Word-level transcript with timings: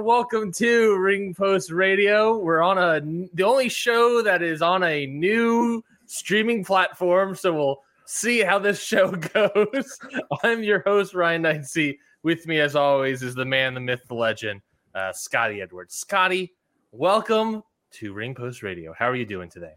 Welcome 0.00 0.50
to 0.50 0.96
Ring 0.96 1.34
Post 1.34 1.70
Radio. 1.70 2.38
We're 2.38 2.62
on 2.62 2.78
a 2.78 3.00
the 3.34 3.42
only 3.42 3.68
show 3.68 4.22
that 4.22 4.42
is 4.42 4.62
on 4.62 4.82
a 4.82 5.06
new 5.06 5.84
streaming 6.06 6.64
platform, 6.64 7.34
so 7.34 7.52
we'll 7.52 7.82
see 8.06 8.40
how 8.40 8.58
this 8.58 8.82
show 8.84 9.10
goes. 9.10 9.98
I'm 10.42 10.62
your 10.62 10.82
host 10.86 11.14
Ryan 11.14 11.42
Knightsey. 11.42 11.98
With 12.22 12.46
me, 12.46 12.60
as 12.60 12.76
always, 12.76 13.22
is 13.22 13.34
the 13.34 13.44
man, 13.44 13.74
the 13.74 13.80
myth, 13.80 14.02
the 14.08 14.14
legend, 14.14 14.62
uh, 14.94 15.12
Scotty 15.12 15.60
Edwards. 15.60 15.94
Scotty, 15.94 16.54
welcome 16.92 17.62
to 17.92 18.12
Ring 18.12 18.34
Post 18.34 18.62
Radio. 18.62 18.94
How 18.98 19.06
are 19.06 19.16
you 19.16 19.26
doing 19.26 19.50
today? 19.50 19.74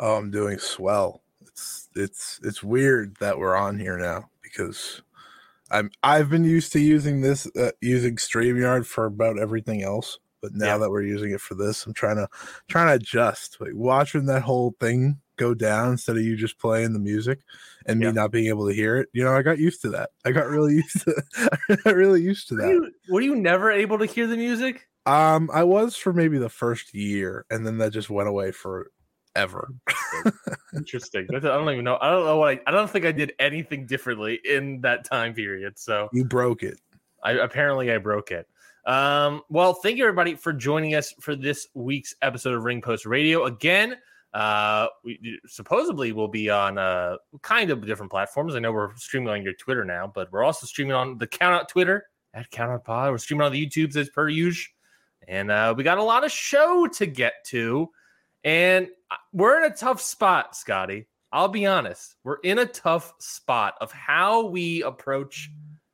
Oh, 0.00 0.16
I'm 0.16 0.30
doing 0.30 0.58
swell. 0.58 1.22
It's 1.40 1.88
it's 1.94 2.40
it's 2.42 2.62
weird 2.62 3.16
that 3.20 3.38
we're 3.38 3.56
on 3.56 3.78
here 3.78 3.96
now 3.96 4.28
because 4.42 5.00
I'm 5.70 5.90
I've 6.02 6.30
been 6.30 6.44
used 6.44 6.72
to 6.72 6.80
using 6.80 7.20
this 7.20 7.46
uh, 7.56 7.72
using 7.80 8.16
StreamYard 8.16 8.86
for 8.86 9.06
about 9.06 9.38
everything 9.38 9.82
else, 9.82 10.18
but 10.40 10.54
now 10.54 10.66
yeah. 10.66 10.78
that 10.78 10.90
we're 10.90 11.02
using 11.02 11.32
it 11.32 11.40
for 11.40 11.54
this, 11.54 11.86
I'm 11.86 11.94
trying 11.94 12.16
to 12.16 12.28
trying 12.68 12.88
to 12.88 12.94
adjust. 12.94 13.60
Like 13.60 13.72
watching 13.74 14.26
that 14.26 14.42
whole 14.42 14.74
thing 14.80 15.18
go 15.36 15.54
down 15.54 15.92
instead 15.92 16.16
of 16.16 16.22
you 16.22 16.36
just 16.36 16.58
playing 16.58 16.92
the 16.92 16.98
music 16.98 17.40
and 17.84 18.00
yeah. 18.00 18.08
me 18.08 18.14
not 18.14 18.30
being 18.30 18.46
able 18.46 18.66
to 18.66 18.74
hear 18.74 18.96
it. 18.96 19.08
You 19.12 19.24
know, 19.24 19.34
I 19.34 19.42
got 19.42 19.58
used 19.58 19.82
to 19.82 19.90
that. 19.90 20.10
I 20.24 20.32
got 20.32 20.48
really 20.48 20.74
used 20.76 21.02
to 21.02 21.22
I 21.70 21.76
got 21.76 21.94
really 21.94 22.22
used 22.22 22.48
to 22.48 22.56
that. 22.56 22.66
Were 22.66 22.72
you, 22.72 22.92
were 23.08 23.20
you 23.20 23.36
never 23.36 23.70
able 23.70 23.98
to 23.98 24.06
hear 24.06 24.26
the 24.26 24.36
music? 24.36 24.88
Um, 25.06 25.50
I 25.52 25.62
was 25.62 25.96
for 25.96 26.12
maybe 26.12 26.36
the 26.38 26.48
first 26.48 26.92
year, 26.92 27.46
and 27.48 27.64
then 27.64 27.78
that 27.78 27.92
just 27.92 28.10
went 28.10 28.28
away 28.28 28.50
for 28.50 28.90
ever. 29.36 29.68
Interesting. 30.74 31.26
I 31.34 31.38
don't 31.38 31.70
even 31.70 31.84
know. 31.84 31.98
I 32.00 32.10
don't 32.10 32.24
know 32.24 32.38
what 32.38 32.58
I, 32.58 32.60
I 32.66 32.70
don't 32.70 32.90
think 32.90 33.04
I 33.04 33.12
did 33.12 33.32
anything 33.38 33.86
differently 33.86 34.40
in 34.44 34.80
that 34.80 35.04
time 35.04 35.34
period. 35.34 35.78
So 35.78 36.08
you 36.12 36.24
broke 36.24 36.62
it. 36.62 36.80
I 37.22 37.32
apparently 37.32 37.92
I 37.92 37.98
broke 37.98 38.30
it. 38.30 38.48
Um, 38.86 39.42
well, 39.48 39.74
thank 39.74 39.96
you 39.96 40.04
everybody 40.04 40.34
for 40.36 40.52
joining 40.52 40.94
us 40.94 41.12
for 41.20 41.34
this 41.34 41.66
week's 41.74 42.14
episode 42.22 42.54
of 42.54 42.64
Ring 42.64 42.80
Post 42.80 43.04
Radio. 43.04 43.44
Again, 43.44 43.96
uh, 44.32 44.86
we 45.04 45.40
supposedly 45.46 46.12
will 46.12 46.28
be 46.28 46.50
on 46.50 46.78
uh 46.78 47.16
kind 47.42 47.70
of 47.70 47.86
different 47.86 48.10
platforms. 48.10 48.54
I 48.54 48.58
know 48.58 48.72
we're 48.72 48.94
streaming 48.96 49.28
on 49.28 49.42
your 49.42 49.54
Twitter 49.54 49.84
now, 49.84 50.10
but 50.12 50.30
we're 50.32 50.44
also 50.44 50.66
streaming 50.66 50.92
on 50.92 51.18
the 51.18 51.26
Count 51.26 51.54
Out 51.54 51.68
Twitter 51.68 52.06
at 52.32 52.50
Count 52.50 52.70
Out 52.70 52.84
Pod. 52.84 53.10
We're 53.10 53.18
streaming 53.18 53.46
on 53.46 53.52
the 53.52 53.66
YouTubes 53.66 53.96
as 53.96 54.08
per 54.08 54.28
usual, 54.28 54.72
and 55.26 55.50
uh, 55.50 55.74
we 55.76 55.84
got 55.84 55.98
a 55.98 56.02
lot 56.02 56.24
of 56.24 56.30
show 56.30 56.86
to 56.86 57.06
get 57.06 57.32
to. 57.46 57.90
And 58.44 58.88
we're 59.32 59.64
in 59.64 59.70
a 59.70 59.74
tough 59.74 60.00
spot, 60.00 60.56
Scotty. 60.56 61.06
I'll 61.32 61.48
be 61.48 61.66
honest. 61.66 62.16
We're 62.24 62.38
in 62.44 62.58
a 62.58 62.66
tough 62.66 63.12
spot 63.18 63.74
of 63.80 63.92
how 63.92 64.46
we 64.46 64.82
approach 64.82 65.50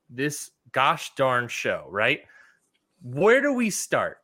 this 0.08 0.50
gosh 0.72 1.14
darn 1.16 1.48
show, 1.48 1.86
right? 1.90 2.20
Where 3.02 3.40
do 3.40 3.52
we 3.52 3.70
start? 3.70 4.18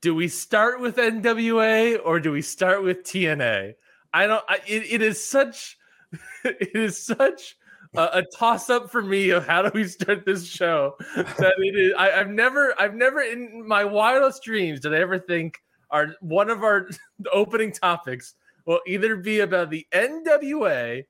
Do 0.00 0.14
we 0.14 0.28
start 0.28 0.80
with 0.80 0.96
NWA 0.96 1.98
or 2.04 2.20
do 2.20 2.32
we 2.32 2.42
start 2.42 2.84
with 2.84 3.02
TNA? 3.02 3.74
I 4.14 4.26
don't. 4.26 4.44
I, 4.48 4.60
it, 4.66 4.84
it 4.90 5.02
is 5.02 5.24
such. 5.24 5.76
It 6.44 6.74
is 6.74 6.96
such 6.96 7.58
a, 7.94 8.02
a, 8.14 8.22
toss 8.34 8.70
up 8.70 8.90
for 8.90 9.02
me 9.02 9.28
of 9.28 9.46
how 9.46 9.60
do 9.60 9.70
we 9.74 9.84
start 9.84 10.24
this 10.24 10.46
show 10.46 10.94
that 11.16 11.52
it 11.58 11.76
is. 11.76 11.92
I, 11.98 12.12
I've 12.12 12.30
never. 12.30 12.74
I've 12.80 12.94
never 12.94 13.20
in 13.20 13.66
my 13.66 13.84
wildest 13.84 14.42
dreams 14.42 14.80
did 14.80 14.94
I 14.94 15.00
ever 15.00 15.18
think 15.18 15.58
our 15.90 16.14
one 16.20 16.50
of 16.50 16.62
our 16.62 16.88
opening 17.32 17.72
topics 17.72 18.34
will 18.66 18.80
either 18.86 19.16
be 19.16 19.40
about 19.40 19.70
the 19.70 19.86
NWA 19.92 21.04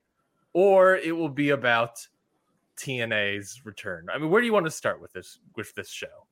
or 0.53 0.95
it 0.95 1.15
will 1.15 1.29
be 1.29 1.49
about 1.49 2.05
TNA's 2.77 3.61
return. 3.65 4.07
I 4.13 4.17
mean, 4.17 4.29
where 4.29 4.41
do 4.41 4.47
you 4.47 4.53
want 4.53 4.65
to 4.65 4.71
start 4.71 5.01
with 5.01 5.11
this 5.11 5.39
with 5.55 5.73
this 5.75 5.89
show? 5.89 6.27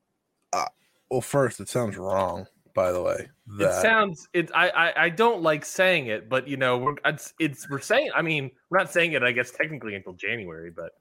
Uh, 0.54 0.66
well, 1.12 1.22
first, 1.22 1.60
it 1.60 1.70
sounds 1.70 1.98
wrong. 1.98 2.48
By 2.74 2.92
the 2.92 3.02
way, 3.02 3.28
that... 3.58 3.70
it 3.70 3.82
sounds 3.82 4.28
it. 4.34 4.52
I, 4.54 4.70
I 4.70 5.04
I 5.06 5.10
don't 5.10 5.42
like 5.42 5.66
saying 5.66 6.08
it, 6.08 6.30
but 6.30 6.48
you 6.48 6.58
know, 6.58 6.78
we're 6.78 6.96
it's, 7.06 7.34
it's 7.40 7.70
we're 7.70 7.80
saying. 7.80 8.12
I 8.16 8.22
mean, 8.22 8.52
we're 8.70 8.78
not 8.78 8.92
saying 8.92 9.14
it. 9.14 9.24
I 9.24 9.32
guess 9.32 9.52
technically 9.52 9.96
until 9.96 10.14
January, 10.14 10.70
but 10.70 10.92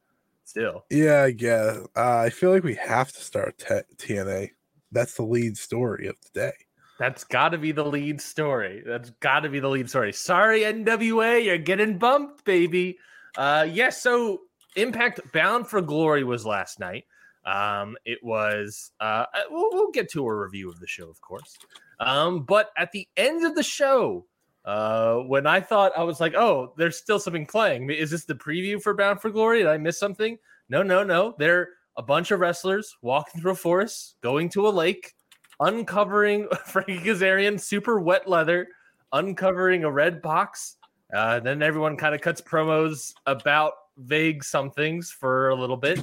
still. 0.44 0.84
Yeah, 0.90 1.22
I 1.22 1.32
guess. 1.32 1.78
Uh, 1.94 2.18
I 2.18 2.30
feel 2.30 2.50
like 2.50 2.64
we 2.64 2.76
have 2.76 3.12
to 3.12 3.20
start 3.20 3.58
t- 3.58 4.06
TNA. 4.14 4.50
That's 4.90 5.14
the 5.14 5.24
lead 5.24 5.58
story 5.58 6.06
of 6.06 6.16
the 6.22 6.40
day. 6.40 6.52
That's 6.98 7.24
got 7.24 7.50
to 7.50 7.58
be 7.58 7.72
the 7.72 7.84
lead 7.84 8.20
story. 8.20 8.82
That's 8.86 9.10
got 9.20 9.40
to 9.40 9.48
be 9.48 9.60
the 9.60 9.68
lead 9.68 9.88
story. 9.88 10.12
Sorry, 10.12 10.60
NWA, 10.60 11.44
you're 11.44 11.58
getting 11.58 11.98
bumped, 11.98 12.44
baby. 12.44 12.98
Uh, 13.36 13.64
yes, 13.66 13.76
yeah, 13.76 13.90
so 13.90 14.40
Impact 14.76 15.20
Bound 15.32 15.66
for 15.66 15.82
Glory 15.82 16.24
was 16.24 16.46
last 16.46 16.80
night. 16.80 17.04
Um, 17.44 17.96
it 18.04 18.18
was. 18.22 18.92
Uh, 19.00 19.26
uh, 19.32 19.42
we'll, 19.50 19.70
we'll 19.72 19.90
get 19.90 20.10
to 20.12 20.26
a 20.26 20.34
review 20.34 20.70
of 20.70 20.80
the 20.80 20.86
show, 20.86 21.08
of 21.08 21.20
course. 21.20 21.56
Um, 22.00 22.44
but 22.44 22.70
at 22.76 22.92
the 22.92 23.06
end 23.16 23.44
of 23.44 23.54
the 23.54 23.62
show, 23.62 24.26
uh, 24.64 25.16
when 25.18 25.46
I 25.46 25.60
thought 25.60 25.92
I 25.96 26.02
was 26.02 26.20
like, 26.20 26.34
oh, 26.34 26.72
there's 26.76 26.96
still 26.96 27.20
something 27.20 27.46
playing. 27.46 27.90
Is 27.90 28.10
this 28.10 28.24
the 28.24 28.34
preview 28.34 28.82
for 28.82 28.94
Bound 28.94 29.20
for 29.20 29.30
Glory? 29.30 29.58
Did 29.58 29.68
I 29.68 29.76
miss 29.76 29.98
something? 29.98 30.38
No, 30.68 30.82
no, 30.82 31.04
no. 31.04 31.34
They're 31.38 31.68
a 31.96 32.02
bunch 32.02 32.30
of 32.30 32.40
wrestlers 32.40 32.96
walking 33.00 33.40
through 33.40 33.52
a 33.52 33.56
forest, 33.56 34.16
going 34.22 34.48
to 34.50 34.66
a 34.66 34.70
lake 34.70 35.14
uncovering 35.60 36.48
Frankie 36.66 36.98
Kazarian 36.98 37.60
super 37.60 38.00
wet 38.00 38.28
leather, 38.28 38.68
uncovering 39.12 39.84
a 39.84 39.90
red 39.90 40.22
box. 40.22 40.76
Uh, 41.14 41.40
then 41.40 41.62
everyone 41.62 41.96
kind 41.96 42.14
of 42.14 42.20
cuts 42.20 42.40
promos 42.40 43.14
about 43.26 43.72
vague 43.98 44.42
somethings 44.44 45.10
for 45.10 45.50
a 45.50 45.54
little 45.54 45.76
bit. 45.76 46.00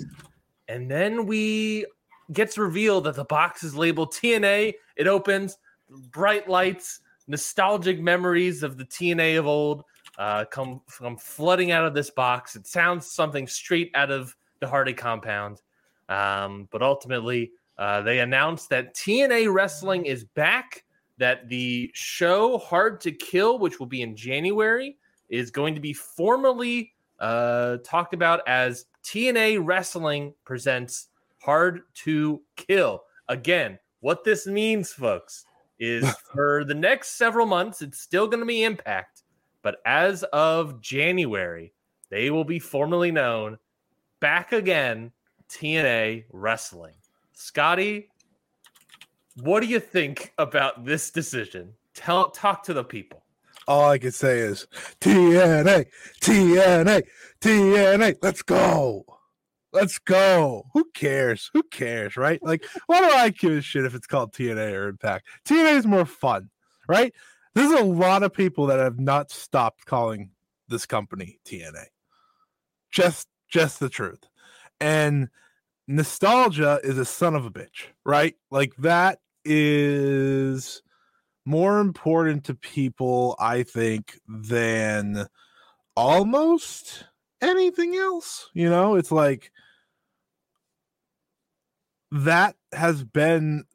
And 0.68 0.90
then 0.90 1.26
we 1.26 1.86
gets 2.32 2.58
revealed 2.58 3.04
that 3.04 3.16
the 3.16 3.26
box 3.26 3.64
is 3.64 3.76
labeled 3.76 4.14
TNA. 4.14 4.74
It 4.96 5.08
opens, 5.08 5.58
bright 6.12 6.48
lights, 6.48 7.02
nostalgic 7.28 8.00
memories 8.00 8.64
of 8.64 8.78
the 8.78 8.86
TNA 8.86 9.40
of 9.40 9.48
old. 9.48 9.84
uh, 10.18 10.46
come 10.46 10.82
come 10.98 11.18
flooding 11.18 11.72
out 11.72 11.86
of 11.86 11.94
this 11.94 12.10
box. 12.10 12.56
It 12.56 12.68
sounds 12.68 13.12
something 13.12 13.48
straight 13.48 13.92
out 13.96 14.12
of 14.12 14.36
the 14.60 14.68
Hardy 14.68 14.94
compound, 14.94 15.62
um, 16.10 16.68
but 16.72 16.82
ultimately 16.82 17.52
uh, 17.78 18.02
they 18.02 18.20
announced 18.20 18.70
that 18.70 18.96
TNA 18.96 19.54
Wrestling 19.54 20.06
is 20.06 20.24
back. 20.24 20.84
That 21.18 21.48
the 21.48 21.92
show 21.94 22.58
Hard 22.58 23.00
to 23.02 23.12
Kill, 23.12 23.60
which 23.60 23.80
will 23.80 23.86
be 23.88 24.02
in 24.02 24.16
January, 24.16 24.98
is 25.30 25.52
going 25.52 25.76
to 25.76 25.82
be 25.82 25.94
formally 25.94 26.94
uh, 27.20 27.78
talked 27.84 28.14
about 28.14 28.42
as 28.48 28.86
TNA 29.04 29.60
Wrestling 29.64 30.34
presents 30.44 31.10
Hard 31.40 31.82
to 31.96 32.42
Kill. 32.56 33.04
Again, 33.30 33.80
what 34.00 34.24
this 34.24 34.48
means, 34.48 34.92
folks, 34.92 35.46
is 35.80 36.10
for 36.34 36.64
the 36.66 36.74
next 36.74 37.18
several 37.18 37.46
months, 37.46 37.82
it's 37.82 38.02
still 38.02 38.28
going 38.28 38.40
to 38.40 38.46
be 38.46 38.64
Impact, 38.64 39.24
but 39.62 39.78
as 39.86 40.24
of 40.34 40.82
January, 40.82 41.74
they 42.10 42.30
will 42.30 42.44
be 42.44 42.60
formally 42.60 43.12
known 43.12 43.58
back 44.20 44.52
again 44.52 45.12
TNA 45.50 46.26
Wrestling. 46.32 46.94
Scotty, 47.44 48.08
what 49.42 49.60
do 49.60 49.66
you 49.68 49.82
think 49.82 50.32
about 50.38 50.86
this 50.86 51.12
decision? 51.12 51.74
Tell 51.94 52.30
talk 52.30 52.64
to 52.64 52.74
the 52.74 52.86
people. 52.86 53.22
All 53.68 53.90
I 53.90 53.98
can 53.98 54.14
say 54.14 54.40
is 54.40 54.66
TNA, 55.02 55.88
TNA, 56.22 57.04
TNA. 57.42 58.16
Let's 58.22 58.44
go. 58.44 59.04
Let's 59.74 60.00
go. 60.00 60.68
Who 60.74 60.86
cares? 60.94 61.50
Who 61.54 61.64
cares, 61.64 62.16
right? 62.16 62.42
Like, 62.42 62.64
why 62.86 63.02
do 63.02 63.14
I 63.14 63.28
give 63.28 63.52
a 63.52 63.62
shit 63.62 63.84
if 63.84 63.94
it's 63.94 64.08
called 64.08 64.32
TNA 64.32 64.72
or 64.72 64.88
Impact? 64.88 65.28
TNA 65.46 65.80
is 65.80 65.86
more 65.86 66.06
fun, 66.06 66.50
right? 66.88 67.14
There's 67.56 67.78
a 67.78 67.84
lot 67.84 68.24
of 68.24 68.34
people 68.34 68.68
that 68.68 68.80
have 68.80 69.02
not 69.02 69.32
stopped 69.32 69.86
calling 69.86 70.30
this 70.70 70.86
company 70.86 71.40
TNA. 71.44 71.88
Just 72.90 73.28
just 73.50 73.82
the 73.82 73.90
truth. 73.90 74.30
And 74.80 75.28
nostalgia 75.88 76.80
is 76.84 76.98
a 76.98 77.06
son 77.06 77.36
of 77.36 77.46
a 77.46 77.52
bitch, 77.52 77.88
right? 78.06 78.36
Like 78.52 78.76
that 78.78 79.20
is 79.46 80.82
more 81.46 81.80
important 81.80 82.46
to 82.46 82.56
people, 82.56 83.36
I 83.40 83.64
think, 83.64 84.20
than 84.28 85.28
almost 85.96 87.06
anything 87.42 87.96
else. 87.96 88.50
You 88.54 88.70
know, 88.70 88.96
it's 88.96 89.12
like 89.12 89.52
that 92.12 92.56
has 92.72 93.04
been 93.04 93.66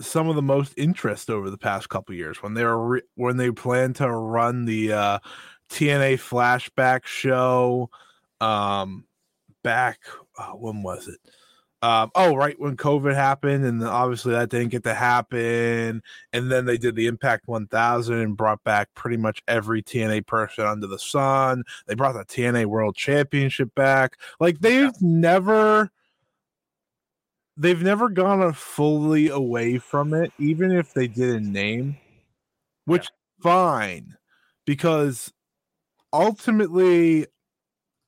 some 0.00 0.28
of 0.28 0.36
the 0.36 0.42
most 0.42 0.74
interest 0.76 1.30
over 1.30 1.50
the 1.50 1.58
past 1.58 1.88
couple 1.88 2.14
years 2.14 2.42
when 2.42 2.54
they 2.54 2.64
were 2.64 2.88
re- 2.88 3.02
when 3.14 3.38
they 3.38 3.50
plan 3.50 3.94
to 3.94 4.10
run 4.10 4.66
the 4.66 4.92
uh 4.92 5.18
TNA 5.70 6.14
flashback 6.18 7.06
show 7.06 7.88
um 8.42 9.06
back 9.64 9.98
uh, 10.38 10.50
when 10.50 10.82
was 10.82 11.08
it 11.08 11.18
um, 11.82 12.10
oh, 12.14 12.34
right 12.34 12.58
when 12.58 12.76
COVID 12.76 13.14
happened, 13.14 13.64
and 13.64 13.84
obviously 13.84 14.32
that 14.32 14.48
didn't 14.48 14.70
get 14.70 14.82
to 14.84 14.94
happen. 14.94 16.02
And 16.32 16.50
then 16.50 16.64
they 16.64 16.78
did 16.78 16.96
the 16.96 17.06
Impact 17.06 17.46
1000 17.46 18.18
and 18.18 18.36
brought 18.36 18.64
back 18.64 18.88
pretty 18.94 19.18
much 19.18 19.42
every 19.46 19.82
TNA 19.82 20.26
person 20.26 20.64
under 20.64 20.86
the 20.86 20.98
sun. 20.98 21.64
They 21.86 21.94
brought 21.94 22.14
the 22.14 22.24
TNA 22.24 22.66
World 22.66 22.96
Championship 22.96 23.74
back. 23.74 24.18
Like 24.40 24.60
they've 24.60 24.84
yeah. 24.84 24.90
never, 25.00 25.90
they've 27.58 27.82
never 27.82 28.08
gone 28.08 28.52
fully 28.54 29.28
away 29.28 29.76
from 29.76 30.14
it, 30.14 30.32
even 30.38 30.72
if 30.72 30.94
they 30.94 31.08
did 31.08 31.36
a 31.36 31.40
name, 31.40 31.98
which 32.86 33.04
yeah. 33.04 33.42
fine, 33.42 34.16
because 34.64 35.30
ultimately, 36.10 37.26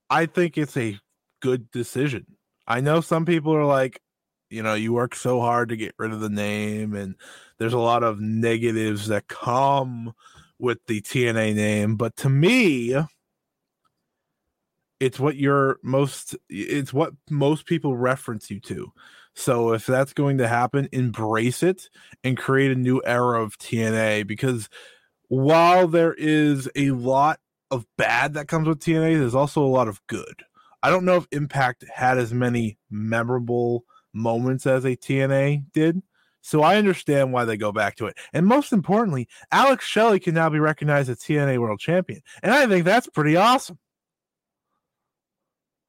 I 0.08 0.24
think 0.24 0.56
it's 0.56 0.76
a 0.78 0.98
good 1.40 1.70
decision 1.70 2.24
I 2.68 2.80
know 2.80 3.00
some 3.00 3.24
people 3.24 3.54
are 3.54 3.64
like, 3.64 4.02
you 4.50 4.62
know, 4.62 4.74
you 4.74 4.92
work 4.92 5.14
so 5.14 5.40
hard 5.40 5.70
to 5.70 5.76
get 5.76 5.94
rid 5.98 6.12
of 6.12 6.20
the 6.20 6.28
name, 6.28 6.94
and 6.94 7.14
there's 7.58 7.72
a 7.72 7.78
lot 7.78 8.02
of 8.02 8.20
negatives 8.20 9.08
that 9.08 9.26
come 9.26 10.12
with 10.58 10.78
the 10.86 11.00
TNA 11.00 11.54
name. 11.54 11.96
But 11.96 12.14
to 12.18 12.28
me, 12.28 12.94
it's 15.00 15.18
what 15.18 15.36
you're 15.36 15.78
most, 15.82 16.36
it's 16.50 16.92
what 16.92 17.14
most 17.30 17.64
people 17.64 17.96
reference 17.96 18.50
you 18.50 18.60
to. 18.60 18.92
So 19.34 19.72
if 19.72 19.86
that's 19.86 20.12
going 20.12 20.38
to 20.38 20.48
happen, 20.48 20.88
embrace 20.92 21.62
it 21.62 21.88
and 22.22 22.36
create 22.36 22.72
a 22.72 22.74
new 22.74 23.00
era 23.04 23.42
of 23.42 23.56
TNA 23.56 24.26
because 24.26 24.68
while 25.28 25.86
there 25.86 26.14
is 26.14 26.68
a 26.74 26.90
lot 26.90 27.38
of 27.70 27.86
bad 27.96 28.34
that 28.34 28.48
comes 28.48 28.66
with 28.66 28.80
TNA, 28.80 29.18
there's 29.18 29.34
also 29.34 29.62
a 29.62 29.66
lot 29.68 29.88
of 29.88 30.04
good. 30.06 30.42
I 30.82 30.90
don't 30.90 31.04
know 31.04 31.16
if 31.16 31.26
Impact 31.32 31.84
had 31.92 32.18
as 32.18 32.32
many 32.32 32.78
memorable 32.90 33.84
moments 34.12 34.66
as 34.66 34.84
a 34.84 34.96
TNA 34.96 35.64
did. 35.72 36.02
So 36.40 36.62
I 36.62 36.76
understand 36.76 37.32
why 37.32 37.44
they 37.44 37.56
go 37.56 37.72
back 37.72 37.96
to 37.96 38.06
it. 38.06 38.16
And 38.32 38.46
most 38.46 38.72
importantly, 38.72 39.28
Alex 39.50 39.84
Shelley 39.84 40.20
can 40.20 40.34
now 40.34 40.48
be 40.48 40.60
recognized 40.60 41.10
as 41.10 41.18
TNA 41.18 41.58
World 41.58 41.80
Champion. 41.80 42.20
And 42.42 42.52
I 42.52 42.66
think 42.66 42.84
that's 42.84 43.08
pretty 43.08 43.36
awesome. 43.36 43.78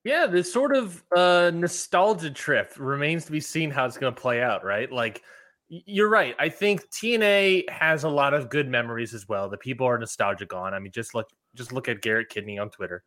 Yeah, 0.03 0.27
this 0.27 0.51
sort 0.51 0.75
of 0.75 1.03
uh, 1.15 1.51
nostalgia 1.53 2.31
trip 2.31 2.74
remains 2.77 3.25
to 3.25 3.31
be 3.31 3.42
seen 3.42 3.69
how 3.69 3.85
it's 3.85 3.97
going 3.97 4.13
to 4.13 4.21
play 4.21 4.42
out, 4.42 4.63
right? 4.63 4.92
Like, 4.92 5.21
you're 5.68 6.09
right. 6.09 6.35
I 6.39 6.50
think 6.50 6.89
TNA 6.89 7.69
has 7.69 8.03
a 8.03 8.09
lot 8.09 8.33
of 8.33 8.50
good 8.50 8.68
memories 8.68 9.13
as 9.13 9.27
well 9.27 9.50
The 9.50 9.57
people 9.57 9.85
are 9.85 10.00
nostalgic 10.00 10.53
on. 10.53 10.74
I 10.74 10.80
mean, 10.80 10.92
just 10.92 11.13
look, 11.13 11.30
just 11.53 11.71
look 11.71 11.88
at 11.88 12.01
Garrett 12.01 12.30
Kidney 12.30 12.57
on 12.57 12.69
Twitter. 12.69 13.03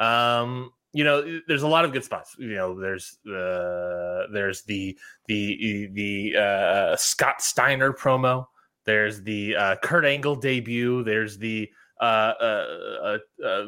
Um, 0.00 0.70
you 0.96 1.04
know, 1.04 1.40
there's 1.46 1.62
a 1.62 1.68
lot 1.68 1.84
of 1.84 1.92
good 1.92 2.04
spots. 2.04 2.34
You 2.38 2.54
know, 2.54 2.80
there's 2.80 3.18
uh, 3.26 4.32
there's 4.32 4.62
the 4.62 4.98
the 5.26 5.90
the 5.92 6.36
uh, 6.36 6.96
Scott 6.96 7.42
Steiner 7.42 7.92
promo. 7.92 8.46
There's 8.86 9.22
the 9.22 9.56
uh, 9.56 9.76
Kurt 9.82 10.06
Angle 10.06 10.36
debut. 10.36 11.04
There's 11.04 11.36
the 11.36 11.68
uh, 12.00 12.32
uh, 12.40 12.66
uh, 13.02 13.18
uh 13.44 13.64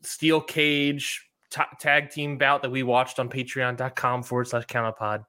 steel 0.00 0.40
cage 0.40 1.24
t- 1.50 1.62
tag 1.78 2.10
team 2.10 2.36
bout 2.36 2.62
that 2.62 2.70
we 2.70 2.82
watched 2.82 3.20
on 3.20 3.28
Patreon.com 3.28 4.24
forward 4.24 4.48
slash 4.48 4.66
Counterpod 4.66 5.24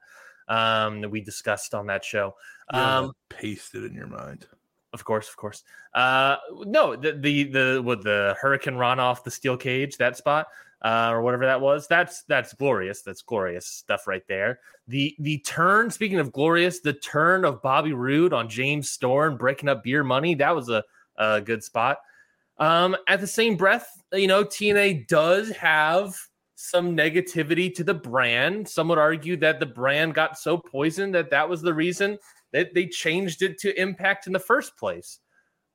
um, 0.47 1.01
that 1.01 1.09
we 1.09 1.21
discussed 1.21 1.75
on 1.75 1.85
that 1.85 2.03
show. 2.03 2.33
Um, 2.71 3.13
it 3.39 3.67
in 3.75 3.93
your 3.93 4.07
mind. 4.07 4.47
Of 4.91 5.05
course, 5.05 5.29
of 5.29 5.37
course. 5.37 5.63
Uh, 5.93 6.37
no, 6.65 6.95
the 6.95 7.11
the 7.11 7.43
the 7.43 7.81
with 7.85 8.01
the 8.01 8.35
Hurricane 8.41 8.75
run 8.75 8.99
off 8.99 9.23
the 9.23 9.29
steel 9.29 9.55
cage 9.55 9.97
that 9.97 10.17
spot 10.17 10.47
uh, 10.83 11.09
or 11.11 11.21
whatever 11.21 11.45
that 11.45 11.61
was. 11.61 11.87
That's 11.87 12.23
that's 12.23 12.53
glorious. 12.53 13.01
That's 13.01 13.21
glorious 13.21 13.65
stuff 13.65 14.07
right 14.07 14.23
there. 14.27 14.59
The 14.87 15.15
the 15.19 15.39
turn. 15.39 15.89
Speaking 15.91 16.19
of 16.19 16.31
glorious, 16.31 16.81
the 16.81 16.93
turn 16.93 17.45
of 17.45 17.61
Bobby 17.61 17.93
Roode 17.93 18.33
on 18.33 18.49
James 18.49 18.89
Storm 18.89 19.37
breaking 19.37 19.69
up 19.69 19.83
beer 19.83 20.03
money. 20.03 20.35
That 20.35 20.55
was 20.55 20.69
a, 20.69 20.83
a 21.17 21.41
good 21.41 21.63
spot. 21.63 21.97
Um, 22.57 22.95
at 23.07 23.19
the 23.19 23.27
same 23.27 23.55
breath, 23.55 23.89
you 24.11 24.27
know, 24.27 24.43
TNA 24.43 25.07
does 25.07 25.49
have 25.51 26.15
some 26.55 26.95
negativity 26.95 27.73
to 27.75 27.83
the 27.83 27.93
brand. 27.93 28.67
Some 28.67 28.87
would 28.89 28.97
argue 28.97 29.35
that 29.37 29.59
the 29.59 29.65
brand 29.65 30.13
got 30.13 30.37
so 30.37 30.57
poisoned 30.57 31.15
that 31.15 31.29
that 31.31 31.49
was 31.49 31.61
the 31.61 31.73
reason 31.73 32.17
that 32.51 32.73
they 32.73 32.87
changed 32.87 33.41
it 33.41 33.57
to 33.59 33.79
Impact 33.81 34.27
in 34.27 34.33
the 34.33 34.39
first 34.39 34.77
place. 34.77 35.19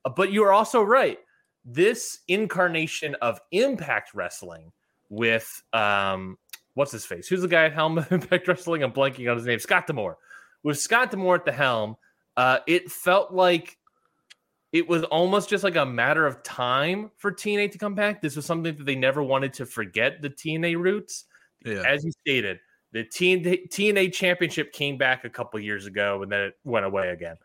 Uh, 0.04 0.10
but 0.10 0.32
you 0.32 0.44
are 0.44 0.52
also 0.52 0.82
right. 0.82 1.18
This 1.64 2.20
incarnation 2.28 3.16
of 3.16 3.40
Impact 3.50 4.14
Wrestling 4.14 4.72
with 5.08 5.62
um, 5.72 6.38
what's 6.74 6.92
his 6.92 7.04
face? 7.04 7.28
Who's 7.28 7.42
the 7.42 7.48
guy 7.48 7.64
at 7.64 7.72
helm 7.72 7.98
of 7.98 8.10
Impact 8.12 8.46
Wrestling? 8.48 8.82
I'm 8.82 8.92
blanking 8.92 9.30
on 9.30 9.36
his 9.36 9.46
name. 9.46 9.58
Scott 9.58 9.86
D'Amore. 9.86 10.16
With 10.62 10.78
Scott 10.78 11.10
D'Amore 11.10 11.36
at 11.36 11.44
the 11.44 11.52
helm, 11.52 11.96
uh, 12.36 12.58
it 12.66 12.90
felt 12.90 13.32
like 13.32 13.78
it 14.72 14.88
was 14.88 15.02
almost 15.04 15.48
just 15.48 15.64
like 15.64 15.76
a 15.76 15.86
matter 15.86 16.26
of 16.26 16.42
time 16.42 17.10
for 17.16 17.32
TNA 17.32 17.72
to 17.72 17.78
come 17.78 17.94
back. 17.94 18.20
This 18.20 18.36
was 18.36 18.44
something 18.44 18.76
that 18.76 18.84
they 18.84 18.96
never 18.96 19.22
wanted 19.22 19.54
to 19.54 19.66
forget 19.66 20.20
the 20.20 20.30
TNA 20.30 20.76
roots. 20.76 21.24
Yeah. 21.64 21.82
As 21.86 22.04
you 22.04 22.12
stated, 22.12 22.60
the 22.92 23.04
TNA, 23.04 23.70
TNA 23.70 24.12
championship 24.12 24.72
came 24.72 24.98
back 24.98 25.24
a 25.24 25.30
couple 25.30 25.58
years 25.60 25.86
ago 25.86 26.22
and 26.22 26.30
then 26.30 26.40
it 26.40 26.54
went 26.64 26.84
away 26.84 27.08
again. 27.08 27.36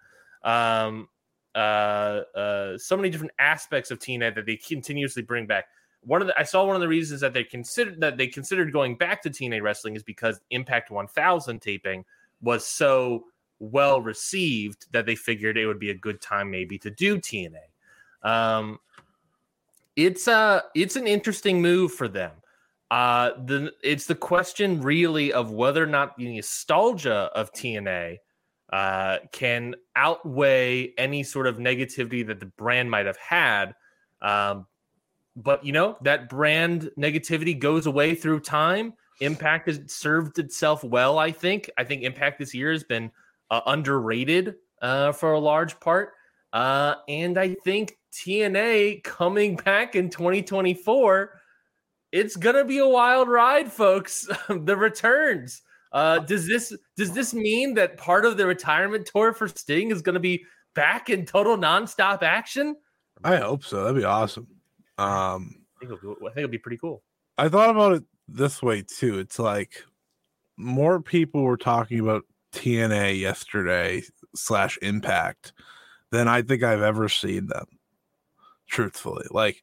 Um, 0.43 1.07
uh, 1.55 2.21
uh, 2.35 2.77
so 2.77 2.97
many 2.97 3.09
different 3.09 3.33
aspects 3.39 3.91
of 3.91 3.99
TNA 3.99 4.35
that 4.35 4.45
they 4.45 4.57
continuously 4.57 5.21
bring 5.21 5.45
back 5.45 5.65
one 6.05 6.21
of 6.21 6.27
the 6.27 6.37
I 6.39 6.43
saw 6.43 6.65
one 6.65 6.75
of 6.75 6.81
the 6.81 6.87
reasons 6.87 7.21
that 7.21 7.33
they 7.33 7.43
considered 7.43 7.99
that 8.01 8.17
they 8.17 8.27
considered 8.27 8.71
going 8.71 8.95
back 8.95 9.21
to 9.23 9.29
TNA 9.29 9.61
wrestling 9.61 9.95
is 9.95 10.03
because 10.03 10.39
Impact 10.49 10.91
1000 10.91 11.61
taping 11.61 12.05
was 12.41 12.65
so 12.65 13.25
well 13.59 14.01
received 14.01 14.91
that 14.91 15.05
they 15.05 15.15
figured 15.15 15.57
it 15.57 15.65
would 15.65 15.79
be 15.79 15.89
a 15.89 15.95
good 15.95 16.21
time 16.21 16.51
maybe 16.51 16.77
to 16.79 16.89
do 16.89 17.17
TNA. 17.17 17.57
Um, 18.23 18.79
it's 19.95 20.27
a 20.27 20.63
it's 20.75 20.95
an 20.95 21.07
interesting 21.07 21.61
move 21.61 21.93
for 21.93 22.07
them. 22.07 22.31
Uh, 22.91 23.31
the 23.45 23.71
it's 23.83 24.05
the 24.05 24.15
question 24.15 24.81
really 24.81 25.33
of 25.33 25.51
whether 25.51 25.83
or 25.83 25.87
not 25.87 26.17
the 26.17 26.35
nostalgia 26.35 27.31
of 27.33 27.51
TNA 27.53 28.17
uh, 28.71 29.19
can 29.31 29.75
outweigh 29.95 30.93
any 30.97 31.23
sort 31.23 31.47
of 31.47 31.57
negativity 31.57 32.25
that 32.25 32.39
the 32.39 32.45
brand 32.45 32.89
might 32.89 33.05
have 33.05 33.17
had. 33.17 33.75
Um, 34.21 34.65
but 35.35 35.65
you 35.65 35.71
know 35.71 35.97
that 36.01 36.29
brand 36.29 36.89
negativity 36.97 37.57
goes 37.57 37.85
away 37.85 38.15
through 38.15 38.41
time. 38.41 38.93
Impact 39.21 39.67
has 39.67 39.81
served 39.87 40.39
itself 40.39 40.83
well. 40.83 41.17
I 41.17 41.31
think. 41.31 41.69
I 41.77 41.83
think 41.83 42.03
Impact 42.03 42.39
this 42.39 42.53
year 42.53 42.71
has 42.71 42.83
been 42.83 43.11
uh, 43.49 43.61
underrated 43.65 44.55
uh, 44.81 45.11
for 45.11 45.33
a 45.33 45.39
large 45.39 45.79
part, 45.79 46.11
uh, 46.51 46.95
and 47.07 47.37
I 47.37 47.55
think 47.63 47.97
TNA 48.11 49.03
coming 49.03 49.55
back 49.55 49.95
in 49.95 50.09
2024. 50.09 51.39
It's 52.11 52.35
gonna 52.35 52.65
be 52.65 52.77
a 52.77 52.87
wild 52.87 53.27
ride, 53.27 53.71
folks. 53.71 54.27
the 54.49 54.77
returns. 54.77 55.61
Uh, 55.93 56.17
does 56.19 56.47
this 56.47 56.75
does 56.97 57.13
this 57.13 57.33
mean 57.33 57.75
that 57.75 57.97
part 57.97 58.25
of 58.25 58.35
the 58.35 58.45
retirement 58.45 59.05
tour 59.05 59.31
for 59.31 59.47
Sting 59.47 59.91
is 59.91 60.01
going 60.01 60.15
to 60.15 60.19
be 60.19 60.43
back 60.73 61.09
in 61.11 61.25
total 61.25 61.55
nonstop 61.55 62.23
action? 62.23 62.75
I 63.23 63.37
hope 63.37 63.63
so. 63.63 63.83
That'd 63.83 64.01
be 64.01 64.03
awesome. 64.03 64.47
Um, 64.97 65.65
I 65.77 65.85
think 65.85 65.99
it'll, 66.01 66.15
I 66.21 66.25
think 66.25 66.37
it'll 66.37 66.49
be 66.49 66.57
pretty 66.57 66.77
cool. 66.77 67.03
I 67.37 67.49
thought 67.49 67.69
about 67.69 67.93
it 67.93 68.03
this 68.27 68.61
way 68.61 68.83
too. 68.83 69.19
It's 69.19 69.39
like 69.39 69.83
more 70.57 71.01
people 71.01 71.43
were 71.43 71.57
talking 71.57 71.99
about 71.99 72.23
TNA 72.53 73.19
yesterday 73.19 74.03
slash 74.35 74.77
Impact 74.81 75.53
than 76.11 76.27
I 76.27 76.41
think 76.41 76.63
I've 76.63 76.81
ever 76.81 77.09
seen 77.09 77.47
them. 77.47 77.65
Truthfully, 78.67 79.25
like 79.31 79.61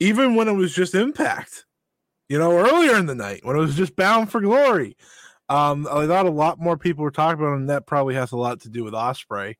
even 0.00 0.34
when 0.34 0.48
it 0.48 0.52
was 0.52 0.74
just 0.74 0.94
Impact, 0.94 1.64
you 2.28 2.38
know, 2.38 2.56
earlier 2.58 2.96
in 2.96 3.06
the 3.06 3.14
night 3.14 3.44
when 3.44 3.56
it 3.56 3.60
was 3.60 3.76
just 3.76 3.96
Bound 3.96 4.30
for 4.30 4.40
Glory. 4.40 4.96
Um, 5.48 5.86
I 5.88 6.06
thought 6.06 6.26
a 6.26 6.30
lot 6.30 6.58
more 6.58 6.76
people 6.76 7.04
were 7.04 7.12
talking 7.12 7.40
about, 7.40 7.52
it, 7.52 7.58
and 7.58 7.70
that 7.70 7.86
probably 7.86 8.14
has 8.16 8.32
a 8.32 8.36
lot 8.36 8.60
to 8.62 8.68
do 8.68 8.82
with 8.82 8.94
Ospreay 8.94 9.54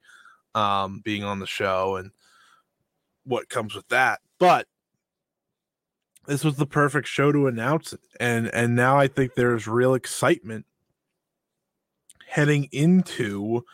um, 0.55 1.01
being 1.05 1.23
on 1.23 1.39
the 1.39 1.47
show 1.47 1.97
and 1.97 2.11
what 3.25 3.49
comes 3.49 3.75
with 3.75 3.87
that. 3.89 4.21
But 4.39 4.67
this 6.27 6.45
was 6.45 6.57
the 6.57 6.67
perfect 6.67 7.09
show 7.09 7.33
to 7.33 7.47
announce 7.47 7.93
it, 7.93 8.01
and 8.21 8.49
and 8.55 8.75
now 8.75 8.99
I 8.99 9.09
think 9.09 9.35
there's 9.35 9.67
real 9.67 9.95
excitement 9.95 10.67
heading 12.29 12.69
into 12.73 13.65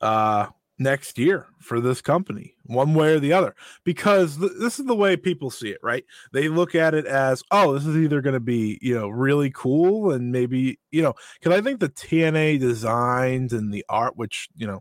uh 0.00 0.46
next 0.80 1.18
year 1.18 1.46
for 1.60 1.78
this 1.78 2.00
company, 2.00 2.54
one 2.64 2.94
way 2.94 3.12
or 3.14 3.20
the 3.20 3.34
other, 3.34 3.54
because 3.84 4.38
th- 4.38 4.52
this 4.58 4.80
is 4.80 4.86
the 4.86 4.96
way 4.96 5.14
people 5.14 5.50
see 5.50 5.68
it, 5.68 5.78
right? 5.82 6.04
They 6.32 6.48
look 6.48 6.74
at 6.74 6.94
it 6.94 7.04
as, 7.06 7.42
oh, 7.50 7.74
this 7.74 7.86
is 7.86 7.96
either 7.96 8.22
going 8.22 8.34
to 8.34 8.40
be, 8.40 8.78
you 8.80 8.98
know, 8.98 9.08
really 9.08 9.50
cool 9.50 10.10
and 10.10 10.32
maybe, 10.32 10.80
you 10.90 11.02
know, 11.02 11.12
because 11.38 11.56
I 11.56 11.60
think 11.60 11.80
the 11.80 11.90
TNA 11.90 12.58
designs 12.60 13.52
and 13.52 13.72
the 13.72 13.84
art, 13.90 14.16
which, 14.16 14.48
you 14.56 14.66
know, 14.66 14.80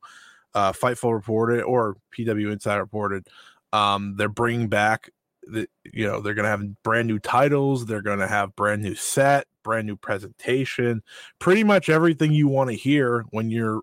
uh, 0.56 0.72
Fightful 0.72 1.14
reported 1.14 1.64
or 1.64 1.98
PW 2.18 2.52
Insider 2.52 2.82
reported, 2.82 3.28
um, 3.74 4.16
they're 4.18 4.30
bringing 4.30 4.68
back 4.68 5.10
the, 5.44 5.68
you 5.84 6.06
know, 6.06 6.22
they're 6.22 6.34
going 6.34 6.46
to 6.46 6.50
have 6.50 6.84
brand 6.84 7.08
new 7.08 7.20
titles, 7.20 7.86
they're 7.86 8.02
going 8.02 8.20
to 8.20 8.28
have 8.28 8.56
brand 8.56 8.82
new 8.82 8.96
set, 8.96 9.48
brand 9.64 9.88
new 9.88 9.96
presentation, 9.96 11.02
pretty 11.40 11.64
much 11.64 11.90
everything 11.90 12.32
you 12.32 12.48
want 12.48 12.70
to 12.70 12.76
hear 12.76 13.26
when 13.32 13.50
you're 13.50 13.82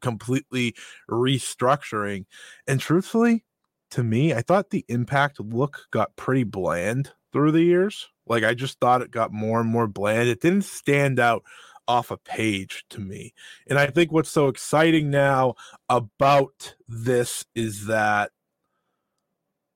completely 0.00 0.74
restructuring. 1.10 2.24
And 2.66 2.80
truthfully, 2.80 3.44
to 3.90 4.02
me, 4.02 4.34
I 4.34 4.42
thought 4.42 4.70
the 4.70 4.84
impact 4.88 5.40
look 5.40 5.86
got 5.90 6.16
pretty 6.16 6.44
bland 6.44 7.12
through 7.32 7.52
the 7.52 7.62
years. 7.62 8.08
Like 8.26 8.44
I 8.44 8.54
just 8.54 8.78
thought 8.80 9.02
it 9.02 9.10
got 9.10 9.32
more 9.32 9.60
and 9.60 9.68
more 9.68 9.86
bland. 9.86 10.28
It 10.28 10.40
didn't 10.40 10.64
stand 10.64 11.18
out 11.18 11.42
off 11.86 12.10
a 12.10 12.18
page 12.18 12.84
to 12.90 13.00
me. 13.00 13.32
And 13.66 13.78
I 13.78 13.86
think 13.86 14.12
what's 14.12 14.30
so 14.30 14.48
exciting 14.48 15.10
now 15.10 15.54
about 15.88 16.74
this 16.86 17.46
is 17.54 17.86
that 17.86 18.30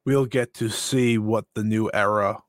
we'll 0.05 0.27
get 0.27 0.55
to 0.55 0.69
see 0.69 1.19
what 1.19 1.45
the 1.55 1.65
new 1.65 1.91
era 1.93 2.43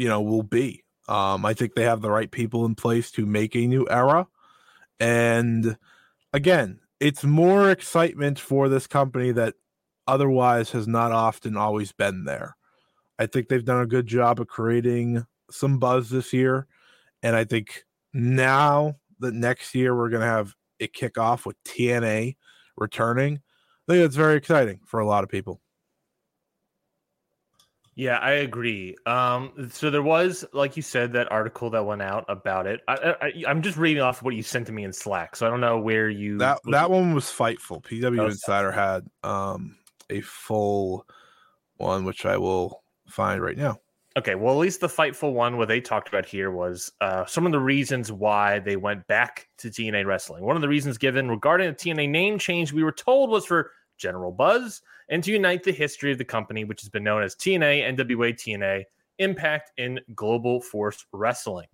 you 0.00 0.08
know 0.08 0.22
will 0.22 0.42
be. 0.42 0.82
Um, 1.08 1.44
I 1.44 1.52
think 1.52 1.74
they 1.74 1.84
have 1.84 2.00
the 2.00 2.10
right 2.10 2.30
people 2.30 2.64
in 2.64 2.74
place 2.74 3.10
to 3.12 3.26
make 3.26 3.54
a 3.54 3.66
new 3.66 3.86
era. 3.90 4.26
And 4.98 5.76
again, 6.32 6.80
it's 7.00 7.22
more 7.22 7.70
excitement 7.70 8.38
for 8.38 8.68
this 8.68 8.86
company 8.86 9.30
that 9.32 9.54
otherwise 10.06 10.70
has 10.70 10.88
not 10.88 11.12
often 11.12 11.56
always 11.56 11.92
been 11.92 12.24
there. 12.24 12.56
I 13.18 13.26
think 13.26 13.48
they've 13.48 13.64
done 13.64 13.82
a 13.82 13.86
good 13.86 14.06
job 14.06 14.40
of 14.40 14.46
creating 14.46 15.26
some 15.50 15.78
buzz 15.78 16.08
this 16.08 16.32
year. 16.32 16.66
And 17.22 17.36
I 17.36 17.44
think 17.44 17.84
now 18.14 18.96
that 19.18 19.34
next 19.34 19.74
year 19.74 19.94
we're 19.94 20.08
going 20.08 20.22
to 20.22 20.26
have 20.26 20.54
it 20.78 20.94
kick 20.94 21.18
off 21.18 21.44
with 21.44 21.62
TNA 21.64 22.36
returning, 22.78 23.34
I 23.88 23.92
think 23.92 24.04
it's 24.06 24.16
very 24.16 24.36
exciting 24.36 24.80
for 24.86 25.00
a 25.00 25.06
lot 25.06 25.24
of 25.24 25.30
people. 25.30 25.60
Yeah, 27.96 28.18
I 28.18 28.30
agree. 28.32 28.96
Um, 29.04 29.70
so 29.72 29.90
there 29.90 30.02
was, 30.02 30.44
like 30.52 30.76
you 30.76 30.82
said, 30.82 31.12
that 31.14 31.30
article 31.30 31.70
that 31.70 31.84
went 31.84 32.02
out 32.02 32.24
about 32.28 32.66
it. 32.66 32.80
I, 32.86 33.32
am 33.46 33.62
just 33.62 33.76
reading 33.76 34.02
off 34.02 34.22
what 34.22 34.34
you 34.34 34.42
sent 34.42 34.66
to 34.68 34.72
me 34.72 34.84
in 34.84 34.92
Slack, 34.92 35.36
so 35.36 35.46
I 35.46 35.50
don't 35.50 35.60
know 35.60 35.78
where 35.78 36.08
you. 36.08 36.38
That 36.38 36.60
that 36.70 36.90
one 36.90 37.14
was 37.14 37.24
Fightful. 37.24 37.82
PW 37.82 38.20
oh, 38.20 38.26
Insider 38.26 38.72
had 38.72 39.06
um 39.24 39.76
a 40.08 40.20
full 40.20 41.06
one, 41.76 42.04
which 42.04 42.24
I 42.24 42.36
will 42.36 42.82
find 43.08 43.42
right 43.42 43.56
now. 43.56 43.78
Okay, 44.16 44.34
well, 44.34 44.54
at 44.54 44.58
least 44.58 44.80
the 44.80 44.88
Fightful 44.88 45.32
one, 45.32 45.56
what 45.56 45.68
they 45.68 45.80
talked 45.80 46.08
about 46.08 46.26
here 46.26 46.50
was 46.50 46.90
uh, 47.00 47.24
some 47.26 47.46
of 47.46 47.52
the 47.52 47.60
reasons 47.60 48.10
why 48.10 48.58
they 48.58 48.76
went 48.76 49.06
back 49.06 49.48
to 49.58 49.68
TNA 49.68 50.04
wrestling. 50.04 50.44
One 50.44 50.56
of 50.56 50.62
the 50.62 50.68
reasons 50.68 50.98
given 50.98 51.28
regarding 51.28 51.68
the 51.68 51.76
TNA 51.76 52.08
name 52.08 52.38
change, 52.38 52.72
we 52.72 52.82
were 52.82 52.92
told 52.92 53.30
was 53.30 53.46
for 53.46 53.70
general 53.98 54.32
buzz 54.32 54.82
and 55.10 55.22
to 55.24 55.32
unite 55.32 55.64
the 55.64 55.72
history 55.72 56.12
of 56.12 56.18
the 56.18 56.24
company, 56.24 56.64
which 56.64 56.80
has 56.80 56.88
been 56.88 57.04
known 57.04 57.22
as 57.22 57.34
TNA, 57.34 57.96
NWA 57.96 58.32
TNA, 58.32 58.84
Impact 59.18 59.72
in 59.76 60.00
Global 60.14 60.62
Force 60.62 61.04
Wrestling. 61.12 61.66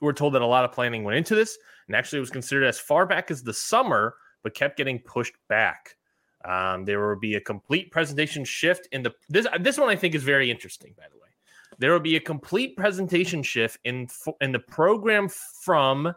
We're 0.00 0.12
told 0.12 0.34
that 0.34 0.42
a 0.42 0.46
lot 0.46 0.64
of 0.64 0.70
planning 0.70 1.02
went 1.02 1.16
into 1.16 1.34
this, 1.34 1.58
and 1.88 1.96
actually 1.96 2.18
it 2.18 2.20
was 2.20 2.30
considered 2.30 2.64
as 2.64 2.78
far 2.78 3.04
back 3.04 3.32
as 3.32 3.42
the 3.42 3.54
summer, 3.54 4.14
but 4.44 4.54
kept 4.54 4.76
getting 4.76 5.00
pushed 5.00 5.34
back. 5.48 5.96
Um, 6.44 6.84
there 6.84 7.04
will 7.04 7.18
be 7.18 7.34
a 7.34 7.40
complete 7.40 7.90
presentation 7.90 8.44
shift 8.44 8.86
in 8.92 9.02
the 9.02 9.12
this 9.28 9.48
this 9.58 9.76
one 9.76 9.88
I 9.88 9.96
think 9.96 10.14
is 10.14 10.22
very 10.22 10.52
interesting. 10.52 10.94
By 10.96 11.06
the 11.10 11.16
way, 11.16 11.28
there 11.78 11.92
will 11.92 11.98
be 11.98 12.14
a 12.14 12.20
complete 12.20 12.76
presentation 12.76 13.42
shift 13.42 13.78
in 13.84 14.06
in 14.40 14.52
the 14.52 14.60
program 14.60 15.28
from 15.28 16.14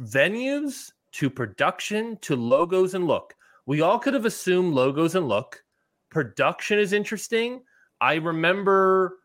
venues 0.00 0.90
to 1.12 1.28
production 1.28 2.16
to 2.22 2.34
logos 2.34 2.94
and 2.94 3.06
look 3.06 3.34
we 3.66 3.80
all 3.80 3.98
could 3.98 4.14
have 4.14 4.26
assumed 4.26 4.74
logos 4.74 5.14
and 5.14 5.28
look. 5.28 5.62
Production 6.10 6.78
is 6.78 6.92
interesting. 6.92 7.62
I 8.00 8.14
remember. 8.14 9.18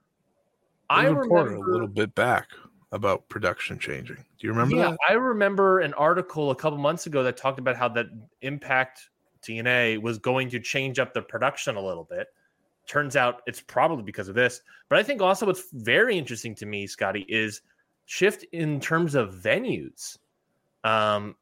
I 0.89 1.05
remember 1.05 1.55
a 1.55 1.71
little 1.71 1.87
bit 1.87 2.13
back 2.13 2.49
about 2.91 3.27
production 3.27 3.79
changing. 3.79 4.17
Do 4.17 4.47
you 4.47 4.51
remember 4.51 4.75
yeah, 4.75 4.91
that? 4.91 4.97
I 5.09 5.13
remember 5.13 5.79
an 5.79 5.93
article 5.95 6.51
a 6.51 6.55
couple 6.55 6.77
months 6.77 7.07
ago 7.07 7.23
that 7.23 7.37
talked 7.37 7.59
about 7.59 7.75
how 7.75 7.89
that 7.89 8.07
Impact 8.41 9.09
TNA 9.41 10.01
was 10.01 10.17
going 10.17 10.49
to 10.49 10.59
change 10.59 10.99
up 10.99 11.13
the 11.13 11.21
production 11.21 11.75
a 11.75 11.81
little 11.81 12.03
bit. 12.03 12.27
Turns 12.87 13.15
out 13.15 13.41
it's 13.47 13.61
probably 13.61 14.03
because 14.03 14.27
of 14.27 14.35
this. 14.35 14.61
But 14.89 14.99
I 14.99 15.03
think 15.03 15.21
also 15.21 15.45
what's 15.45 15.65
very 15.73 16.17
interesting 16.17 16.53
to 16.55 16.65
me, 16.65 16.85
Scotty, 16.85 17.25
is 17.27 17.61
shift 18.05 18.43
in 18.51 18.79
terms 18.79 19.15
of 19.15 19.33
venues. 19.33 20.17
Um, 20.83 21.35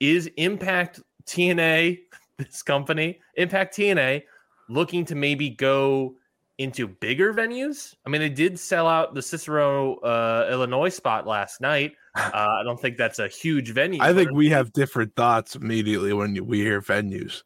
is 0.00 0.28
Impact 0.36 1.00
TNA 1.24 1.98
this 2.38 2.62
company, 2.62 3.20
Impact 3.34 3.76
TNA, 3.76 4.22
looking 4.68 5.04
to 5.06 5.14
maybe 5.14 5.50
go 5.50 6.14
into 6.58 6.88
bigger 6.88 7.32
venues. 7.32 7.94
I 8.04 8.10
mean, 8.10 8.20
they 8.20 8.28
did 8.28 8.58
sell 8.58 8.88
out 8.88 9.14
the 9.14 9.22
Cicero, 9.22 9.96
uh, 10.00 10.48
Illinois 10.50 10.88
spot 10.88 11.26
last 11.26 11.60
night. 11.60 11.92
Uh, 12.18 12.48
I 12.60 12.64
don't 12.64 12.80
think 12.80 12.96
that's 12.96 13.20
a 13.20 13.28
huge 13.28 13.70
venue. 13.70 14.02
I 14.02 14.12
think 14.12 14.32
we 14.32 14.48
have 14.48 14.72
different 14.72 15.14
thoughts 15.14 15.54
immediately 15.54 16.12
when 16.12 16.44
we 16.46 16.58
hear 16.58 16.82
venues. 16.82 17.44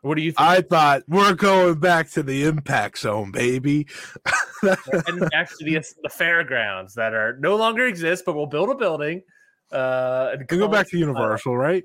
What 0.00 0.16
do 0.16 0.22
you 0.22 0.32
think? 0.32 0.40
I 0.40 0.60
thought 0.62 1.02
we're 1.06 1.34
going 1.34 1.78
back 1.78 2.10
to 2.12 2.24
the 2.24 2.42
impact 2.46 2.98
zone, 2.98 3.30
baby. 3.30 3.86
and 4.62 5.20
back 5.30 5.50
to 5.50 5.64
the, 5.64 5.80
the 6.02 6.08
fairgrounds 6.08 6.94
that 6.94 7.14
are 7.14 7.36
no 7.38 7.54
longer 7.54 7.86
exist, 7.86 8.24
but 8.26 8.34
we'll 8.34 8.46
build 8.46 8.70
a 8.70 8.74
building. 8.74 9.22
Uh, 9.70 10.30
and 10.32 10.48
go 10.48 10.66
back 10.66 10.88
to 10.88 10.98
Universal, 10.98 11.56
right? 11.56 11.84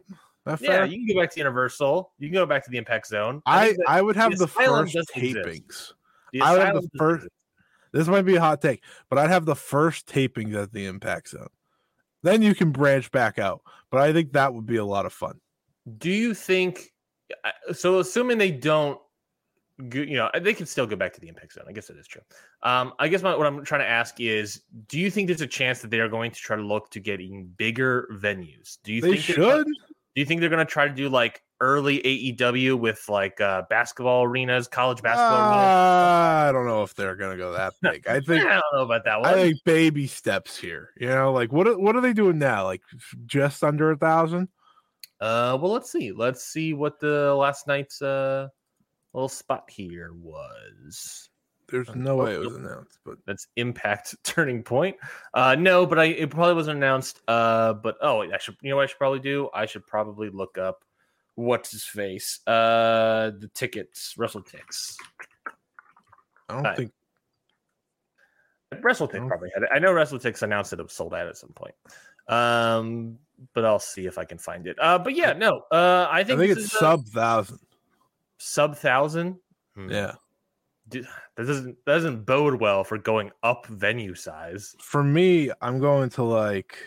Yeah, 0.59 0.83
you 0.85 0.97
can 0.97 1.15
go 1.15 1.21
back 1.21 1.31
to 1.31 1.39
Universal. 1.39 2.11
You 2.19 2.27
can 2.27 2.33
go 2.33 2.45
back 2.45 2.63
to 2.65 2.71
the 2.71 2.77
Impact 2.77 3.07
Zone. 3.07 3.41
I 3.45 3.75
I, 3.87 3.97
I 3.97 4.01
would 4.01 4.15
have 4.15 4.31
the, 4.31 4.37
the 4.37 4.47
first 4.47 4.95
tapings. 5.15 5.93
The 6.33 6.41
I 6.41 6.53
would 6.53 6.61
have 6.61 6.75
the 6.75 6.89
first. 6.97 7.25
Exist. 7.25 7.33
This 7.93 8.07
might 8.07 8.23
be 8.23 8.35
a 8.35 8.41
hot 8.41 8.61
take, 8.61 8.83
but 9.09 9.17
I'd 9.17 9.29
have 9.29 9.45
the 9.45 9.55
first 9.55 10.07
tapings 10.07 10.55
at 10.55 10.73
the 10.73 10.85
Impact 10.85 11.29
Zone. 11.29 11.47
Then 12.23 12.41
you 12.41 12.53
can 12.53 12.71
branch 12.71 13.11
back 13.11 13.39
out. 13.39 13.61
But 13.89 14.01
I 14.01 14.11
think 14.11 14.33
that 14.33 14.53
would 14.53 14.65
be 14.65 14.75
a 14.75 14.85
lot 14.85 15.05
of 15.05 15.13
fun. 15.13 15.39
Do 15.97 16.11
you 16.11 16.33
think? 16.33 16.91
So, 17.71 17.99
assuming 17.99 18.37
they 18.37 18.51
don't, 18.51 18.99
you 19.79 20.17
know, 20.17 20.29
they 20.41 20.53
can 20.53 20.65
still 20.65 20.85
go 20.85 20.97
back 20.97 21.13
to 21.13 21.21
the 21.21 21.29
Impact 21.29 21.53
Zone. 21.53 21.63
I 21.67 21.71
guess 21.71 21.87
that 21.87 21.97
is 21.97 22.05
true. 22.05 22.21
Um, 22.63 22.93
I 22.99 23.07
guess 23.07 23.21
my, 23.23 23.33
what 23.33 23.47
I'm 23.47 23.63
trying 23.63 23.81
to 23.81 23.87
ask 23.87 24.19
is, 24.19 24.63
do 24.87 24.99
you 24.99 25.09
think 25.09 25.27
there's 25.27 25.39
a 25.39 25.47
chance 25.47 25.79
that 25.79 25.89
they 25.89 26.01
are 26.01 26.09
going 26.09 26.31
to 26.31 26.39
try 26.39 26.57
to 26.57 26.61
look 26.61 26.89
to 26.91 26.99
get 26.99 27.21
even 27.21 27.45
bigger 27.57 28.09
venues? 28.13 28.77
Do 28.83 28.91
you 28.91 29.01
they 29.01 29.11
think 29.11 29.21
should? 29.21 29.67
Do 30.17 30.21
you 30.21 30.25
think 30.25 30.41
they're 30.41 30.49
going 30.49 30.65
to 30.65 30.71
try 30.71 30.87
to 30.87 30.93
do 30.95 31.09
like 31.09 31.43
early 31.61 31.99
AEW 31.99 32.79
with 32.79 33.07
like 33.07 33.39
uh, 33.39 33.61
basketball 33.69 34.23
arenas, 34.23 34.67
college 34.67 35.03
basketball 35.03 35.43
Uh, 35.43 35.49
arenas. 35.51 35.69
I 35.69 36.51
don't 36.51 36.65
know 36.65 36.81
if 36.81 36.95
they're 36.95 37.15
gonna 37.15 37.37
go 37.37 37.51
that 37.51 37.73
big. 37.83 38.07
I 38.07 38.19
think 38.21 38.43
I 38.43 38.53
don't 38.53 38.63
know 38.73 38.81
about 38.81 39.05
that 39.05 39.21
one. 39.21 39.29
I 39.29 39.33
think 39.35 39.63
baby 39.63 40.07
steps 40.07 40.57
here. 40.57 40.89
You 40.99 41.09
know, 41.09 41.31
like 41.33 41.51
what 41.53 41.79
what 41.79 41.95
are 41.95 42.01
they 42.01 42.13
doing 42.13 42.39
now? 42.39 42.63
Like 42.63 42.81
just 43.27 43.63
under 43.63 43.91
a 43.91 43.95
thousand? 43.95 44.47
Uh, 45.21 45.55
well, 45.61 45.71
let's 45.71 45.91
see. 45.91 46.11
Let's 46.11 46.43
see 46.45 46.73
what 46.73 46.99
the 46.99 47.35
last 47.35 47.67
night's 47.67 48.01
uh 48.01 48.47
little 49.13 49.29
spot 49.29 49.69
here 49.69 50.13
was. 50.15 51.29
There's 51.69 51.93
no 51.95 52.15
way 52.17 52.33
it 52.35 52.39
was 52.39 52.55
announced, 52.55 52.99
but 53.05 53.17
That's 53.25 53.47
Impact 53.57 54.15
Turning 54.23 54.63
Point. 54.63 54.95
Uh, 55.33 55.55
no, 55.55 55.85
but 55.85 55.99
I 55.99 56.05
it 56.05 56.29
probably 56.29 56.53
wasn't 56.53 56.77
announced. 56.77 57.21
Uh, 57.27 57.73
but 57.73 57.97
oh, 58.01 58.21
I 58.21 58.37
should. 58.37 58.55
You 58.61 58.69
know 58.69 58.77
what 58.77 58.83
I 58.83 58.85
should 58.85 58.97
probably 58.97 59.19
do? 59.19 59.49
I 59.53 59.65
should 59.65 59.85
probably 59.85 60.29
look 60.29 60.57
up 60.57 60.83
what's 61.35 61.71
his 61.71 61.83
face. 61.83 62.39
Uh, 62.47 63.31
the 63.37 63.49
tickets, 63.53 64.15
WrestleTix. 64.17 64.95
I 66.49 66.61
don't 66.61 66.77
think 66.77 66.91
WrestleTix 68.73 69.23
Oh. 69.23 69.27
probably 69.27 69.49
had 69.53 69.63
it. 69.63 69.69
I 69.73 69.79
know 69.79 69.91
WrestleTix 69.93 70.41
announced 70.43 70.71
that 70.71 70.79
it 70.79 70.83
was 70.83 70.93
sold 70.93 71.13
out 71.13 71.27
at 71.27 71.37
some 71.37 71.51
point. 71.51 71.75
Um, 72.29 73.17
but 73.53 73.65
I'll 73.65 73.79
see 73.79 74.05
if 74.07 74.17
I 74.17 74.25
can 74.25 74.37
find 74.37 74.67
it. 74.67 74.77
Uh, 74.81 74.97
but 74.99 75.15
yeah, 75.15 75.33
no. 75.33 75.61
Uh, 75.71 76.07
I 76.09 76.19
I 76.19 76.23
think 76.23 76.39
think 76.39 76.51
it's 76.57 76.65
a 76.73 76.77
sub 76.77 77.05
thousand. 77.07 77.59
sub 78.37 78.75
thousand. 78.77 79.37
Hmm. 79.75 79.89
Yeah. 79.91 80.15
Dude, 80.89 81.07
that 81.35 81.45
doesn't 81.45 81.77
that 81.85 81.93
doesn't 81.93 82.25
bode 82.25 82.59
well 82.59 82.83
for 82.83 82.97
going 82.97 83.31
up 83.43 83.67
venue 83.67 84.15
size. 84.15 84.75
For 84.79 85.03
me, 85.03 85.51
I'm 85.61 85.79
going 85.79 86.09
to 86.11 86.23
like 86.23 86.77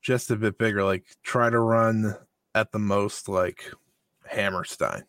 just 0.00 0.30
a 0.30 0.36
bit 0.36 0.58
bigger, 0.58 0.84
like 0.84 1.04
try 1.22 1.50
to 1.50 1.58
run 1.58 2.16
at 2.54 2.72
the 2.72 2.78
most 2.78 3.28
like 3.28 3.70
Hammerstein. 4.26 5.04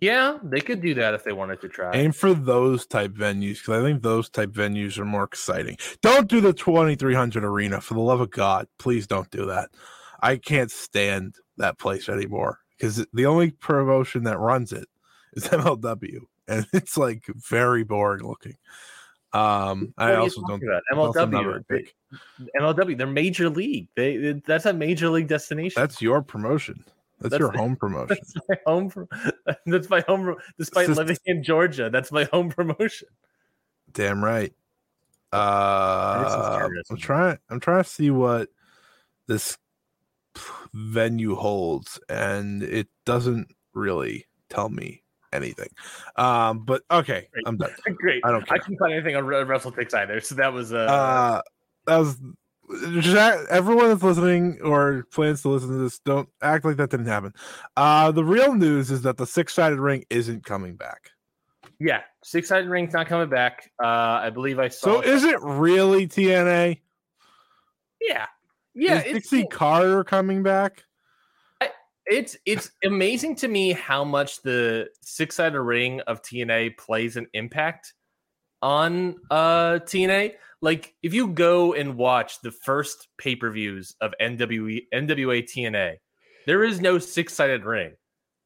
Yeah, 0.00 0.38
they 0.42 0.60
could 0.60 0.82
do 0.82 0.92
that 0.94 1.14
if 1.14 1.24
they 1.24 1.32
wanted 1.32 1.60
to 1.62 1.68
try. 1.68 1.94
Aim 1.94 2.12
for 2.12 2.34
those 2.34 2.86
type 2.86 3.12
venues 3.12 3.58
because 3.58 3.80
I 3.80 3.82
think 3.82 4.02
those 4.02 4.28
type 4.28 4.50
venues 4.50 4.98
are 4.98 5.06
more 5.06 5.24
exciting. 5.24 5.78
Don't 6.02 6.28
do 6.28 6.40
the 6.40 6.52
2300 6.52 7.42
arena 7.42 7.80
for 7.80 7.94
the 7.94 8.00
love 8.00 8.20
of 8.20 8.30
God. 8.30 8.66
Please 8.78 9.06
don't 9.06 9.30
do 9.30 9.46
that. 9.46 9.70
I 10.20 10.36
can't 10.36 10.70
stand 10.70 11.36
that 11.56 11.78
place 11.78 12.10
anymore 12.10 12.60
because 12.76 13.06
the 13.14 13.26
only 13.26 13.52
promotion 13.52 14.24
that 14.24 14.38
runs 14.38 14.72
it 14.72 14.86
is 15.32 15.44
MLW, 15.48 16.20
and 16.48 16.66
it's 16.72 16.96
like 16.96 17.24
very 17.26 17.84
boring 17.84 18.26
looking. 18.26 18.56
Um, 19.32 19.92
What 19.96 20.06
I 20.08 20.14
also 20.16 20.40
don't. 20.46 20.62
about? 20.62 20.82
MLW. 20.92 21.64
MLW, 22.58 22.96
they're 22.96 23.06
major 23.06 23.50
league. 23.50 23.88
They 23.94 24.40
that's 24.46 24.64
a 24.66 24.72
major 24.72 25.10
league 25.10 25.28
destination. 25.28 25.80
That's 25.80 26.00
your 26.00 26.22
promotion. 26.22 26.84
That's, 27.20 27.32
That's 27.32 27.40
your 27.40 27.52
the- 27.52 27.58
home 27.58 27.76
promotion. 27.76 28.16
That's 28.18 28.34
my 28.48 28.56
home. 28.66 29.08
That's 29.66 29.90
my 29.90 30.00
home. 30.06 30.36
Despite 30.58 30.86
Just- 30.86 30.98
living 30.98 31.16
in 31.26 31.42
Georgia, 31.42 31.90
that's 31.90 32.12
my 32.12 32.24
home 32.24 32.50
promotion. 32.50 33.08
Damn 33.92 34.22
right. 34.24 34.52
Uh. 35.32 36.68
I'm 36.90 36.96
trying. 36.96 37.38
I'm 37.50 37.60
trying 37.60 37.82
to 37.82 37.88
see 37.88 38.10
what 38.10 38.48
this 39.26 39.58
venue 40.72 41.34
holds, 41.34 41.98
and 42.08 42.62
it 42.62 42.88
doesn't 43.04 43.48
really 43.74 44.26
tell 44.48 44.68
me 44.68 45.02
anything. 45.36 45.68
Um, 46.16 46.64
but 46.64 46.82
okay, 46.90 47.28
Great. 47.32 47.44
I'm 47.46 47.56
done. 47.56 47.70
Great. 47.96 48.22
I 48.24 48.30
don't 48.32 48.42
I 48.44 48.46
care. 48.46 48.58
couldn't 48.58 48.78
find 48.78 48.92
anything 48.94 49.14
on 49.16 49.24
Re- 49.26 49.44
WrestleTix 49.44 49.94
either. 49.94 50.20
So 50.20 50.34
that 50.36 50.52
was 50.52 50.72
uh, 50.72 50.76
Uh, 50.78 51.42
that 51.86 51.98
was. 51.98 52.18
Everyone 53.48 53.88
that's 53.90 54.02
listening 54.02 54.58
or 54.60 55.06
plans 55.12 55.42
to 55.42 55.48
listen 55.50 55.68
to 55.68 55.76
this, 55.76 56.00
don't 56.00 56.28
act 56.42 56.64
like 56.64 56.76
that 56.78 56.90
didn't 56.90 57.06
happen. 57.06 57.32
Uh, 57.76 58.10
the 58.10 58.24
real 58.24 58.54
news 58.54 58.90
is 58.90 59.02
that 59.02 59.16
the 59.18 59.26
six-sided 59.26 59.78
ring 59.78 60.04
isn't 60.10 60.44
coming 60.44 60.74
back. 60.74 61.10
yeah. 61.78 62.00
Six 62.24 62.48
sided 62.48 62.68
ring's 62.68 62.92
not 62.92 63.06
coming 63.06 63.28
back. 63.28 63.70
Uh, 63.80 63.86
I 63.86 64.30
believe 64.30 64.58
I 64.58 64.66
saw. 64.66 64.94
So 64.94 65.00
is 65.00 65.22
it 65.22 65.40
really 65.42 66.08
TNA? 66.08 66.80
yeah, 68.00 68.26
yeah. 68.74 68.94
is 68.98 69.04
it's 69.04 69.30
Dixie 69.30 69.46
Carter 69.46 70.02
coming 70.02 70.42
back? 70.42 70.82
It's 72.06 72.36
it's 72.46 72.70
amazing 72.84 73.34
to 73.36 73.48
me 73.48 73.72
how 73.72 74.04
much 74.04 74.42
the 74.42 74.88
six 75.02 75.36
sided 75.36 75.60
ring 75.60 76.00
of 76.02 76.22
TNA 76.22 76.76
plays 76.78 77.16
an 77.16 77.26
impact 77.34 77.92
on 78.62 79.16
uh 79.30 79.78
TNA. 79.84 80.32
Like 80.62 80.94
if 81.02 81.12
you 81.14 81.28
go 81.28 81.74
and 81.74 81.96
watch 81.96 82.40
the 82.40 82.50
first 82.50 83.08
pay 83.18 83.36
per 83.36 83.50
views 83.50 83.94
of 84.00 84.14
NWE 84.20 84.82
NWA 84.94 85.42
TNA, 85.42 85.96
there 86.46 86.64
is 86.64 86.80
no 86.80 86.98
six 86.98 87.34
sided 87.34 87.64
ring. 87.64 87.92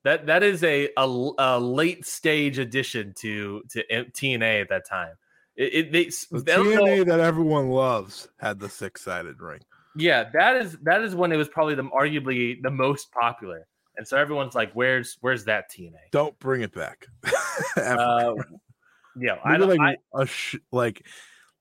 That 0.04 0.26
that 0.26 0.42
is 0.42 0.64
a, 0.64 0.88
a 0.96 1.30
a 1.38 1.60
late 1.60 2.06
stage 2.06 2.58
addition 2.58 3.14
to 3.18 3.62
to 3.70 3.84
TNA 3.90 4.62
at 4.62 4.68
that 4.70 4.88
time. 4.88 5.14
It, 5.56 5.74
it 5.74 5.92
they, 5.92 6.04
The 6.04 6.42
don't 6.44 6.74
know- 6.74 6.84
TNA 6.84 7.06
that 7.06 7.20
everyone 7.20 7.68
loves 7.68 8.26
had 8.38 8.58
the 8.58 8.68
six-sided 8.70 9.40
ring. 9.40 9.60
Yeah, 9.96 10.30
that 10.32 10.56
is 10.56 10.76
that 10.82 11.02
is 11.02 11.14
when 11.14 11.32
it 11.32 11.36
was 11.36 11.48
probably 11.48 11.74
the 11.74 11.84
arguably 11.84 12.60
the 12.62 12.70
most 12.70 13.10
popular, 13.12 13.66
and 13.96 14.06
so 14.06 14.16
everyone's 14.16 14.54
like, 14.54 14.72
"Where's 14.72 15.18
where's 15.20 15.44
that 15.44 15.70
TNA?" 15.70 16.10
Don't 16.12 16.38
bring 16.38 16.62
it 16.62 16.72
back. 16.74 17.06
Uh, 17.76 18.34
yeah, 19.16 19.36
I 19.44 19.58
don't. 19.58 19.68
like 19.68 19.80
I, 19.80 19.96
a 20.22 20.26
sh- 20.26 20.56
like 20.72 21.04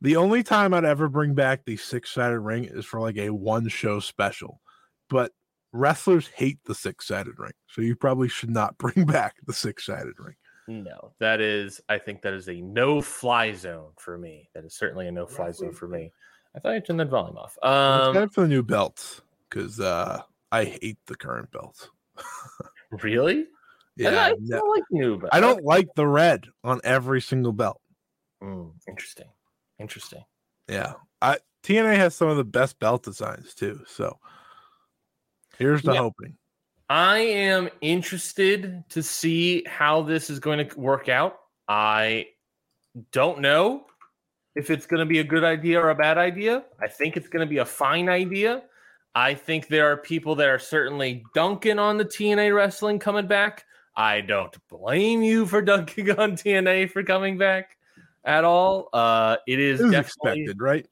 the 0.02 0.16
only 0.16 0.44
time 0.44 0.74
I'd 0.74 0.86
ever 0.86 1.10
bring 1.10 1.34
back 1.34 1.66
the 1.66 1.76
six-sided 1.76 2.40
ring 2.40 2.64
is 2.66 2.86
for 2.86 3.02
like 3.02 3.18
a 3.18 3.32
one-show 3.32 4.00
special. 4.00 4.62
But 5.10 5.34
wrestlers 5.74 6.28
hate 6.28 6.60
the 6.66 6.76
six-sided 6.76 7.38
ring, 7.38 7.52
so 7.68 7.82
you 7.82 7.96
probably 7.96 8.30
should 8.30 8.50
not 8.50 8.78
bring 8.78 9.06
back 9.06 9.36
the 9.46 9.54
six-sided 9.54 10.14
ring. 10.18 10.36
no, 10.68 11.14
that 11.20 11.42
is. 11.42 11.82
I 11.90 11.98
think 11.98 12.22
that 12.22 12.34
is 12.34 12.48
a 12.48 12.62
no 12.62 13.02
fly 13.02 13.54
zone 13.54 13.92
for 13.98 14.18
me. 14.18 14.50
That 14.56 14.64
is 14.64 14.76
certainly 14.76 15.08
a 15.08 15.12
no 15.12 15.26
fly 15.26 15.52
zone 15.52 15.74
for 15.74 15.88
me. 15.88 16.12
I 16.56 16.60
thought 16.60 16.74
I 16.74 16.80
turned 16.80 17.00
that 17.00 17.10
volume 17.10 17.38
off. 17.38 17.58
Um, 17.62 18.14
get 18.14 18.24
it 18.24 18.34
for 18.34 18.42
the 18.42 18.48
new 18.48 18.64
belt 18.64 19.22
because 19.50 19.80
uh, 19.80 20.22
I 20.52 20.64
hate 20.66 20.98
the 21.06 21.16
current 21.16 21.52
belt. 21.52 21.90
really? 22.92 23.46
Yeah, 23.96 24.10
I, 24.10 24.34
no- 24.40 24.60
don't 24.60 24.70
like 24.76 24.84
new. 24.92 25.20
But 25.20 25.34
I 25.34 25.40
don't 25.40 25.64
like 25.64 25.88
the 25.96 26.08
red 26.08 26.46
on 26.64 26.82
every 26.84 27.22
single 27.22 27.52
belt. 27.54 27.82
Mm, 28.42 28.72
interesting. 28.88 29.28
Interesting. 29.80 30.24
Yeah. 30.68 30.94
I 31.22 31.38
TNA 31.64 31.98
has 31.98 32.16
some 32.16 32.30
of 32.30 32.38
the 32.38 32.44
best 32.46 32.80
belt 32.80 33.04
designs 33.04 33.54
too. 33.54 33.82
So 33.88 34.18
here's 35.58 35.82
the 35.82 35.94
Yeah. 35.94 36.00
hoping. 36.00 36.38
I 36.90 37.20
am 37.20 37.70
interested 37.82 38.84
to 38.90 39.04
see 39.04 39.64
how 39.68 40.02
this 40.02 40.30
is 40.30 40.40
going 40.40 40.68
to 40.68 40.80
work 40.80 41.10
out. 41.10 41.38
I 41.68 42.28
don't 43.12 43.42
know 43.42 43.86
if 44.56 44.70
it's 44.70 44.86
going 44.86 45.00
to 45.00 45.06
be 45.06 45.20
a 45.20 45.24
good 45.24 45.44
idea 45.44 45.80
or 45.80 45.90
a 45.90 45.96
bad 45.96 46.18
idea. 46.18 46.64
I 46.82 46.88
think 46.88 47.18
it's 47.18 47.28
going 47.28 47.46
to 47.46 47.50
be 47.50 47.58
a 47.60 47.66
fine 47.66 48.10
idea. 48.10 48.64
I 49.16 49.34
think 49.34 49.68
there 49.68 49.92
are 49.92 49.98
people 49.98 50.36
that 50.36 50.48
are 50.50 50.60
certainly 50.60 51.24
dunking 51.34 51.80
on 51.80 51.98
the 51.98 52.06
TNA 52.06 52.56
wrestling 52.56 53.00
coming 53.00 53.28
back. 53.28 53.66
I 53.96 54.22
don't 54.22 54.56
blame 54.70 55.24
you 55.24 55.46
for 55.46 55.62
dunking 55.64 56.12
on 56.12 56.34
TNA 56.34 56.92
for 56.92 57.04
coming 57.04 57.38
back 57.38 57.78
at 58.24 58.44
all. 58.44 58.90
Uh, 58.94 59.38
it 59.48 59.60
is 59.60 59.82
It 59.82 59.94
expected, 59.94 60.62
right? 60.62 60.86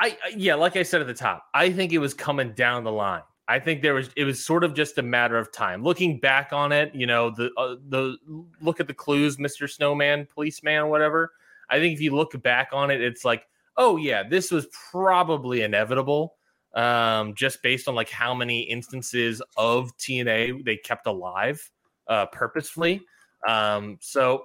I 0.00 0.16
I- 0.24 0.34
yeah, 0.36 0.54
like 0.54 0.76
I 0.76 0.82
said 0.82 1.00
at 1.00 1.06
the 1.06 1.14
top, 1.14 1.46
I 1.54 1.70
think 1.72 1.92
it 1.92 1.98
was 1.98 2.14
coming 2.14 2.52
down 2.52 2.84
the 2.84 2.92
line. 2.92 3.22
I 3.50 3.58
think 3.58 3.80
there 3.80 3.94
was 3.94 4.10
it 4.16 4.24
was 4.24 4.44
sort 4.44 4.62
of 4.62 4.74
just 4.74 4.98
a 4.98 5.02
matter 5.02 5.38
of 5.38 5.50
time. 5.52 5.82
Looking 5.82 6.20
back 6.20 6.52
on 6.52 6.70
it, 6.70 6.94
you 6.94 7.06
know, 7.06 7.30
the 7.30 7.50
uh, 7.56 7.76
the 7.88 8.16
look 8.60 8.78
at 8.78 8.86
the 8.86 8.94
clues, 8.94 9.38
Mister 9.38 9.66
Snowman, 9.66 10.26
policeman, 10.32 10.88
whatever. 10.88 11.32
I 11.70 11.78
think 11.78 11.94
if 11.94 12.00
you 12.00 12.14
look 12.14 12.40
back 12.42 12.70
on 12.72 12.90
it, 12.90 13.00
it's 13.00 13.24
like, 13.24 13.44
oh 13.76 13.96
yeah, 13.96 14.22
this 14.22 14.50
was 14.50 14.66
probably 14.90 15.62
inevitable, 15.62 16.34
um, 16.74 17.34
just 17.34 17.62
based 17.62 17.88
on 17.88 17.94
like 17.94 18.10
how 18.10 18.34
many 18.34 18.60
instances 18.62 19.42
of 19.56 19.96
TNA 19.96 20.64
they 20.64 20.76
kept 20.76 21.06
alive 21.06 21.70
uh, 22.08 22.26
purposefully. 22.26 23.02
Um, 23.46 23.98
so 24.00 24.44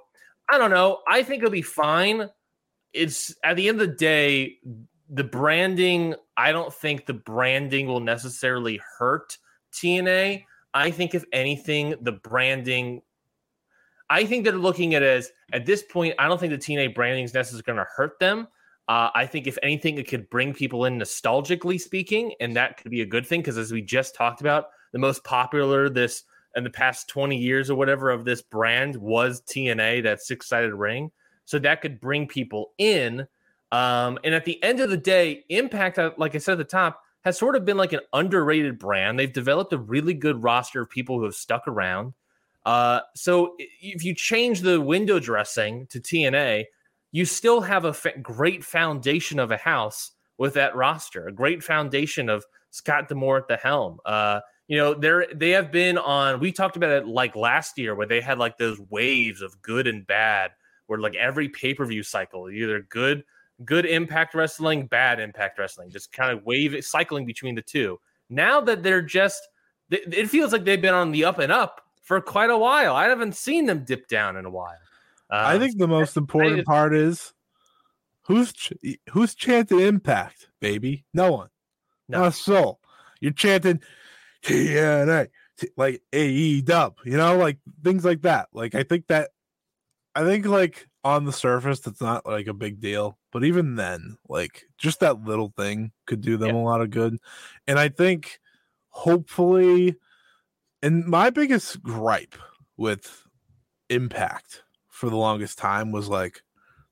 I 0.49 0.57
don't 0.57 0.71
know. 0.71 0.99
I 1.07 1.23
think 1.23 1.39
it'll 1.39 1.51
be 1.51 1.61
fine. 1.61 2.29
It's 2.93 3.35
at 3.43 3.55
the 3.55 3.67
end 3.67 3.81
of 3.81 3.89
the 3.89 3.95
day, 3.95 4.57
the 5.09 5.23
branding, 5.23 6.15
I 6.37 6.51
don't 6.51 6.73
think 6.73 7.05
the 7.05 7.13
branding 7.13 7.87
will 7.87 7.99
necessarily 7.99 8.79
hurt 8.97 9.37
TNA. 9.73 10.43
I 10.73 10.91
think 10.91 11.13
if 11.15 11.23
anything, 11.31 11.95
the 12.01 12.13
branding 12.13 13.01
I 14.13 14.27
think 14.27 14.43
they're 14.43 14.53
looking 14.53 14.93
at 14.93 15.01
it 15.01 15.09
as 15.09 15.31
at 15.53 15.65
this 15.65 15.81
point, 15.81 16.13
I 16.19 16.27
don't 16.27 16.39
think 16.39 16.51
the 16.51 16.57
TNA 16.59 16.93
branding 16.93 17.25
is 17.25 17.33
necessarily 17.33 17.63
going 17.63 17.79
to 17.79 17.87
hurt 17.95 18.19
them. 18.19 18.47
Uh, 18.87 19.09
I 19.15 19.25
think 19.25 19.47
if 19.47 19.57
anything, 19.63 19.97
it 19.97 20.07
could 20.07 20.29
bring 20.29 20.53
people 20.53 20.85
in 20.85 20.99
nostalgically 20.99 21.81
speaking, 21.81 22.35
and 22.39 22.55
that 22.55 22.77
could 22.77 22.91
be 22.91 23.01
a 23.01 23.07
good 23.07 23.25
thing 23.25 23.41
because 23.41 23.57
as 23.57 23.71
we 23.71 23.81
just 23.81 24.13
talked 24.13 24.39
about, 24.39 24.65
the 24.91 24.99
most 24.99 25.23
popular 25.23 25.89
this 25.89 26.25
in 26.55 26.63
the 26.63 26.69
past 26.69 27.09
20 27.09 27.35
years 27.35 27.71
or 27.71 27.75
whatever 27.75 28.11
of 28.11 28.23
this 28.23 28.43
brand 28.43 28.95
was 28.95 29.41
TNA, 29.41 30.03
that 30.03 30.21
six 30.21 30.47
sided 30.47 30.75
ring. 30.75 31.09
So 31.45 31.57
that 31.57 31.81
could 31.81 31.99
bring 31.99 32.27
people 32.27 32.73
in. 32.77 33.25
Um, 33.71 34.19
and 34.23 34.35
at 34.35 34.45
the 34.45 34.61
end 34.61 34.79
of 34.79 34.91
the 34.91 34.97
day, 34.97 35.43
Impact, 35.49 35.97
uh, 35.97 36.11
like 36.17 36.35
I 36.35 36.37
said 36.37 36.53
at 36.53 36.57
the 36.59 36.65
top, 36.65 37.01
has 37.23 37.39
sort 37.39 37.55
of 37.55 37.65
been 37.65 37.77
like 37.77 37.93
an 37.93 38.01
underrated 38.13 38.77
brand. 38.77 39.17
They've 39.17 39.33
developed 39.33 39.73
a 39.73 39.79
really 39.79 40.13
good 40.13 40.43
roster 40.43 40.81
of 40.83 40.89
people 40.91 41.17
who 41.17 41.23
have 41.23 41.33
stuck 41.33 41.67
around. 41.67 42.13
Uh, 42.65 43.01
so 43.15 43.55
if 43.59 44.03
you 44.03 44.15
change 44.15 44.61
the 44.61 44.79
window 44.79 45.19
dressing 45.19 45.85
to 45.87 45.99
TNA, 45.99 46.65
you 47.11 47.25
still 47.25 47.61
have 47.61 47.85
a 47.85 47.93
fa- 47.93 48.17
great 48.21 48.63
foundation 48.63 49.39
of 49.39 49.51
a 49.51 49.57
house 49.57 50.11
with 50.37 50.53
that 50.55 50.75
roster, 50.75 51.27
a 51.27 51.31
great 51.31 51.63
foundation 51.63 52.29
of 52.29 52.45
Scott 52.71 53.07
D'Amore 53.07 53.37
at 53.37 53.47
the 53.47 53.57
helm. 53.57 53.99
Uh, 54.05 54.39
you 54.67 54.77
know, 54.77 54.93
they're 54.93 55.27
they 55.33 55.51
have 55.51 55.71
been 55.71 55.97
on. 55.97 56.39
We 56.39 56.51
talked 56.51 56.77
about 56.77 56.91
it 56.91 57.07
like 57.07 57.35
last 57.35 57.77
year, 57.77 57.95
where 57.95 58.07
they 58.07 58.21
had 58.21 58.39
like 58.39 58.57
those 58.57 58.79
waves 58.89 59.41
of 59.41 59.61
good 59.61 59.87
and 59.87 60.07
bad, 60.07 60.51
where 60.87 60.99
like 60.99 61.15
every 61.15 61.49
pay 61.49 61.73
per 61.73 61.85
view 61.85 62.01
cycle, 62.01 62.49
either 62.49 62.81
good, 62.89 63.23
good 63.65 63.85
Impact 63.85 64.33
Wrestling, 64.33 64.87
bad 64.87 65.19
Impact 65.19 65.59
Wrestling, 65.59 65.91
just 65.91 66.11
kind 66.11 66.35
of 66.35 66.45
wave 66.45 66.75
cycling 66.83 67.25
between 67.25 67.55
the 67.55 67.61
two. 67.61 67.99
Now 68.29 68.61
that 68.61 68.81
they're 68.83 69.01
just, 69.01 69.47
it 69.91 70.29
feels 70.29 70.53
like 70.53 70.63
they've 70.63 70.81
been 70.81 70.93
on 70.93 71.11
the 71.11 71.25
up 71.25 71.39
and 71.39 71.51
up 71.51 71.82
for 72.03 72.21
quite 72.21 72.49
a 72.49 72.57
while. 72.57 72.95
I 72.95 73.07
haven't 73.07 73.35
seen 73.35 73.65
them 73.65 73.83
dip 73.83 74.07
down 74.07 74.37
in 74.37 74.45
a 74.45 74.49
while. 74.49 74.77
I 75.29 75.55
um, 75.55 75.59
think 75.59 75.77
the 75.77 75.87
most 75.87 76.15
important 76.17 76.65
part 76.65 76.93
is 76.93 77.33
who's 78.23 78.53
ch- 78.53 78.73
who's 79.11 79.33
chanting 79.33 79.79
impact, 79.79 80.49
baby? 80.59 81.05
No 81.13 81.31
one. 81.31 81.49
No. 82.07 82.19
Not 82.19 82.27
a 82.27 82.31
soul. 82.31 82.79
You're 83.21 83.31
chanting 83.31 83.81
TNA, 84.43 85.29
like 85.77 86.01
AE 86.11 86.61
dub, 86.61 86.97
you 87.05 87.17
know, 87.17 87.37
like 87.37 87.57
things 87.83 88.03
like 88.03 88.21
that. 88.23 88.49
Like 88.53 88.75
I 88.75 88.83
think 88.83 89.07
that 89.07 89.29
I 90.13 90.23
think 90.23 90.45
like 90.45 90.87
on 91.05 91.25
the 91.25 91.33
surface 91.33 91.79
that's 91.79 92.01
not 92.01 92.25
like 92.25 92.47
a 92.47 92.53
big 92.53 92.79
deal, 92.79 93.17
but 93.31 93.43
even 93.43 93.75
then, 93.75 94.17
like 94.27 94.65
just 94.77 94.99
that 94.99 95.23
little 95.23 95.53
thing 95.55 95.91
could 96.05 96.21
do 96.21 96.37
them 96.37 96.55
yeah. 96.55 96.61
a 96.61 96.63
lot 96.63 96.81
of 96.81 96.89
good. 96.89 97.17
And 97.67 97.79
I 97.79 97.89
think 97.89 98.39
hopefully 98.89 99.95
and 100.83 101.05
my 101.05 101.29
biggest 101.29 101.81
gripe 101.81 102.35
with 102.77 103.23
Impact 103.89 104.63
for 104.89 105.09
the 105.09 105.15
longest 105.15 105.57
time 105.57 105.91
was 105.91 106.09
like 106.09 106.41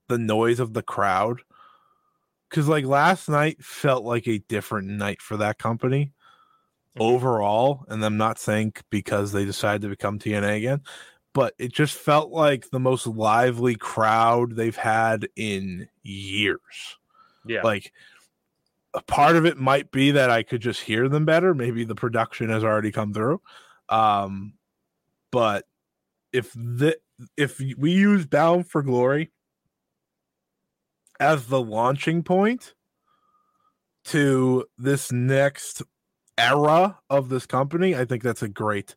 the 0.08 0.18
noise 0.18 0.60
of 0.60 0.74
the 0.74 0.82
crowd. 0.82 1.42
Cause 2.50 2.68
like 2.68 2.86
last 2.86 3.30
night 3.30 3.64
felt 3.64 4.04
like 4.04 4.28
a 4.28 4.40
different 4.40 4.88
night 4.88 5.22
for 5.22 5.38
that 5.38 5.58
company 5.58 6.14
mm-hmm. 6.98 7.02
overall. 7.02 7.86
And 7.88 8.04
I'm 8.04 8.18
not 8.18 8.40
saying 8.40 8.74
because 8.90 9.32
they 9.32 9.46
decided 9.46 9.82
to 9.82 9.90
become 9.90 10.20
TNA 10.20 10.58
again, 10.58 10.82
but 11.34 11.54
it 11.58 11.74
just 11.74 11.96
felt 11.96 12.32
like 12.32 12.70
the 12.70 12.80
most 12.80 13.08
lively 13.08 13.76
crowd 13.76 14.56
they've 14.56 14.76
had 14.76 15.28
in 15.36 15.88
years. 16.04 16.98
Yeah. 17.46 17.62
Like 17.64 17.92
a 18.94 19.02
part 19.02 19.36
of 19.36 19.46
it 19.46 19.58
might 19.58 19.92
be 19.92 20.12
that 20.12 20.30
I 20.30 20.44
could 20.44 20.62
just 20.62 20.82
hear 20.82 21.10
them 21.10 21.26
better. 21.26 21.54
Maybe 21.54 21.84
the 21.84 21.96
production 21.96 22.50
has 22.50 22.64
already 22.64 22.92
come 22.92 23.14
through. 23.14 23.42
Um, 23.92 24.54
but 25.32 25.66
if 26.34 26.54
the 26.54 26.98
if 27.38 27.60
we 27.78 27.92
use 27.92 28.26
Bound 28.26 28.68
for 28.68 28.82
Glory 28.84 29.32
as 31.20 31.48
the 31.48 31.62
launching 31.62 32.24
point 32.24 32.74
to 34.06 34.66
this 34.78 35.12
next 35.12 35.84
era 36.38 37.00
of 37.10 37.30
this 37.30 37.46
company, 37.46 37.96
I 37.96 38.06
think 38.06 38.24
that's 38.24 38.44
a 38.44 38.50
great 38.50 38.96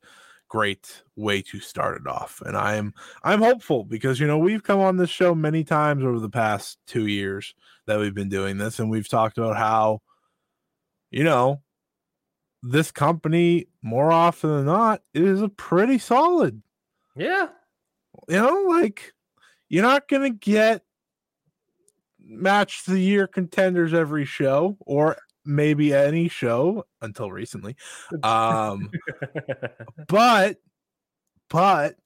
great 0.48 1.02
way 1.16 1.42
to 1.42 1.58
start 1.58 2.00
it 2.00 2.06
off. 2.06 2.40
And 2.46 2.56
I'm 2.56 2.94
I'm 3.24 3.42
hopeful 3.42 3.84
because 3.84 4.20
you 4.20 4.26
know 4.26 4.38
we've 4.38 4.62
come 4.62 4.80
on 4.80 4.96
this 4.96 5.10
show 5.10 5.34
many 5.34 5.64
times 5.64 6.04
over 6.04 6.20
the 6.20 6.30
past 6.30 6.78
2 6.86 7.06
years 7.06 7.54
that 7.86 7.98
we've 7.98 8.14
been 8.14 8.28
doing 8.28 8.58
this 8.58 8.78
and 8.78 8.90
we've 8.90 9.08
talked 9.08 9.38
about 9.38 9.56
how 9.56 10.00
you 11.10 11.24
know 11.24 11.62
this 12.64 12.90
company 12.90 13.66
more 13.82 14.10
often 14.10 14.50
than 14.50 14.64
not 14.64 15.02
is 15.12 15.42
a 15.42 15.50
pretty 15.50 15.98
solid. 15.98 16.62
Yeah. 17.14 17.48
You 18.26 18.36
know, 18.40 18.64
like 18.68 19.12
you're 19.68 19.82
not 19.82 20.08
gonna 20.08 20.30
get 20.30 20.82
match 22.18 22.86
the 22.86 22.98
year 22.98 23.26
contenders 23.26 23.92
every 23.92 24.24
show 24.24 24.78
or 24.80 25.18
maybe 25.44 25.92
any 25.92 26.28
show 26.28 26.86
until 27.02 27.30
recently. 27.30 27.76
Um 28.22 28.90
but 30.08 30.56
but 31.50 31.96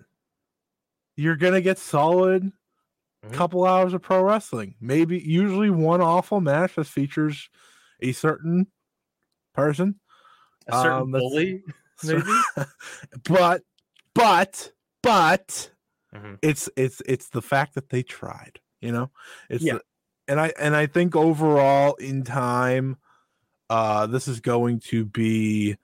you're 1.15 1.37
gonna 1.37 1.61
get 1.61 1.79
solid 1.79 2.43
mm-hmm. 2.43 3.33
couple 3.33 3.65
hours 3.65 3.95
of 3.95 4.03
pro 4.03 4.23
wrestling. 4.23 4.75
Maybe 4.81 5.21
usually 5.21 5.71
one 5.71 6.01
awful 6.01 6.41
match 6.41 6.75
that 6.75 6.89
features 6.89 7.49
a 8.01 8.11
certain 8.11 8.67
person 9.55 10.01
a 10.69 10.83
certain 10.83 11.03
um, 11.03 11.11
bully, 11.13 11.63
maybe. 12.05 12.23
but 13.29 13.63
but 14.15 14.73
but 15.03 15.71
mm-hmm. 16.15 16.35
it's 16.43 16.69
it's 16.77 17.03
it's 17.07 17.29
the 17.31 17.43
fact 17.43 17.75
that 17.75 17.91
they 17.91 18.03
tried. 18.03 18.61
You 18.81 18.93
know, 18.93 19.11
it's 19.49 19.65
yeah. 19.65 19.75
The, 19.75 19.83
and 20.29 20.41
I 20.41 20.53
and 20.59 20.77
I 20.77 20.87
think 20.87 21.17
overall 21.17 21.95
in 21.95 22.23
time, 22.23 22.97
uh, 23.71 24.07
this 24.07 24.29
is 24.29 24.41
going 24.41 24.81
to 24.81 25.05
be 25.05 25.77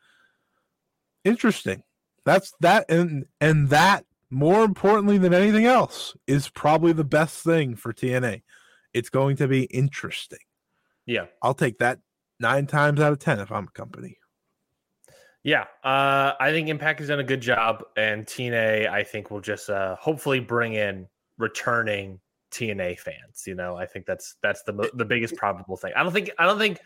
interesting. 1.24 1.82
That's 2.24 2.52
that 2.60 2.90
and 2.90 3.26
and 3.40 3.70
that 3.70 4.04
more 4.30 4.64
importantly 4.64 5.18
than 5.18 5.32
anything 5.32 5.64
else 5.64 6.16
is 6.26 6.48
probably 6.48 6.92
the 6.92 7.04
best 7.04 7.42
thing 7.42 7.76
for 7.76 7.92
TNA. 7.92 8.42
It's 8.92 9.08
going 9.08 9.36
to 9.36 9.48
be 9.48 9.64
interesting. 9.64 10.40
Yeah. 11.06 11.26
I'll 11.42 11.54
take 11.54 11.78
that 11.78 12.00
nine 12.40 12.66
times 12.66 13.00
out 13.00 13.12
of 13.12 13.18
10 13.18 13.40
if 13.40 13.52
I'm 13.52 13.68
a 13.68 13.70
company. 13.70 14.18
Yeah, 15.44 15.64
uh, 15.84 16.32
I 16.40 16.50
think 16.50 16.68
Impact 16.68 17.00
has 17.00 17.08
done 17.08 17.20
a 17.20 17.24
good 17.24 17.42
job, 17.42 17.84
and 17.96 18.24
TNA 18.26 18.88
I 18.88 19.02
think 19.02 19.30
will 19.30 19.42
just 19.42 19.68
uh, 19.68 19.94
hopefully 19.96 20.40
bring 20.40 20.72
in 20.72 21.06
returning 21.38 22.18
TNA 22.50 22.98
fans. 22.98 23.44
You 23.46 23.54
know, 23.54 23.76
I 23.76 23.84
think 23.86 24.06
that's 24.06 24.36
that's 24.42 24.62
the 24.62 24.90
the 24.94 25.04
biggest 25.04 25.36
probable 25.36 25.76
thing. 25.76 25.92
I 25.94 26.02
don't 26.02 26.12
think 26.12 26.30
I 26.38 26.46
don't 26.46 26.58
think 26.58 26.80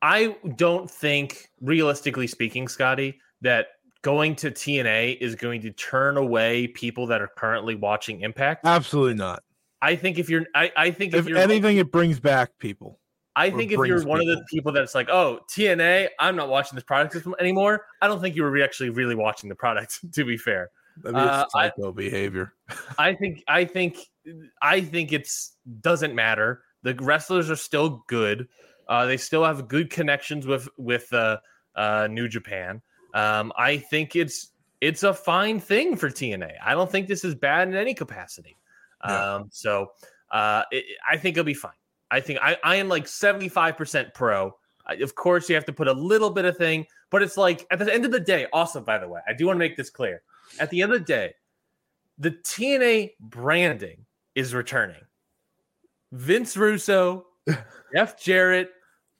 I 0.00 0.36
don't 0.56 0.90
think 0.90 1.50
realistically 1.60 2.26
speaking, 2.26 2.66
Scotty, 2.66 3.20
that 3.42 3.68
going 4.02 4.36
to 4.36 4.50
TNA 4.50 5.18
is 5.20 5.34
going 5.34 5.60
to 5.62 5.70
turn 5.72 6.16
away 6.16 6.68
people 6.68 7.06
that 7.08 7.20
are 7.20 7.30
currently 7.36 7.74
watching 7.74 8.20
Impact. 8.20 8.64
Absolutely 8.64 9.14
not. 9.14 9.42
I 9.82 9.96
think 9.96 10.18
if 10.18 10.30
you're, 10.30 10.46
I, 10.54 10.72
I 10.76 10.90
think 10.90 11.12
if, 11.12 11.28
if 11.28 11.36
anything, 11.36 11.76
it 11.76 11.90
brings 11.90 12.20
back 12.20 12.58
people. 12.58 12.98
I 13.36 13.50
think 13.50 13.70
if 13.70 13.78
you're 13.86 14.02
one 14.04 14.20
people. 14.20 14.32
of 14.32 14.38
the 14.38 14.44
people 14.50 14.72
that's 14.72 14.94
like, 14.94 15.10
oh, 15.10 15.40
TNA, 15.54 16.08
I'm 16.18 16.36
not 16.36 16.48
watching 16.48 16.74
this 16.74 16.84
product 16.84 17.16
anymore. 17.38 17.84
I 18.00 18.08
don't 18.08 18.20
think 18.20 18.34
you 18.34 18.42
were 18.42 18.62
actually 18.62 18.90
really 18.90 19.14
watching 19.14 19.48
the 19.48 19.54
product. 19.54 20.00
To 20.12 20.24
be 20.24 20.38
fair, 20.38 20.70
uh, 21.04 21.44
psycho 21.50 21.88
I, 21.88 21.92
behavior. 21.92 22.54
I 22.98 23.12
think, 23.12 23.42
I 23.48 23.66
think, 23.66 23.98
I 24.62 24.80
think 24.80 25.12
it's 25.12 25.56
doesn't 25.80 26.14
matter. 26.14 26.62
The 26.82 26.94
wrestlers 26.94 27.50
are 27.50 27.56
still 27.56 28.02
good. 28.06 28.48
Uh, 28.88 29.04
they 29.04 29.18
still 29.18 29.44
have 29.44 29.68
good 29.68 29.90
connections 29.90 30.46
with 30.46 30.68
with 30.78 31.12
uh, 31.12 31.38
uh, 31.74 32.08
New 32.10 32.28
Japan. 32.28 32.80
Um, 33.12 33.52
I 33.58 33.76
think 33.76 34.16
it's 34.16 34.52
it's 34.80 35.02
a 35.02 35.12
fine 35.12 35.60
thing 35.60 35.96
for 35.96 36.08
TNA. 36.08 36.52
I 36.64 36.72
don't 36.72 36.90
think 36.90 37.08
this 37.08 37.24
is 37.24 37.34
bad 37.34 37.68
in 37.68 37.74
any 37.74 37.92
capacity. 37.92 38.56
Yeah. 39.04 39.34
Um, 39.34 39.48
so 39.50 39.88
uh, 40.30 40.62
it, 40.70 40.84
I 41.08 41.16
think 41.18 41.36
it'll 41.36 41.44
be 41.44 41.54
fine. 41.54 41.72
I 42.10 42.20
think 42.20 42.38
I, 42.40 42.56
I 42.62 42.76
am 42.76 42.88
like 42.88 43.04
75% 43.06 44.14
pro. 44.14 44.54
I, 44.86 44.94
of 44.94 45.14
course, 45.14 45.48
you 45.48 45.54
have 45.54 45.64
to 45.66 45.72
put 45.72 45.88
a 45.88 45.92
little 45.92 46.30
bit 46.30 46.44
of 46.44 46.56
thing, 46.56 46.86
but 47.10 47.22
it's 47.22 47.36
like 47.36 47.66
at 47.70 47.78
the 47.78 47.92
end 47.92 48.04
of 48.04 48.12
the 48.12 48.20
day, 48.20 48.46
also, 48.52 48.80
by 48.80 48.98
the 48.98 49.08
way, 49.08 49.20
I 49.28 49.32
do 49.32 49.46
want 49.46 49.56
to 49.56 49.58
make 49.58 49.76
this 49.76 49.90
clear. 49.90 50.22
At 50.60 50.70
the 50.70 50.82
end 50.82 50.92
of 50.92 51.00
the 51.00 51.04
day, 51.04 51.34
the 52.18 52.30
TNA 52.30 53.12
branding 53.20 54.06
is 54.34 54.54
returning. 54.54 55.02
Vince 56.12 56.56
Russo, 56.56 57.26
Jeff 57.94 58.20
Jarrett, 58.20 58.70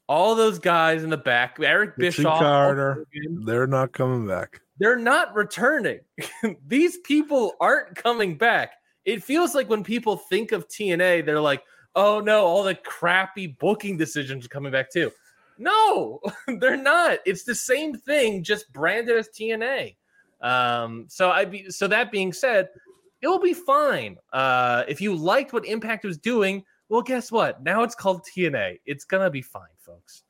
all 0.09 0.35
those 0.35 0.59
guys 0.59 1.03
in 1.03 1.11
the 1.11 1.17
back, 1.17 1.57
Eric 1.61 1.97
Bischoff, 1.97 2.39
Carter, 2.39 3.07
they're 3.45 3.67
not 3.67 3.93
coming 3.93 4.27
back. 4.27 4.61
They're 4.79 4.99
not 4.99 5.35
returning. 5.35 6.01
These 6.67 6.99
people 6.99 7.55
aren't 7.61 7.97
coming 7.97 8.37
back. 8.37 8.73
It 9.05 9.23
feels 9.23 9.55
like 9.55 9.69
when 9.69 9.83
people 9.83 10.17
think 10.17 10.53
of 10.53 10.69
TNA, 10.69 11.25
they're 11.25 11.41
like, 11.41 11.63
oh 11.97 12.21
no, 12.21 12.45
all 12.45 12.63
the 12.63 12.75
crappy 12.77 13.49
booking 13.49 13.97
decisions 13.97 14.45
are 14.47 14.51
coming 14.51 14.71
back 14.71 14.93
too. 14.93 15.11
No, 15.59 16.21
they're 16.61 16.77
not. 16.77 17.19
It's 17.27 17.43
the 17.43 17.55
same 17.55 17.97
thing, 17.97 18.45
just 18.45 18.73
branded 18.73 19.17
as 19.17 19.29
TNA. 19.31 19.97
Um, 20.43 21.07
so 21.09 21.31
I 21.31 21.47
be 21.47 21.71
so 21.71 21.89
that 21.89 22.13
being 22.13 22.33
said, 22.33 22.69
it 23.23 23.27
will 23.27 23.41
be 23.41 23.55
fine. 23.55 24.19
Uh, 24.33 24.85
if 24.87 25.01
you 25.01 25.17
liked 25.17 25.53
what 25.53 25.65
Impact 25.65 26.05
was 26.05 26.19
doing, 26.19 26.63
well, 26.89 27.03
guess 27.03 27.33
what? 27.33 27.63
Now 27.63 27.83
it's 27.83 27.95
called 27.95 28.23
TNA. 28.23 28.79
It's 28.85 29.05
gonna 29.05 29.31
be 29.31 29.43
fine, 29.43 29.63
folks. 29.79 30.23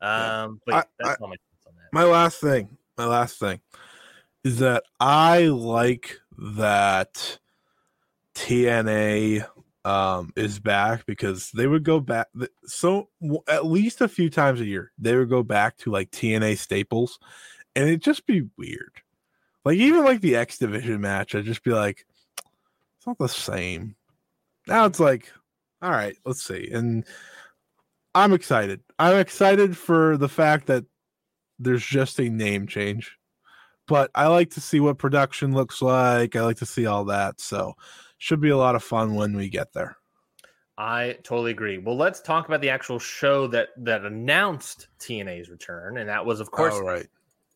Um, 0.00 0.60
but 0.66 0.74
I, 0.74 0.84
that's 0.98 1.20
I, 1.20 1.26
my 1.26 1.26
on 1.26 1.74
that. 1.76 1.92
My 1.92 2.04
last 2.04 2.40
thing, 2.40 2.76
my 2.96 3.04
last 3.04 3.38
thing 3.38 3.60
is 4.42 4.58
that 4.60 4.84
I 4.98 5.44
like 5.44 6.18
that 6.38 7.38
TNA 8.34 9.46
um, 9.84 10.32
is 10.36 10.58
back 10.58 11.06
because 11.06 11.50
they 11.52 11.66
would 11.66 11.84
go 11.84 12.00
back 12.00 12.28
so 12.66 13.08
at 13.48 13.64
least 13.64 14.00
a 14.00 14.08
few 14.08 14.28
times 14.28 14.60
a 14.60 14.66
year 14.66 14.92
they 14.98 15.16
would 15.16 15.30
go 15.30 15.42
back 15.42 15.76
to 15.78 15.90
like 15.90 16.10
TNA 16.10 16.58
staples, 16.58 17.18
and 17.74 17.88
it'd 17.88 18.02
just 18.02 18.26
be 18.26 18.48
weird. 18.56 18.92
Like 19.64 19.76
even 19.76 20.04
like 20.04 20.20
the 20.20 20.36
X 20.36 20.58
Division 20.58 21.00
match, 21.00 21.34
I'd 21.34 21.44
just 21.44 21.64
be 21.64 21.72
like, 21.72 22.06
it's 22.96 23.06
not 23.06 23.18
the 23.18 23.28
same. 23.28 23.96
Now 24.66 24.86
it's 24.86 25.00
like, 25.00 25.30
all 25.82 25.90
right, 25.90 26.16
let's 26.24 26.42
see. 26.42 26.70
And 26.70 27.04
I'm 28.14 28.32
excited. 28.32 28.80
I'm 28.98 29.18
excited 29.18 29.76
for 29.76 30.16
the 30.16 30.28
fact 30.28 30.66
that 30.66 30.84
there's 31.58 31.84
just 31.84 32.18
a 32.18 32.28
name 32.28 32.66
change. 32.66 33.16
But 33.86 34.10
I 34.14 34.28
like 34.28 34.50
to 34.50 34.60
see 34.60 34.80
what 34.80 34.98
production 34.98 35.52
looks 35.52 35.82
like. 35.82 36.36
I 36.36 36.42
like 36.42 36.58
to 36.58 36.66
see 36.66 36.86
all 36.86 37.06
that. 37.06 37.40
So 37.40 37.74
should 38.20 38.40
be 38.40 38.50
a 38.50 38.56
lot 38.56 38.76
of 38.76 38.84
fun 38.84 39.14
when 39.14 39.34
we 39.34 39.48
get 39.48 39.72
there. 39.72 39.96
I 40.76 41.16
totally 41.24 41.50
agree. 41.50 41.78
Well, 41.78 41.96
let's 41.96 42.20
talk 42.20 42.46
about 42.46 42.60
the 42.60 42.68
actual 42.68 42.98
show 42.98 43.46
that 43.48 43.70
that 43.78 44.04
announced 44.04 44.88
TNA's 45.00 45.50
return, 45.50 45.98
and 45.98 46.08
that 46.08 46.24
was, 46.24 46.38
of 46.38 46.50
course, 46.50 46.74
oh, 46.76 46.82
right. 46.82 47.06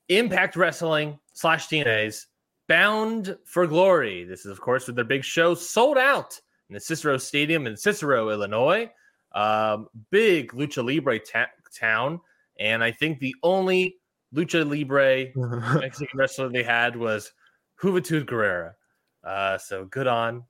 Impact 0.09 0.57
Wrestling 0.57 1.18
slash 1.35 1.68
TNA's 1.68 2.27
Bound 2.66 3.37
for 3.44 3.66
Glory. 3.66 4.24
This 4.24 4.40
is, 4.40 4.50
of 4.50 4.61
course, 4.61 4.87
with 4.87 4.96
their 4.96 5.05
big 5.05 5.22
show 5.22 5.55
sold 5.55 5.98
out 5.98 6.40
in 6.68 6.74
the 6.74 6.81
Cicero 6.81 7.18
Stadium 7.18 7.66
in 7.66 7.77
Cicero, 7.77 8.31
Illinois. 8.31 8.90
Um, 9.33 9.88
big 10.11 10.53
Lucha 10.53 10.85
Libre 10.85 11.18
ta- 11.18 11.50
town, 11.79 12.20
and 12.59 12.83
I 12.83 12.90
think 12.90 13.20
the 13.20 13.35
only 13.42 13.96
Lucha 14.35 14.68
Libre 14.68 15.27
Mexican 15.81 16.18
wrestler 16.18 16.48
they 16.48 16.62
had 16.62 16.96
was 16.96 17.33
Juventud 17.81 18.24
Guerrera. 18.24 18.72
Uh, 19.22 19.59
so 19.59 19.85
good 19.87 20.07
on 20.07 20.44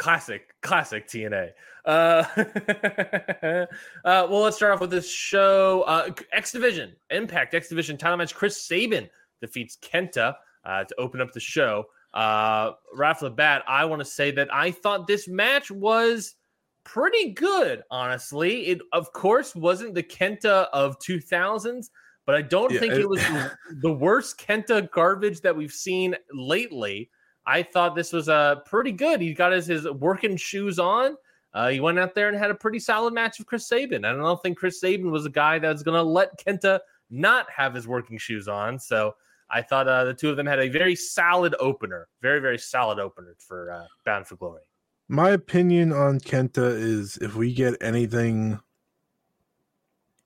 classic, 0.00 0.54
classic 0.62 1.06
TNA. 1.06 1.50
Uh, 1.84 2.24
uh, 4.04 4.26
well, 4.30 4.40
let's 4.40 4.56
start 4.56 4.72
off 4.72 4.80
with 4.80 4.90
this 4.90 5.08
show. 5.08 5.82
Uh, 5.82 6.10
X 6.32 6.52
Division, 6.52 6.96
Impact 7.10 7.54
X 7.54 7.68
Division 7.68 7.98
title 7.98 8.16
match. 8.16 8.34
Chris 8.34 8.60
Sabin 8.60 9.08
defeats 9.42 9.76
Kenta 9.76 10.34
uh, 10.64 10.84
to 10.84 10.94
open 10.96 11.20
up 11.20 11.32
the 11.32 11.40
show. 11.40 11.84
Uh, 12.14 12.72
right 12.94 13.10
off 13.10 13.20
the 13.20 13.30
bat, 13.30 13.62
I 13.68 13.84
want 13.84 14.00
to 14.00 14.06
say 14.06 14.30
that 14.32 14.52
I 14.52 14.70
thought 14.70 15.06
this 15.06 15.28
match 15.28 15.70
was 15.70 16.34
pretty 16.82 17.32
good, 17.32 17.82
honestly. 17.90 18.68
It, 18.68 18.80
of 18.92 19.12
course, 19.12 19.54
wasn't 19.54 19.94
the 19.94 20.02
Kenta 20.02 20.68
of 20.72 20.98
2000s, 20.98 21.90
but 22.24 22.34
I 22.34 22.40
don't 22.40 22.72
yeah, 22.72 22.80
think 22.80 22.94
it, 22.94 23.00
it 23.00 23.08
was 23.08 23.22
the 23.82 23.92
worst 23.92 24.40
Kenta 24.40 24.90
garbage 24.90 25.42
that 25.42 25.54
we've 25.54 25.70
seen 25.70 26.16
lately. 26.32 27.10
I 27.46 27.62
thought 27.62 27.94
this 27.94 28.12
was 28.12 28.28
uh, 28.28 28.56
pretty 28.66 28.92
good. 28.92 29.20
He 29.20 29.34
got 29.34 29.52
his, 29.52 29.66
his 29.66 29.88
working 29.88 30.36
shoes 30.36 30.78
on. 30.78 31.16
Uh, 31.52 31.68
he 31.68 31.80
went 31.80 31.98
out 31.98 32.14
there 32.14 32.28
and 32.28 32.38
had 32.38 32.50
a 32.50 32.54
pretty 32.54 32.78
solid 32.78 33.12
match 33.12 33.38
with 33.38 33.46
Chris 33.46 33.66
Sabin. 33.66 34.04
I 34.04 34.12
don't 34.12 34.42
think 34.42 34.56
Chris 34.56 34.80
Sabin 34.80 35.10
was 35.10 35.26
a 35.26 35.30
guy 35.30 35.58
that's 35.58 35.82
going 35.82 35.96
to 35.96 36.02
let 36.02 36.38
Kenta 36.38 36.78
not 37.10 37.46
have 37.50 37.74
his 37.74 37.88
working 37.88 38.18
shoes 38.18 38.46
on. 38.46 38.78
So 38.78 39.14
I 39.50 39.62
thought 39.62 39.88
uh, 39.88 40.04
the 40.04 40.14
two 40.14 40.30
of 40.30 40.36
them 40.36 40.46
had 40.46 40.60
a 40.60 40.68
very 40.68 40.94
solid 40.94 41.56
opener, 41.58 42.08
very, 42.22 42.40
very 42.40 42.58
solid 42.58 42.98
opener 43.00 43.34
for 43.38 43.72
uh, 43.72 43.84
Bound 44.04 44.26
for 44.26 44.36
Glory. 44.36 44.62
My 45.08 45.30
opinion 45.30 45.92
on 45.92 46.20
Kenta 46.20 46.70
is 46.70 47.16
if 47.16 47.34
we 47.34 47.52
get 47.52 47.74
anything 47.80 48.60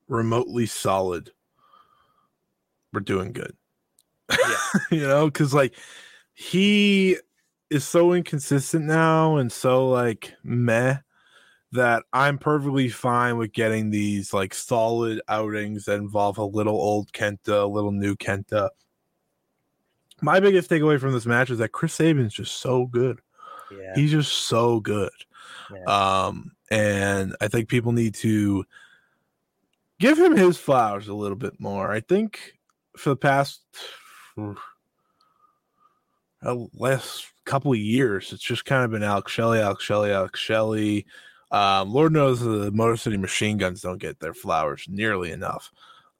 remotely 0.08 0.66
solid, 0.66 1.30
we're 2.92 3.00
doing 3.00 3.32
good. 3.32 3.56
Yeah. 4.30 4.56
you 4.90 5.08
know, 5.08 5.26
because 5.26 5.54
like 5.54 5.74
he 6.34 7.16
is 7.70 7.86
so 7.86 8.12
inconsistent 8.12 8.84
now 8.84 9.36
and 9.36 9.50
so 9.50 9.88
like 9.88 10.34
meh 10.42 10.98
that 11.72 12.04
I'm 12.12 12.38
perfectly 12.38 12.88
fine 12.88 13.36
with 13.36 13.52
getting 13.52 13.90
these 13.90 14.32
like 14.32 14.54
solid 14.54 15.20
outings 15.28 15.86
that 15.86 15.96
involve 15.96 16.38
a 16.38 16.44
little 16.44 16.74
old 16.74 17.12
Kenta, 17.12 17.64
a 17.64 17.66
little 17.66 17.90
new 17.90 18.14
Kenta. 18.14 18.68
My 20.22 20.38
biggest 20.38 20.70
takeaway 20.70 21.00
from 21.00 21.12
this 21.12 21.26
match 21.26 21.50
is 21.50 21.58
that 21.58 21.72
Chris 21.72 21.94
Sabin's 21.94 22.32
just 22.32 22.58
so 22.58 22.86
good. 22.86 23.20
Yeah. 23.72 23.92
He's 23.96 24.12
just 24.12 24.32
so 24.32 24.78
good. 24.78 25.10
Yeah. 25.74 25.84
Um, 26.26 26.52
and 26.70 27.34
I 27.40 27.48
think 27.48 27.68
people 27.68 27.90
need 27.90 28.14
to 28.16 28.64
give 29.98 30.16
him 30.16 30.36
his 30.36 30.56
flowers 30.56 31.08
a 31.08 31.14
little 31.14 31.36
bit 31.36 31.58
more. 31.58 31.90
I 31.90 32.00
think 32.00 32.54
for 32.96 33.10
the 33.10 33.16
past 33.16 33.62
uh, 36.44 36.66
last 36.74 37.26
couple 37.44 37.72
of 37.72 37.78
years, 37.78 38.32
it's 38.32 38.42
just 38.42 38.64
kind 38.64 38.84
of 38.84 38.90
been 38.90 39.02
Alex 39.02 39.32
Shelley, 39.32 39.60
Alex 39.60 39.84
Shelley, 39.84 40.12
Alex 40.12 40.38
Shelley. 40.40 41.06
Um, 41.50 41.92
Lord 41.92 42.12
knows 42.12 42.40
the 42.40 42.70
Motor 42.72 42.96
City 42.96 43.16
Machine 43.16 43.58
Guns 43.58 43.82
don't 43.82 43.98
get 43.98 44.20
their 44.20 44.34
flowers 44.34 44.86
nearly 44.88 45.30
enough. 45.30 45.70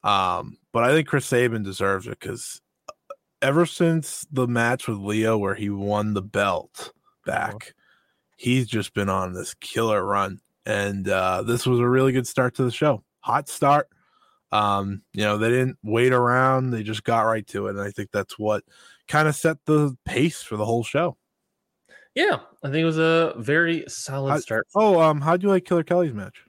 Um, 0.03 0.57
but 0.71 0.83
I 0.83 0.91
think 0.91 1.07
Chris 1.07 1.25
Sabin 1.25 1.63
deserves 1.63 2.07
it 2.07 2.19
because 2.19 2.61
uh, 2.87 2.93
ever 3.41 3.65
since 3.65 4.25
the 4.31 4.47
match 4.47 4.87
with 4.87 4.97
Lio 4.97 5.37
where 5.37 5.55
he 5.55 5.69
won 5.69 6.13
the 6.13 6.21
belt 6.21 6.91
back, 7.25 7.73
he's 8.37 8.67
just 8.67 8.93
been 8.93 9.09
on 9.09 9.33
this 9.33 9.55
killer 9.55 10.03
run. 10.05 10.39
And 10.65 11.07
uh, 11.09 11.43
this 11.43 11.65
was 11.65 11.79
a 11.79 11.87
really 11.87 12.11
good 12.11 12.27
start 12.27 12.55
to 12.55 12.63
the 12.63 12.71
show. 12.71 13.03
Hot 13.19 13.49
start. 13.49 13.89
Um, 14.51 15.01
you 15.13 15.23
know, 15.23 15.37
they 15.37 15.49
didn't 15.49 15.77
wait 15.83 16.13
around, 16.13 16.69
they 16.69 16.83
just 16.83 17.03
got 17.03 17.21
right 17.21 17.45
to 17.47 17.67
it. 17.67 17.71
And 17.71 17.81
I 17.81 17.91
think 17.91 18.11
that's 18.11 18.39
what 18.39 18.63
kind 19.07 19.27
of 19.27 19.35
set 19.35 19.57
the 19.65 19.95
pace 20.05 20.41
for 20.41 20.57
the 20.57 20.65
whole 20.65 20.83
show. 20.83 21.17
Yeah, 22.13 22.39
I 22.63 22.67
think 22.67 22.77
it 22.77 22.85
was 22.85 22.97
a 22.97 23.33
very 23.37 23.83
solid 23.87 24.41
start. 24.41 24.67
oh, 24.73 25.01
um, 25.01 25.19
how'd 25.19 25.43
you 25.43 25.49
like 25.49 25.65
Killer 25.65 25.83
Kelly's 25.83 26.13
match? 26.13 26.43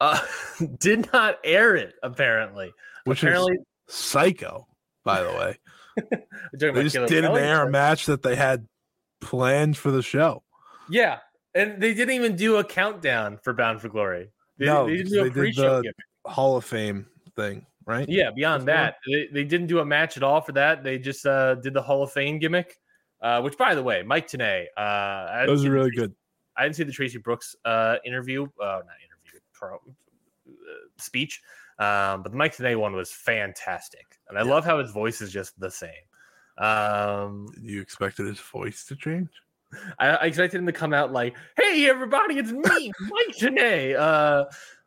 Uh, 0.00 0.18
did 0.78 1.10
not 1.12 1.38
air 1.44 1.76
it 1.76 1.94
apparently. 2.02 2.72
Which 3.04 3.22
apparently, 3.22 3.54
is 3.54 3.94
psycho, 3.94 4.66
by 5.04 5.22
the 5.22 5.28
way. 5.28 5.58
they 6.52 6.82
just 6.82 6.94
Killer 6.94 7.06
didn't 7.06 7.30
Kelly 7.30 7.42
air 7.42 7.66
a 7.66 7.70
match 7.70 8.06
that 8.06 8.22
they 8.22 8.34
had 8.34 8.66
planned 9.20 9.76
for 9.76 9.90
the 9.90 10.02
show. 10.02 10.42
Yeah, 10.88 11.18
and 11.54 11.80
they 11.80 11.92
didn't 11.92 12.14
even 12.14 12.36
do 12.36 12.56
a 12.56 12.64
countdown 12.64 13.38
for 13.42 13.52
Bound 13.52 13.80
for 13.82 13.88
Glory. 13.88 14.30
They, 14.58 14.66
no, 14.66 14.86
they 14.86 14.96
didn't 14.96 15.12
do 15.12 15.26
a 15.26 15.30
pre-show 15.30 15.82
the 15.82 15.92
Hall 16.30 16.56
of 16.56 16.64
Fame 16.64 17.06
thing 17.34 17.66
right? 17.86 18.08
Yeah. 18.08 18.30
Beyond 18.30 18.68
that, 18.68 18.96
they, 19.06 19.28
they, 19.32 19.44
didn't 19.44 19.68
do 19.68 19.78
a 19.78 19.84
match 19.84 20.16
at 20.16 20.22
all 20.22 20.40
for 20.40 20.52
that. 20.52 20.84
They 20.84 20.98
just 20.98 21.24
uh, 21.24 21.54
did 21.54 21.72
the 21.72 21.82
Hall 21.82 22.02
of 22.02 22.12
Fame 22.12 22.38
gimmick, 22.38 22.78
uh, 23.22 23.40
which, 23.40 23.56
by 23.56 23.74
the 23.74 23.82
way, 23.82 24.02
Mike 24.02 24.28
Tenay, 24.28 24.66
uh, 24.76 25.46
those 25.46 25.64
are 25.64 25.70
really 25.70 25.90
good. 25.90 26.14
I 26.56 26.64
didn't 26.64 26.76
see 26.76 26.84
the 26.84 26.92
Traci 26.92 27.22
Brooks 27.22 27.54
uh, 27.64 27.96
interview, 28.04 28.44
uh, 28.60 28.64
not 28.64 28.82
interview, 28.82 29.40
pro, 29.52 29.76
uh, 29.76 29.80
speech, 30.98 31.40
um, 31.78 32.22
but 32.22 32.32
the 32.32 32.36
Mike 32.36 32.56
Tenay 32.56 32.76
one 32.76 32.94
was 32.94 33.12
fantastic, 33.12 34.18
and 34.28 34.38
I 34.38 34.42
yeah. 34.42 34.50
love 34.50 34.64
how 34.64 34.78
his 34.78 34.90
voice 34.90 35.20
is 35.20 35.32
just 35.32 35.58
the 35.60 35.70
same. 35.70 35.90
Um, 36.58 37.48
you 37.60 37.82
expected 37.82 38.26
his 38.26 38.40
voice 38.40 38.84
to 38.86 38.96
change? 38.96 39.28
I, 39.98 40.08
I, 40.08 40.24
expected 40.26 40.58
him 40.58 40.66
to 40.66 40.72
come 40.72 40.94
out 40.94 41.12
like, 41.12 41.36
"Hey, 41.56 41.88
everybody, 41.88 42.38
it's 42.38 42.52
me, 42.52 42.92
Mike 43.00 43.36
Tenay." 43.38 43.96
Uh, 43.98 44.44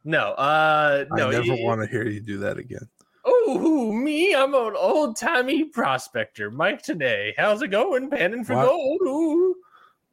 no, 0.10 0.32
uh, 0.34 1.06
no. 1.12 1.30
I 1.30 1.32
never 1.32 1.56
want 1.64 1.82
to 1.82 1.88
hear 1.88 2.08
you 2.08 2.20
do 2.20 2.40
that 2.40 2.58
again. 2.58 2.88
Oh, 3.26 3.92
me? 3.92 4.34
I'm 4.34 4.56
an 4.56 4.74
old 4.76 5.18
timey 5.18 5.66
prospector, 5.66 6.50
Mike. 6.50 6.82
Today, 6.82 7.34
how's 7.38 7.62
it 7.62 7.68
going? 7.68 8.10
Panning 8.10 8.44
for 8.44 8.56
what? 8.56 8.66
gold. 8.66 9.02
Ooh. 9.04 9.56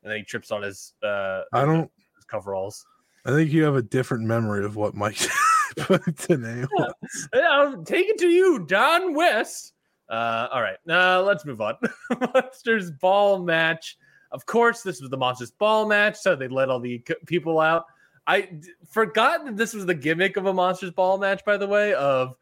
And 0.03 0.11
then 0.13 0.19
he 0.19 0.25
trips 0.25 0.51
on 0.51 0.63
his. 0.63 0.93
uh 1.03 1.43
I 1.53 1.65
don't. 1.65 1.91
His 2.15 2.25
coveralls. 2.27 2.85
I 3.25 3.31
think 3.31 3.51
you 3.51 3.65
have 3.65 3.77
a 3.77 3.83
different 3.83 4.25
memory 4.25 4.65
of 4.65 4.77
what 4.77 4.95
Mike 4.95 5.17
Tenay 5.77 6.67
was. 6.71 7.29
Yeah. 7.35 7.49
I'll 7.51 7.83
take 7.83 8.09
it 8.09 8.19
to 8.19 8.29
you, 8.29 8.61
Don 8.67 9.15
West. 9.15 9.73
Uh, 10.09 10.47
all 10.53 10.63
right, 10.63 10.77
uh, 10.89 11.23
let's 11.23 11.45
move 11.45 11.61
on. 11.61 11.75
Monsters 12.35 12.93
Ball 12.93 13.43
match. 13.43 13.97
Of 14.31 14.45
course, 14.47 14.83
this 14.83 15.01
was 15.01 15.11
the 15.11 15.17
Monsters 15.17 15.51
Ball 15.53 15.89
match, 15.89 16.17
so 16.17 16.37
they 16.37 16.49
let 16.49 16.69
all 16.69 16.81
the 16.81 17.03
people 17.27 17.61
out. 17.61 17.87
I 18.27 18.43
d- 18.43 18.71
forgot 18.89 19.45
that 19.45 19.57
this 19.57 19.73
was 19.75 19.87
the 19.87 19.95
gimmick 19.95 20.37
of 20.37 20.47
a 20.47 20.53
Monsters 20.53 20.91
Ball 20.91 21.19
match, 21.19 21.45
by 21.45 21.57
the 21.57 21.67
way, 21.67 21.95
of 21.95 22.35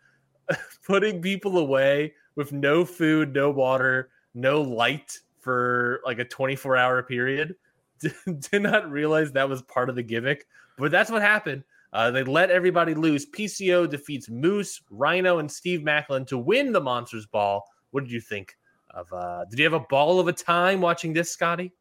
putting 0.86 1.20
people 1.20 1.58
away 1.58 2.14
with 2.36 2.52
no 2.52 2.84
food, 2.84 3.34
no 3.34 3.50
water, 3.50 4.10
no 4.34 4.62
light 4.62 5.18
for 5.40 6.00
like 6.04 6.18
a 6.18 6.24
24 6.24 6.76
hour 6.76 7.02
period. 7.02 7.54
Did 8.00 8.62
not 8.62 8.90
realize 8.90 9.32
that 9.32 9.48
was 9.48 9.62
part 9.62 9.88
of 9.88 9.96
the 9.96 10.02
gimmick, 10.02 10.46
but 10.78 10.90
that's 10.90 11.10
what 11.10 11.22
happened. 11.22 11.64
Uh, 11.92 12.10
they 12.10 12.24
let 12.24 12.50
everybody 12.50 12.92
loose. 12.92 13.24
PCO 13.24 13.88
defeats 13.88 14.28
Moose, 14.28 14.82
Rhino, 14.90 15.38
and 15.38 15.50
Steve 15.50 15.80
Maclin 15.80 16.26
to 16.26 16.36
win 16.36 16.72
the 16.72 16.80
Monsters 16.80 17.26
Ball. 17.26 17.64
What 17.92 18.02
did 18.02 18.10
you 18.10 18.20
think 18.20 18.56
of? 18.90 19.12
Uh, 19.12 19.44
did 19.44 19.60
you 19.60 19.64
have 19.64 19.74
a 19.74 19.80
ball 19.80 20.18
of 20.18 20.26
a 20.26 20.32
time 20.32 20.80
watching 20.80 21.12
this, 21.12 21.30
Scotty? 21.30 21.72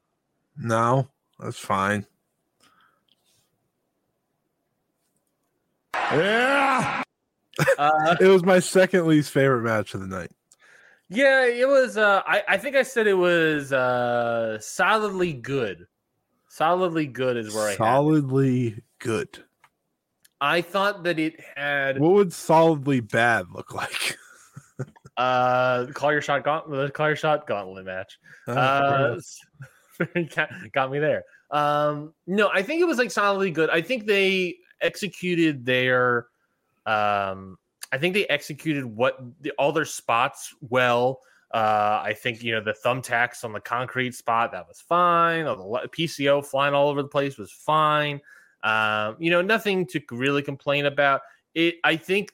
No, 0.56 1.08
that's 1.40 1.58
fine. 1.58 2.06
Yeah. 6.18 7.04
Uh, 7.78 8.16
it 8.20 8.26
was 8.26 8.44
my 8.44 8.60
second 8.60 9.06
least 9.06 9.30
favorite 9.30 9.62
match 9.62 9.94
of 9.94 10.02
the 10.02 10.08
night. 10.08 10.32
Yeah, 11.08 11.46
it 11.46 11.68
was. 11.68 11.98
Uh, 11.98 12.24
I 12.26 12.42
I 12.48 12.58
think 12.58 12.76
I 12.76 12.82
said 12.82 13.06
it 13.06 13.14
was 13.14 13.72
uh, 13.72 14.58
solidly 14.60 15.34
good, 15.34 15.86
Solidly 16.54 17.08
good 17.08 17.36
is 17.36 17.52
where 17.52 17.66
I 17.66 17.70
had 17.72 17.78
solidly 17.78 18.84
good. 19.00 19.44
I 20.40 20.62
thought 20.62 21.04
that 21.04 21.18
it 21.18 21.40
had 21.56 21.98
What 21.98 22.14
would 22.14 22.32
solidly 22.32 23.00
bad 23.00 23.48
look 23.52 23.74
like? 23.74 24.20
uh 25.18 25.88
call 25.96 26.12
your 26.12 26.22
shot 26.22 26.44
gauntlet 26.44 26.94
call 26.94 27.08
your 27.08 27.16
shot 27.16 27.48
gauntlet 27.48 27.86
match. 27.86 28.20
Uh, 28.46 29.16
got, 30.36 30.52
got 30.74 30.92
me 30.92 31.00
there. 31.00 31.24
Um, 31.50 32.14
no, 32.28 32.52
I 32.54 32.62
think 32.62 32.82
it 32.82 32.86
was 32.86 33.00
like 33.00 33.10
solidly 33.10 33.50
good. 33.50 33.72
I 33.72 33.82
think 33.82 34.06
they 34.06 34.58
executed 34.84 35.66
their, 35.66 36.28
um, 36.86 37.58
I 37.92 37.98
think 37.98 38.14
they 38.14 38.28
executed 38.28 38.86
what 38.86 39.20
the, 39.42 39.52
all 39.52 39.72
their 39.72 39.86
spots 39.86 40.54
well. 40.70 41.22
Uh, 41.52 42.02
I 42.04 42.14
think 42.14 42.42
you 42.44 42.52
know 42.52 42.62
the 42.62 42.76
thumbtacks 42.84 43.44
on 43.44 43.54
the 43.54 43.60
concrete 43.60 44.16
spot 44.16 44.52
that 44.54 44.68
was 44.68 44.82
fine. 44.82 45.46
The 45.46 45.90
PCO 45.92 46.44
flying 46.44 46.74
all 46.74 46.90
over 46.90 47.04
the 47.04 47.08
place 47.08 47.38
was 47.38 47.52
fine. 47.52 48.20
Um, 48.64 49.18
you 49.20 49.30
know, 49.30 49.42
nothing 49.42 49.86
to 49.88 50.02
really 50.12 50.42
complain 50.42 50.86
about. 50.86 51.22
It, 51.54 51.76
I 51.84 51.96
think, 51.96 52.34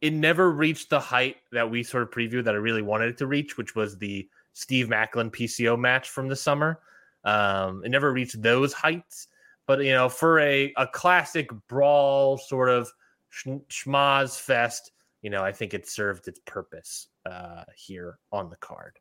it 0.00 0.12
never 0.12 0.50
reached 0.52 0.90
the 0.90 1.00
height 1.00 1.36
that 1.52 1.68
we 1.68 1.82
sort 1.82 2.04
of 2.04 2.10
previewed 2.10 2.44
that 2.44 2.54
I 2.54 2.58
really 2.58 2.82
wanted 2.82 3.08
it 3.08 3.18
to 3.18 3.26
reach, 3.26 3.56
which 3.56 3.74
was 3.74 3.98
the 3.98 4.28
Steve 4.52 4.86
Maclin 4.86 5.30
PCO 5.30 5.78
match 5.78 6.08
from 6.08 6.28
the 6.28 6.36
summer. 6.36 6.80
Um, 7.24 7.84
it 7.84 7.90
never 7.90 8.12
reached 8.12 8.40
those 8.40 8.72
heights, 8.72 9.28
but 9.68 9.84
you 9.84 9.92
know, 9.92 10.08
for 10.08 10.40
a 10.40 10.72
a 10.76 10.88
classic 10.88 11.50
brawl 11.68 12.38
sort 12.38 12.70
of 12.70 12.90
schmaz 13.70 14.40
fest, 14.40 14.90
you 15.22 15.30
know, 15.30 15.44
I 15.44 15.52
think 15.52 15.74
it 15.74 15.88
served 15.88 16.26
its 16.26 16.40
purpose 16.46 17.08
uh, 17.30 17.64
here 17.76 18.18
on 18.32 18.50
the 18.50 18.56
card. 18.56 18.98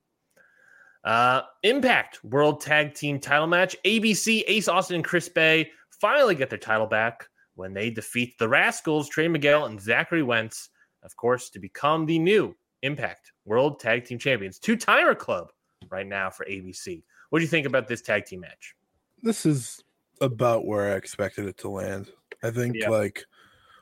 Uh, 1.03 1.43
Impact 1.63 2.21
World 2.23 2.59
Tag 2.59 2.93
Team 2.93 3.19
Title 3.19 3.47
match. 3.47 3.75
ABC 3.85 4.43
Ace 4.47 4.67
Austin 4.67 4.95
and 4.95 5.05
Chris 5.05 5.29
Bey 5.29 5.71
finally 5.89 6.35
get 6.35 6.49
their 6.49 6.59
title 6.59 6.85
back 6.85 7.27
when 7.55 7.73
they 7.73 7.89
defeat 7.89 8.37
the 8.37 8.49
Rascals, 8.49 9.07
Trey 9.07 9.29
Miguel 9.29 9.65
and 9.65 9.81
Zachary 9.81 10.21
Wentz, 10.21 10.69
of 11.01 11.15
course, 11.15 11.49
to 11.51 11.59
become 11.59 12.05
the 12.05 12.19
new 12.19 12.53
Impact 12.81 13.31
World 13.45 13.79
Tag 13.79 14.03
Team 14.03 14.19
Champions. 14.19 14.59
Two 14.59 14.75
timer 14.75 15.15
club 15.15 15.47
right 15.89 16.05
now 16.05 16.29
for 16.29 16.45
ABC. 16.45 17.03
What 17.29 17.39
do 17.39 17.43
you 17.43 17.49
think 17.49 17.65
about 17.65 17.87
this 17.87 18.01
tag 18.01 18.25
team 18.25 18.41
match? 18.41 18.75
this 19.23 19.45
is 19.45 19.83
about 20.21 20.65
where 20.65 20.93
I 20.93 20.95
expected 20.97 21.45
it 21.45 21.57
to 21.59 21.69
land. 21.69 22.11
I 22.43 22.51
think 22.51 22.75
Yeah. 22.75 22.89
like 22.89 23.23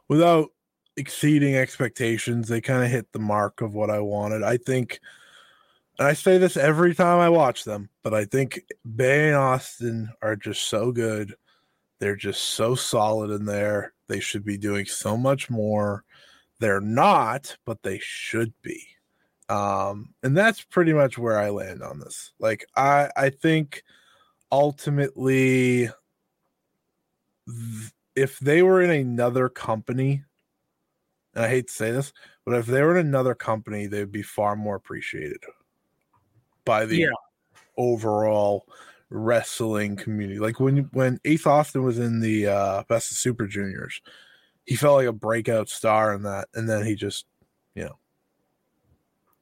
without 0.07 0.49
exceeding 0.97 1.55
expectations, 1.55 2.47
they 2.47 2.61
kind 2.61 2.83
of 2.83 2.89
hit 2.89 3.11
the 3.11 3.19
mark 3.19 3.61
of 3.61 3.73
what 3.73 3.89
I 3.89 3.99
wanted. 3.99 4.43
I 4.43 4.57
think 4.57 4.99
and 5.97 6.07
I 6.07 6.13
say 6.13 6.37
this 6.37 6.57
every 6.57 6.93
time 6.93 7.19
I 7.19 7.29
watch 7.29 7.63
them, 7.63 7.89
but 8.03 8.13
I 8.13 8.25
think 8.25 8.59
Bey 8.95 9.27
and 9.27 9.37
Austin 9.37 10.09
are 10.21 10.35
just 10.35 10.63
so 10.67 10.91
good. 10.91 11.35
They're 11.99 12.17
just 12.17 12.41
so 12.43 12.75
solid 12.75 13.31
in 13.31 13.45
there. 13.45 13.93
They 14.07 14.19
should 14.19 14.43
be 14.43 14.57
doing 14.57 14.85
so 14.85 15.15
much 15.15 15.49
more. 15.49 16.03
They're 16.59 16.81
not, 16.81 17.55
but 17.65 17.81
they 17.81 17.99
should 18.01 18.53
be. 18.61 18.85
Um, 19.47 20.13
and 20.21 20.35
that's 20.35 20.63
pretty 20.63 20.91
much 20.91 21.17
where 21.17 21.39
I 21.39 21.49
land 21.49 21.81
on 21.81 21.99
this. 21.99 22.33
Like 22.39 22.65
I 22.75 23.09
I 23.15 23.29
think 23.29 23.83
ultimately 24.51 25.89
if 28.15 28.39
they 28.39 28.61
were 28.63 28.81
in 28.81 28.89
another 28.89 29.49
company 29.49 30.23
and 31.33 31.45
i 31.45 31.49
hate 31.49 31.67
to 31.67 31.73
say 31.73 31.91
this 31.91 32.11
but 32.45 32.55
if 32.55 32.65
they 32.65 32.81
were 32.81 32.97
in 32.97 33.05
another 33.05 33.35
company 33.35 33.87
they'd 33.87 34.11
be 34.11 34.23
far 34.23 34.55
more 34.55 34.75
appreciated 34.75 35.43
by 36.65 36.85
the 36.85 37.01
Yeah. 37.01 37.09
overall 37.77 38.67
wrestling 39.09 39.95
community 39.95 40.39
like 40.39 40.59
when 40.59 40.89
when 40.93 41.19
ace 41.25 41.45
austin 41.45 41.83
was 41.83 41.99
in 41.99 42.19
the 42.19 42.47
uh 42.47 42.83
best 42.89 43.11
of 43.11 43.17
super 43.17 43.45
juniors 43.45 44.01
he 44.65 44.75
felt 44.75 44.97
like 44.97 45.07
a 45.07 45.13
breakout 45.13 45.69
star 45.69 46.13
in 46.13 46.23
that 46.23 46.47
and 46.55 46.67
then 46.67 46.85
he 46.85 46.95
just 46.95 47.25
you 47.75 47.83
know, 47.83 47.99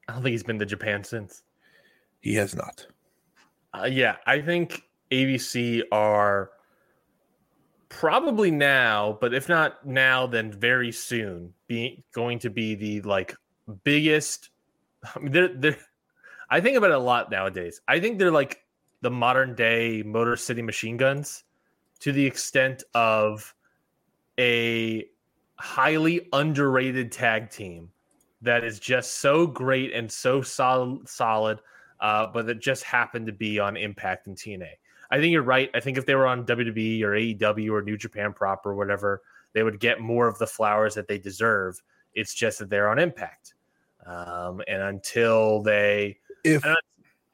I 0.07 0.13
don't 0.13 0.23
think 0.23 0.31
he's 0.31 0.43
been 0.43 0.57
to 0.59 0.65
Japan 0.65 1.03
since. 1.03 1.43
he 2.19 2.33
has 2.33 2.55
not 2.55 2.87
Uh, 3.73 3.85
yeah, 3.89 4.17
I 4.25 4.41
think 4.41 4.83
ABC 5.11 5.83
are 5.91 6.51
probably 7.93 8.51
now, 8.51 9.17
but 9.21 9.33
if 9.33 9.47
not 9.47 9.85
now, 9.85 10.27
then 10.27 10.51
very 10.51 10.91
soon, 10.91 11.53
being 11.67 12.03
going 12.13 12.39
to 12.39 12.49
be 12.49 12.75
the 12.75 13.01
like 13.01 13.35
biggest. 13.83 14.49
I 15.15 15.19
mean, 15.19 15.31
they're 15.31 15.55
they're. 15.55 15.77
I 16.49 16.59
think 16.59 16.77
about 16.77 16.91
it 16.91 16.97
a 16.97 16.99
lot 16.99 17.31
nowadays. 17.31 17.81
I 17.87 17.99
think 17.99 18.19
they're 18.19 18.31
like 18.31 18.63
the 19.01 19.11
modern 19.11 19.55
day 19.55 20.03
Motor 20.03 20.35
City 20.35 20.61
Machine 20.61 20.97
Guns, 20.97 21.43
to 21.99 22.11
the 22.11 22.25
extent 22.25 22.83
of 22.93 23.53
a 24.39 25.05
highly 25.55 26.27
underrated 26.33 27.11
tag 27.11 27.49
team 27.49 27.89
that 28.41 28.63
is 28.63 28.79
just 28.79 29.19
so 29.19 29.47
great 29.47 29.93
and 29.93 30.11
so 30.11 30.41
solid, 30.41 31.07
solid 31.07 31.59
uh, 31.99 32.27
but 32.27 32.45
that 32.45 32.59
just 32.59 32.83
happened 32.83 33.25
to 33.27 33.31
be 33.31 33.59
on 33.59 33.77
Impact 33.77 34.27
and 34.27 34.35
TNA. 34.35 34.71
I 35.13 35.19
think 35.19 35.31
you're 35.31 35.43
right. 35.43 35.69
I 35.75 35.79
think 35.79 35.99
if 35.99 36.07
they 36.07 36.15
were 36.15 36.25
on 36.25 36.43
WWE 36.43 37.03
or 37.03 37.11
AEW 37.11 37.71
or 37.71 37.83
New 37.83 37.97
Japan 37.97 38.33
proper 38.33 38.71
or 38.71 38.75
whatever, 38.75 39.21
they 39.53 39.61
would 39.61 39.79
get 39.79 40.01
more 40.01 40.27
of 40.27 40.39
the 40.39 40.47
flowers 40.47 40.95
that 40.95 41.07
they 41.07 41.19
deserve. 41.19 41.79
It's 42.15 42.33
just 42.33 42.57
that 42.57 42.71
they're 42.71 42.89
on 42.89 42.97
Impact. 42.97 43.53
Um, 44.07 44.63
and 44.67 44.81
until 44.81 45.61
they, 45.61 46.17
if 46.43 46.65
I'm 46.65 46.71
not, 46.71 46.83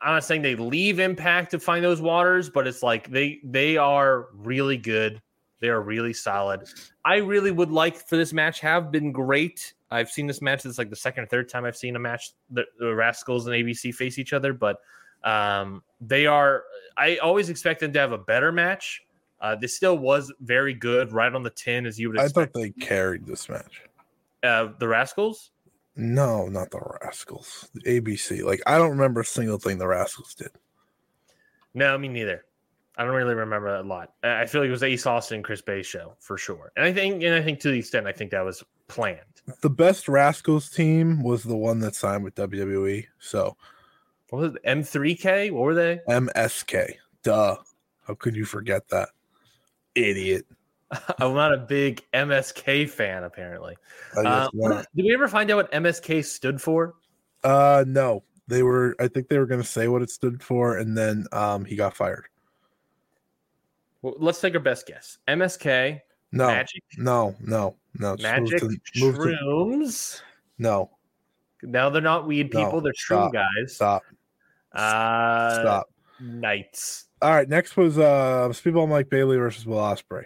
I'm 0.01 0.13
not 0.15 0.25
saying 0.25 0.41
they 0.41 0.57
leave 0.57 0.99
Impact 0.99 1.51
to 1.51 1.59
find 1.59 1.81
those 1.81 2.01
waters, 2.01 2.49
but 2.49 2.67
it's 2.67 2.83
like 2.83 3.09
they 3.09 3.39
they 3.45 3.77
are 3.77 4.27
really 4.33 4.77
good. 4.77 5.21
They 5.61 5.69
are 5.69 5.81
really 5.81 6.13
solid. 6.13 6.67
I 7.05 7.17
really 7.17 7.51
would 7.51 7.71
like 7.71 7.95
for 7.95 8.17
this 8.17 8.33
match 8.33 8.59
have 8.59 8.91
been 8.91 9.13
great. 9.13 9.73
I've 9.89 10.11
seen 10.11 10.27
this 10.27 10.41
match. 10.41 10.65
It's 10.65 10.77
like 10.77 10.89
the 10.89 10.97
second 10.97 11.23
or 11.23 11.27
third 11.27 11.47
time 11.47 11.63
I've 11.63 11.77
seen 11.77 11.95
a 11.95 11.99
match 11.99 12.31
the, 12.49 12.65
the 12.77 12.93
Rascals 12.93 13.47
and 13.47 13.55
ABC 13.55 13.95
face 13.95 14.19
each 14.19 14.33
other, 14.33 14.51
but 14.51 14.79
um, 15.23 15.83
they 16.01 16.25
are. 16.25 16.63
I 16.97 17.17
always 17.17 17.49
expect 17.49 17.79
them 17.79 17.93
to 17.93 17.99
have 17.99 18.11
a 18.11 18.17
better 18.17 18.51
match. 18.51 19.01
Uh, 19.41 19.55
this 19.55 19.75
still 19.75 19.97
was 19.97 20.33
very 20.41 20.73
good, 20.73 21.13
right 21.13 21.33
on 21.33 21.43
the 21.43 21.49
tin 21.49 21.85
as 21.85 21.97
you 21.97 22.09
would 22.09 22.19
i 22.19 22.25
expect. 22.25 22.53
thought 22.53 22.61
they 22.61 22.71
carried 22.71 23.25
this 23.25 23.47
match 23.47 23.83
uh, 24.43 24.69
the 24.79 24.87
Rascals. 24.87 25.51
No, 25.95 26.47
not 26.47 26.71
the 26.71 26.79
Rascals. 27.01 27.69
The 27.73 27.81
ABC. 28.01 28.43
Like 28.43 28.61
I 28.65 28.77
don't 28.77 28.91
remember 28.91 29.21
a 29.21 29.25
single 29.25 29.59
thing 29.59 29.77
the 29.77 29.87
Rascals 29.87 30.33
did. 30.33 30.51
No, 31.73 31.97
me 31.97 32.07
neither. 32.07 32.45
I 32.97 33.05
don't 33.05 33.13
really 33.13 33.35
remember 33.35 33.75
a 33.75 33.83
lot. 33.83 34.13
I 34.23 34.41
I 34.41 34.45
feel 34.45 34.61
like 34.61 34.67
it 34.67 34.71
was 34.71 34.83
Ace 34.83 35.05
Austin 35.05 35.35
and 35.35 35.43
Chris 35.43 35.61
Bey 35.61 35.83
show 35.83 36.15
for 36.19 36.37
sure, 36.37 36.71
and 36.75 36.85
I 36.85 36.93
think, 36.93 37.23
and 37.23 37.33
I 37.33 37.41
think 37.41 37.59
to 37.61 37.71
the 37.71 37.79
extent, 37.79 38.07
I 38.07 38.11
think 38.11 38.31
that 38.31 38.43
was 38.43 38.63
planned. 38.87 39.19
The 39.61 39.69
best 39.69 40.07
Rascals 40.07 40.69
team 40.69 41.23
was 41.23 41.43
the 41.43 41.55
one 41.55 41.79
that 41.79 41.95
signed 41.95 42.23
with 42.23 42.35
WWE. 42.35 43.05
So 43.19 43.55
What 44.29 44.39
was 44.41 44.55
it? 44.55 44.63
M3K? 44.65 45.51
What 45.51 45.61
were 45.63 45.75
they? 45.75 45.99
MSK. 46.07 46.93
Duh. 47.23 47.57
How 48.07 48.13
could 48.15 48.35
you 48.35 48.45
forget 48.45 48.87
that? 48.89 49.09
Idiot. 49.95 50.45
I'm 51.19 51.33
not 51.35 51.53
a 51.53 51.57
big 51.57 52.03
MSK 52.13 52.89
fan, 52.89 53.23
apparently. 53.23 53.75
Uh, 54.15 54.23
guess 54.23 54.49
what- 54.53 54.69
not. 54.69 54.85
did 54.95 55.05
we 55.05 55.13
ever 55.13 55.27
find 55.27 55.49
out 55.51 55.57
what 55.57 55.71
MSK 55.71 56.23
stood 56.25 56.61
for? 56.61 56.95
Uh 57.43 57.83
no. 57.87 58.23
They 58.47 58.63
were 58.63 58.95
I 58.99 59.07
think 59.07 59.27
they 59.29 59.37
were 59.37 59.45
gonna 59.45 59.63
say 59.63 59.87
what 59.87 60.01
it 60.01 60.09
stood 60.09 60.41
for, 60.41 60.77
and 60.77 60.97
then 60.97 61.25
um 61.31 61.65
he 61.65 61.75
got 61.75 61.95
fired. 61.95 62.25
Well, 64.01 64.15
let's 64.17 64.39
take 64.41 64.53
our 64.55 64.59
best 64.59 64.87
guess. 64.87 65.17
MSK, 65.27 65.99
No, 66.31 66.47
Magic, 66.47 66.83
no, 66.97 67.35
no, 67.41 67.75
no. 67.95 68.15
Magic, 68.21 68.59
to- 68.59 68.65
move 68.97 69.15
to- 69.15 69.37
Shrooms. 69.43 70.21
no, 70.57 70.89
No, 71.61 71.89
they're 71.89 72.01
not 72.01 72.25
weed 72.25 72.53
No, 72.53 72.65
people. 72.65 72.81
they're 72.81 72.93
shroom 72.93 73.29
stop, 73.29 73.33
guys. 73.33 73.75
stop. 73.75 74.03
Uh, 74.73 75.61
Stop. 75.61 75.89
Knights. 76.21 77.05
All 77.21 77.31
right, 77.31 77.47
next 77.49 77.75
was 77.77 77.97
uh 77.97 78.49
Speedball 78.49 78.87
Mike 78.89 79.09
Bailey 79.09 79.37
versus 79.37 79.65
Will 79.65 79.77
Ospreay. 79.77 80.25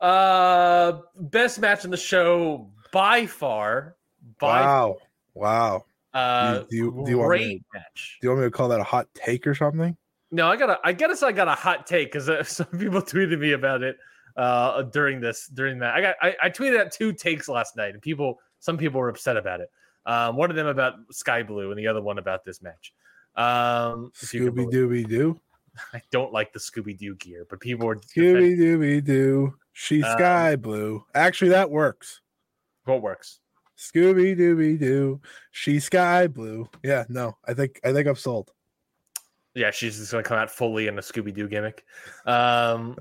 Uh, 0.00 0.98
best 1.16 1.60
match 1.60 1.84
in 1.84 1.90
the 1.90 1.96
show 1.96 2.70
by 2.92 3.26
far. 3.26 3.96
By 4.40 4.60
Wow. 4.60 4.96
Wow. 5.34 5.84
uh, 6.12 6.60
Do 6.68 6.76
you- 6.76 7.02
do 7.04 7.10
you 7.10 7.18
want 7.18 7.28
great 7.28 7.46
me 7.46 7.62
match. 7.72 8.18
Do 8.20 8.26
you 8.26 8.30
want 8.30 8.40
me 8.42 8.46
to 8.46 8.50
call 8.50 8.68
that 8.68 8.80
a 8.80 8.84
hot 8.84 9.08
take 9.14 9.46
or 9.46 9.54
something? 9.54 9.96
No, 10.30 10.48
I 10.48 10.56
got 10.56 10.66
to 10.66 10.78
I 10.84 10.92
guess 10.92 11.22
I 11.22 11.32
got 11.32 11.48
a 11.48 11.52
hot 11.54 11.86
take 11.86 12.10
because 12.12 12.28
uh, 12.28 12.42
some 12.44 12.66
people 12.66 13.00
tweeted 13.02 13.38
me 13.38 13.52
about 13.52 13.82
it 13.82 13.96
uh 14.36 14.82
during 14.82 15.20
this 15.20 15.46
during 15.48 15.78
that. 15.80 15.94
I 15.94 16.00
got 16.00 16.16
I, 16.22 16.34
I 16.44 16.50
tweeted 16.50 16.80
out 16.80 16.90
two 16.90 17.12
takes 17.12 17.48
last 17.48 17.76
night, 17.76 17.92
and 17.94 18.02
people 18.02 18.38
some 18.60 18.76
people 18.78 19.00
were 19.00 19.08
upset 19.08 19.36
about 19.36 19.60
it. 19.60 19.70
Um, 20.06 20.36
one 20.36 20.50
of 20.50 20.56
them 20.56 20.66
about 20.66 20.94
Sky 21.10 21.42
Blue, 21.42 21.70
and 21.70 21.78
the 21.78 21.86
other 21.86 22.00
one 22.02 22.18
about 22.18 22.44
this 22.44 22.60
match. 22.62 22.92
Um, 23.36 24.12
if 24.20 24.34
you 24.34 24.50
can 24.50 24.66
Scooby 24.66 24.72
Dooby 24.72 25.08
Doo. 25.08 25.40
I 25.94 26.02
don't 26.10 26.32
like 26.32 26.52
the 26.52 26.58
Scooby 26.58 26.96
Doo 26.98 27.14
gear, 27.16 27.46
but 27.48 27.60
people 27.60 27.86
were 27.86 27.96
Scooby 27.96 28.56
Dooby 28.58 29.02
Doo. 29.04 29.54
She's 29.72 30.04
Um, 30.04 30.12
sky 30.18 30.56
blue. 30.56 31.04
Actually, 31.14 31.50
that 31.50 31.70
works. 31.70 32.20
what 32.84 33.00
works. 33.00 33.40
Scooby 33.78 34.36
Dooby 34.38 34.78
Doo. 34.78 35.20
She's 35.50 35.84
sky 35.84 36.26
blue. 36.26 36.68
Yeah, 36.82 37.04
no, 37.08 37.36
I 37.46 37.54
think 37.54 37.80
I 37.84 37.92
think 37.92 38.06
I'm 38.06 38.16
sold. 38.16 38.52
Yeah, 39.54 39.70
she's 39.70 39.98
just 39.98 40.12
gonna 40.12 40.22
come 40.22 40.38
out 40.38 40.50
fully 40.50 40.86
in 40.88 40.98
a 40.98 41.02
Scooby 41.02 41.32
Doo 41.34 41.48
gimmick. 41.48 41.84
Um, 42.26 42.96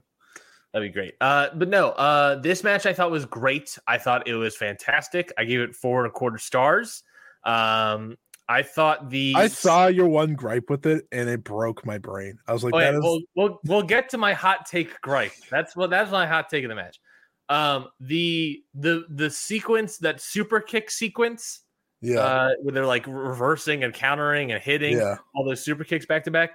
that'd 0.74 0.88
be 0.90 0.94
great. 0.94 1.16
Uh, 1.22 1.50
but 1.54 1.68
no, 1.68 1.90
uh, 1.90 2.36
this 2.36 2.64
match 2.64 2.86
I 2.86 2.94
thought 2.94 3.12
was 3.12 3.26
great. 3.26 3.78
I 3.88 3.98
thought 3.98 4.28
it 4.28 4.36
was 4.36 4.56
fantastic. 4.56 5.32
I 5.38 5.44
gave 5.44 5.60
it 5.60 5.76
four 5.76 6.00
and 6.04 6.08
a 6.08 6.12
quarter 6.12 6.38
stars. 6.38 7.04
Um, 7.44 8.18
I 8.52 8.64
thought 8.64 9.10
the 9.10 9.34
I 9.38 9.47
saw 9.47 9.88
your 9.88 10.08
one 10.08 10.34
gripe 10.34 10.70
with 10.70 10.86
it, 10.86 11.08
and 11.14 11.30
it 11.30 11.41
broke 11.41 11.86
my 11.86 11.97
brain. 11.97 12.38
I 12.47 12.52
was 12.52 12.66
like, 12.66 12.74
Oh, 12.74 12.80
yeah, 12.80 12.91
that 12.91 12.97
is 12.97 13.04
we'll, 13.04 13.22
we'll 13.34 13.60
we'll 13.64 13.84
get 13.84 14.10
to 14.10 14.18
my 14.18 14.34
hot 14.34 14.66
take 14.66 14.99
gripe. 14.99 15.32
That's 15.49 15.74
what 15.74 15.89
that's 15.89 16.12
my 16.12 16.28
hot 16.28 16.49
take 16.49 16.66
of 16.66 16.70
the 16.70 16.76
match. 16.76 16.99
Um, 17.47 17.88
the 18.02 18.62
the 18.74 19.06
the 19.10 19.30
sequence 19.30 19.99
that 19.99 20.20
super 20.20 20.60
kick 20.60 20.91
sequence, 20.91 21.62
yeah, 22.02 22.20
uh, 22.20 22.49
where 22.62 22.74
they're 22.74 22.86
like 22.86 23.08
reversing 23.08 23.86
and 23.86 23.93
countering 23.93 24.52
and 24.52 24.62
hitting 24.62 24.97
yeah. 24.97 25.16
all 25.34 25.45
those 25.45 25.64
super 25.64 25.86
kicks 25.86 26.06
back 26.06 26.26
to 26.26 26.32
back. 26.32 26.52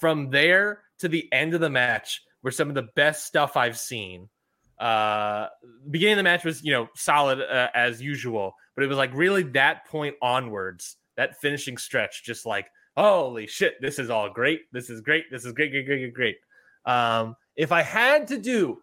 From 0.00 0.30
there 0.30 0.82
to 0.98 1.08
the 1.08 1.32
end 1.32 1.54
of 1.54 1.60
the 1.60 1.70
match, 1.70 2.22
were 2.42 2.50
some 2.50 2.68
of 2.68 2.74
the 2.74 2.88
best 2.96 3.24
stuff 3.24 3.56
I've 3.56 3.78
seen. 3.78 4.28
Uh, 4.80 5.46
beginning 5.90 6.14
of 6.14 6.18
the 6.18 6.22
match 6.24 6.44
was 6.44 6.64
you 6.64 6.72
know 6.72 6.88
solid 6.96 7.40
uh, 7.40 7.68
as 7.72 8.02
usual, 8.02 8.54
but 8.74 8.82
it 8.82 8.88
was 8.88 8.98
like 8.98 9.14
really 9.14 9.44
that 9.44 9.86
point 9.86 10.16
onwards, 10.20 10.96
that 11.16 11.40
finishing 11.40 11.76
stretch, 11.76 12.24
just 12.24 12.46
like 12.46 12.66
holy 12.96 13.46
shit, 13.46 13.74
this 13.80 13.98
is 13.98 14.10
all 14.10 14.30
great. 14.30 14.62
This 14.72 14.90
is 14.90 15.00
great. 15.00 15.24
This 15.30 15.44
is 15.44 15.52
great, 15.52 15.70
great, 15.70 15.86
great, 15.86 15.98
great, 15.98 16.14
great. 16.14 16.36
Um, 16.86 17.36
if 17.56 17.72
I 17.72 17.82
had 17.82 18.26
to 18.28 18.38
do 18.38 18.78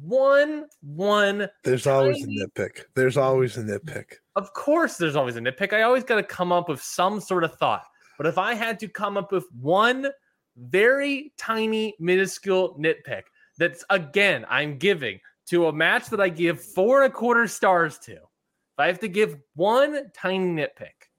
one, 0.00 0.66
one, 0.80 1.48
There's 1.64 1.86
always 1.86 2.22
a 2.24 2.26
nitpick. 2.26 2.84
There's 2.94 3.16
always 3.16 3.56
a 3.56 3.62
nitpick. 3.62 4.14
of 4.36 4.52
course, 4.54 4.96
there's 4.96 5.16
always 5.16 5.36
a 5.36 5.40
nitpick. 5.40 5.72
I 5.72 5.82
always 5.82 6.04
got 6.04 6.16
to 6.16 6.22
come 6.22 6.52
up 6.52 6.68
with 6.68 6.82
some 6.82 7.20
sort 7.20 7.44
of 7.44 7.54
thought. 7.56 7.84
But 8.16 8.26
if 8.26 8.38
I 8.38 8.54
had 8.54 8.78
to 8.80 8.88
come 8.88 9.16
up 9.16 9.32
with 9.32 9.44
one 9.60 10.08
very 10.56 11.32
tiny, 11.38 11.94
minuscule 11.98 12.78
nitpick, 12.78 13.22
that's 13.58 13.84
again, 13.90 14.46
I'm 14.48 14.78
giving 14.78 15.20
to 15.50 15.66
a 15.66 15.72
match 15.72 16.08
that 16.08 16.20
I 16.20 16.28
give 16.28 16.62
four 16.62 17.02
and 17.02 17.12
a 17.12 17.14
quarter 17.14 17.46
stars 17.46 17.98
to. 18.00 18.12
If 18.12 18.78
I 18.78 18.86
have 18.86 19.00
to 19.00 19.08
give 19.08 19.36
one 19.54 20.10
tiny 20.14 20.46
nitpick, 20.62 21.10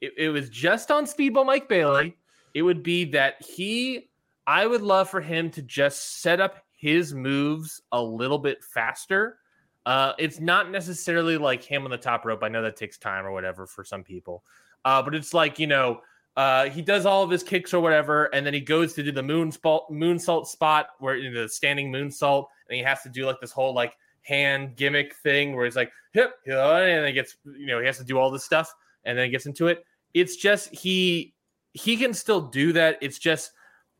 it, 0.00 0.12
it 0.16 0.28
was 0.30 0.48
just 0.50 0.90
on 0.90 1.04
Speedball 1.04 1.46
Mike 1.46 1.68
Bailey. 1.68 2.16
It 2.54 2.62
would 2.62 2.82
be 2.82 3.04
that 3.06 3.42
he, 3.44 4.08
I 4.46 4.66
would 4.66 4.82
love 4.82 5.10
for 5.10 5.20
him 5.20 5.50
to 5.50 5.62
just 5.62 6.20
set 6.22 6.40
up 6.40 6.64
his 6.76 7.14
moves 7.14 7.82
a 7.92 8.02
little 8.02 8.38
bit 8.38 8.62
faster. 8.64 9.38
Uh, 9.84 10.12
it's 10.18 10.40
not 10.40 10.70
necessarily 10.70 11.36
like 11.36 11.62
him 11.62 11.84
on 11.84 11.90
the 11.90 11.96
top 11.96 12.24
rope. 12.24 12.42
I 12.42 12.48
know 12.48 12.62
that 12.62 12.76
takes 12.76 12.98
time 12.98 13.24
or 13.24 13.32
whatever 13.32 13.66
for 13.66 13.84
some 13.84 14.02
people. 14.02 14.42
Uh, 14.84 15.02
but 15.02 15.14
it's 15.14 15.32
like, 15.34 15.58
you 15.58 15.66
know, 15.66 16.00
uh, 16.36 16.68
he 16.68 16.82
does 16.82 17.06
all 17.06 17.22
of 17.22 17.30
his 17.30 17.42
kicks 17.42 17.72
or 17.72 17.80
whatever, 17.80 18.26
and 18.26 18.44
then 18.44 18.52
he 18.52 18.60
goes 18.60 18.92
to 18.92 19.02
do 19.02 19.10
the 19.10 19.22
moon 19.22 19.50
spot, 19.50 19.86
moonsault 19.90 20.46
spot 20.46 20.88
where 20.98 21.16
you 21.16 21.30
know, 21.30 21.42
the 21.42 21.48
standing 21.48 21.90
moonsault, 21.90 22.46
and 22.68 22.76
he 22.76 22.82
has 22.82 23.02
to 23.02 23.08
do 23.08 23.24
like 23.24 23.40
this 23.40 23.52
whole 23.52 23.72
like 23.74 23.96
hand 24.20 24.76
gimmick 24.76 25.14
thing 25.16 25.56
where 25.56 25.64
he's 25.64 25.76
like 25.76 25.90
hip, 26.12 26.34
and 26.44 26.54
then 26.54 27.06
he 27.06 27.12
gets 27.12 27.36
you 27.44 27.66
know 27.66 27.80
he 27.80 27.86
has 27.86 27.96
to 27.96 28.04
do 28.04 28.18
all 28.18 28.30
this 28.30 28.44
stuff, 28.44 28.74
and 29.06 29.16
then 29.16 29.24
he 29.24 29.30
gets 29.30 29.46
into 29.46 29.68
it. 29.68 29.84
It's 30.12 30.36
just 30.36 30.74
he 30.74 31.34
he 31.72 31.96
can 31.96 32.12
still 32.12 32.40
do 32.40 32.72
that. 32.72 32.98
It's 33.00 33.18
just 33.18 33.52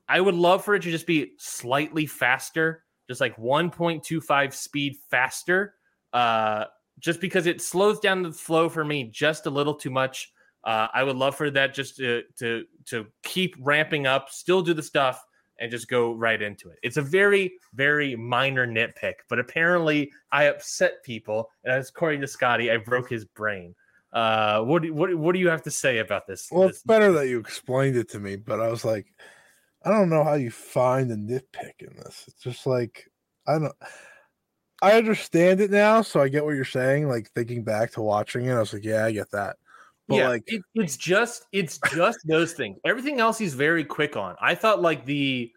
I 0.09 0.21
would 0.21 0.35
love 0.35 0.65
for 0.65 0.75
it 0.75 0.83
to 0.83 0.91
just 0.91 1.07
be 1.07 1.33
slightly 1.39 2.07
faster, 2.07 2.85
just 3.09 3.21
like 3.21 3.37
1.25 3.37 4.53
speed 4.53 4.97
faster, 5.11 5.75
uh, 6.13 6.65
just 6.99 7.21
because 7.21 7.47
it 7.47 7.61
slows 7.61 8.01
down 8.01 8.23
the 8.23 8.33
flow 8.33 8.69
for 8.69 8.85
me 8.85 9.05
just 9.05 9.47
a 9.47 9.51
little 9.51 9.75
too 9.75 9.91
much. 9.91 10.33
Uh, 10.65 10.89
I 10.93 11.05
would 11.05 11.17
love 11.17 11.37
for 11.37 11.51
that 11.51 11.75
just 11.75 11.97
to 11.97 12.23
to 12.39 12.65
to 12.87 13.07
keep 13.23 13.55
ramping 13.61 14.07
up, 14.07 14.31
still 14.31 14.63
do 14.63 14.75
the 14.75 14.83
stuff, 14.83 15.25
and 15.61 15.71
just 15.71 15.89
go 15.89 16.13
right 16.13 16.41
into 16.41 16.71
it. 16.71 16.79
It's 16.83 16.97
a 16.97 17.03
very 17.03 17.53
very 17.75 18.17
minor 18.17 18.67
nitpick, 18.67 19.15
but 19.29 19.39
apparently 19.39 20.11
I 20.33 20.45
upset 20.45 21.05
people, 21.05 21.51
and 21.65 21.73
as 21.73 21.91
Corey 21.91 22.19
to 22.19 22.27
Scotty, 22.27 22.71
I 22.71 22.79
broke 22.79 23.09
his 23.09 23.25
brain. 23.25 23.75
Uh, 24.17 24.63
what 24.63 24.81
do, 24.81 24.95
what 24.95 25.15
what 25.15 25.35
do 25.35 25.39
you 25.39 25.51
have 25.51 25.63
to 25.63 25.71
say 25.71 25.99
about 25.99 26.27
this? 26.27 26.49
Well, 26.51 26.69
this 26.69 26.77
it's 26.77 26.83
better 26.85 27.13
that 27.13 27.29
you 27.29 27.39
explained 27.39 27.97
it 27.97 28.09
to 28.13 28.19
me, 28.19 28.37
but 28.37 28.61
I 28.61 28.69
was 28.69 28.83
like, 28.83 29.05
I 29.85 29.91
don't 29.91 30.09
know 30.09 30.25
how 30.25 30.35
you 30.35 30.51
find 30.51 31.11
a 31.11 31.17
nitpick 31.17 31.81
in 31.81 31.95
this. 31.99 32.25
It's 32.27 32.41
just 32.41 32.67
like 32.67 33.11
I 33.47 33.59
don't. 33.59 33.75
I 34.81 34.93
understand 34.93 35.61
it 35.61 35.71
now, 35.71 36.01
so 36.01 36.23
I 36.23 36.29
get 36.29 36.47
what 36.47 36.55
you're 36.55 36.65
saying. 36.65 37.11
Like 37.11 37.31
thinking 37.33 37.63
back 37.63 37.93
to 37.93 38.01
watching 38.01 38.47
it, 38.47 38.55
I 38.55 38.59
was 38.59 38.73
like, 38.73 38.87
yeah, 38.87 39.05
I 39.05 39.13
get 39.13 39.31
that. 39.33 39.57
But 40.09 40.17
yeah, 40.17 40.29
like, 40.29 40.45
it, 40.47 40.63
it's 40.75 40.97
just 40.97 41.45
it's 41.53 41.79
just 41.93 42.21
those 42.27 42.55
things. 42.55 42.79
Everything 42.87 43.21
else 43.21 43.37
he's 43.37 43.53
very 43.53 43.85
quick 43.85 44.17
on. 44.17 44.35
I 44.41 44.55
thought 44.55 44.81
like 44.81 45.05
the 45.05 45.53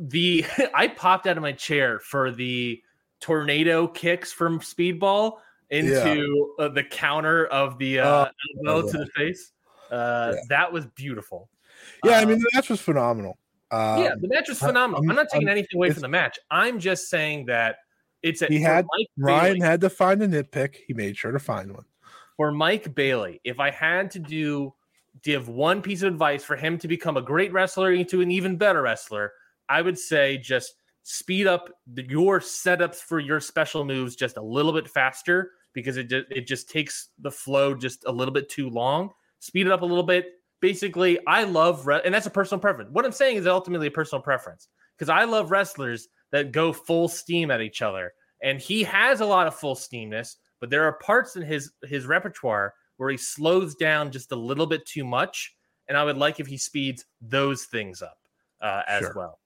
the 0.00 0.46
I 0.74 0.88
popped 0.88 1.26
out 1.26 1.36
of 1.36 1.42
my 1.42 1.52
chair 1.52 1.98
for 1.98 2.30
the 2.30 2.80
tornado 3.20 3.86
kicks 3.86 4.32
from 4.32 4.60
Speedball 4.60 5.34
into 5.70 6.54
uh, 6.58 6.68
the 6.68 6.82
counter 6.84 7.46
of 7.46 7.78
the 7.78 8.00
uh, 8.00 8.26
elbow 8.66 8.90
to 8.90 8.98
the 8.98 9.06
face. 9.16 9.52
Uh, 9.90 10.32
Yeah. 10.34 10.40
That 10.48 10.72
was 10.72 10.86
beautiful. 10.86 11.48
yeah, 12.04 12.18
I 12.18 12.22
Um, 12.22 12.28
mean, 12.30 12.38
the 12.38 12.50
match 12.54 12.68
was 12.70 12.80
phenomenal. 12.80 13.38
Um, 13.72 14.02
yeah, 14.02 14.14
the 14.20 14.28
match 14.28 14.48
was 14.48 14.58
phenomenal. 14.58 15.02
I'm, 15.02 15.10
I'm- 15.10 15.16
not 15.16 15.28
taking 15.30 15.48
I'm- 15.48 15.56
anything 15.58 15.76
away 15.78 15.90
from 15.90 16.02
the 16.02 16.08
match. 16.08 16.38
I'm 16.50 16.78
just 16.80 17.08
saying 17.08 17.46
that 17.46 17.76
it's 18.22 18.42
a, 18.42 18.46
He 18.46 18.60
had- 18.60 18.86
Ryan 19.16 19.54
Bailey- 19.54 19.60
had 19.66 19.80
to 19.82 19.90
find 19.90 20.22
a 20.22 20.28
nitpick. 20.28 20.76
He 20.86 20.92
made 20.94 21.16
sure 21.16 21.32
to 21.32 21.38
find 21.38 21.72
one. 21.72 21.84
for 22.36 22.50
Mike 22.52 22.94
Bailey, 22.94 23.40
if 23.44 23.60
I 23.60 23.70
had 23.70 24.10
to 24.12 24.18
do 24.18 24.72
give 25.22 25.48
one 25.48 25.82
piece 25.82 26.02
of 26.02 26.08
advice 26.12 26.42
for 26.42 26.56
him 26.56 26.78
to 26.78 26.88
become 26.88 27.16
a 27.18 27.22
great 27.22 27.52
wrestler 27.52 27.92
into 27.92 28.20
an 28.22 28.30
even 28.30 28.56
better 28.56 28.80
wrestler, 28.82 29.32
I 29.68 29.82
would 29.82 29.98
say 29.98 30.38
just 30.38 30.74
speed 31.02 31.46
up 31.46 31.70
the, 31.92 32.02
your 32.08 32.40
setups 32.40 32.96
for 32.96 33.18
your 33.18 33.40
special 33.40 33.84
moves 33.84 34.16
just 34.16 34.36
a 34.38 34.42
little 34.42 34.72
bit 34.72 34.88
faster 34.88 35.50
because 35.72 35.96
it 35.96 36.04
just, 36.08 36.26
it 36.30 36.46
just 36.46 36.68
takes 36.68 37.08
the 37.18 37.30
flow 37.30 37.74
just 37.74 38.04
a 38.06 38.12
little 38.12 38.34
bit 38.34 38.48
too 38.48 38.68
long. 38.68 39.10
Speed 39.40 39.66
it 39.66 39.72
up 39.72 39.82
a 39.82 39.86
little 39.86 40.02
bit. 40.04 40.32
Basically, 40.60 41.18
I 41.26 41.44
love 41.44 41.86
re- 41.86 42.02
and 42.04 42.12
that's 42.14 42.26
a 42.26 42.30
personal 42.30 42.60
preference. 42.60 42.90
What 42.92 43.04
I'm 43.04 43.12
saying 43.12 43.36
is 43.36 43.46
ultimately 43.46 43.86
a 43.86 43.90
personal 43.90 44.22
preference 44.22 44.68
because 44.96 45.08
I 45.08 45.24
love 45.24 45.50
wrestlers 45.50 46.08
that 46.32 46.52
go 46.52 46.72
full 46.72 47.08
steam 47.08 47.50
at 47.50 47.60
each 47.62 47.80
other, 47.82 48.12
and 48.42 48.60
he 48.60 48.82
has 48.84 49.20
a 49.20 49.26
lot 49.26 49.46
of 49.46 49.54
full 49.54 49.74
steamness 49.74 50.36
but 50.60 50.68
there 50.70 50.84
are 50.84 50.92
parts 50.92 51.36
in 51.36 51.42
his 51.42 51.72
his 51.84 52.06
repertoire 52.06 52.74
where 52.98 53.10
he 53.10 53.16
slows 53.16 53.74
down 53.74 54.12
just 54.12 54.30
a 54.30 54.36
little 54.36 54.66
bit 54.66 54.86
too 54.86 55.04
much 55.04 55.56
and 55.88 55.96
i 55.96 56.04
would 56.04 56.18
like 56.18 56.38
if 56.38 56.46
he 56.46 56.56
speeds 56.56 57.06
those 57.20 57.64
things 57.64 58.02
up 58.02 58.18
uh, 58.60 58.82
as 58.86 59.00
Sure. 59.00 59.14
well 59.16 59.38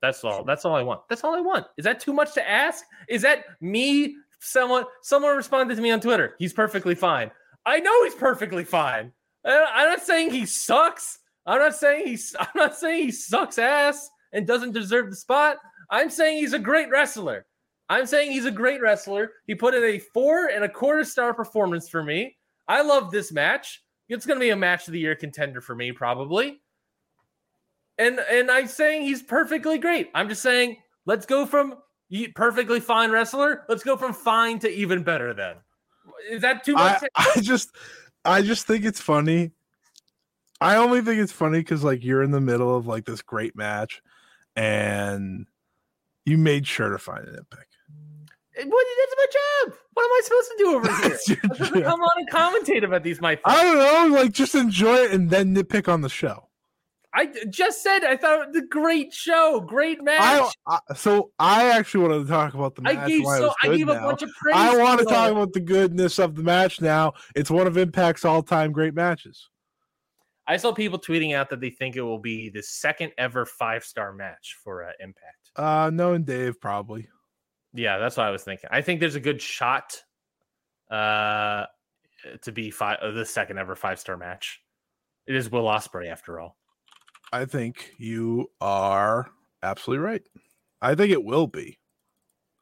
that's 0.00 0.24
all 0.24 0.42
that's 0.42 0.64
all 0.64 0.74
i 0.74 0.82
want 0.82 1.02
that's 1.08 1.22
all 1.22 1.34
i 1.34 1.40
want 1.40 1.66
is 1.76 1.84
that 1.84 2.00
too 2.00 2.12
much 2.12 2.32
to 2.34 2.48
ask 2.48 2.84
is 3.08 3.22
that 3.22 3.44
me 3.60 4.16
someone 4.44 4.84
someone 5.02 5.36
responded 5.36 5.74
to 5.74 5.82
me 5.82 5.90
on 5.90 6.00
twitter 6.00 6.34
he's 6.38 6.52
perfectly 6.52 6.94
fine 6.94 7.30
i 7.66 7.80
know 7.80 8.04
he's 8.04 8.14
perfectly 8.14 8.64
fine 8.64 9.12
Uh, 9.44 9.64
i'm 9.72 9.88
not 9.88 10.02
saying 10.02 10.30
he 10.30 10.46
sucks 10.46 11.18
i'm 11.46 11.58
not 11.58 11.74
saying 11.74 12.06
he's 12.06 12.34
i'm 12.40 12.46
not 12.54 12.76
saying 12.76 13.04
he 13.04 13.10
sucks 13.10 13.58
ass 13.58 14.10
and 14.32 14.46
doesn't 14.46 14.72
deserve 14.72 15.10
the 15.10 15.16
spot 15.16 15.56
i'm 15.90 16.10
saying 16.10 16.38
he's 16.38 16.52
a 16.52 16.58
great 16.58 16.90
wrestler 16.90 17.46
I'm 17.88 18.06
saying 18.06 18.32
he's 18.32 18.46
a 18.46 18.50
great 18.50 18.80
wrestler. 18.80 19.32
He 19.46 19.54
put 19.54 19.74
in 19.74 19.84
a 19.84 19.98
four 19.98 20.46
and 20.46 20.64
a 20.64 20.68
quarter 20.68 21.04
star 21.04 21.34
performance 21.34 21.88
for 21.88 22.02
me. 22.02 22.36
I 22.66 22.82
love 22.82 23.10
this 23.10 23.30
match. 23.30 23.82
It's 24.08 24.26
going 24.26 24.38
to 24.38 24.44
be 24.44 24.50
a 24.50 24.56
match 24.56 24.86
of 24.86 24.92
the 24.92 25.00
year 25.00 25.14
contender 25.14 25.60
for 25.60 25.74
me, 25.74 25.92
probably. 25.92 26.60
And 27.98 28.18
and 28.18 28.50
I'm 28.50 28.66
saying 28.66 29.02
he's 29.02 29.22
perfectly 29.22 29.78
great. 29.78 30.10
I'm 30.14 30.28
just 30.28 30.42
saying 30.42 30.78
let's 31.06 31.26
go 31.26 31.46
from 31.46 31.76
ye- 32.08 32.28
perfectly 32.28 32.80
fine 32.80 33.10
wrestler. 33.10 33.64
Let's 33.68 33.82
go 33.82 33.96
from 33.96 34.12
fine 34.12 34.58
to 34.60 34.70
even 34.70 35.02
better. 35.02 35.34
Then 35.34 35.56
is 36.30 36.42
that 36.42 36.64
too 36.64 36.74
much? 36.74 37.02
I, 37.14 37.32
I 37.36 37.40
just, 37.40 37.70
I 38.24 38.42
just 38.42 38.66
think 38.66 38.84
it's 38.84 39.00
funny. 39.00 39.52
I 40.60 40.76
only 40.76 41.02
think 41.02 41.20
it's 41.20 41.32
funny 41.32 41.58
because 41.58 41.84
like 41.84 42.04
you're 42.04 42.22
in 42.22 42.30
the 42.30 42.40
middle 42.40 42.76
of 42.76 42.86
like 42.86 43.04
this 43.04 43.22
great 43.22 43.56
match, 43.56 44.02
and 44.56 45.46
you 46.24 46.38
made 46.38 46.66
sure 46.66 46.90
to 46.90 46.98
find 46.98 47.26
an 47.26 47.34
nitpick. 47.34 47.66
What, 48.56 48.86
that's 48.98 49.14
my 49.16 49.26
job. 49.32 49.78
What 49.94 50.04
am 50.04 50.10
I 50.12 50.20
supposed 50.22 50.50
to 50.50 50.56
do 50.58 50.76
over 50.76 50.86
here? 51.02 51.18
I'm 51.74 51.82
come 51.82 52.00
on 52.00 52.10
and 52.18 52.30
commentate 52.30 52.84
about 52.84 53.02
these, 53.02 53.20
my 53.20 53.38
I 53.44 53.62
don't 53.62 53.78
know, 54.12 54.16
like 54.16 54.32
just 54.32 54.54
enjoy 54.54 54.94
it 54.94 55.10
and 55.10 55.28
then 55.28 55.54
nitpick 55.54 55.92
on 55.92 56.02
the 56.02 56.08
show. 56.08 56.48
I 57.16 57.32
just 57.48 57.82
said 57.82 58.02
I 58.02 58.16
thought 58.16 58.42
it 58.42 58.48
was 58.48 58.56
a 58.56 58.66
great 58.66 59.12
show, 59.12 59.60
great 59.60 60.02
match. 60.02 60.52
I, 60.66 60.78
I 60.88 60.94
so 60.94 61.30
I 61.38 61.70
actually 61.70 62.08
wanted 62.08 62.24
to 62.24 62.28
talk 62.28 62.54
about 62.54 62.74
the 62.74 62.82
match. 62.82 62.96
I 62.96 63.08
gave 63.08 63.24
why 63.24 63.36
it 63.36 63.38
so 63.38 63.46
was 63.46 63.56
I 63.62 63.76
gave 63.76 63.88
a 63.88 63.94
bunch 63.94 64.22
of 64.22 64.30
praise. 64.30 64.56
I 64.56 64.76
want 64.76 64.98
to 64.98 65.04
talk 65.04 65.30
about 65.30 65.52
the 65.52 65.60
goodness 65.60 66.18
of 66.18 66.34
the 66.34 66.42
match 66.42 66.80
now. 66.80 67.12
It's 67.36 67.50
one 67.50 67.68
of 67.68 67.76
Impact's 67.76 68.24
all-time 68.24 68.72
great 68.72 68.94
matches. 68.94 69.48
I 70.46 70.56
saw 70.56 70.72
people 70.72 70.98
tweeting 70.98 71.34
out 71.34 71.48
that 71.50 71.60
they 71.60 71.70
think 71.70 71.96
it 71.96 72.02
will 72.02 72.18
be 72.18 72.50
the 72.50 72.62
second 72.62 73.12
ever 73.16 73.46
five 73.46 73.84
star 73.84 74.12
match 74.12 74.56
for 74.62 74.84
uh, 74.84 74.90
Impact. 74.98 75.50
Uh, 75.56 75.90
no, 75.92 76.14
and 76.14 76.26
Dave 76.26 76.60
probably. 76.60 77.08
Yeah, 77.72 77.98
that's 77.98 78.16
what 78.16 78.26
I 78.26 78.30
was 78.30 78.42
thinking. 78.42 78.68
I 78.72 78.82
think 78.82 79.00
there's 79.00 79.14
a 79.14 79.20
good 79.20 79.40
shot 79.40 80.02
uh, 80.90 81.66
to 82.42 82.52
be 82.52 82.70
five, 82.70 82.98
uh, 83.00 83.12
the 83.12 83.24
second 83.24 83.58
ever 83.58 83.74
five 83.74 84.00
star 84.00 84.16
match. 84.16 84.60
It 85.26 85.34
is 85.34 85.50
Will 85.50 85.64
Ospreay 85.64 86.10
after 86.10 86.40
all. 86.40 86.56
I 87.34 87.44
think 87.46 87.92
you 87.98 88.50
are 88.60 89.28
absolutely 89.62 90.04
right. 90.04 90.22
I 90.80 90.94
think 90.94 91.10
it 91.10 91.24
will 91.24 91.46
be. 91.46 91.78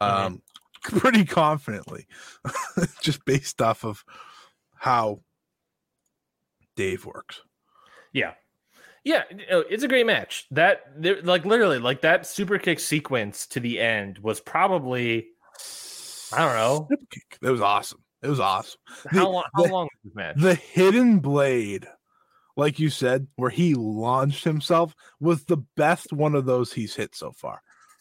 Um 0.01 0.43
pretty 0.85 1.25
confidently. 1.25 2.07
just 3.03 3.25
based 3.25 3.61
off 3.63 3.85
of 3.85 4.05
how 4.77 5.21
Dave 6.77 7.05
works. 7.05 7.41
Yeah. 8.13 8.33
Yeah, 9.05 9.23
it's 9.31 9.83
a 9.83 9.89
great 9.89 10.07
match. 10.07 10.47
That 10.53 10.83
like 11.25 11.45
literally 11.45 11.79
like 11.81 12.01
that 12.03 12.25
super 12.27 12.59
kick 12.59 12.79
sequence 12.81 13.47
to 13.49 13.61
the 13.61 13.81
end 13.81 14.19
was 14.19 14.41
probably 14.41 15.27
I 16.33 16.39
don't 16.39 16.55
know. 16.57 16.89
That 17.43 17.51
was 17.53 17.61
awesome. 17.61 18.03
It 18.23 18.29
was 18.29 18.41
awesome. 18.41 18.79
how 19.11 19.25
The- 19.25 19.29
long 19.29 19.45
how 19.57 19.63
the- 19.65 19.73
long 19.73 19.85
was 19.85 19.91
this 20.05 20.15
match? 20.15 20.37
The 20.39 20.55
hidden 20.55 21.19
blade, 21.19 21.87
like 22.57 22.79
you 22.79 22.91
said, 22.91 23.27
where 23.37 23.51
he 23.51 23.75
launched 23.75 24.45
himself, 24.45 24.95
was 25.21 25.45
the 25.45 25.59
best 25.77 26.13
one 26.13 26.35
of 26.35 26.45
those 26.47 26.73
he's 26.73 26.95
hit 26.95 27.15
so 27.15 27.33
far. 27.33 27.61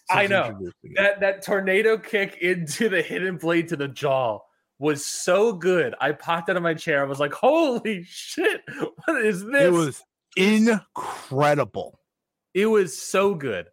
I 0.10 0.28
know. 0.28 0.60
that 0.96 1.22
that 1.22 1.44
tornado 1.46 1.98
kick 1.98 2.38
into 2.42 2.90
the 2.90 3.02
hidden 3.02 3.38
blade 3.38 3.70
to 3.70 3.78
the 3.78 3.88
jaw 3.88 4.40
was 4.78 5.06
so 5.06 5.54
good. 5.54 5.96
I 6.02 6.12
popped 6.12 6.50
out 6.50 6.58
of 6.58 6.64
my 6.64 6.74
chair. 6.74 7.02
I 7.02 7.06
was 7.06 7.20
like, 7.20 7.34
"Holy 7.34 8.04
shit! 8.04 8.62
What 9.06 9.24
is 9.26 9.46
this?" 9.46 9.64
It 9.68 9.72
was 9.72 10.02
incredible. 10.36 12.00
it 12.54 12.66
was 12.66 12.98
so 12.98 13.34
good. 13.36 13.68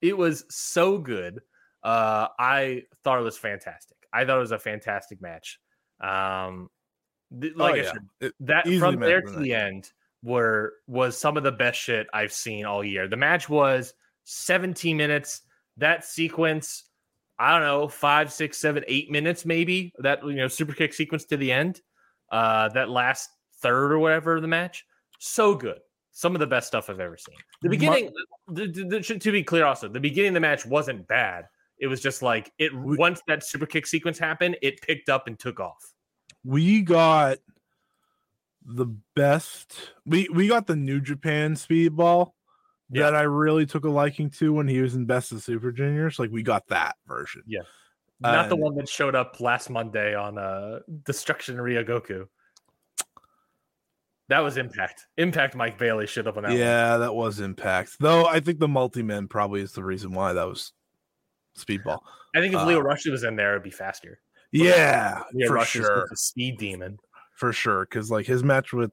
It 0.00 0.16
was 0.16 0.44
so 0.50 0.98
good. 0.98 1.40
Uh, 1.82 2.28
I 2.38 2.82
thought 3.04 3.18
it 3.18 3.22
was 3.24 3.38
fantastic. 3.38 3.96
I 4.12 4.24
thought 4.24 4.36
it 4.36 4.40
was 4.40 4.52
a 4.52 4.58
fantastic 4.58 5.20
match. 5.20 5.58
Um, 6.00 6.68
th- 7.40 7.54
like 7.56 7.72
Oh, 7.72 7.74
I 7.74 7.82
yeah. 7.82 7.92
said, 8.20 8.32
that 8.40 8.68
from 8.78 9.00
there 9.00 9.22
to 9.22 9.38
the 9.38 9.54
end 9.54 9.90
were 10.22 10.74
was 10.86 11.16
some 11.16 11.36
of 11.36 11.42
the 11.42 11.52
best 11.52 11.80
shit 11.80 12.06
I've 12.12 12.32
seen 12.32 12.64
all 12.64 12.84
year. 12.84 13.08
The 13.08 13.16
match 13.16 13.48
was 13.48 13.94
17 14.24 14.96
minutes. 14.96 15.42
That 15.76 16.04
sequence, 16.04 16.84
I 17.38 17.52
don't 17.52 17.66
know, 17.66 17.88
five, 17.88 18.32
six, 18.32 18.58
seven, 18.58 18.84
eight 18.86 19.10
minutes, 19.10 19.44
maybe. 19.46 19.92
That 19.98 20.24
you 20.24 20.34
know, 20.34 20.48
super 20.48 20.74
kick 20.74 20.92
sequence 20.92 21.24
to 21.26 21.36
the 21.36 21.50
end. 21.50 21.80
Uh, 22.30 22.68
that 22.70 22.88
last 22.88 23.30
third 23.60 23.92
or 23.92 23.98
whatever 23.98 24.36
of 24.36 24.42
the 24.42 24.48
match, 24.48 24.84
so 25.18 25.54
good. 25.54 25.78
Some 26.12 26.34
of 26.34 26.40
the 26.40 26.46
best 26.46 26.66
stuff 26.66 26.90
I've 26.90 27.00
ever 27.00 27.16
seen. 27.16 27.36
The 27.62 27.68
beginning, 27.68 28.10
th- 28.54 28.72
th- 28.74 29.06
th- 29.06 29.22
to 29.22 29.32
be 29.32 29.42
clear, 29.42 29.64
also 29.64 29.88
the 29.88 30.00
beginning 30.00 30.28
of 30.28 30.34
the 30.34 30.40
match 30.40 30.66
wasn't 30.66 31.06
bad. 31.08 31.46
It 31.78 31.86
was 31.86 32.00
just 32.00 32.20
like 32.20 32.52
it. 32.58 32.72
Once 32.74 33.22
that 33.26 33.42
super 33.44 33.66
kick 33.66 33.86
sequence 33.86 34.18
happened, 34.18 34.56
it 34.60 34.80
picked 34.82 35.08
up 35.08 35.26
and 35.26 35.38
took 35.38 35.60
off. 35.60 35.92
we 36.44 36.82
got 36.82 37.38
the 38.64 38.86
best 39.16 39.92
we 40.04 40.28
we 40.34 40.46
got 40.48 40.66
the 40.66 40.76
new 40.76 41.00
japan 41.00 41.54
speedball 41.54 42.32
Yeah. 42.90 43.04
that 43.04 43.14
i 43.16 43.22
really 43.22 43.64
took 43.66 43.84
a 43.84 43.90
liking 43.90 44.28
to 44.38 44.52
when 44.52 44.68
he 44.68 44.80
was 44.82 44.94
in 44.94 45.06
best 45.06 45.32
of 45.32 45.42
super 45.42 45.72
juniors 45.72 46.18
like 46.18 46.30
we 46.30 46.42
got 46.42 46.66
that 46.68 46.96
version 47.06 47.42
Yeah. 47.46 47.62
Not 48.22 48.50
the 48.50 48.56
one 48.56 48.74
that 48.76 48.86
showed 48.86 49.14
up 49.14 49.40
last 49.40 49.70
Monday 49.70 50.14
on 50.14 50.36
uh 50.36 50.80
Destruction 51.06 51.56
Ryogoku. 51.56 52.26
That 54.28 54.40
was 54.40 54.58
Impact. 54.58 55.06
Impact 55.16 55.56
Mike 55.56 55.78
Bailey 55.78 56.06
showed 56.06 56.26
up 56.28 56.36
on 56.36 56.42
that. 56.44 56.50
one. 56.50 56.58
yeah 56.58 56.98
that 56.98 57.14
was 57.14 57.40
impact 57.40 57.96
though 57.98 58.26
i 58.26 58.38
think 58.40 58.58
the 58.58 58.68
multi-man 58.68 59.26
probably 59.26 59.60
is 59.62 59.72
the 59.72 59.82
reason 59.82 60.12
why 60.12 60.32
that 60.34 60.46
was 60.46 60.72
speedball 61.58 62.00
I 62.34 62.40
think 62.40 62.54
if 62.54 62.60
Uh, 62.60 62.66
Lio 62.66 62.78
Rush 62.80 63.06
was 63.06 63.24
in 63.24 63.34
there, 63.34 63.52
it'd 63.52 63.64
be 63.64 63.70
faster. 63.70 64.20
yeah 64.52 65.22
Lio 65.32 65.48
for 65.48 65.54
Rush 65.54 65.74
is 65.76 65.84
sure 65.86 66.06
a 66.12 66.16
speed 66.16 66.58
demon. 66.58 66.98
For 67.40 67.52
sure 67.54 67.86
because 67.86 68.10
like 68.10 68.26
his 68.26 68.44
match 68.44 68.72
with 68.74 68.92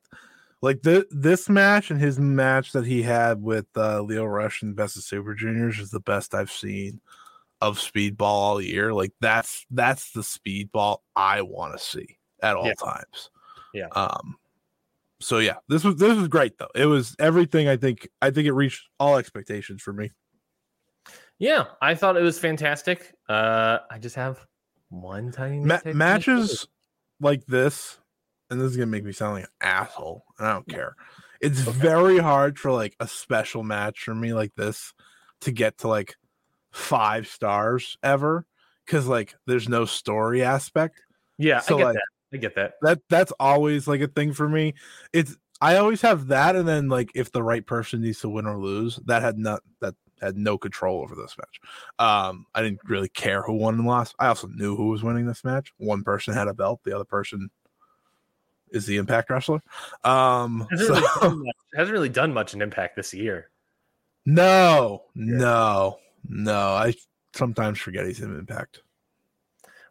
like 0.61 0.81
the 0.81 1.05
this 1.11 1.49
match 1.49 1.91
and 1.91 1.99
his 1.99 2.17
match 2.17 2.71
that 2.71 2.85
he 2.85 3.01
had 3.03 3.41
with 3.43 3.65
uh 3.75 4.01
lio 4.01 4.23
rush 4.23 4.61
and 4.63 4.73
best 4.75 4.95
of 4.97 5.03
super 5.03 5.35
juniors 5.35 5.77
is 5.79 5.91
the 5.91 5.99
best 5.99 6.33
i've 6.33 6.49
seen 6.49 7.01
of 7.61 7.77
speedball 7.77 8.21
all 8.21 8.61
year 8.61 8.93
like 8.93 9.11
that's 9.19 9.65
that's 9.69 10.11
the 10.13 10.21
speedball 10.21 10.99
i 11.15 11.41
want 11.41 11.73
to 11.73 11.79
see 11.79 12.17
at 12.41 12.55
all 12.55 12.65
Yeah. 12.67 12.73
times 12.79 13.29
Yeah. 13.73 13.87
um 13.91 14.37
so 15.19 15.39
yeah 15.39 15.57
this 15.67 15.83
was 15.83 15.97
this 15.97 16.17
was 16.17 16.29
great 16.29 16.57
though 16.57 16.71
it 16.73 16.85
was 16.85 17.15
everything 17.19 17.67
i 17.67 17.75
think 17.75 18.07
i 18.21 18.31
think 18.31 18.47
it 18.47 18.53
reached 18.53 18.87
all 18.99 19.17
expectations 19.17 19.81
for 19.81 19.91
me 19.93 20.09
Yeah, 21.37 21.65
I 21.81 21.93
thought 21.95 22.17
it 22.17 22.23
was 22.23 22.39
fantastic. 22.39 23.13
Uh 23.29 23.79
I 23.91 23.99
just 23.99 24.15
have 24.15 24.39
one 24.89 25.31
tiny 25.31 25.59
Ma- 25.59 25.75
nitpick 25.75 25.81
to 25.81 25.87
make. 25.89 25.95
matches 25.97 26.67
like 27.19 27.45
this, 27.45 27.99
and 28.49 28.59
this 28.59 28.71
is 28.71 28.77
gonna 28.77 28.87
make 28.87 29.03
me 29.03 29.11
sound 29.11 29.35
like 29.35 29.43
an 29.43 29.49
asshole, 29.61 30.23
and 30.37 30.47
I 30.47 30.53
don't 30.53 30.67
care. 30.67 30.95
It's 31.41 31.59
very 31.59 32.17
hard 32.17 32.57
for 32.57 32.71
like 32.71 32.95
a 32.99 33.07
special 33.07 33.63
match 33.63 33.99
for 33.99 34.15
me 34.15 34.33
like 34.33 34.55
this 34.55 34.93
to 35.41 35.51
get 35.51 35.79
to 35.79 35.87
like 35.87 36.15
five 36.71 37.27
stars 37.27 37.97
ever 38.03 38.45
because 38.85 39.07
like 39.07 39.35
there's 39.45 39.69
no 39.69 39.85
story 39.85 40.43
aspect. 40.43 40.99
Yeah, 41.37 41.59
So, 41.59 41.75
I 41.75 41.77
get 41.77 41.85
like, 41.85 41.93
that. 41.93 42.01
I 42.33 42.37
get 42.37 42.55
that. 42.55 42.73
That 42.81 42.99
that's 43.09 43.31
always 43.39 43.87
like 43.87 44.01
a 44.01 44.07
thing 44.07 44.33
for 44.33 44.49
me. 44.49 44.73
It's 45.13 45.35
I 45.61 45.77
always 45.77 46.01
have 46.01 46.27
that, 46.27 46.55
and 46.55 46.67
then 46.67 46.89
like 46.89 47.11
if 47.15 47.31
the 47.31 47.43
right 47.43 47.65
person 47.65 48.01
needs 48.01 48.19
to 48.21 48.29
win 48.29 48.45
or 48.45 48.57
lose, 48.57 48.99
that 49.05 49.21
had 49.21 49.37
not 49.37 49.61
that 49.81 49.95
had 50.21 50.37
no 50.37 50.57
control 50.57 51.01
over 51.01 51.15
this 51.15 51.35
match. 51.37 51.59
Um, 51.99 52.45
I 52.55 52.61
didn't 52.63 52.81
really 52.85 53.09
care 53.09 53.43
who 53.43 53.53
won 53.53 53.75
and 53.75 53.85
lost. 53.85 54.15
I 54.19 54.27
also 54.27 54.47
knew 54.47 54.75
who 54.75 54.89
was 54.89 55.03
winning 55.03 55.27
this 55.27 55.43
match. 55.43 55.71
One 55.77 56.03
person 56.03 56.33
had 56.33 56.47
a 56.47 56.53
belt, 56.53 56.81
the 56.83 56.95
other 56.95 57.05
person 57.05 57.49
is 58.71 58.85
the 58.85 58.97
Impact 58.97 59.29
wrestler. 59.29 59.61
Um, 60.03 60.67
Hasn't, 60.71 60.87
so- 60.89 60.93
really 60.95 61.07
done 61.21 61.39
much, 61.45 61.55
hasn't 61.75 61.93
really 61.93 62.09
done 62.09 62.33
much 62.33 62.53
in 62.53 62.61
Impact 62.61 62.95
this 62.95 63.13
year. 63.13 63.49
no, 64.25 65.03
no, 65.15 65.97
no. 66.27 66.57
I 66.57 66.93
sometimes 67.33 67.79
forget 67.79 68.05
he's 68.05 68.19
in 68.21 68.37
Impact. 68.37 68.81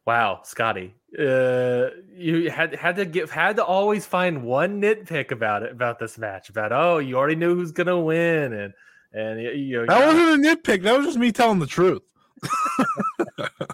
Wow, 0.06 0.40
Scotty, 0.44 0.94
uh, 1.18 1.88
you 2.14 2.48
had 2.48 2.76
had 2.76 2.94
to 2.96 3.04
give 3.04 3.28
had 3.30 3.56
to 3.56 3.64
always 3.64 4.06
find 4.06 4.44
one 4.44 4.80
nitpick 4.80 5.32
about 5.32 5.64
it 5.64 5.72
about 5.72 5.98
this 5.98 6.16
match. 6.16 6.48
About 6.48 6.72
oh, 6.72 6.98
you 6.98 7.16
already 7.16 7.34
knew 7.34 7.56
who's 7.56 7.72
gonna 7.72 7.98
win, 7.98 8.52
and 8.52 8.72
and 9.12 9.40
you 9.40 9.78
know 9.78 9.86
That 9.86 10.06
wasn't 10.06 10.46
a 10.46 10.48
nitpick. 10.48 10.82
That 10.82 10.96
was 10.96 11.06
just 11.06 11.18
me 11.18 11.32
telling 11.32 11.58
the 11.58 11.66
truth. 11.66 12.02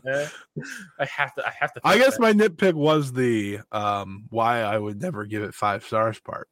I 0.07 1.05
have 1.05 1.35
to 1.35 1.47
I 1.47 1.53
have 1.59 1.73
to. 1.75 1.81
I 1.85 1.99
guess 1.99 2.15
that. 2.17 2.21
my 2.21 2.33
nitpick 2.33 2.75
was 2.75 3.13
the 3.13 3.61
um 3.73 4.25
why 4.31 4.61
I 4.61 4.79
would 4.79 5.01
never 5.01 5.25
give 5.27 5.43
it 5.43 5.55
five 5.55 5.85
stars 5.85 6.21
part. 6.21 6.49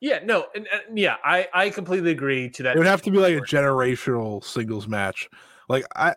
yeah 0.00 0.20
no 0.24 0.46
and, 0.54 0.66
and 0.72 0.98
yeah 0.98 1.16
I 1.24 1.48
I 1.52 1.70
completely 1.70 2.10
agree 2.10 2.50
to 2.50 2.62
that. 2.64 2.76
It 2.76 2.78
would 2.78 2.86
have 2.86 3.02
to 3.02 3.10
be 3.10 3.18
like 3.18 3.34
a 3.36 3.40
generational 3.40 4.42
singles 4.44 4.86
match. 4.88 5.28
Like 5.68 5.84
I 5.94 6.14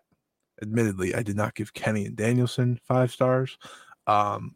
admittedly 0.62 1.16
I 1.16 1.24
did 1.24 1.36
not 1.38 1.56
give 1.56 1.74
Kenny 1.74 2.06
and 2.06 2.16
Danielson 2.16 2.80
five 2.84 3.12
stars. 3.12 3.58
Um 4.08 4.56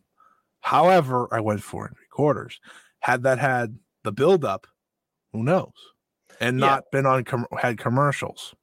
however, 0.61 1.27
I 1.33 1.39
went 1.41 1.63
four 1.63 1.85
and 1.85 1.95
three 1.95 2.07
quarters. 2.11 2.59
Had 2.99 3.23
that 3.23 3.39
had 3.39 3.77
the 4.03 4.11
build 4.11 4.45
up, 4.45 4.67
who 5.33 5.43
knows? 5.43 5.73
And 6.39 6.59
Yeah. 6.59 6.65
not 6.67 6.83
been 6.91 7.05
on 7.05 7.23
com- 7.23 7.47
had 7.57 7.77
commercials. 7.77 8.53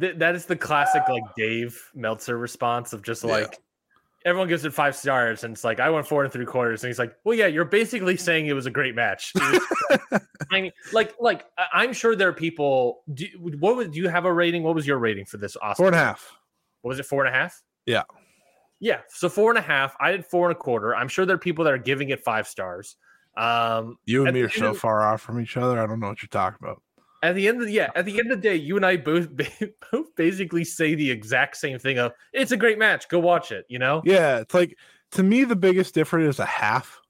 Th- 0.00 0.16
that 0.16 0.34
is 0.34 0.46
the 0.46 0.56
classic 0.56 1.02
like 1.08 1.22
Dave 1.36 1.80
Meltzer 1.94 2.38
response 2.38 2.92
of 2.92 3.02
just 3.02 3.24
Yeah. 3.24 3.30
like 3.32 3.58
everyone 4.24 4.46
gives 4.48 4.64
it 4.64 4.72
five 4.72 4.94
stars 4.94 5.42
and 5.44 5.52
it's 5.52 5.64
like 5.64 5.80
I 5.80 5.90
went 5.90 6.06
four 6.06 6.22
and 6.22 6.32
three 6.32 6.46
quarters 6.46 6.82
and 6.84 6.88
he's 6.88 6.98
like, 6.98 7.14
well, 7.24 7.36
yeah, 7.36 7.48
you're 7.48 7.64
basically 7.64 8.16
saying 8.16 8.46
it 8.46 8.52
was 8.52 8.66
a 8.66 8.70
great 8.70 8.94
match. 8.94 9.32
Was- 9.34 9.60
I 10.50 10.60
mean, 10.60 10.72
like, 10.92 11.14
like 11.20 11.44
I'm 11.72 11.92
sure 11.92 12.14
there 12.16 12.28
are 12.28 12.32
people. 12.32 13.02
Do, 13.12 13.26
what 13.58 13.76
was? 13.76 13.88
Do 13.88 13.98
you 13.98 14.08
have 14.08 14.24
a 14.24 14.32
rating? 14.32 14.62
What 14.62 14.74
was 14.74 14.86
your 14.86 14.98
rating 14.98 15.24
for 15.24 15.38
this 15.38 15.56
Oscar? 15.60 15.74
Four 15.76 15.86
and 15.88 15.96
a 15.96 15.98
half. 15.98 16.30
What 16.82 16.90
was 16.90 16.98
it? 16.98 17.06
Four 17.06 17.24
and 17.24 17.34
a 17.34 17.38
half. 17.38 17.62
Yeah. 17.86 18.02
Yeah. 18.80 19.00
So 19.08 19.28
four 19.28 19.50
and 19.50 19.58
a 19.58 19.62
half. 19.62 19.96
I 20.00 20.12
did 20.12 20.26
four 20.26 20.48
and 20.50 20.56
a 20.56 20.58
quarter. 20.58 20.94
I'm 20.94 21.08
sure 21.08 21.24
there 21.26 21.36
are 21.36 21.38
people 21.38 21.64
that 21.64 21.72
are 21.72 21.78
giving 21.78 22.10
it 22.10 22.22
five 22.24 22.46
stars. 22.48 22.96
Um, 23.36 23.96
You 24.04 24.26
and 24.26 24.34
me 24.34 24.42
are 24.42 24.48
so 24.50 24.74
far 24.74 25.02
off 25.02 25.20
from 25.22 25.40
each 25.40 25.56
other. 25.56 25.80
I 25.80 25.86
don't 25.86 26.00
know 26.00 26.08
what 26.08 26.22
you're 26.22 26.28
talking 26.28 26.58
about. 26.60 26.82
At 27.22 27.34
the 27.34 27.46
end 27.48 27.60
of 27.60 27.66
the 27.66 27.72
yeah, 27.72 27.90
at 27.94 28.04
the 28.04 28.18
end 28.18 28.30
of 28.32 28.42
the 28.42 28.48
day, 28.48 28.56
you 28.56 28.76
and 28.76 28.84
I 28.84 28.96
both 28.96 29.28
both 29.92 30.14
basically 30.16 30.64
say 30.64 30.94
the 30.94 31.10
exact 31.10 31.56
same 31.56 31.78
thing 31.78 31.98
of 31.98 32.12
it's 32.32 32.52
a 32.52 32.56
great 32.56 32.78
match. 32.78 33.08
Go 33.08 33.18
watch 33.20 33.52
it. 33.52 33.64
You 33.68 33.78
know. 33.78 34.02
Yeah, 34.04 34.38
it's 34.38 34.54
like 34.54 34.76
to 35.12 35.22
me 35.22 35.44
the 35.44 35.56
biggest 35.56 35.94
difference 35.94 36.34
is 36.36 36.40
a 36.40 36.46
half. 36.46 37.00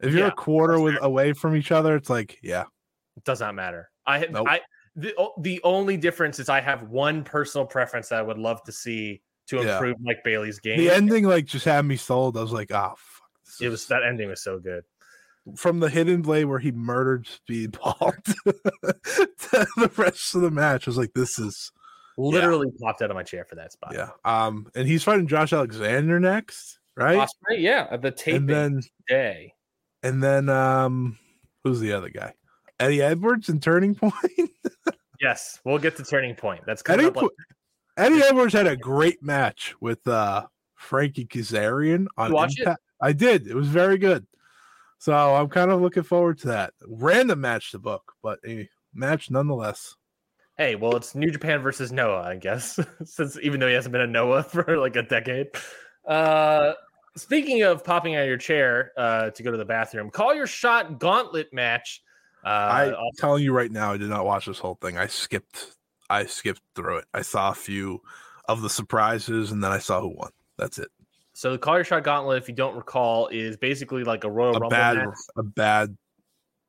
If 0.00 0.12
you're 0.12 0.22
Yeah, 0.22 0.28
a 0.28 0.32
quarter 0.32 0.80
with 0.80 0.96
away 1.02 1.32
from 1.34 1.54
each 1.54 1.70
other, 1.70 1.94
it's 1.94 2.08
like, 2.08 2.38
yeah, 2.42 2.64
It 3.16 3.24
does 3.24 3.40
not 3.40 3.54
matter. 3.54 3.90
I 4.06 4.26
Nope. 4.26 4.48
I 4.48 4.60
the 4.96 5.14
the 5.38 5.60
only 5.62 5.96
difference 5.96 6.38
is 6.38 6.48
I 6.48 6.60
have 6.60 6.84
one 6.88 7.22
personal 7.22 7.66
preference 7.66 8.08
that 8.08 8.18
I 8.18 8.22
would 8.22 8.38
love 8.38 8.62
to 8.64 8.72
see 8.72 9.22
to 9.48 9.58
Yeah. 9.58 9.74
improve 9.74 9.96
Mike 10.00 10.24
Bailey's 10.24 10.58
game. 10.58 10.78
the 10.78 10.90
ending 10.90 11.24
like 11.24 11.44
just 11.44 11.64
had 11.64 11.84
me 11.84 11.96
sold. 11.96 12.36
I 12.36 12.40
was 12.40 12.52
like, 12.52 12.70
oh 12.72 12.94
fuck. 12.96 13.60
it 13.60 13.68
was 13.68 13.86
that 13.86 14.02
ending 14.02 14.28
was 14.30 14.42
so 14.42 14.58
good. 14.58 14.84
From 15.56 15.80
the 15.80 15.88
hidden 15.88 16.22
blade 16.22 16.44
where 16.44 16.58
he 16.58 16.72
murdered 16.72 17.26
Speedball 17.26 18.22
to, 18.24 18.34
to 18.52 19.66
the 19.76 19.90
rest 19.96 20.34
of 20.34 20.42
the 20.42 20.50
match. 20.50 20.86
I 20.86 20.90
was 20.90 20.98
like, 20.98 21.12
this 21.14 21.38
is 21.38 21.72
Literally 22.16 22.68
popped 22.82 23.00
out 23.02 23.10
of 23.10 23.16
my 23.16 23.22
chair 23.22 23.44
for 23.44 23.54
that 23.54 23.72
spot. 23.72 23.94
yeah. 23.94 24.10
Um, 24.24 24.66
and 24.74 24.86
he's 24.86 25.02
fighting 25.02 25.26
Josh 25.26 25.52
Alexander 25.52 26.20
next, 26.20 26.78
right? 26.96 27.16
Ospreay, 27.16 27.60
yeah, 27.60 27.86
at 27.90 28.02
the 28.02 28.10
taping 28.10 28.36
and 28.36 28.48
then 28.48 28.80
day. 29.08 29.54
and 30.02 30.22
then 30.22 30.48
um, 30.50 31.18
who's 31.64 31.80
the 31.80 31.92
other 31.92 32.10
guy? 32.10 32.34
Eddie 32.78 33.02
Edwards 33.02 33.48
and 33.48 33.62
Turning 33.62 33.94
Point. 33.94 34.14
Yes, 35.20 35.60
we'll 35.64 35.78
get 35.78 35.96
to 35.96 36.04
turning 36.04 36.34
point. 36.34 36.62
That's 36.66 36.82
coming 36.82 37.06
Eddie. 37.06 37.20
Like, 37.20 37.30
Eddie 37.96 38.22
Edwards 38.22 38.54
had 38.54 38.66
a 38.66 38.76
great 38.76 39.22
match 39.22 39.74
with 39.80 40.06
uh 40.08 40.46
Frankie 40.76 41.26
Kazarian 41.26 42.06
on 42.16 42.32
watch 42.32 42.54
it? 42.56 42.60
Impact. 42.60 42.80
I 43.02 43.12
did. 43.12 43.46
It 43.46 43.54
was 43.54 43.68
very 43.68 43.98
good. 43.98 44.26
So 45.00 45.14
I'm 45.14 45.48
kind 45.48 45.70
of 45.70 45.80
looking 45.80 46.02
forward 46.02 46.38
to 46.40 46.48
that. 46.48 46.74
Random 46.86 47.40
match 47.40 47.70
to 47.70 47.78
book, 47.78 48.12
but 48.22 48.38
a 48.46 48.68
match 48.92 49.30
nonetheless. 49.30 49.96
hey, 50.58 50.74
well, 50.74 50.94
it's 50.94 51.14
New 51.14 51.30
Japan 51.30 51.62
versus 51.62 51.90
Noah, 51.90 52.20
I 52.20 52.36
guess, 52.36 52.78
since 53.04 53.38
even 53.42 53.60
though 53.60 53.66
he 53.66 53.72
hasn't 53.72 53.92
been 53.92 54.02
a 54.02 54.06
Noah 54.06 54.42
for 54.44 54.76
like 54.76 54.96
a 54.96 55.02
decade. 55.02 55.48
Uh, 56.06 56.74
speaking 57.16 57.62
of 57.62 57.82
popping 57.82 58.14
out 58.14 58.24
of 58.24 58.28
your 58.28 58.36
chair 58.36 58.92
uh, 58.98 59.30
to 59.30 59.42
go 59.42 59.50
to 59.50 59.56
the 59.56 59.64
bathroom, 59.64 60.10
call 60.10 60.34
your 60.34 60.46
shot 60.46 60.98
gauntlet 60.98 61.50
match. 61.50 62.02
Uh, 62.44 62.48
I'm 62.48 62.94
telling 63.16 63.42
you 63.42 63.54
right 63.54 63.70
now, 63.70 63.92
I 63.92 63.96
did 63.96 64.10
not 64.10 64.26
watch 64.26 64.44
this 64.44 64.58
whole 64.58 64.76
thing. 64.82 64.98
I 64.98 65.06
skipped. 65.06 65.76
I 66.10 66.26
skipped 66.26 66.60
through 66.74 66.98
it. 66.98 67.04
I 67.14 67.22
saw 67.22 67.52
a 67.52 67.54
few 67.54 68.02
of 68.48 68.60
the 68.60 68.68
surprises, 68.68 69.50
and 69.50 69.64
then 69.64 69.72
I 69.72 69.78
saw 69.78 70.02
who 70.02 70.08
won. 70.08 70.30
That's 70.58 70.78
it. 70.78 70.90
So 71.40 71.52
the 71.52 71.58
call 71.58 71.76
your 71.76 71.84
shot 71.84 72.04
gauntlet, 72.04 72.36
if 72.36 72.50
you 72.50 72.54
don't 72.54 72.76
recall, 72.76 73.28
is 73.28 73.56
basically 73.56 74.04
like 74.04 74.24
a 74.24 74.30
Royal 74.30 74.56
A 74.56 74.60
Rumble 74.60 74.68
bad, 74.68 74.96
match. 74.98 75.16
a 75.38 75.42
bad 75.42 75.96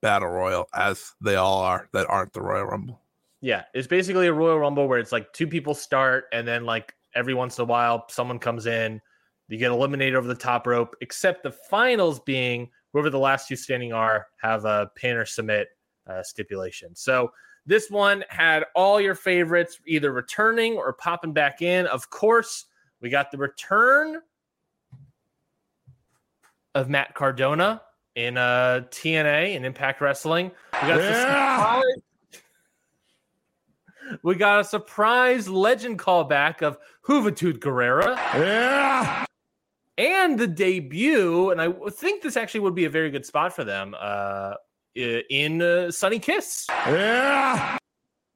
battle 0.01 0.29
royal, 0.29 0.65
as 0.73 1.11
they 1.19 1.35
all 1.35 1.59
are 1.59 1.89
that 1.91 2.09
aren't 2.09 2.31
the 2.31 2.41
Royal 2.41 2.63
Rumble. 2.63 3.01
Yeah, 3.41 3.63
it's 3.73 3.89
basically 3.89 4.27
a 4.27 4.33
Royal 4.33 4.59
Rumble 4.59 4.87
where 4.87 4.97
it's 4.97 5.11
like 5.11 5.33
two 5.33 5.45
people 5.45 5.73
start, 5.73 6.27
and 6.31 6.47
then 6.47 6.63
like 6.63 6.95
every 7.15 7.33
once 7.33 7.57
in 7.57 7.63
a 7.63 7.65
while, 7.65 8.05
someone 8.07 8.39
comes 8.39 8.65
in, 8.65 9.01
you 9.49 9.57
get 9.57 9.71
eliminated 9.71 10.15
over 10.15 10.29
the 10.29 10.33
top 10.33 10.65
rope, 10.65 10.95
except 11.01 11.43
the 11.43 11.51
finals 11.51 12.21
being 12.21 12.69
whoever 12.93 13.09
the 13.09 13.19
last 13.19 13.49
two 13.49 13.57
standing 13.57 13.91
are 13.91 14.27
have 14.41 14.63
a 14.63 14.89
pin 14.95 15.17
or 15.17 15.25
submit 15.25 15.67
uh, 16.07 16.23
stipulation. 16.23 16.95
So 16.95 17.33
this 17.65 17.91
one 17.91 18.23
had 18.29 18.63
all 18.73 19.01
your 19.01 19.15
favorites 19.15 19.79
either 19.85 20.13
returning 20.13 20.77
or 20.77 20.93
popping 20.93 21.33
back 21.33 21.61
in. 21.61 21.87
Of 21.87 22.09
course, 22.09 22.67
we 23.01 23.09
got 23.09 23.31
the 23.31 23.37
return 23.37 24.21
of 26.75 26.89
Matt 26.89 27.13
Cardona 27.15 27.81
in 28.15 28.37
uh, 28.37 28.81
TNA 28.89 29.55
and 29.55 29.65
Impact 29.65 30.01
Wrestling. 30.01 30.51
We 30.81 30.87
got 30.87 30.97
the 30.97 31.13
surprise- 31.13 31.83
we 34.23 34.35
got 34.35 34.59
a 34.59 34.63
surprise 34.63 35.47
legend 35.47 35.99
callback 35.99 36.61
of 36.61 36.77
Juventud 37.07 37.59
Guerrera. 37.59 38.15
Yeah. 38.35 39.25
And 39.97 40.39
the 40.39 40.47
debut, 40.47 41.51
and 41.51 41.61
I 41.61 41.71
think 41.89 42.23
this 42.23 42.35
actually 42.35 42.61
would 42.61 42.75
be 42.75 42.85
a 42.85 42.89
very 42.89 43.11
good 43.11 43.25
spot 43.25 43.53
for 43.55 43.63
them 43.63 43.95
uh, 43.99 44.55
in 44.95 45.61
uh, 45.61 45.91
Sunny 45.91 46.19
Kiss. 46.19 46.65
Yeah. 46.69 47.77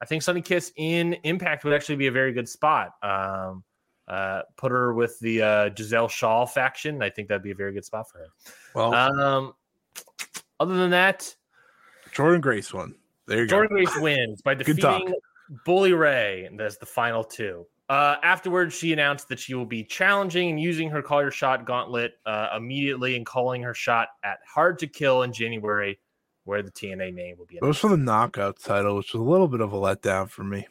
I 0.01 0.05
think 0.05 0.21
Sunny 0.21 0.41
Kiss 0.41 0.71
in 0.75 1.13
Impact 1.23 1.63
would 1.63 1.73
actually 1.73 1.95
be 1.95 2.07
a 2.07 2.11
very 2.11 2.33
good 2.33 2.47
spot. 2.47 2.91
Um, 3.01 3.63
uh, 4.07 4.41
put 4.57 4.71
her 4.71 4.93
with 4.93 5.19
the 5.19 5.41
uh, 5.41 5.69
Giselle 5.75 6.07
Shaw 6.07 6.45
faction. 6.45 7.01
I 7.01 7.09
think 7.09 7.27
that'd 7.27 7.43
be 7.43 7.51
a 7.51 7.55
very 7.55 7.73
good 7.73 7.85
spot 7.85 8.09
for 8.09 8.19
her. 8.19 8.27
Well, 8.73 8.93
Um, 8.93 9.53
other 10.59 10.75
than 10.75 10.91
that, 10.91 11.35
Jordynne 12.13 12.41
Grace 12.41 12.73
won. 12.73 12.95
There 13.27 13.39
you 13.39 13.47
Jordynne 13.47 13.49
go. 13.49 13.57
Jordynne 13.57 13.69
Grace 13.69 13.99
wins 13.99 14.41
by 14.41 14.53
defeating 14.53 15.13
Bully 15.65 15.93
Ray 15.93 16.45
and 16.45 16.59
that's 16.59 16.77
the 16.77 16.85
final 16.85 17.23
two. 17.23 17.65
Uh, 17.87 18.15
afterwards, 18.23 18.73
she 18.73 18.93
announced 18.93 19.29
that 19.29 19.39
she 19.39 19.53
will 19.53 19.65
be 19.65 19.83
challenging 19.83 20.49
and 20.49 20.59
using 20.59 20.89
her 20.89 21.03
call 21.03 21.21
your 21.21 21.29
shot 21.29 21.65
gauntlet 21.65 22.13
uh, 22.25 22.49
immediately 22.57 23.15
and 23.15 23.25
calling 23.25 23.61
her 23.61 23.75
shot 23.75 24.09
at 24.23 24.39
Hard 24.47 24.79
to 24.79 24.87
Kill 24.87 25.21
in 25.21 25.31
January, 25.31 25.99
where 26.45 26.63
the 26.63 26.71
TNA 26.71 27.13
name 27.13 27.37
will 27.37 27.45
be. 27.45 27.57
It 27.57 27.63
was 27.63 27.77
for 27.77 27.91
the 27.91 27.97
knockout 27.97 28.59
title, 28.59 28.95
which 28.95 29.13
was 29.13 29.21
a 29.21 29.23
little 29.23 29.47
bit 29.47 29.61
of 29.61 29.71
a 29.71 29.77
letdown 29.77 30.29
for 30.29 30.43
me. 30.43 30.65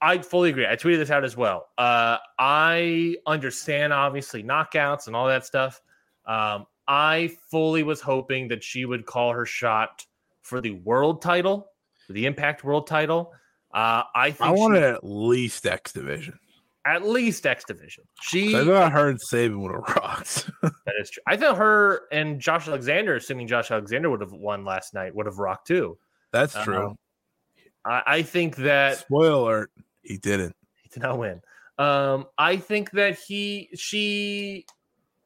I 0.00 0.18
fully 0.18 0.50
agree. 0.50 0.66
I 0.66 0.76
tweeted 0.76 0.98
this 0.98 1.10
out 1.10 1.24
as 1.24 1.36
well. 1.36 1.68
Uh, 1.78 2.18
I 2.38 3.16
understand, 3.26 3.92
obviously, 3.92 4.42
knockouts 4.42 5.06
and 5.06 5.16
all 5.16 5.26
that 5.28 5.44
stuff. 5.46 5.80
Um, 6.26 6.66
I 6.88 7.36
fully 7.50 7.82
was 7.82 8.00
hoping 8.00 8.48
that 8.48 8.62
she 8.64 8.84
would 8.84 9.06
call 9.06 9.32
her 9.32 9.46
shot 9.46 10.04
for 10.42 10.60
the 10.60 10.72
world 10.72 11.22
title, 11.22 11.68
for 12.06 12.12
the 12.12 12.26
Impact 12.26 12.64
World 12.64 12.86
title. 12.86 13.32
Uh, 13.72 14.02
I 14.14 14.30
think 14.32 14.50
I 14.50 14.54
she- 14.54 14.60
wanted 14.60 14.82
at 14.82 15.04
least 15.04 15.66
X 15.66 15.92
Division. 15.92 16.38
at 16.84 17.06
least 17.06 17.46
X 17.46 17.64
Division. 17.64 18.04
She 18.20 18.56
I 18.56 18.64
thought 18.64 18.82
I 18.82 18.88
heard 18.90 19.20
Sabin 19.20 19.60
would 19.62 19.72
have 19.72 19.96
rocked. 19.96 20.50
that 20.62 20.94
is 21.00 21.10
true. 21.10 21.22
I 21.26 21.36
thought 21.36 21.56
her 21.58 22.02
and 22.10 22.40
Josh 22.40 22.66
Alexander, 22.66 23.14
assuming 23.16 23.46
Josh 23.46 23.70
Alexander 23.70 24.10
would 24.10 24.20
have 24.22 24.32
won 24.32 24.64
last 24.64 24.92
night, 24.94 25.14
would 25.14 25.26
have 25.26 25.38
rocked 25.38 25.68
too. 25.68 25.96
That's 26.32 26.56
Um, 26.56 26.64
true. 26.64 26.98
I, 27.84 28.02
I 28.06 28.22
think 28.22 28.56
that 28.56 28.98
Spoiler 28.98 29.30
alert, 29.30 29.70
he 30.02 30.18
didn't. 30.18 30.56
he 30.82 30.88
did 30.88 31.02
not 31.02 31.18
win. 31.18 31.40
Um, 31.78 32.26
I 32.36 32.56
think 32.56 32.90
that 32.92 33.18
he, 33.18 33.70
she, 33.74 34.66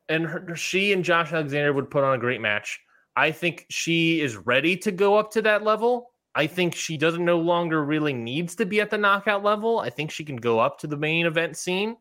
and 0.09 0.27
her, 0.27 0.55
she 0.55 0.93
and 0.93 1.05
Josh 1.05 1.33
Alexander 1.33 1.73
would 1.73 1.91
put 1.91 2.05
on 2.05 2.15
a 2.15 2.19
great 2.19 2.41
match. 2.41 2.81
I 3.17 3.31
think 3.31 3.67
she 3.71 4.21
is 4.21 4.37
ready 4.37 4.77
to 4.79 4.93
go 4.93 5.17
up 5.17 5.33
to 5.33 5.43
that 5.43 5.65
level. 5.65 6.11
I 6.35 6.47
think 6.47 6.75
she 6.75 6.97
doesn't 6.97 7.25
no 7.25 7.39
longer 7.39 7.85
really 7.85 8.13
needs 8.13 8.57
to 8.57 8.67
be 8.67 8.81
at 8.81 8.91
the 8.91 8.99
knockout 8.99 9.45
level. 9.45 9.79
I 9.79 9.91
think 9.91 10.11
she 10.11 10.25
can 10.25 10.37
go 10.37 10.59
up 10.59 10.79
to 10.81 10.87
the 10.87 10.97
main 10.97 11.27
event 11.27 11.57
scene. 11.57 11.97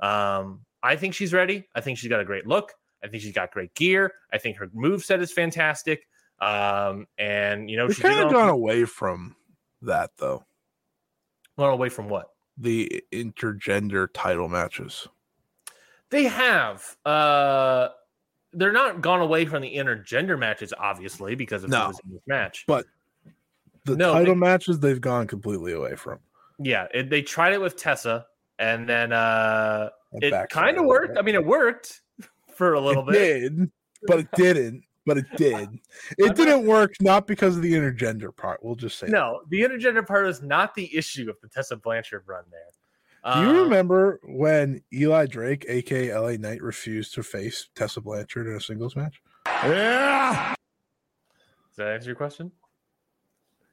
Um, 0.00 0.60
I 0.82 0.96
think 0.96 1.14
she's 1.14 1.32
ready. 1.32 1.68
I 1.74 1.80
think 1.80 1.98
she's 1.98 2.08
got 2.08 2.20
a 2.20 2.24
great 2.24 2.46
look. 2.46 2.72
I 3.02 3.08
think 3.08 3.22
she's 3.22 3.34
got 3.34 3.52
great 3.52 3.74
gear. 3.74 4.12
I 4.32 4.38
think 4.38 4.56
her 4.56 4.70
move 4.72 5.04
set 5.04 5.20
is 5.20 5.32
fantastic. 5.32 6.06
Um, 6.40 7.06
and 7.18 7.70
you 7.70 7.76
know, 7.76 7.88
she's 7.88 7.98
kind 7.98 8.20
of 8.20 8.32
gone 8.32 8.48
away 8.48 8.84
from 8.86 9.36
that 9.86 10.10
though. 10.18 10.44
Gone 11.58 11.70
away 11.72 11.88
from 11.88 12.08
what? 12.08 12.30
The 12.58 13.02
intergender 13.12 14.08
title 14.12 14.48
matches. 14.48 15.06
They 16.10 16.24
have. 16.24 16.96
Uh 17.04 17.88
they're 18.52 18.72
not 18.72 19.00
gone 19.00 19.20
away 19.20 19.44
from 19.46 19.62
the 19.62 19.74
intergender 19.76 20.38
matches, 20.38 20.72
obviously, 20.78 21.34
because 21.34 21.64
of 21.64 21.70
No. 21.70 21.88
this 21.88 22.00
match. 22.26 22.64
But 22.68 22.86
The 23.84 23.96
No, 23.96 24.12
title 24.12 24.34
they- 24.34 24.40
matches 24.40 24.78
they've 24.80 25.00
gone 25.00 25.26
completely 25.26 25.72
away 25.72 25.96
from. 25.96 26.20
Yeah, 26.60 26.86
it, 26.94 27.10
they 27.10 27.20
tried 27.22 27.52
it 27.52 27.60
with 27.60 27.76
Tessa, 27.76 28.26
and 28.60 28.88
then 28.88 29.12
uh 29.12 29.90
it 30.12 30.32
kind 30.50 30.78
of 30.78 30.84
worked. 30.84 31.14
bit. 31.14 31.18
I 31.18 31.22
mean, 31.22 31.34
it 31.34 31.44
worked 31.44 32.00
for 32.54 32.74
a 32.74 32.80
little 32.80 33.08
it 33.08 33.12
bit. 33.12 33.40
did, 33.56 33.70
but 34.06 34.20
it 34.20 34.28
didn't. 34.36 34.84
But 35.06 35.18
it 35.18 35.26
did. 35.36 35.68
It 36.18 36.34
didn't 36.36 36.66
work 36.66 36.92
not 37.00 37.26
because 37.26 37.56
of 37.56 37.62
the 37.62 37.72
intergender 37.74 38.34
part. 38.34 38.62
We'll 38.64 38.74
just 38.74 38.98
say. 38.98 39.06
that. 39.06 39.12
No, 39.12 39.42
the 39.48 39.60
intergender 39.62 40.06
part 40.06 40.26
is 40.26 40.42
not 40.42 40.74
the 40.74 40.94
issue 40.96 41.28
of 41.28 41.36
the 41.42 41.48
Tessa 41.48 41.76
Blanchard 41.76 42.22
run 42.26 42.44
there. 42.50 42.60
Do 43.34 43.40
you 43.40 43.48
Um, 43.58 43.64
remember 43.64 44.20
when 44.24 44.82
Eli 44.92 45.26
Drake, 45.26 45.64
aka 45.68 46.14
LA 46.14 46.32
Knight, 46.32 46.62
refused 46.62 47.14
to 47.14 47.22
face 47.22 47.68
Tessa 47.74 48.00
Blanchard 48.00 48.46
in 48.46 48.54
a 48.54 48.60
singles 48.60 48.96
match? 48.96 49.22
Yeah. 49.46 50.54
Does 51.68 51.76
that 51.76 51.88
answer 51.88 52.08
your 52.10 52.16
question? 52.16 52.52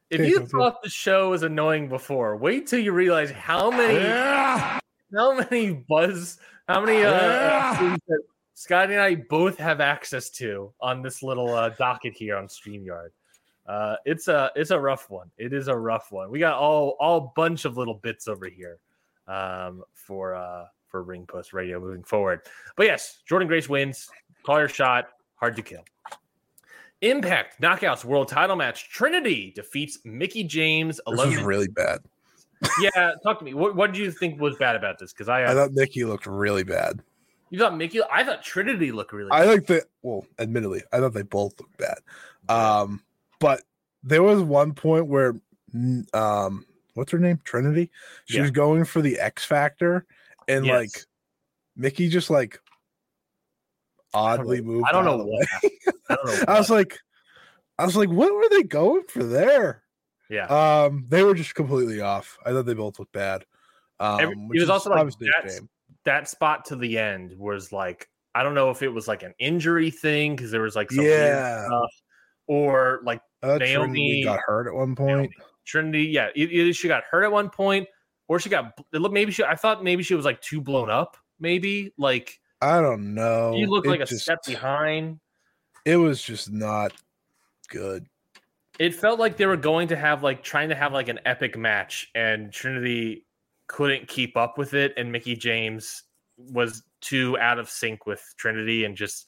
If 0.09 0.21
you 0.27 0.45
thought 0.45 0.81
the 0.81 0.89
show 0.89 1.29
was 1.29 1.43
annoying 1.43 1.87
before, 1.87 2.35
wait 2.35 2.67
till 2.67 2.79
you 2.79 2.91
realize 2.91 3.31
how 3.31 3.69
many 3.71 3.99
how 5.13 5.33
many 5.35 5.73
buzz, 5.87 6.37
how 6.67 6.81
many 6.83 7.03
uh, 7.03 7.11
uh, 7.11 7.97
that 8.07 8.21
Scotty 8.61 8.93
and 8.93 9.01
I 9.01 9.15
both 9.15 9.57
have 9.57 9.81
access 9.81 10.29
to 10.29 10.71
on 10.79 11.01
this 11.01 11.23
little 11.23 11.51
uh, 11.51 11.69
docket 11.69 12.13
here 12.13 12.37
on 12.37 12.45
StreamYard. 12.45 13.09
Uh, 13.65 13.95
it's 14.05 14.27
a 14.27 14.51
it's 14.55 14.69
a 14.69 14.79
rough 14.79 15.09
one. 15.09 15.31
It 15.39 15.51
is 15.51 15.67
a 15.67 15.75
rough 15.75 16.11
one. 16.11 16.29
We 16.29 16.37
got 16.37 16.53
all 16.59 16.95
all 16.99 17.33
bunch 17.35 17.65
of 17.65 17.77
little 17.77 17.95
bits 17.95 18.27
over 18.27 18.47
here 18.47 18.77
um, 19.27 19.83
for 19.95 20.35
uh, 20.35 20.65
for 20.89 21.01
Ring 21.01 21.25
Post 21.25 21.53
Radio 21.53 21.79
moving 21.79 22.03
forward. 22.03 22.41
But 22.75 22.85
yes, 22.85 23.23
Jordynne 23.27 23.47
Grace 23.47 23.67
wins. 23.67 24.07
Call 24.43 24.59
your 24.59 24.69
shot. 24.69 25.07
Hard 25.37 25.55
to 25.55 25.63
kill. 25.63 25.83
Impact 27.01 27.59
Knockouts 27.63 28.05
World 28.05 28.27
Title 28.27 28.55
match. 28.55 28.91
Trinity 28.91 29.53
defeats 29.55 29.97
Mickie 30.05 30.43
James. 30.43 30.97
This 30.97 31.03
Eleven. 31.07 31.33
was 31.33 31.43
really 31.43 31.67
bad. 31.67 32.01
yeah, 32.79 33.13
talk 33.23 33.39
to 33.39 33.45
me. 33.45 33.55
What, 33.55 33.75
what 33.75 33.91
did 33.91 33.99
you 33.99 34.11
think 34.11 34.39
was 34.39 34.55
bad 34.57 34.75
about 34.75 34.99
this? 34.99 35.13
Because 35.13 35.29
I, 35.29 35.45
uh, 35.45 35.51
I 35.51 35.55
thought 35.55 35.71
Mickie 35.73 36.03
looked 36.03 36.27
really 36.27 36.63
bad. 36.63 37.01
You 37.51 37.59
thought 37.59 37.77
Mickie. 37.77 38.01
I 38.11 38.23
thought 38.23 38.41
Trinity 38.43 38.91
looked 38.91 39.13
really. 39.13 39.29
I 39.31 39.43
like 39.43 39.67
the 39.67 39.85
well, 40.01 40.25
admittedly, 40.39 40.81
I 40.91 40.97
thought 40.99 41.13
they 41.13 41.21
both 41.21 41.59
looked 41.59 41.77
bad. 41.77 41.99
Um, 42.49 43.03
but 43.39 43.61
there 44.03 44.23
was 44.23 44.41
one 44.41 44.73
point 44.73 45.05
where 45.07 45.35
um 46.13 46.65
what's 46.95 47.11
her 47.11 47.19
name? 47.19 47.39
Trinity? 47.43 47.91
She 48.25 48.37
Yeah. 48.37 48.41
was 48.43 48.51
going 48.51 48.85
for 48.85 49.01
the 49.01 49.19
X 49.19 49.45
Factor 49.45 50.05
and 50.47 50.65
Yes. 50.65 50.75
like 50.75 51.05
Mickie 51.75 52.09
just 52.09 52.29
like 52.29 52.59
oddly 54.13 54.61
know- 54.61 54.67
moved. 54.71 54.87
I 54.87 54.91
don't 54.91 55.05
know 55.05 55.17
what. 55.17 55.47
I 56.09 56.15
don't 56.15 56.25
know. 56.25 56.43
I 56.47 56.57
was 56.57 56.69
like, 56.69 56.99
I 57.77 57.85
was 57.85 57.95
like, 57.95 58.09
what 58.09 58.33
were 58.33 58.47
they 58.49 58.63
going 58.63 59.03
for 59.07 59.23
there? 59.23 59.83
yeah. 60.29 60.45
Um, 60.47 61.05
they 61.09 61.23
were 61.23 61.33
just 61.33 61.55
completely 61.55 61.99
off. 62.01 62.37
I 62.45 62.51
thought 62.51 62.65
they 62.65 62.73
both 62.73 62.97
looked 62.99 63.11
bad. 63.11 63.45
Um, 63.99 64.19
Every- 64.21 64.35
it 64.53 64.59
was 64.61 64.69
also 64.69 64.89
like 64.89 65.05
that's-. 65.19 65.61
That 66.05 66.27
spot 66.29 66.65
to 66.65 66.75
the 66.75 66.97
end 66.97 67.33
was 67.37 67.71
like 67.71 68.07
I 68.33 68.43
don't 68.43 68.53
know 68.55 68.69
if 68.69 68.81
it 68.81 68.87
was 68.89 69.07
like 69.07 69.23
an 69.23 69.33
injury 69.39 69.91
thing 69.91 70.35
because 70.35 70.51
there 70.51 70.61
was 70.61 70.75
like 70.75 70.89
some 70.91 71.03
Yeah. 71.05 71.65
stuff, 71.65 71.89
or 72.47 73.01
like 73.03 73.21
Uh, 73.43 73.57
Naomi- 73.57 73.75
Trinity 73.75 74.23
got 74.23 74.39
hurt 74.45 74.67
at 74.67 74.73
one 74.73 74.95
point. 74.95 75.31
Trinity, 75.65 76.03
yeah, 76.05 76.29
either 76.35 76.73
she 76.73 76.87
got 76.87 77.03
hurt 77.03 77.23
at 77.23 77.31
one 77.31 77.49
point, 77.49 77.87
or 78.27 78.39
she 78.39 78.49
got 78.49 78.73
it 78.93 78.99
looked- 78.99 79.13
maybe 79.13 79.31
she. 79.31 79.43
I 79.43 79.55
thought 79.55 79.83
maybe 79.83 80.01
she 80.03 80.15
was 80.15 80.25
like 80.25 80.41
too 80.41 80.61
blown 80.61 80.89
up. 80.89 81.17
Maybe 81.39 81.93
like 81.97 82.39
I 82.61 82.79
don't 82.81 83.13
know. 83.15 83.53
you 83.55 83.67
look 83.67 83.85
It 83.85 83.89
like 83.89 83.99
a 84.01 84.05
just- 84.05 84.23
step 84.23 84.39
behind. 84.45 85.19
It 85.85 85.97
was 85.97 86.21
just 86.21 86.51
not 86.51 86.93
good. 87.69 88.05
It 88.79 88.93
felt 88.95 89.19
like 89.19 89.37
they 89.37 89.45
were 89.45 89.57
going 89.57 89.87
to 89.89 89.95
have 89.95 90.23
like 90.23 90.43
trying 90.43 90.69
to 90.69 90.75
have 90.75 90.93
like 90.93 91.09
an 91.09 91.19
epic 91.25 91.57
match, 91.57 92.09
and 92.15 92.51
Trinity 92.53 93.25
couldn't 93.71 94.07
keep 94.07 94.35
up 94.35 94.57
with 94.57 94.73
it, 94.73 94.93
and 94.97 95.11
Mickie 95.11 95.35
James 95.35 96.03
was 96.37 96.83
too 96.99 97.37
out 97.39 97.57
of 97.57 97.69
sync 97.69 98.05
with 98.05 98.21
Trinity, 98.37 98.83
and 98.85 98.95
just 98.95 99.27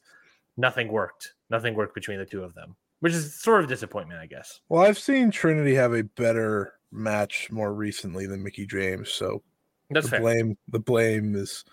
nothing 0.58 0.90
worked. 0.90 1.34
Nothing 1.50 1.76
worked 1.76 1.96
between 1.96 2.18
the 2.20 2.26
two 2.26 2.44
of 2.44 2.54
them, 2.54 2.76
which 3.00 3.14
is 3.14 3.40
sort 3.40 3.60
of 3.62 3.66
a 3.66 3.70
disappointment, 3.70 4.20
I 4.20 4.26
guess. 4.26 4.60
Well, 4.70 4.84
I've 4.84 5.00
seen 5.00 5.32
Trinity 5.32 5.74
have 5.76 5.94
a 5.94 6.04
better 6.04 6.74
match 6.92 7.50
more 7.52 7.74
recently 7.74 8.28
than 8.28 8.44
Mickie 8.44 8.68
James, 8.68 9.10
so 9.12 9.42
That's 9.90 10.06
the 10.08 10.12
fair. 10.12 10.20
blame 10.20 10.58
the 10.68 10.80
blame 10.80 11.36
is 11.36 11.64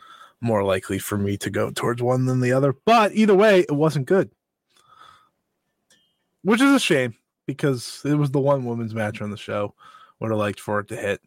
more 0.41 0.63
likely 0.63 0.99
for 0.99 1.19
me 1.19 1.37
to 1.39 1.51
go 1.51 1.71
towards 1.71 2.03
one 2.03 2.25
than 2.27 2.41
the 2.41 2.53
other. 2.53 2.75
But 2.85 3.13
either 3.13 3.35
way, 3.35 3.61
it 3.61 3.73
wasn't 3.75 4.07
good. 4.07 4.31
Which 6.43 6.63
is 6.63 6.73
a 6.73 6.81
shame 6.81 7.15
because 7.47 8.01
it 8.05 8.15
was 8.15 8.31
the 8.31 8.41
one 8.41 8.65
women's 8.65 8.95
match 8.95 9.21
on 9.21 9.31
the 9.31 9.37
show. 9.37 9.75
Would 10.21 10.31
have 10.31 10.39
liked 10.39 10.61
for 10.61 10.81
it 10.81 10.89
to 10.89 10.97
hit. 10.97 11.21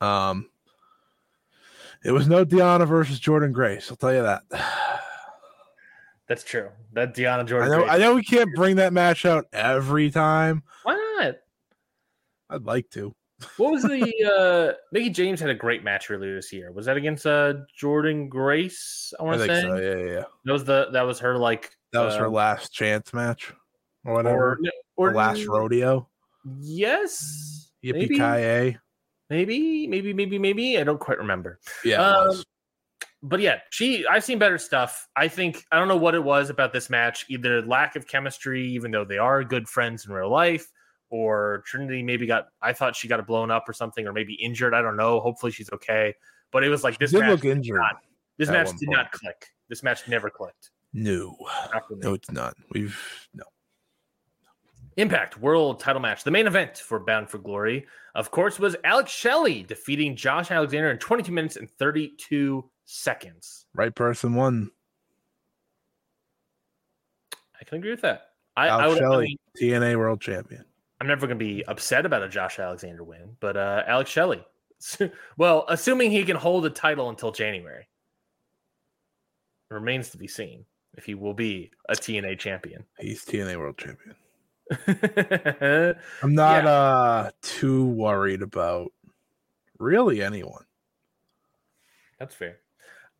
Um 0.00 0.48
it 2.04 2.12
was 2.12 2.28
no 2.28 2.44
Deonna 2.44 2.86
versus 2.86 3.20
Jordynne 3.20 3.52
Grace, 3.52 3.90
I'll 3.90 3.96
tell 3.96 4.14
you 4.14 4.22
that. 4.22 4.42
That's 6.28 6.44
true. 6.44 6.68
That 6.92 7.14
Deonna 7.14 7.40
I 7.40 7.44
Jordynne. 7.44 7.70
know 7.70 7.78
Grace- 7.78 7.90
I 7.90 7.98
know 7.98 8.14
we 8.14 8.22
can't 8.22 8.54
bring 8.54 8.76
that 8.76 8.92
match 8.92 9.24
out 9.24 9.46
every 9.52 10.10
time. 10.10 10.62
Why 10.82 10.94
not? 11.20 11.36
I'd 12.50 12.64
like 12.64 12.90
to. 12.90 13.14
What 13.56 13.72
was 13.72 13.82
the 13.82 14.72
uh 14.74 14.76
Mickie 14.92 15.10
James 15.10 15.40
had 15.40 15.48
a 15.48 15.54
great 15.54 15.84
match 15.84 16.10
earlier 16.10 16.34
this 16.34 16.52
year. 16.52 16.70
Was 16.72 16.86
that 16.86 16.96
against 16.96 17.24
uh 17.24 17.54
Jordynne 17.80 18.28
Grace? 18.28 19.12
I 19.18 19.22
I 19.22 19.26
want 19.26 19.40
to 19.40 19.46
say 19.46 19.60
so. 19.62 19.76
Yeah, 19.76 19.96
yeah, 19.96 20.12
yeah. 20.12 20.24
that 20.44 20.52
was 20.52 20.64
the 20.64 20.88
that 20.92 21.02
was 21.02 21.18
her 21.20 21.38
like 21.38 21.70
That 21.92 22.02
was 22.02 22.14
her 22.16 22.26
uh, 22.26 22.30
last 22.30 22.72
chance 22.72 23.14
match 23.14 23.52
or 24.04 24.14
whatever. 24.14 24.58
or, 24.96 25.08
Or, 25.10 25.14
last 25.14 25.46
rodeo. 25.46 26.08
Yes, 26.60 27.70
Yippee 27.84 28.08
ki 28.72 28.78
maybe, 29.30 29.86
maybe, 29.86 30.12
maybe, 30.12 30.38
maybe. 30.38 30.78
I 30.78 30.84
don't 30.84 31.00
quite 31.00 31.18
remember. 31.18 31.60
Yeah, 31.84 32.02
Um. 32.06 32.42
But 33.20 33.40
yeah, 33.40 33.58
she. 33.70 34.06
I've 34.06 34.22
seen 34.22 34.38
better 34.38 34.58
stuff. 34.58 35.08
I 35.16 35.26
think 35.26 35.64
I 35.72 35.78
don't 35.78 35.88
know 35.88 35.96
what 35.96 36.14
it 36.14 36.22
was 36.22 36.50
about 36.50 36.72
this 36.72 36.88
match. 36.88 37.26
Either 37.28 37.62
lack 37.62 37.96
of 37.96 38.06
chemistry, 38.06 38.64
even 38.68 38.92
though 38.92 39.04
they 39.04 39.18
are 39.18 39.42
good 39.42 39.68
friends 39.68 40.06
in 40.06 40.12
real 40.12 40.30
life, 40.30 40.66
or 41.10 41.64
Trinity 41.66 42.02
maybe 42.02 42.26
got. 42.28 42.46
I 42.62 42.72
thought 42.72 42.94
she 42.94 43.08
got 43.08 43.26
blown 43.26 43.50
up 43.50 43.68
or 43.68 43.72
something, 43.72 44.06
or 44.06 44.12
maybe 44.12 44.34
injured. 44.34 44.72
I 44.72 44.82
don't 44.82 44.96
know. 44.96 45.18
Hopefully 45.18 45.50
she's 45.50 45.68
okay. 45.72 46.14
But 46.52 46.62
it 46.62 46.68
was 46.68 46.84
like 46.84 46.98
this 46.98 47.10
did 47.10 47.20
match. 47.20 47.30
look 47.30 47.44
injured. 47.44 47.78
not- 47.78 47.96
this 48.38 48.50
match 48.50 48.68
did 48.78 48.86
point. 48.86 48.98
not 48.98 49.10
click. 49.10 49.46
This 49.68 49.82
match 49.82 50.06
never 50.06 50.30
clicked. 50.30 50.70
No, 50.92 51.36
Not 51.74 51.88
for 51.88 51.94
me. 51.96 52.00
no, 52.04 52.14
it's 52.14 52.30
not. 52.30 52.54
We've 52.72 52.96
no. 53.34 53.42
Impact 54.98 55.38
World 55.38 55.78
Title 55.78 56.02
match. 56.02 56.24
The 56.24 56.32
main 56.32 56.48
event 56.48 56.76
for 56.76 56.98
Bound 56.98 57.30
for 57.30 57.38
Glory, 57.38 57.86
of 58.16 58.32
course, 58.32 58.58
was 58.58 58.74
Alex 58.82 59.12
Shelley 59.12 59.62
defeating 59.62 60.16
Josh 60.16 60.50
Alexander 60.50 60.90
in 60.90 60.98
22 60.98 61.30
minutes 61.30 61.54
and 61.56 61.70
32 61.70 62.68
seconds. 62.84 63.66
Right 63.74 63.94
person 63.94 64.34
won. 64.34 64.72
I 67.60 67.64
can 67.64 67.78
agree 67.78 67.92
with 67.92 68.00
that. 68.00 68.30
I, 68.56 68.66
I 68.66 68.82
Alex 68.82 68.88
would. 68.88 69.04
I 69.04 69.10
Shelley, 69.10 69.38
mean, 69.60 69.70
TNA 69.70 69.96
World 69.96 70.20
Champion. 70.20 70.64
I'm 71.00 71.06
never 71.06 71.28
going 71.28 71.38
to 71.38 71.44
be 71.44 71.64
upset 71.66 72.04
about 72.04 72.24
a 72.24 72.28
Josh 72.28 72.58
Alexander 72.58 73.04
win, 73.04 73.36
but 73.38 73.56
uh, 73.56 73.84
Alex 73.86 74.10
Shelley. 74.10 74.44
well, 75.36 75.64
assuming 75.68 76.10
he 76.10 76.24
can 76.24 76.36
hold 76.36 76.64
the 76.64 76.70
title 76.70 77.08
until 77.08 77.30
January, 77.30 77.86
remains 79.70 80.10
to 80.10 80.18
be 80.18 80.26
seen 80.26 80.64
if 80.96 81.04
he 81.04 81.14
will 81.14 81.34
be 81.34 81.70
a 81.88 81.92
TNA 81.92 82.40
champion. 82.40 82.84
He's 82.98 83.24
TNA 83.24 83.58
World 83.58 83.78
Champion. 83.78 84.16
I'm 86.22 86.34
not 86.34 86.64
uh 86.66 87.30
too 87.42 87.86
worried 87.86 88.42
about 88.42 88.92
really 89.78 90.22
anyone. 90.22 90.66
That's 92.18 92.34
fair. 92.34 92.58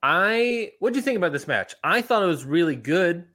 I 0.02 0.72
what 0.80 0.92
do 0.92 0.98
you 0.98 1.02
think 1.04 1.16
about 1.18 1.32
this 1.32 1.48
match? 1.48 1.74
I 1.84 2.02
thought 2.02 2.22
it 2.22 2.26
was 2.26 2.44
really 2.44 2.76
good. 2.76 3.28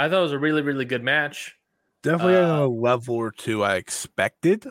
I 0.00 0.08
thought 0.08 0.20
it 0.20 0.22
was 0.22 0.32
a 0.32 0.38
really 0.38 0.62
really 0.62 0.84
good 0.86 1.04
match. 1.04 1.56
Definitely 2.02 2.36
on 2.36 2.48
Uh, 2.48 2.62
a 2.62 2.66
level 2.66 3.14
or 3.14 3.30
two 3.30 3.62
I 3.62 3.76
expected 3.76 4.66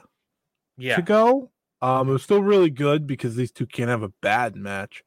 Yeah. 0.78 0.96
to 0.96 1.02
go. 1.02 1.52
Um, 1.82 2.10
it 2.10 2.14
was 2.14 2.24
still 2.24 2.44
really 2.44 2.70
good 2.72 3.08
because 3.08 3.36
these 3.36 3.52
two 3.52 3.68
can't 3.68 3.89
have 3.89 4.04
a 4.04 4.14
bad 4.22 4.56
match. 4.56 5.04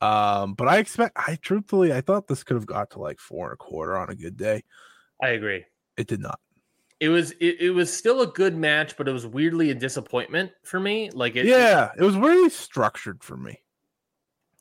Um, 0.00 0.54
but 0.54 0.68
I 0.68 0.78
expect 0.78 1.16
I 1.16 1.36
truthfully 1.36 1.92
I 1.92 2.02
thought 2.02 2.28
this 2.28 2.44
could 2.44 2.56
have 2.56 2.66
got 2.66 2.90
to 2.92 3.00
like 3.00 3.20
four 3.20 3.46
and 3.46 3.54
a 3.54 3.58
quarter 3.58 3.96
on 3.98 4.10
a 4.10 4.16
good 4.16 4.36
day. 4.36 4.64
I 5.22 5.30
agree. 5.30 5.64
It 5.96 6.06
did 6.06 6.20
not. 6.20 6.40
It 7.00 7.08
was 7.08 7.32
it, 7.32 7.60
it 7.60 7.70
was 7.70 7.94
still 7.94 8.22
a 8.22 8.26
good 8.26 8.56
match, 8.56 8.96
but 8.96 9.08
it 9.08 9.12
was 9.12 9.26
weirdly 9.26 9.70
a 9.70 9.74
disappointment 9.74 10.52
for 10.62 10.78
me. 10.80 11.10
Like 11.10 11.36
it 11.36 11.46
yeah, 11.46 11.90
it 11.98 12.02
was 12.02 12.16
really 12.16 12.48
structured 12.50 13.22
for 13.22 13.36
me. 13.36 13.60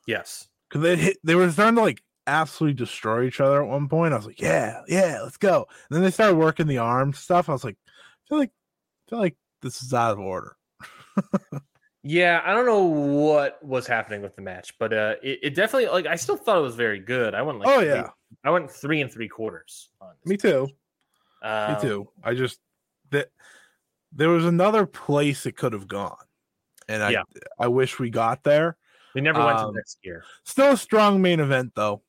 yes. 0.07 0.47
because 0.69 0.81
they 0.81 0.95
hit 0.95 1.17
they 1.23 1.35
were 1.35 1.49
starting 1.51 1.75
to 1.75 1.81
like 1.81 2.01
absolutely 2.25 2.73
destroy 2.75 3.23
each 3.25 3.39
other 3.39 3.61
at 3.63 3.69
one 3.69 3.87
point. 3.87 4.13
I 4.13 4.17
was 4.17 4.25
like, 4.25 4.41
yeah, 4.41 4.81
yeah, 4.87 5.19
let's 5.23 5.37
go. 5.37 5.67
And 5.89 5.95
then 5.95 6.03
they 6.03 6.11
started 6.11 6.35
working 6.37 6.67
the 6.67 6.79
arm 6.79 7.13
stuff. 7.13 7.49
I 7.49 7.53
was 7.53 7.63
like, 7.63 7.77
I 7.87 8.29
feel 8.29 8.37
like 8.39 8.51
I 8.51 9.09
feel 9.09 9.19
like 9.19 9.37
this 9.61 9.81
is 9.83 9.93
out 9.93 10.11
of 10.13 10.19
order. 10.19 10.55
Yeah, 12.05 12.41
I 12.43 12.51
don't 12.53 12.65
know 12.65 12.83
what 12.83 13.63
was 13.65 13.87
happening 13.87 14.21
with 14.21 14.35
the 14.35 14.41
match, 14.41 14.77
but 14.77 14.91
uh 14.91 15.15
it, 15.23 15.39
it 15.41 15.55
definitely 15.55 15.87
like 15.87 16.05
I 16.05 16.17
still 16.17 16.35
thought 16.35 16.57
it 16.57 16.61
was 16.61 16.75
very 16.75 16.99
good. 16.99 17.33
I 17.33 17.41
went 17.43 17.59
like 17.59 17.69
oh 17.69 17.79
three- 17.79 17.87
yeah, 17.87 18.09
I 18.43 18.49
went 18.49 18.69
three 18.69 18.99
and 18.99 19.09
three 19.09 19.29
quarters 19.29 19.87
on 20.01 20.09
this. 20.21 20.29
me 20.29 20.35
too. 20.35 20.67
Um, 21.43 21.73
me 21.73 21.81
too. 21.81 22.09
I 22.23 22.33
just 22.33 22.59
that 23.11 23.29
there 24.11 24.29
was 24.29 24.45
another 24.45 24.85
place 24.85 25.45
it 25.45 25.57
could 25.57 25.73
have 25.73 25.87
gone, 25.87 26.15
and 26.87 27.03
I 27.03 27.11
Yeah. 27.11 27.23
I 27.59 27.67
wish 27.67 27.99
we 27.99 28.09
got 28.09 28.43
there. 28.43 28.77
We 29.13 29.21
never 29.21 29.43
went 29.43 29.59
to 29.59 29.65
Um, 29.65 29.75
next 29.75 29.99
year. 30.01 30.23
Still 30.43 30.71
a 30.73 30.77
strong 30.77 31.21
main 31.21 31.39
event 31.39 31.73
though 31.75 32.03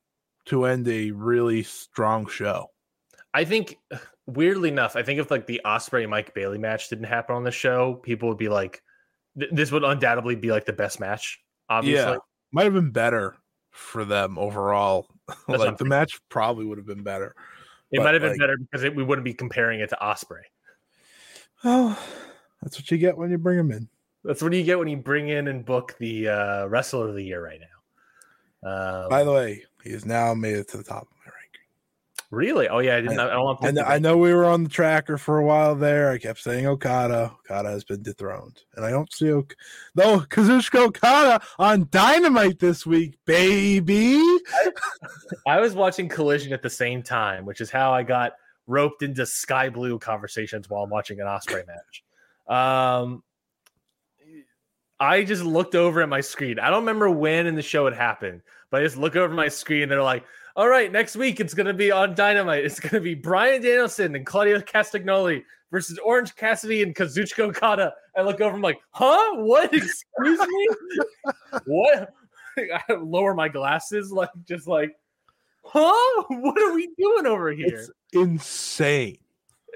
to 0.47 0.65
end 0.65 0.89
a 0.89 1.11
really 1.11 1.63
strong 1.63 2.27
show. 2.27 2.71
I 3.33 3.45
think 3.45 3.79
weirdly 4.27 4.69
enough, 4.69 4.97
I 4.97 5.03
think 5.03 5.21
if 5.21 5.31
like 5.31 5.47
the 5.47 5.61
Ospreay 5.65 6.09
Mike 6.09 6.35
Bailey 6.35 6.59
match 6.59 6.89
didn't 6.89 7.05
happen 7.07 7.35
on 7.35 7.45
the 7.45 7.51
show, 7.51 7.95
people 7.95 8.29
would 8.29 8.39
be 8.39 8.49
like, 8.49 8.83
th- 9.39 9.51
this 9.53 9.73
would 9.73 9.85
undoubtedly 9.85 10.37
be 10.37 10.51
like 10.53 10.65
the 10.67 10.73
best 10.73 11.01
match. 11.01 11.41
Obviously, 11.69 12.13
Yeah, 12.13 12.19
might 12.53 12.65
have 12.65 12.75
been 12.75 12.93
better 12.93 13.37
for 13.71 14.05
them 14.05 14.39
overall. 14.39 15.09
like 15.49 15.79
the 15.79 15.85
match 15.85 16.21
probably 16.29 16.65
would 16.65 16.79
have 16.79 16.87
been 16.87 17.03
better. 17.03 17.35
It 17.95 18.03
might 18.03 18.15
have 18.15 18.23
been 18.23 18.33
like- 18.33 18.41
better 18.41 18.57
because 18.57 18.85
it, 18.85 18.95
we 18.95 19.03
wouldn't 19.03 19.25
be 19.25 19.35
comparing 19.35 19.81
it 19.81 19.89
to 19.91 19.99
Ospreay. 20.01 20.43
Well, 21.63 21.99
that's 22.63 22.79
what 22.79 22.91
you 22.91 22.99
get 22.99 23.17
when 23.17 23.31
you 23.31 23.39
bring 23.39 23.57
them 23.57 23.71
in. 23.71 23.89
That's 24.25 24.43
what 24.43 24.53
you 24.53 24.63
get 24.63 24.79
when 24.79 24.89
you 24.89 24.97
bring 24.97 25.29
in 25.29 25.49
and 25.49 25.65
book 25.65 25.97
the 25.99 26.29
uh, 26.29 26.67
wrestler 26.67 27.09
of 27.09 27.15
the 27.15 27.23
year 27.23 27.43
right 27.45 27.61
now. 27.61 29.03
Um, 29.05 29.09
By 29.11 29.25
the 29.25 29.33
way, 29.33 29.65
he 29.83 29.91
has 29.93 30.07
now 30.07 30.33
made 30.35 30.57
it 30.57 30.69
to 30.69 30.79
the 30.79 30.83
top 30.83 31.03
of 31.03 31.09
my 31.09 31.14
ranking. 31.14 31.14
Really? 32.31 32.69
Oh 32.69 32.79
yeah, 32.79 32.97
I 32.97 33.01
didn't. 33.01 33.21
I, 33.21 33.31
don't 33.31 33.45
want 33.45 33.61
to. 33.61 33.69
I 33.69 33.71
know, 33.71 33.83
I 33.83 33.99
know 33.99 34.17
we 34.17 34.33
were 34.33 34.45
on 34.45 34.65
the 34.65 34.69
tracker 34.69 35.19
for 35.19 35.39
a 35.39 35.45
while 35.45 35.75
there. 35.75 36.11
I 36.11 36.19
kept 36.19 36.41
saying 36.41 36.67
Okada. 36.67 37.33
Okada 37.45 37.71
has 37.71 37.85
been 37.85 38.03
dethroned, 38.03 38.63
and 38.75 38.85
I 38.85 38.91
don't 38.91 39.13
see 39.13 39.31
ok- 39.31 39.55
though 39.95 40.21
Kazuchika 40.21 40.87
Okada 40.87 41.45
on 41.59 41.89
Dynamite 41.91 42.59
this 42.59 42.85
week, 42.85 43.19
baby. 43.25 44.21
I 45.47 45.61
was 45.61 45.75
watching 45.75 46.09
Collision 46.09 46.53
at 46.53 46.63
the 46.63 46.71
same 46.71 47.03
time, 47.03 47.45
which 47.45 47.61
is 47.61 47.71
how 47.71 47.93
I 47.93 48.03
got 48.03 48.33
roped 48.67 49.03
into 49.03 49.27
Sky 49.27 49.69
Blue 49.69 49.99
conversations 49.99 50.69
while 50.69 50.85
I'm 50.85 50.91
watching 50.91 51.21
an 51.21 51.27
Ospreay 51.27 51.65
match. 52.49 53.05
Um, 53.05 53.23
I 54.99 55.25
just 55.25 55.43
looked 55.43 55.75
over 55.75 56.03
at 56.03 56.09
my 56.09 56.21
screen. 56.21 56.59
I 56.59 56.71
don't 56.71 56.81
remember 56.81 57.11
when 57.11 57.47
in 57.47 57.57
the 57.57 57.63
show 57.63 57.87
it 57.87 57.95
happened, 57.95 58.43
but 58.71 58.81
I 58.81 58.85
just 58.85 58.97
look 58.97 59.17
over 59.17 59.33
my 59.33 59.49
screen. 59.49 59.83
And 59.83 59.91
they're 59.91 60.03
like, 60.03 60.25
"All 60.57 60.69
right, 60.69 60.91
next 60.91 61.17
week 61.17 61.41
it's 61.41 61.55
going 61.55 61.67
to 61.67 61.75
be 61.75 61.91
on 61.91 62.15
Dynamite. 62.15 62.65
It's 62.65 62.81
going 62.81 62.95
to 62.95 63.01
be 63.01 63.15
Bryan 63.15 63.63
Danielson 63.63 64.15
and 64.15 64.25
Claudio 64.27 64.61
Castagnoli 64.61 65.43
versus 65.71 65.99
Orange 65.99 66.35
Cassidy 66.37 66.83
and 66.83 66.95
Kazuchika 66.95 67.41
Okada." 67.41 67.93
I 68.17 68.23
look 68.23 68.41
over. 68.41 68.55
I'm 68.55 68.63
like, 68.63 68.81
"Huh? 68.91 69.37
What? 69.37 69.65
Excuse 69.75 70.41
me? 70.41 70.69
what?" 71.65 72.11
I 72.89 72.93
lower 72.95 73.35
my 73.35 73.49
glasses, 73.49 74.13
like 74.13 74.31
just 74.47 74.67
like, 74.67 74.95
huh? 75.63 76.23
What 76.29 76.61
are 76.61 76.75
we 76.75 76.89
doing 76.99 77.27
over 77.27 77.51
here? 77.53 77.67
It's 77.67 77.91
insane. 78.13 79.19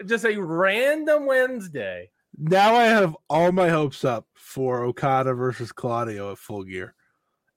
just 0.06 0.24
a 0.24 0.36
random 0.36 1.26
Wednesday. 1.26 2.10
Now 2.36 2.74
I 2.74 2.84
have 2.84 3.16
all 3.28 3.50
my 3.50 3.68
hopes 3.68 4.04
up 4.04 4.26
for 4.34 4.84
Okada 4.84 5.34
versus 5.34 5.72
Claudio 5.72 6.32
at 6.32 6.38
Full 6.38 6.62
Gear. 6.64 6.94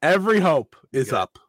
Every 0.02 0.40
hope 0.40 0.76
is 0.92 1.10
Good. 1.12 1.20
up 1.20 1.40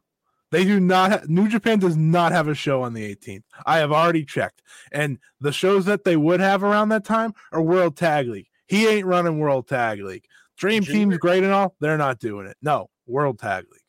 They 0.53 0.65
do 0.65 0.79
not. 0.79 1.11
Ha- 1.11 1.21
New 1.27 1.49
Japan 1.49 1.79
does 1.81 1.97
not 1.97 2.31
have 2.31 2.47
a 2.47 2.55
show 2.55 2.83
on 2.83 2.93
the 2.93 3.03
18th. 3.17 3.43
I 3.67 3.79
have 3.79 3.91
already 3.91 4.25
checked, 4.25 4.63
and 4.93 5.19
the 5.41 5.51
shows 5.51 5.87
that 5.87 6.05
they 6.05 6.15
would 6.17 6.41
have 6.41 6.63
around 6.63 6.91
that 6.91 7.05
time 7.05 7.33
are 7.51 7.63
World 7.63 7.97
Tag 7.97 8.29
League. 8.29 8.49
He 8.67 8.87
ain't 8.87 9.07
running 9.07 9.39
World 9.41 9.67
Tag 9.67 10.01
League. 10.01 10.27
Dream 10.57 10.83
Junior- 10.85 11.01
Team's 11.01 11.19
great 11.19 11.43
and 11.43 11.53
all. 11.53 11.75
They're 11.81 11.99
not 11.99 12.21
doing 12.21 12.47
it. 12.47 12.57
No, 12.63 12.91
World 13.07 13.39
Tag 13.41 13.65
League. 13.73 13.81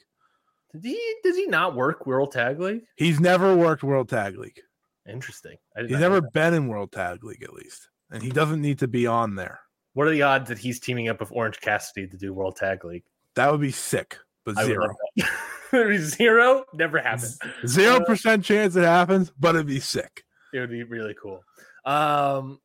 Did 0.82 0.86
he 0.90 1.16
does 1.24 1.36
he 1.36 1.46
not 1.48 1.76
work 1.76 2.08
World 2.08 2.32
Tag 2.32 2.60
League? 2.60 2.84
He's 2.96 3.20
never 3.20 3.56
worked 3.56 3.84
World 3.84 4.10
Tag 4.10 4.38
League. 4.38 4.60
Interesting. 5.08 5.58
He's 5.78 6.00
never 6.00 6.22
been 6.22 6.54
in 6.54 6.68
World 6.70 6.92
Tag 6.94 7.24
League 7.26 7.44
at 7.44 7.54
least, 7.54 7.90
and 8.10 8.24
he 8.24 8.30
doesn't 8.30 8.62
need 8.62 8.80
to 8.80 8.88
be 8.88 9.06
on 9.06 9.36
there. 9.36 9.60
What 9.94 10.08
are 10.08 10.12
the 10.12 10.22
odds 10.24 10.48
that 10.50 10.58
he's 10.58 10.80
teaming 10.80 11.10
up 11.10 11.20
with 11.20 11.32
Orange 11.32 11.60
Cassidy 11.60 12.08
to 12.08 12.18
do 12.18 12.34
World 12.34 12.56
Tag 12.56 12.84
League? 12.86 13.04
That 13.36 13.52
would 13.52 13.62
be 13.62 13.72
sick, 13.72 14.18
but 14.46 14.58
I 14.58 14.66
zero. 14.66 14.88
love 14.88 14.96
that. 15.18 15.30
It'd 15.74 15.88
be 15.90 15.98
zero 15.98 16.66
never 16.74 17.00
happened. 17.00 17.34
Zero 17.66 18.00
percent 18.06 18.44
chance 18.46 18.76
it 18.76 18.84
happens, 18.84 19.32
but 19.40 19.56
it'd 19.56 19.66
be 19.68 19.80
sick. 19.80 20.24
It 20.54 20.60
would 20.60 20.70
be 20.70 20.84
really 20.84 21.16
cool. 21.20 21.44
Um, 21.86 22.60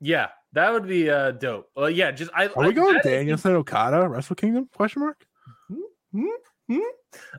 yeah, 0.00 0.28
that 0.52 0.70
would 0.72 0.86
be 0.86 1.08
uh 1.10 1.30
dope. 1.32 1.70
Well, 1.74 1.88
yeah, 1.88 2.10
just 2.10 2.30
I. 2.34 2.48
Are 2.48 2.64
I- 2.64 2.68
we 2.68 2.74
going 2.74 2.96
is- 2.96 3.02
Danielson 3.04 3.52
Okada 3.54 4.06
Wrestle 4.08 4.36
Kingdom? 4.36 4.68
Question 4.74 5.00
mark. 5.02 5.24
Hmm. 6.12 6.26
Hmm. 6.68 6.78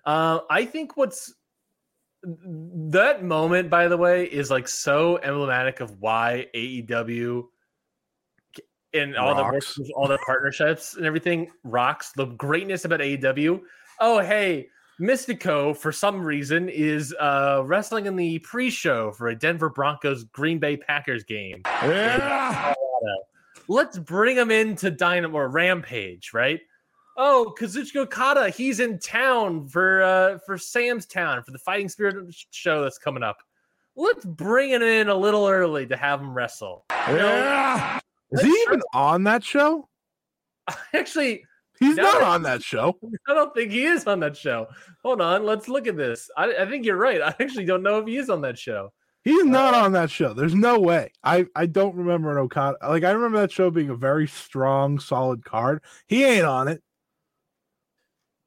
Uh, 0.06 0.40
I 0.50 0.66
think 0.66 0.98
what's 0.98 1.34
that 2.24 3.24
moment, 3.24 3.70
by 3.70 3.88
the 3.88 3.98
way, 3.98 4.26
is 4.26 4.50
like 4.50 4.68
so 4.68 5.18
emblematic 5.18 5.80
of 5.82 6.00
why 6.00 6.48
AEW 6.56 7.44
and 8.94 9.16
all 9.16 9.34
Rocks. 9.36 9.76
the 9.76 9.94
all 9.96 10.08
the 10.08 10.18
partnerships 10.26 10.96
and 10.96 11.06
everything 11.06 11.50
rocks. 11.64 12.12
The 12.16 12.26
greatness 12.26 12.86
about 12.86 13.00
AEW. 13.00 13.62
Oh, 14.04 14.18
hey, 14.18 14.70
Místico 15.00 15.78
for 15.78 15.92
some 15.92 16.22
reason 16.24 16.70
is 16.70 17.14
uh 17.20 17.62
wrestling 17.64 18.08
in 18.08 18.16
the 18.16 18.40
pre-show 18.40 19.12
for 19.12 19.28
a 19.28 19.36
Denver 19.36 19.70
Broncos 19.70 20.24
Green 20.26 20.58
Bay 20.58 20.76
Packers 20.76 21.24
game. 21.24 21.62
Yeah. 21.66 22.74
Let's 23.68 24.00
bring 24.00 24.38
him 24.38 24.50
into 24.50 24.90
Dynamo 24.90 25.38
or 25.38 25.50
Rampage, 25.50 26.32
right? 26.34 26.60
Oh, 27.16 27.54
Kazuchika 27.60 27.98
Okada, 27.98 28.50
he's 28.50 28.80
in 28.80 28.98
town 28.98 29.68
for 29.68 30.02
uh 30.02 30.40
for 30.48 30.58
Sam's 30.58 31.06
Town 31.06 31.44
for 31.44 31.52
the 31.52 31.60
Fighting 31.60 31.88
Spirit 31.88 32.34
show 32.50 32.82
that's 32.82 32.98
coming 32.98 33.22
up. 33.22 33.38
Let's 33.96 34.26
bring 34.26 34.72
it 34.72 34.82
in 34.82 35.10
a 35.10 35.16
little 35.16 35.48
early 35.48 35.86
to 35.86 35.96
have 35.96 36.22
him 36.22 36.34
wrestle. 36.34 36.86
Yeah. 36.90 38.00
Is 38.32 38.42
he 38.42 38.50
even 38.50 38.82
on 38.94 39.26
that 39.26 39.44
show? 39.44 39.88
Actually, 40.94 41.44
He's 41.82 41.98
No. 41.98 42.04
not 42.04 42.22
on 42.24 42.44
that 42.44 42.64
show. 42.64 42.98
I 43.28 43.34
don't 43.34 43.54
think 43.54 43.72
he 43.72 43.84
is 43.84 44.06
on 44.08 44.22
that 44.22 44.38
show. 44.38 44.68
Hold 45.04 45.20
on, 45.20 45.44
let's 45.46 45.68
look 45.68 45.88
at 45.88 45.98
this. 45.98 46.30
I, 46.38 46.54
I 46.62 46.66
think 46.70 46.86
you're 46.86 46.96
right. 46.96 47.22
I 47.22 47.36
actually 47.40 47.66
don't 47.66 47.84
know 47.84 48.00
if 48.00 48.08
he 48.08 48.16
is 48.16 48.30
on 48.30 48.40
that 48.42 48.58
show. 48.58 48.94
He's 49.24 49.44
not 49.46 49.74
on 49.76 49.92
that 49.92 50.10
show. 50.10 50.34
There's 50.34 50.56
no 50.56 50.80
way. 50.80 51.12
I 51.24 51.46
I 51.56 51.66
don't 51.68 51.96
remember 51.96 52.32
an 52.32 52.38
Okada. 52.38 52.78
Like 52.88 53.04
I 53.04 53.12
remember 53.12 53.40
that 53.42 53.52
show 53.52 53.70
being 53.70 53.90
a 53.90 53.96
very 53.96 54.28
strong, 54.28 54.98
solid 55.00 55.44
card. 55.44 55.84
He 56.08 56.24
ain't 56.24 56.46
on 56.46 56.68
it. 56.68 56.82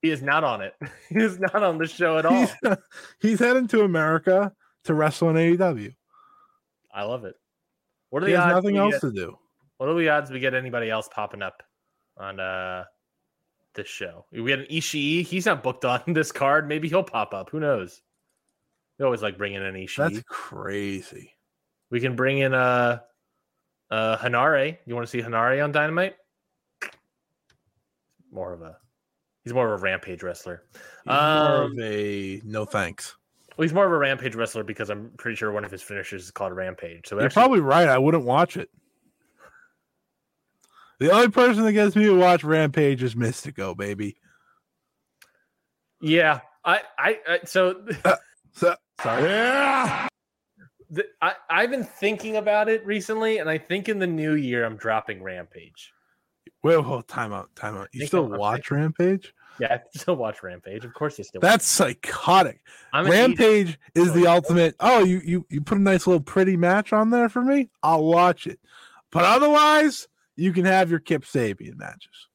He 0.02 0.10
is 0.10 0.20
not 0.22 0.42
on 0.44 0.60
it. 0.62 0.74
He 1.10 1.20
is 1.22 1.38
not 1.38 1.62
on 1.62 1.78
the 1.78 1.86
show 1.86 2.18
at 2.18 2.26
all. 2.26 2.34
He's, 2.62 2.76
he's 3.20 3.38
heading 3.38 3.68
to 3.68 3.82
America 3.82 4.52
to 4.84 4.94
wrestle 4.94 5.30
in 5.30 5.36
AEW. 5.36 5.94
I 6.92 7.04
love 7.04 7.24
it. 7.24 7.36
What 8.10 8.22
are 8.22 8.26
He 8.26 8.32
the 8.32 8.40
has 8.40 8.52
odds? 8.52 8.64
nothing 8.64 8.76
else 8.76 8.94
get- 8.94 9.00
to 9.02 9.12
do. 9.12 9.38
What 9.78 9.88
are 9.88 9.94
the 9.94 10.08
odds 10.08 10.30
we 10.30 10.40
get 10.40 10.54
anybody 10.54 10.90
else 10.90 11.08
popping 11.12 11.42
up 11.42 11.62
on 12.16 12.38
uh 12.40 12.84
this 13.74 13.88
show? 13.88 14.26
We 14.32 14.50
had 14.50 14.60
an 14.60 14.66
Ishii. 14.70 15.24
He's 15.24 15.46
not 15.46 15.62
booked 15.62 15.84
on 15.84 16.02
this 16.08 16.32
card. 16.32 16.68
Maybe 16.68 16.88
he'll 16.88 17.02
pop 17.02 17.34
up. 17.34 17.50
Who 17.50 17.60
knows? 17.60 18.00
We 18.98 19.04
always 19.04 19.22
like 19.22 19.36
bringing 19.38 19.56
in 19.58 19.64
an 19.66 19.74
Ishii. 19.74 19.96
That's 19.96 20.22
crazy. 20.28 21.32
We 21.90 22.00
can 22.00 22.16
bring 22.16 22.38
in 22.38 22.54
uh 22.54 23.00
uh 23.90 24.16
Henare. 24.18 24.78
You 24.86 24.94
want 24.94 25.06
to 25.06 25.10
see 25.10 25.20
Henare 25.22 25.62
on 25.62 25.72
Dynamite? 25.72 26.14
More 28.32 28.52
of 28.52 28.62
a 28.62 28.76
he's 29.44 29.52
more 29.52 29.72
of 29.72 29.80
a 29.80 29.82
rampage 29.82 30.22
wrestler. 30.22 30.62
He's 30.72 30.80
more 31.12 31.16
of 31.16 31.70
Um, 31.72 31.78
a 31.80 32.40
no 32.44 32.64
thanks. 32.64 33.16
Well, 33.56 33.62
he's 33.62 33.72
more 33.74 33.86
of 33.86 33.92
a 33.92 33.98
rampage 33.98 34.34
wrestler 34.34 34.64
because 34.64 34.90
I'm 34.90 35.10
pretty 35.16 35.36
sure 35.36 35.52
one 35.52 35.64
of 35.64 35.70
his 35.70 35.82
finishers 35.82 36.24
is 36.24 36.30
called 36.32 36.52
Rampage. 36.54 37.06
So 37.06 37.14
You're 37.14 37.26
actually- 37.26 37.40
probably 37.40 37.60
right. 37.60 37.88
I 37.88 37.98
wouldn't 37.98 38.24
watch 38.24 38.56
it. 38.56 38.68
The 41.00 41.10
only 41.10 41.28
person 41.28 41.64
that 41.64 41.72
gets 41.72 41.96
me 41.96 42.04
to 42.04 42.14
watch 42.16 42.44
Rampage 42.44 43.02
is 43.02 43.14
Místico, 43.14 43.76
baby. 43.76 44.16
yeah. 46.00 46.40
I, 46.64 46.80
I 46.98 47.18
I 47.28 47.38
so 47.44 47.84
uh, 48.04 48.16
So, 48.52 48.74
sorry. 49.02 49.22
Yeah. 49.24 50.08
the, 50.88 51.04
I 51.20 51.34
I've 51.50 51.70
been 51.70 51.84
thinking 51.84 52.36
about 52.36 52.68
it 52.70 52.84
recently, 52.86 53.38
and 53.38 53.50
I 53.50 53.58
think 53.58 53.88
in 53.88 53.98
the 53.98 54.06
new 54.06 54.34
year 54.34 54.64
I'm 54.64 54.76
dropping 54.76 55.22
Rampage. 55.22 55.92
Wait, 56.62 56.76
hold 56.82 57.06
time 57.06 57.32
out, 57.34 57.54
time 57.54 57.76
out. 57.76 57.88
You 57.92 58.06
still 58.06 58.30
I'm- 58.30 58.38
watch 58.38 58.70
Rampage? 58.70 59.34
Yeah, 59.60 59.74
I 59.74 59.80
still 59.96 60.16
watch 60.16 60.42
Rampage. 60.42 60.84
Of 60.84 60.94
course, 60.94 61.16
you 61.18 61.22
still. 61.24 61.40
That's 61.40 61.64
psychotic. 61.66 62.60
Rampage 62.92 63.78
is 63.94 64.12
the 64.12 64.26
ultimate. 64.26 64.74
Oh, 64.80 65.04
you 65.04 65.20
you 65.24 65.46
you 65.50 65.60
put 65.60 65.78
a 65.78 65.80
nice 65.82 66.06
little 66.08 66.22
pretty 66.22 66.56
match 66.56 66.92
on 66.92 67.10
there 67.10 67.28
for 67.28 67.42
me. 67.42 67.68
I'll 67.82 68.04
watch 68.04 68.46
it. 68.48 68.58
But 69.12 69.24
otherwise, 69.24 70.08
you 70.36 70.52
can 70.52 70.64
have 70.64 70.90
your 70.90 71.00
Kip 71.00 71.24
Sabian 71.24 71.76
matches. 71.76 72.28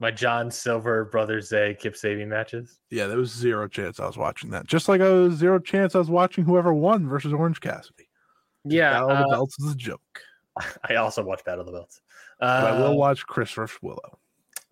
my 0.00 0.10
John 0.10 0.50
Silver 0.50 1.04
Brothers 1.06 1.48
Zay 1.48 1.76
Kip 1.78 1.94
Sabian 1.94 2.28
matches. 2.28 2.78
Yeah, 2.90 3.06
there 3.06 3.18
was 3.18 3.30
zero 3.30 3.68
chance 3.68 4.00
I 4.00 4.06
was 4.06 4.16
watching 4.16 4.50
that. 4.50 4.66
Just 4.66 4.88
like 4.88 5.00
I 5.00 5.08
was 5.08 5.34
zero 5.34 5.58
chance 5.58 5.94
I 5.94 5.98
was 5.98 6.10
watching 6.10 6.44
whoever 6.44 6.72
won 6.74 7.08
versus 7.08 7.32
Orange 7.32 7.60
Cassidy. 7.60 8.08
Yeah, 8.64 8.92
Battle 8.92 9.10
of 9.10 9.18
the 9.18 9.24
uh, 9.24 9.28
Belts 9.30 9.58
is 9.60 9.72
a 9.72 9.76
joke. 9.76 10.20
I 10.88 10.96
also 10.96 11.22
watch 11.22 11.44
Battle 11.44 11.60
of 11.60 11.66
the 11.66 11.72
Belts. 11.72 12.00
But 12.40 12.48
I 12.48 12.70
Uh, 12.70 12.78
will 12.90 12.96
watch 12.98 13.24
Chris 13.26 13.50
vs. 13.52 13.78
Willow. 13.82 14.18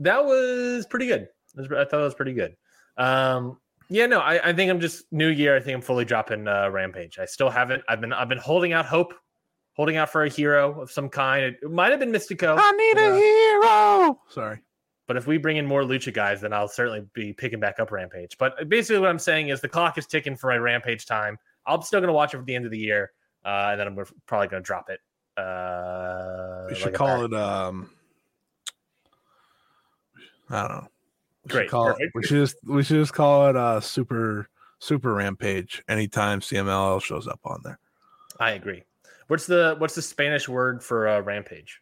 that 0.00 0.24
was 0.24 0.86
pretty 0.86 1.06
good. 1.06 1.28
I 1.58 1.62
thought 1.66 1.90
that 1.90 1.96
was 1.98 2.14
pretty 2.14 2.32
good. 2.34 2.56
Um, 2.96 3.58
yeah, 3.88 4.06
no, 4.06 4.20
I, 4.20 4.50
I 4.50 4.52
think 4.52 4.70
I'm 4.70 4.78
just 4.80 5.04
new 5.12 5.28
year. 5.28 5.56
I 5.56 5.60
think 5.60 5.74
I'm 5.74 5.80
fully 5.82 6.04
dropping 6.04 6.46
uh, 6.46 6.68
Rampage. 6.70 7.18
I 7.18 7.24
still 7.24 7.50
haven't. 7.50 7.82
I've 7.88 8.00
been 8.00 8.12
I've 8.12 8.28
been 8.28 8.38
holding 8.38 8.72
out 8.72 8.86
hope, 8.86 9.14
holding 9.74 9.96
out 9.96 10.10
for 10.10 10.24
a 10.24 10.28
hero 10.28 10.80
of 10.80 10.90
some 10.90 11.08
kind. 11.08 11.44
It, 11.44 11.56
it 11.62 11.70
might 11.70 11.90
have 11.90 12.00
been 12.00 12.12
Místico. 12.12 12.56
I 12.58 12.70
need 12.72 12.98
uh, 12.98 13.12
a 13.12 13.16
hero. 13.16 14.20
Sorry. 14.28 14.60
But 15.06 15.16
if 15.16 15.26
we 15.26 15.38
bring 15.38 15.56
in 15.56 15.66
more 15.66 15.82
Lucha 15.82 16.14
guys, 16.14 16.40
then 16.40 16.52
I'll 16.52 16.68
certainly 16.68 17.04
be 17.14 17.32
picking 17.32 17.58
back 17.58 17.80
up 17.80 17.90
Rampage. 17.90 18.38
But 18.38 18.68
basically, 18.68 19.00
what 19.00 19.10
I'm 19.10 19.18
saying 19.18 19.48
is 19.48 19.60
the 19.60 19.68
clock 19.68 19.98
is 19.98 20.06
ticking 20.06 20.36
for 20.36 20.50
my 20.50 20.56
Rampage 20.56 21.04
time. 21.06 21.36
I'm 21.66 21.82
still 21.82 22.00
going 22.00 22.08
to 22.08 22.12
watch 22.12 22.32
it 22.32 22.38
for 22.38 22.44
the 22.44 22.54
end 22.54 22.64
of 22.64 22.70
the 22.70 22.78
year, 22.78 23.10
uh, 23.44 23.70
and 23.72 23.80
then 23.80 23.86
I'm 23.88 23.96
probably 24.26 24.48
going 24.48 24.62
to 24.62 24.66
drop 24.66 24.88
it. 24.88 25.00
Uh, 25.36 26.66
We 26.68 26.74
should 26.74 26.94
a 26.94 26.96
call 26.96 27.24
it 27.24 27.32
um 27.34 27.90
I 30.50 30.60
don't 30.62 30.70
know. 30.70 30.88
We 31.44 31.50
should 31.50 31.52
Great, 31.52 31.70
call 31.70 31.88
it, 31.88 32.10
we 32.14 32.22
should 32.22 32.36
just 32.36 32.56
we 32.66 32.82
should 32.82 32.96
just 32.96 33.14
call 33.14 33.48
it 33.48 33.56
uh 33.56 33.80
super 33.80 34.48
super 34.78 35.14
rampage 35.14 35.82
anytime 35.88 36.40
CMLL 36.40 37.02
shows 37.02 37.26
up 37.26 37.40
on 37.44 37.60
there. 37.64 37.78
I 38.38 38.52
agree. 38.52 38.82
What's 39.30 39.46
the 39.46 39.76
what's 39.78 39.94
the 39.94 40.02
Spanish 40.02 40.48
word 40.48 40.82
for 40.82 41.06
uh, 41.06 41.20
Rampage? 41.20 41.80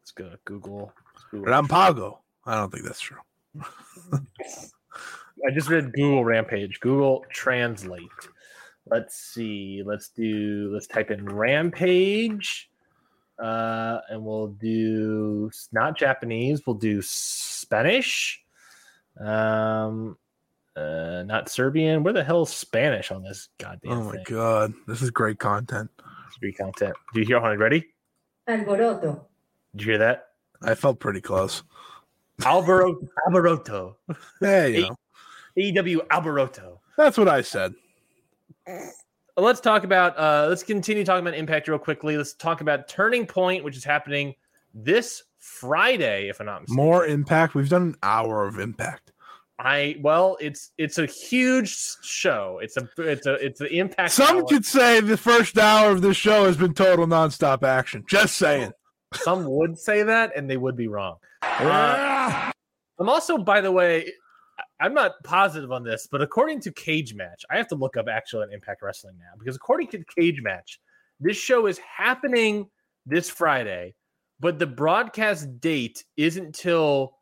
Let's 0.00 0.10
go 0.10 0.30
Google. 0.46 0.90
Google. 1.30 1.52
Rampago. 1.52 2.16
I 2.46 2.54
don't 2.54 2.72
think 2.72 2.84
that's 2.86 2.98
true. 2.98 3.18
I 4.14 5.50
just 5.52 5.68
read 5.68 5.92
Google 5.92 6.24
Rampage. 6.24 6.80
Google 6.80 7.26
Translate. 7.30 8.08
Let's 8.86 9.16
see. 9.16 9.82
Let's 9.84 10.08
do. 10.08 10.70
Let's 10.72 10.86
type 10.86 11.10
in 11.10 11.26
Rampage, 11.26 12.70
uh, 13.38 13.98
and 14.08 14.24
we'll 14.24 14.48
do 14.48 15.50
not 15.72 15.94
Japanese. 15.94 16.66
We'll 16.66 16.76
do 16.76 17.02
Spanish. 17.02 18.42
Um, 19.20 20.16
uh, 20.74 21.22
not 21.26 21.50
Serbian. 21.50 22.02
Where 22.02 22.14
the 22.14 22.24
hell 22.24 22.44
is 22.44 22.48
Spanish 22.48 23.12
on 23.12 23.22
this 23.22 23.50
goddamn 23.58 23.92
Oh 23.92 24.04
my 24.04 24.12
thing? 24.12 24.24
god. 24.24 24.72
This 24.86 25.02
is 25.02 25.10
great 25.10 25.38
content. 25.38 25.90
Free 26.40 26.52
content. 26.52 26.94
Do 27.14 27.20
you 27.20 27.26
hear? 27.26 27.40
Hold 27.40 27.58
ready? 27.58 27.86
Alboroto. 28.48 29.24
Did 29.74 29.82
you 29.84 29.90
hear 29.92 29.98
that? 29.98 30.28
I 30.62 30.74
felt 30.74 30.98
pretty 30.98 31.20
close. 31.20 31.62
Alvaro 32.44 32.96
Alvaroto. 33.28 33.94
Hey, 34.40 34.78
you 34.78 34.84
Eight. 35.56 35.74
know, 35.74 35.82
AEW 35.82 36.06
Alvaroto. 36.08 36.78
that's 36.96 37.18
what 37.18 37.28
I 37.28 37.40
said. 37.42 37.74
let's 39.36 39.60
talk 39.60 39.84
about 39.84 40.18
uh 40.18 40.46
let's 40.48 40.62
continue 40.62 41.04
talking 41.04 41.26
about 41.26 41.36
impact 41.38 41.68
real 41.68 41.78
quickly 41.78 42.16
let's 42.16 42.34
talk 42.34 42.60
about 42.60 42.86
turning 42.88 43.24
point 43.26 43.64
which 43.64 43.76
is 43.76 43.84
happening 43.84 44.34
this 44.74 45.22
friday 45.38 46.28
if 46.28 46.38
i'm 46.40 46.46
not 46.46 46.60
mistaken 46.62 46.76
More 46.84 47.06
impact. 47.06 47.54
We've 47.54 47.68
done 47.68 47.82
an 47.82 47.96
hour 48.02 48.46
of 48.46 48.58
impact. 48.58 49.12
I 49.58 49.96
well 50.02 50.36
it's 50.40 50.70
it's 50.78 50.98
a 50.98 51.06
huge 51.06 51.76
show 52.02 52.60
it's 52.62 52.76
a 52.76 52.88
it's 52.98 53.26
a 53.26 53.34
it's 53.34 53.58
the 53.58 53.72
impact 53.76 54.12
Some 54.12 54.46
could 54.46 54.64
say 54.64 55.00
the 55.00 55.16
first 55.16 55.58
hour 55.58 55.90
of 55.90 56.00
this 56.00 56.16
show 56.16 56.44
has 56.44 56.56
been 56.56 56.74
total 56.74 57.06
nonstop 57.06 57.62
action. 57.64 58.04
Just 58.08 58.36
saying. 58.36 58.72
some 59.14 59.44
would 59.48 59.78
say 59.78 60.02
that 60.02 60.32
and 60.36 60.48
they 60.48 60.56
would 60.56 60.76
be 60.76 60.86
wrong 60.86 61.16
Uh, 61.42 62.52
i'm 63.00 63.08
also 63.08 63.38
by 63.38 63.60
the 63.60 63.72
way 63.72 64.12
I'm 64.80 64.94
not 64.94 65.12
positive 65.24 65.72
on 65.72 65.82
this, 65.82 66.08
but 66.10 66.22
according 66.22 66.60
to 66.62 66.72
Cage 66.72 67.14
Match, 67.14 67.44
I 67.50 67.56
have 67.56 67.66
to 67.68 67.74
look 67.74 67.96
up 67.96 68.06
actual 68.08 68.42
and 68.42 68.52
Impact 68.52 68.82
Wrestling 68.82 69.16
now 69.18 69.32
because 69.38 69.56
according 69.56 69.88
to 69.88 70.04
Cage 70.16 70.40
Match, 70.42 70.78
this 71.20 71.36
show 71.36 71.66
is 71.66 71.78
happening 71.78 72.68
this 73.04 73.28
Friday, 73.28 73.94
but 74.38 74.58
the 74.58 74.66
broadcast 74.66 75.60
date 75.60 76.04
isn't 76.16 76.54
till 76.54 77.16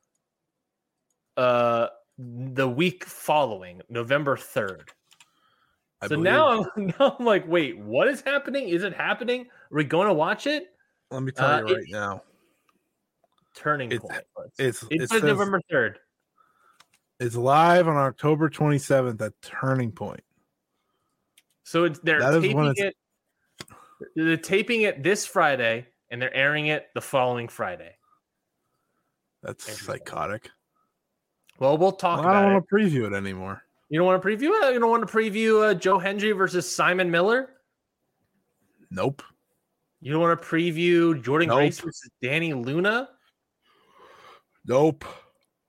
uh 1.37 1.89
the 2.19 2.69
week 2.69 3.05
following, 3.05 3.83
November 3.89 4.37
3rd. 4.37 4.89
I 6.01 6.09
so 6.09 6.17
now 6.17 6.63
I'm, 6.77 6.87
now 6.99 7.17
I'm 7.19 7.25
like, 7.25 7.47
wait, 7.49 7.79
what 7.79 8.09
is 8.09 8.21
happening? 8.21 8.69
Is 8.69 8.83
it 8.83 8.95
happening? 8.95 9.43
Are 9.43 9.77
we 9.77 9.85
going 9.85 10.09
to 10.09 10.15
watch 10.15 10.47
it? 10.47 10.69
let 11.11 11.23
me 11.23 11.31
tell 11.33 11.47
uh, 11.51 11.61
you 11.61 11.67
it- 11.69 11.75
right 11.75 11.85
now. 11.91 12.23
Turning 13.55 13.91
It's- 13.93 14.01
point. 14.03 14.23
Let's- 14.37 14.59
It's 14.59 14.83
It, 14.91 15.03
it 15.03 15.09
says 15.11 15.23
November 15.23 15.61
3rd. 15.73 15.95
it's 17.21 17.37
live 17.37 17.89
on 17.89 17.97
October 17.97 18.51
27th 18.51 19.21
at 19.23 19.33
Turning 19.41 19.93
Point. 19.93 20.21
So 21.65 21.85
it's 21.85 21.99
they're 22.01 22.21
That 22.21 22.41
taping 22.43 22.67
it's- 22.67 22.93
it. 22.93 22.97
They're 24.15 24.37
taping 24.37 24.83
it 24.83 25.03
this 25.03 25.25
Friday, 25.25 25.87
and 26.11 26.21
they're 26.21 26.35
airing 26.35 26.67
it 26.67 26.89
the 26.95 27.01
following 27.01 27.49
Friday. 27.49 27.97
That's 29.43 29.81
psychotic. 29.81 30.51
Well, 31.59 31.79
we'll 31.79 31.93
talk 31.93 32.25
Well, 32.25 32.29
I 32.29 32.43
don't 32.43 32.53
want 32.55 32.69
to 32.69 32.75
preview 32.75 33.07
it 33.07 33.15
anymore. 33.15 33.63
You 33.89 33.99
don't 33.99 34.07
want 34.07 34.21
to 34.21 34.29
preview 34.29 34.51
it. 34.63 34.75
You 34.75 34.81
don't 34.81 34.91
want 34.91 35.07
to 35.07 35.13
preview 35.13 35.71
uh, 35.71 35.75
Joe 35.75 35.99
Hendry 35.99 36.33
versus 36.33 36.71
Simon 36.71 37.11
Miller. 37.11 37.51
Nope. 38.91 39.23
You 40.01 40.13
don't 40.13 40.21
want 40.21 40.41
to 40.41 40.47
preview 40.47 41.23
Jordynne 41.23 41.49
Nope. 41.49 41.57
Grace 41.57 41.81
versus 41.81 42.11
Dani 42.23 42.65
Luna. 42.65 43.09
Nope. 44.67 45.05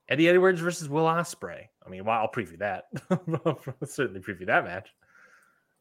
Eddie 0.09 0.29
Edwards 0.29 0.59
versus 0.59 0.89
Will 0.89 1.05
Ospreay. 1.05 1.65
I 1.85 1.89
mean, 1.89 2.05
well, 2.05 2.19
I'll 2.19 2.31
preview 2.31 2.59
that. 2.59 2.85
I'll 3.09 3.59
certainly 3.85 4.19
preview 4.19 4.47
that 4.47 4.65
match. 4.65 4.89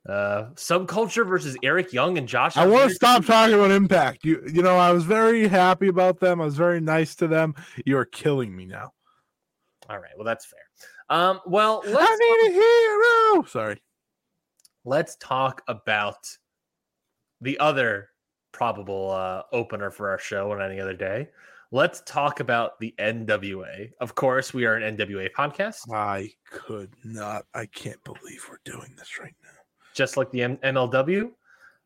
Uh, 0.08 0.50
Subculture 0.54 1.26
versus 1.26 1.56
Eric 1.64 1.92
Young 1.92 2.16
and 2.16 2.28
Josh. 2.28 2.56
I 2.56 2.66
want 2.66 2.90
to 2.90 2.94
stop 2.94 3.24
talking 3.24 3.54
about 3.54 3.72
Impact. 3.72 4.24
You 4.24 4.42
you 4.52 4.62
know, 4.62 4.76
I 4.76 4.92
was 4.92 5.04
very 5.04 5.48
happy 5.48 5.88
about 5.88 6.20
them. 6.20 6.40
I 6.40 6.44
was 6.44 6.56
very 6.56 6.80
nice 6.80 7.16
to 7.16 7.26
them. 7.26 7.54
You 7.84 7.98
are 7.98 8.04
killing 8.04 8.54
me 8.54 8.66
now. 8.66 8.92
All 9.88 9.98
right, 9.98 10.12
well, 10.16 10.24
that's 10.24 10.46
fair. 10.46 10.60
Um, 11.10 11.40
well, 11.46 11.82
let's 11.86 12.10
I 12.10 12.16
need 12.16 12.50
a 12.50 12.52
hero. 12.54 13.44
Sorry. 13.46 13.80
let's 14.84 15.16
talk 15.16 15.62
about 15.68 16.26
the 17.40 17.58
other 17.58 18.10
probable 18.52 19.10
uh, 19.10 19.42
opener 19.52 19.90
for 19.90 20.08
our 20.10 20.18
show 20.18 20.52
on 20.52 20.62
any 20.62 20.80
other 20.80 20.94
day. 20.94 21.28
Let's 21.72 22.00
talk 22.06 22.40
about 22.40 22.78
the 22.80 22.94
NWA. 22.98 23.90
Of 24.00 24.14
course, 24.14 24.54
we 24.54 24.64
are 24.66 24.74
an 24.76 24.96
NWA 24.96 25.28
podcast, 25.36 25.92
I 25.92 26.30
could 26.50 26.90
not. 27.04 27.44
I 27.54 27.66
can't 27.66 28.02
believe 28.04 28.44
we're 28.48 28.60
doing 28.64 28.94
this 28.96 29.18
right 29.20 29.34
now. 29.42 29.50
just 29.94 30.16
like 30.16 30.30
the 30.30 30.42
M- 30.42 30.56
MLW. 30.58 31.30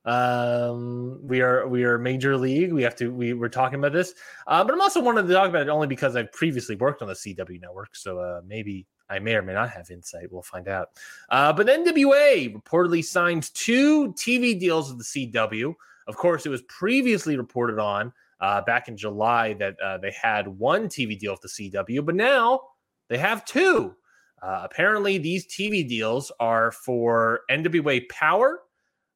Um, 0.05 1.21
we 1.23 1.43
are 1.43 1.69
we 1.69 1.85
are 1.85 1.99
major 1.99 2.37
league. 2.37 2.73
We 2.73 2.83
have 2.83 2.97
to. 2.97 3.13
We 3.13 3.35
we're 3.35 3.49
talking 3.49 3.79
about 3.79 3.93
this, 3.93 4.15
uh, 4.47 4.65
but 4.65 4.73
I'm 4.73 4.81
also 4.81 5.03
wanted 5.03 5.27
to 5.27 5.35
talk 5.35 5.49
about 5.49 5.63
it 5.63 5.69
only 5.69 5.87
because 5.87 6.17
I've 6.17 6.33
previously 6.33 6.77
worked 6.77 7.03
on 7.03 7.09
the 7.09 7.15
CW 7.15 7.61
network, 7.61 7.95
so 7.95 8.19
uh, 8.19 8.41
maybe 8.47 8.87
I 9.11 9.19
may 9.19 9.35
or 9.35 9.43
may 9.43 9.53
not 9.53 9.71
have 9.71 9.91
insight. 9.91 10.33
We'll 10.33 10.43
find 10.43 10.69
out. 10.69 10.89
Uh, 11.29 11.53
but 11.53 11.67
NWA 11.67 12.55
reportedly 12.55 13.05
signed 13.05 13.53
two 13.55 14.13
TV 14.15 14.59
deals 14.59 14.89
with 14.89 14.99
the 14.99 15.33
CW. 15.33 15.75
Of 16.07 16.17
course, 16.17 16.47
it 16.47 16.49
was 16.49 16.63
previously 16.63 17.37
reported 17.37 17.79
on 17.79 18.13
uh, 18.41 18.63
back 18.63 18.89
in 18.89 18.97
July 18.97 19.53
that 19.55 19.79
uh, 19.81 19.99
they 19.99 20.13
had 20.13 20.49
one 20.49 20.89
TV 20.89 21.19
deal 21.19 21.33
with 21.33 21.43
the 21.43 21.71
CW, 21.71 22.07
but 22.07 22.15
now 22.15 22.61
they 23.09 23.19
have 23.19 23.45
two. 23.45 23.95
Uh, 24.43 24.63
apparently, 24.65 25.19
these 25.19 25.47
TV 25.47 25.87
deals 25.87 26.33
are 26.41 26.73
for 26.73 27.41
NWA 27.51 28.09
Power 28.09 28.61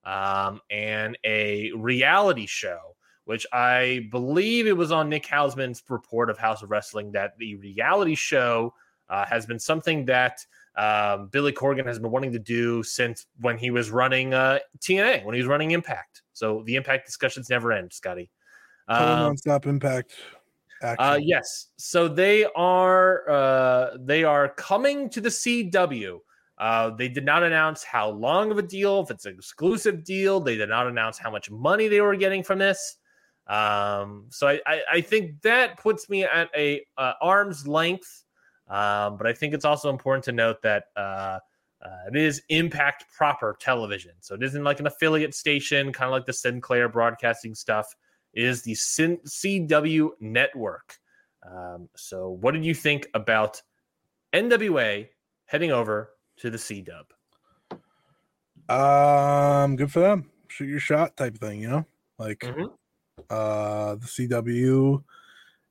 um, 0.05 0.61
and 0.71 1.17
a 1.25 1.73
reality 1.73 2.47
show, 2.47 2.79
which 3.25 3.47
I 3.53 4.09
believe 4.11 4.67
it 4.67 4.77
was 4.77 4.93
on 4.93 5.09
Nick 5.09 5.27
Hausman's 5.27 5.83
report 5.89 6.31
of 6.31 6.39
Haus 6.39 6.63
of 6.63 6.71
Wrestling 6.71 7.13
that 7.13 7.37
the 7.39 7.57
reality 7.57 8.15
show 8.15 8.75
uh, 9.09 9.25
has 9.27 9.47
been 9.47 9.59
something 9.59 10.05
that 10.07 10.45
um, 10.77 11.29
Billy 11.29 11.53
Corgan 11.53 11.87
has 11.87 11.99
been 11.99 12.11
wanting 12.11 12.33
to 12.33 12.39
do 12.39 12.83
since 12.83 13.27
when 13.41 13.57
he 13.57 13.71
was 13.71 13.91
running 13.91 14.35
uh, 14.35 14.59
TNA, 14.81 15.25
when 15.25 15.35
he 15.35 15.41
was 15.41 15.49
running 15.49 15.71
Impact. 15.71 16.23
So 16.33 16.63
the 16.67 16.75
Impact 16.75 17.07
discussions 17.07 17.49
never 17.49 17.73
end, 17.73 17.93
Scotty. 17.93 18.31
Um, 18.89 19.35
nonstop 19.35 19.67
impact. 19.67 20.13
Uh, 20.83 21.19
yes. 21.21 21.69
So 21.77 22.09
they 22.09 22.45
are 22.55 23.29
uh, 23.29 23.97
they 24.01 24.25
are 24.25 24.49
coming 24.51 25.09
to 25.11 25.21
the 25.21 25.31
CW. 25.31 26.19
Uh, 26.59 26.91
they 26.91 27.09
did 27.09 27.25
not 27.25 27.43
announce 27.43 27.83
how 27.83 28.11
long 28.11 28.51
of 28.51 28.59
a 28.59 28.63
deal, 28.63 29.01
if 29.01 29.11
it's 29.11 29.27
an 29.27 29.35
exclusive 29.35 30.05
deal. 30.05 30.41
They 30.41 30.57
did 30.57 30.69
not 30.69 30.87
announce 30.87 31.19
how 31.19 31.31
much 31.31 31.51
money 31.51 31.89
they 31.89 32.01
were 32.01 32.17
getting 32.17 32.43
from 32.43 32.59
this. 32.59 32.97
Um, 33.47 34.27
so 34.31 34.49
I, 34.49 34.61
I, 34.67 34.81
I 34.93 35.01
think 35.01 35.43
that 35.43 35.79
puts 35.79 36.09
me 36.09 36.25
at 36.25 36.49
a 36.57 36.83
uh, 36.97 37.13
arm's 37.21 37.67
length. 37.67 38.25
Um, 38.69 39.19
but 39.19 39.27
I 39.27 39.33
think 39.33 39.53
it's 39.53 39.65
also 39.65 39.91
important 39.91 40.25
to 40.25 40.33
note 40.33 40.63
that 40.63 40.85
uh, 40.97 41.39
uh, 41.85 42.09
it 42.09 42.17
is 42.17 42.43
Impact 42.49 43.05
proper 43.15 43.57
television. 43.61 44.13
So 44.21 44.35
it 44.35 44.43
isn't 44.43 44.65
like 44.65 44.81
an 44.81 44.87
affiliate 44.87 45.35
station, 45.35 45.93
kind 45.93 46.09
of 46.09 46.13
like 46.13 46.25
the 46.25 46.33
Sinclair 46.33 46.89
broadcasting 46.89 47.55
stuff. 47.55 47.87
It 48.33 48.45
is 48.45 48.63
the 48.63 48.75
Sin- 48.75 49.21
CW 49.27 50.11
network. 50.21 50.97
Um, 51.49 51.91
so, 51.95 52.31
what 52.31 52.55
did 52.55 52.65
you 52.65 52.75
think 52.75 53.09
about 53.13 53.61
NWA 54.33 55.09
heading 55.45 55.73
over 55.73 56.14
to 56.39 56.51
the 56.51 56.59
C 56.59 56.83
Dub? 56.83 57.07
Um, 58.69 59.77
good 59.77 59.93
for 59.93 60.01
them. 60.01 60.31
Shoot 60.49 60.69
your 60.69 60.81
shot 60.81 61.17
type 61.17 61.37
thing, 61.37 61.61
you 61.61 61.69
know? 61.69 61.87
Like 62.19 62.41
Mhm. 62.41 62.73
uh 63.31 63.95
the 63.97 64.07
CW 64.07 65.03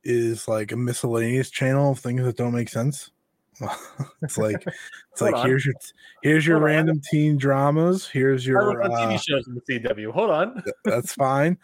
is 0.04 0.48
like 0.48 0.72
a 0.72 0.76
miscellaneous 0.78 1.50
channel 1.50 1.92
of 1.92 2.00
things 2.00 2.24
that 2.24 2.38
don't 2.38 2.54
make 2.54 2.70
sense. 2.70 3.12
it's 4.22 4.38
like 4.38 4.66
it's 5.12 5.22
like 5.22 5.36
on. 5.36 5.46
here's 5.48 5.66
your 5.66 5.76
here's 6.22 6.46
your 6.46 6.58
Hold 6.58 6.70
on. 6.70 6.76
random 6.76 7.02
teen 7.12 7.38
dramas. 7.38 8.08
Here's 8.08 8.46
your 8.46 8.84
on 8.84 8.90
TV 8.92 9.16
uh, 9.16 9.18
shows 9.18 9.48
in 9.48 9.56
the 9.56 9.62
CW. 9.62 10.12
Hold 10.12 10.30
on. 10.32 10.64
that's 10.86 11.14
fine. 11.14 11.58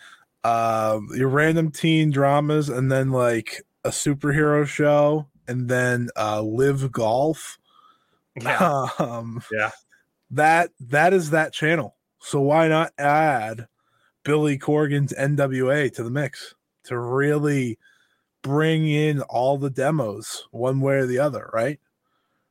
Um 0.43 1.09
your 1.15 1.29
random 1.29 1.71
teen 1.71 2.11
dramas 2.11 2.69
and 2.69 2.91
then 2.91 3.11
like 3.11 3.61
a 3.83 3.89
superhero 3.89 4.65
show 4.65 5.27
and 5.47 5.67
then 5.67 6.09
uh 6.15 6.41
live 6.41 6.91
golf. 6.91 7.57
Yeah. 8.43 8.87
um 8.99 9.41
Yeah. 9.51 9.71
that 10.31 10.71
that 10.79 11.13
is 11.13 11.31
that 11.31 11.53
channel 11.53 11.97
so 12.19 12.41
why 12.41 12.67
not 12.67 12.93
add 12.97 13.67
billy 14.23 14.57
corgan's 14.57 15.13
nwa 15.13 15.93
to 15.93 16.03
the 16.03 16.09
mix 16.11 16.55
to 16.85 16.97
really 16.99 17.77
bring 18.43 18.87
in 18.87 19.21
all 19.23 19.57
the 19.57 19.69
demos 19.69 20.47
one 20.51 20.81
way 20.81 20.95
or 20.97 21.05
the 21.05 21.19
other 21.19 21.49
right 21.53 21.79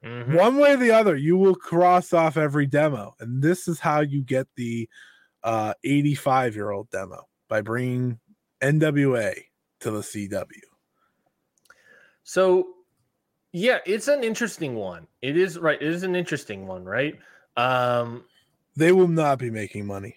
Mhm. 0.05 0.37
one 0.37 0.57
way 0.59 0.75
or 0.75 0.77
the 0.77 0.93
other 0.93 1.17
you 1.17 1.37
will 1.37 1.57
cross 1.57 2.13
off 2.13 2.37
every 2.37 2.67
demo 2.67 3.15
and 3.21 3.43
this 3.43 3.67
is 3.67 3.81
how 3.81 4.01
you 4.01 4.23
get 4.23 4.47
the 4.57 4.89
uh 5.43 5.75
85 5.85 6.55
year 6.55 6.71
old 6.71 6.91
demo 6.91 7.29
by 7.49 7.61
bringing 7.63 8.21
nwa 8.63 9.35
to 9.81 9.91
the 9.91 10.01
cw 10.01 10.47
So, 12.23 12.69
yeah, 13.53 13.79
it's 13.87 14.09
an 14.09 14.25
interesting 14.25 14.75
one. 14.75 15.07
It 15.23 15.37
is 15.37 15.59
right. 15.59 15.81
It 15.81 15.89
is 15.89 16.03
an 16.03 16.17
interesting 16.17 16.67
one, 16.67 16.85
right? 16.85 17.19
Um, 17.57 18.25
they 18.77 18.93
will 18.93 19.09
not 19.09 19.39
be 19.39 19.51
making 19.51 19.87
money 19.87 20.17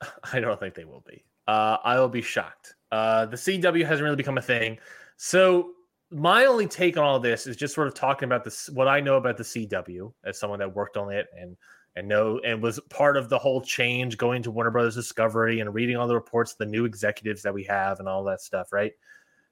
I 0.32 0.40
don't 0.40 0.58
think 0.58 0.74
they 0.74 0.84
will 0.84 1.04
be. 1.06 1.24
Uh, 1.46 1.78
I 1.82 1.98
will 1.98 2.08
be 2.08 2.22
shocked. 2.22 2.74
Uh, 2.90 3.26
the 3.26 3.36
CW 3.36 3.84
hasn't 3.84 4.04
really 4.04 4.16
become 4.16 4.38
a 4.38 4.42
thing. 4.42 4.78
So 5.16 5.72
my 6.10 6.46
only 6.46 6.66
take 6.66 6.96
on 6.96 7.04
all 7.04 7.20
this 7.20 7.46
is 7.46 7.56
just 7.56 7.74
sort 7.74 7.88
of 7.88 7.94
talking 7.94 8.26
about 8.26 8.44
this, 8.44 8.68
what 8.70 8.88
I 8.88 9.00
know 9.00 9.16
about 9.16 9.36
the 9.36 9.44
CW 9.44 10.12
as 10.24 10.38
someone 10.38 10.58
that 10.60 10.74
worked 10.74 10.96
on 10.96 11.12
it 11.12 11.26
and 11.38 11.56
and 11.96 12.06
know 12.06 12.38
and 12.44 12.62
was 12.62 12.78
part 12.90 13.16
of 13.16 13.28
the 13.28 13.38
whole 13.38 13.60
change 13.60 14.16
going 14.16 14.42
to 14.42 14.50
Warner 14.50 14.70
Brothers 14.70 14.94
Discovery 14.94 15.60
and 15.60 15.74
reading 15.74 15.96
all 15.96 16.06
the 16.06 16.14
reports, 16.14 16.54
the 16.54 16.66
new 16.66 16.84
executives 16.84 17.42
that 17.42 17.52
we 17.52 17.64
have 17.64 17.98
and 17.98 18.08
all 18.08 18.22
that 18.24 18.40
stuff, 18.40 18.72
right? 18.72 18.92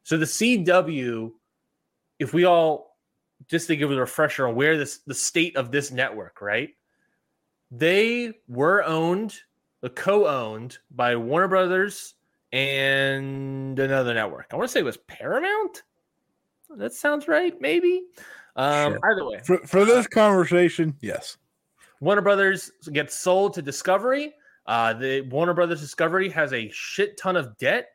So 0.05 0.17
the 0.17 0.27
CW, 0.27 1.33
if 2.19 2.33
we 2.33 2.45
all 2.45 2.97
just 3.49 3.67
to 3.69 3.77
give 3.77 3.91
a 3.91 3.97
refresher 3.97 4.49
on 4.49 4.55
where 4.55 4.77
this 4.77 4.99
the 5.07 5.15
state 5.15 5.57
of 5.57 5.71
this 5.71 5.91
network, 5.91 6.41
right? 6.41 6.71
They 7.71 8.33
were 8.49 8.85
owned 8.85 9.35
the 9.81 9.91
co-owned 9.91 10.79
by 10.91 11.17
Warner 11.17 11.49
Brothers 11.49 12.15
and 12.53 13.79
another 13.79 14.15
network. 14.15 14.47
I 14.53 14.57
want 14.57 14.69
to 14.69 14.73
say 14.73 14.81
it 14.81 14.85
was 14.85 14.97
Paramount. 14.97 15.83
That 16.71 16.93
sounds 16.93 17.29
right, 17.29 17.61
maybe. 17.61 18.05
Um, 18.57 18.93
Sure. 18.93 19.11
Either 19.11 19.25
way, 19.27 19.41
for, 19.45 19.59
for 19.67 19.85
this 19.85 20.07
conversation 20.07 20.97
yes 21.03 21.37
Warner 22.01 22.23
Brothers 22.23 22.71
gets 22.93 23.15
sold 23.19 23.55
to 23.55 23.63
Discovery. 23.63 24.35
Uh, 24.67 24.93
the 24.93 25.23
Warner 25.23 25.55
Brothers 25.55 25.81
Discovery 25.81 26.29
has 26.31 26.53
a 26.53 26.69
shit 26.71 27.17
ton 27.17 27.37
of 27.37 27.57
debt. 27.59 27.89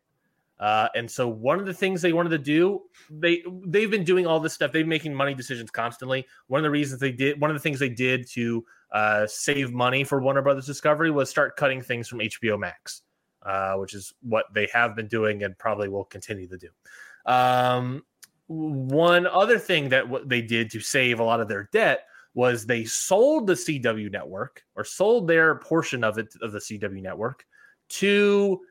Uh, 0.61 0.87
and 0.93 1.09
so 1.09 1.27
one 1.27 1.59
of 1.59 1.65
the 1.65 1.73
things 1.73 2.03
they 2.03 2.13
wanted 2.13 2.29
to 2.29 2.37
do, 2.37 2.83
they 3.09 3.43
they've 3.65 3.89
been 3.89 4.03
doing 4.03 4.27
all 4.27 4.39
this 4.39 4.53
stuff. 4.53 4.71
They've 4.71 4.83
been 4.83 4.89
making 4.89 5.13
money 5.13 5.33
decisions 5.33 5.71
constantly. 5.71 6.27
One 6.47 6.59
of 6.59 6.63
the 6.63 6.69
reasons 6.69 7.01
they 7.01 7.11
did, 7.11 7.41
one 7.41 7.49
of 7.49 7.55
the 7.55 7.59
things 7.59 7.79
they 7.79 7.89
did 7.89 8.29
to 8.33 8.63
uh, 8.91 9.25
save 9.25 9.73
money 9.73 10.03
for 10.03 10.21
Warner 10.21 10.43
Brothers 10.43 10.67
Discovery 10.67 11.09
was 11.09 11.31
start 11.31 11.55
cutting 11.55 11.81
things 11.81 12.07
from 12.07 12.19
HBO 12.19 12.59
Max, 12.59 13.01
uh, 13.41 13.73
which 13.73 13.95
is 13.95 14.13
what 14.21 14.45
they 14.53 14.69
have 14.71 14.95
been 14.95 15.07
doing 15.07 15.43
and 15.43 15.57
probably 15.57 15.89
will 15.89 16.05
continue 16.05 16.47
to 16.47 16.57
do. 16.57 16.69
Um, 17.25 18.03
one 18.47 19.25
other 19.25 19.57
thing 19.57 19.89
that 19.89 20.03
w- 20.03 20.25
they 20.27 20.43
did 20.43 20.69
to 20.71 20.79
save 20.79 21.19
a 21.19 21.23
lot 21.23 21.39
of 21.39 21.47
their 21.47 21.69
debt 21.73 22.05
was 22.35 22.65
they 22.65 22.85
sold 22.85 23.47
the 23.47 23.53
CW 23.53 24.11
network 24.11 24.63
or 24.75 24.83
sold 24.83 25.27
their 25.27 25.55
portion 25.55 26.03
of 26.03 26.19
it 26.19 26.33
of 26.41 26.51
the 26.51 26.59
CW 26.59 27.01
network 27.01 27.45
to 27.89 28.61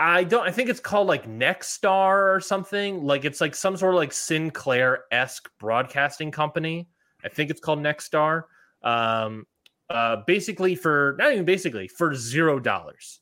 I 0.00 0.24
don't 0.24 0.48
I 0.48 0.50
think 0.50 0.70
it's 0.70 0.80
called 0.80 1.08
like 1.08 1.28
Nexstar 1.28 2.34
or 2.34 2.40
something. 2.40 3.04
Like 3.04 3.26
it's 3.26 3.40
like 3.40 3.54
some 3.54 3.76
sort 3.76 3.94
of 3.94 3.98
like 3.98 4.12
Sinclair-esque 4.14 5.50
broadcasting 5.58 6.30
company. 6.30 6.88
I 7.22 7.28
think 7.28 7.50
it's 7.50 7.60
called 7.60 7.80
Nexstar. 7.80 8.44
Um 8.82 9.46
uh 9.90 10.22
basically 10.26 10.74
for 10.74 11.16
not 11.18 11.32
even 11.32 11.44
basically 11.44 11.86
for 11.86 12.14
zero 12.14 12.58
dollars. 12.58 13.20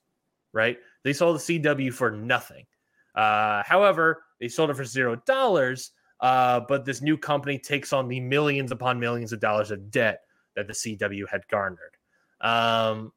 Right? 0.53 0.79
They 1.03 1.13
sold 1.13 1.41
the 1.41 1.59
CW 1.61 1.93
for 1.93 2.13
nothing. 2.13 2.65
Uh 3.13 3.65
however, 3.65 4.23
they 4.41 4.47
sold 4.47 4.71
it 4.71 4.77
for 4.77 4.85
zero 4.85 5.17
dollars. 5.27 5.91
Uh, 6.21 6.61
but 6.69 6.85
this 6.85 7.01
new 7.01 7.17
company 7.17 7.59
takes 7.59 7.93
on 7.93 8.09
the 8.09 8.19
millions 8.19 8.73
upon 8.73 8.99
millions 8.99 9.33
of 9.33 9.41
dollars 9.41 9.71
of 9.71 9.91
debt 9.91 10.23
that 10.57 10.67
the 10.67 10.73
CW 10.73 11.29
had 11.31 11.47
garnered. 11.49 11.97
Um, 12.41 13.13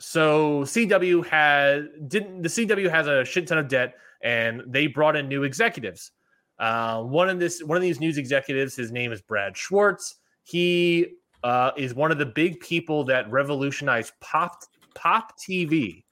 so 0.00 0.62
CW 0.62 1.26
has 1.26 1.84
didn't 2.06 2.42
the 2.42 2.48
CW 2.48 2.90
has 2.90 3.06
a 3.06 3.24
shit 3.24 3.46
ton 3.46 3.58
of 3.58 3.68
debt, 3.68 3.94
and 4.22 4.62
they 4.66 4.86
brought 4.86 5.16
in 5.16 5.28
new 5.28 5.42
executives. 5.44 6.12
Uh, 6.58 7.02
one 7.02 7.28
of 7.28 7.38
this 7.38 7.62
one 7.62 7.76
of 7.76 7.82
these 7.82 8.00
news 8.00 8.18
executives, 8.18 8.74
his 8.76 8.90
name 8.92 9.12
is 9.12 9.20
Brad 9.22 9.56
Schwartz. 9.56 10.16
He 10.44 11.06
uh, 11.44 11.70
is 11.76 11.94
one 11.94 12.10
of 12.10 12.18
the 12.18 12.26
big 12.26 12.58
people 12.60 13.04
that 13.04 13.30
revolutionized 13.30 14.12
pop 14.20 14.62
pop 14.94 15.38
TV. 15.38 16.02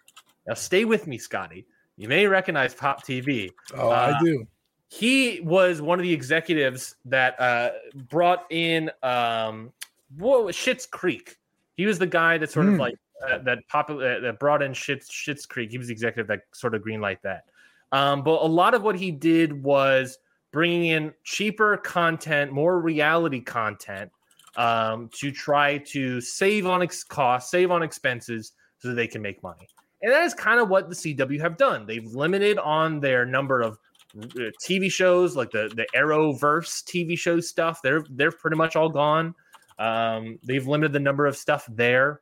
Now, 0.46 0.54
stay 0.54 0.84
with 0.84 1.06
me, 1.06 1.18
Scotty. 1.18 1.66
You 1.96 2.08
may 2.08 2.26
recognize 2.26 2.74
Pop 2.74 3.04
TV. 3.04 3.50
Oh, 3.74 3.88
Uh, 3.90 4.14
I 4.16 4.22
do. 4.24 4.46
he 4.88 5.40
was 5.40 5.80
one 5.82 5.98
of 5.98 6.04
the 6.04 6.12
executives 6.12 6.94
that 7.06 7.40
uh, 7.40 7.70
brought 8.08 8.44
in 8.50 8.90
um, 9.02 9.72
what 10.16 10.44
was 10.44 10.54
Schitt's 10.54 10.86
Creek. 10.86 11.36
He 11.76 11.86
was 11.86 11.98
the 11.98 12.06
guy 12.06 12.38
that 12.38 12.50
sort 12.52 12.66
of 12.66 12.74
Hmm. 12.74 12.80
like 12.80 12.94
uh, 13.26 13.38
that 13.38 13.66
popular 13.68 14.16
uh, 14.16 14.20
that 14.20 14.38
brought 14.38 14.62
in 14.62 14.72
Schitt's 14.72 15.10
Schitt's 15.10 15.46
Creek. 15.46 15.70
He 15.70 15.78
was 15.78 15.88
the 15.88 15.92
executive 15.92 16.26
that 16.28 16.42
sort 16.52 16.74
of 16.74 16.82
greenlight 16.82 17.18
that. 17.22 17.44
Um, 17.92 18.22
but 18.22 18.42
a 18.42 18.46
lot 18.46 18.74
of 18.74 18.82
what 18.82 18.96
he 18.96 19.10
did 19.10 19.62
was 19.62 20.18
bringing 20.52 20.86
in 20.86 21.12
cheaper 21.24 21.76
content, 21.78 22.52
more 22.52 22.80
reality 22.80 23.40
content, 23.40 24.10
um, 24.56 25.08
to 25.14 25.30
try 25.30 25.78
to 25.78 26.20
save 26.20 26.66
on 26.66 26.82
ex- 26.82 27.04
costs, 27.04 27.50
save 27.50 27.70
on 27.70 27.82
expenses, 27.82 28.52
so 28.78 28.88
that 28.88 28.94
they 28.94 29.06
can 29.06 29.22
make 29.22 29.42
money. 29.42 29.68
And 30.02 30.12
that 30.12 30.24
is 30.24 30.34
kind 30.34 30.60
of 30.60 30.68
what 30.68 30.88
the 30.88 30.94
CW 30.94 31.40
have 31.40 31.56
done. 31.56 31.86
They've 31.86 32.06
limited 32.06 32.58
on 32.58 33.00
their 33.00 33.24
number 33.24 33.62
of 33.62 33.78
uh, 34.18 34.50
TV 34.62 34.90
shows, 34.90 35.36
like 35.36 35.50
the 35.50 35.70
the 35.74 35.86
Arrowverse 35.94 36.84
TV 36.84 37.18
show 37.18 37.40
stuff. 37.40 37.80
They're 37.82 38.04
they're 38.10 38.32
pretty 38.32 38.56
much 38.56 38.76
all 38.76 38.88
gone. 38.88 39.34
Um, 39.78 40.38
they've 40.42 40.66
limited 40.66 40.92
the 40.92 41.00
number 41.00 41.26
of 41.26 41.36
stuff 41.36 41.66
there. 41.70 42.20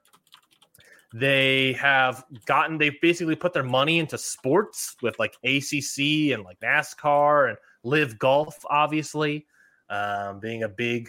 They 1.16 1.74
have 1.74 2.24
gotten. 2.44 2.76
They've 2.76 3.00
basically 3.00 3.36
put 3.36 3.52
their 3.52 3.62
money 3.62 4.00
into 4.00 4.18
sports 4.18 4.96
with 5.00 5.16
like 5.20 5.36
ACC 5.44 6.34
and 6.34 6.42
like 6.42 6.58
NASCAR 6.58 7.50
and 7.50 7.58
Live 7.84 8.18
Golf, 8.18 8.58
obviously, 8.68 9.46
um, 9.88 10.40
being 10.40 10.64
a 10.64 10.68
big 10.68 11.08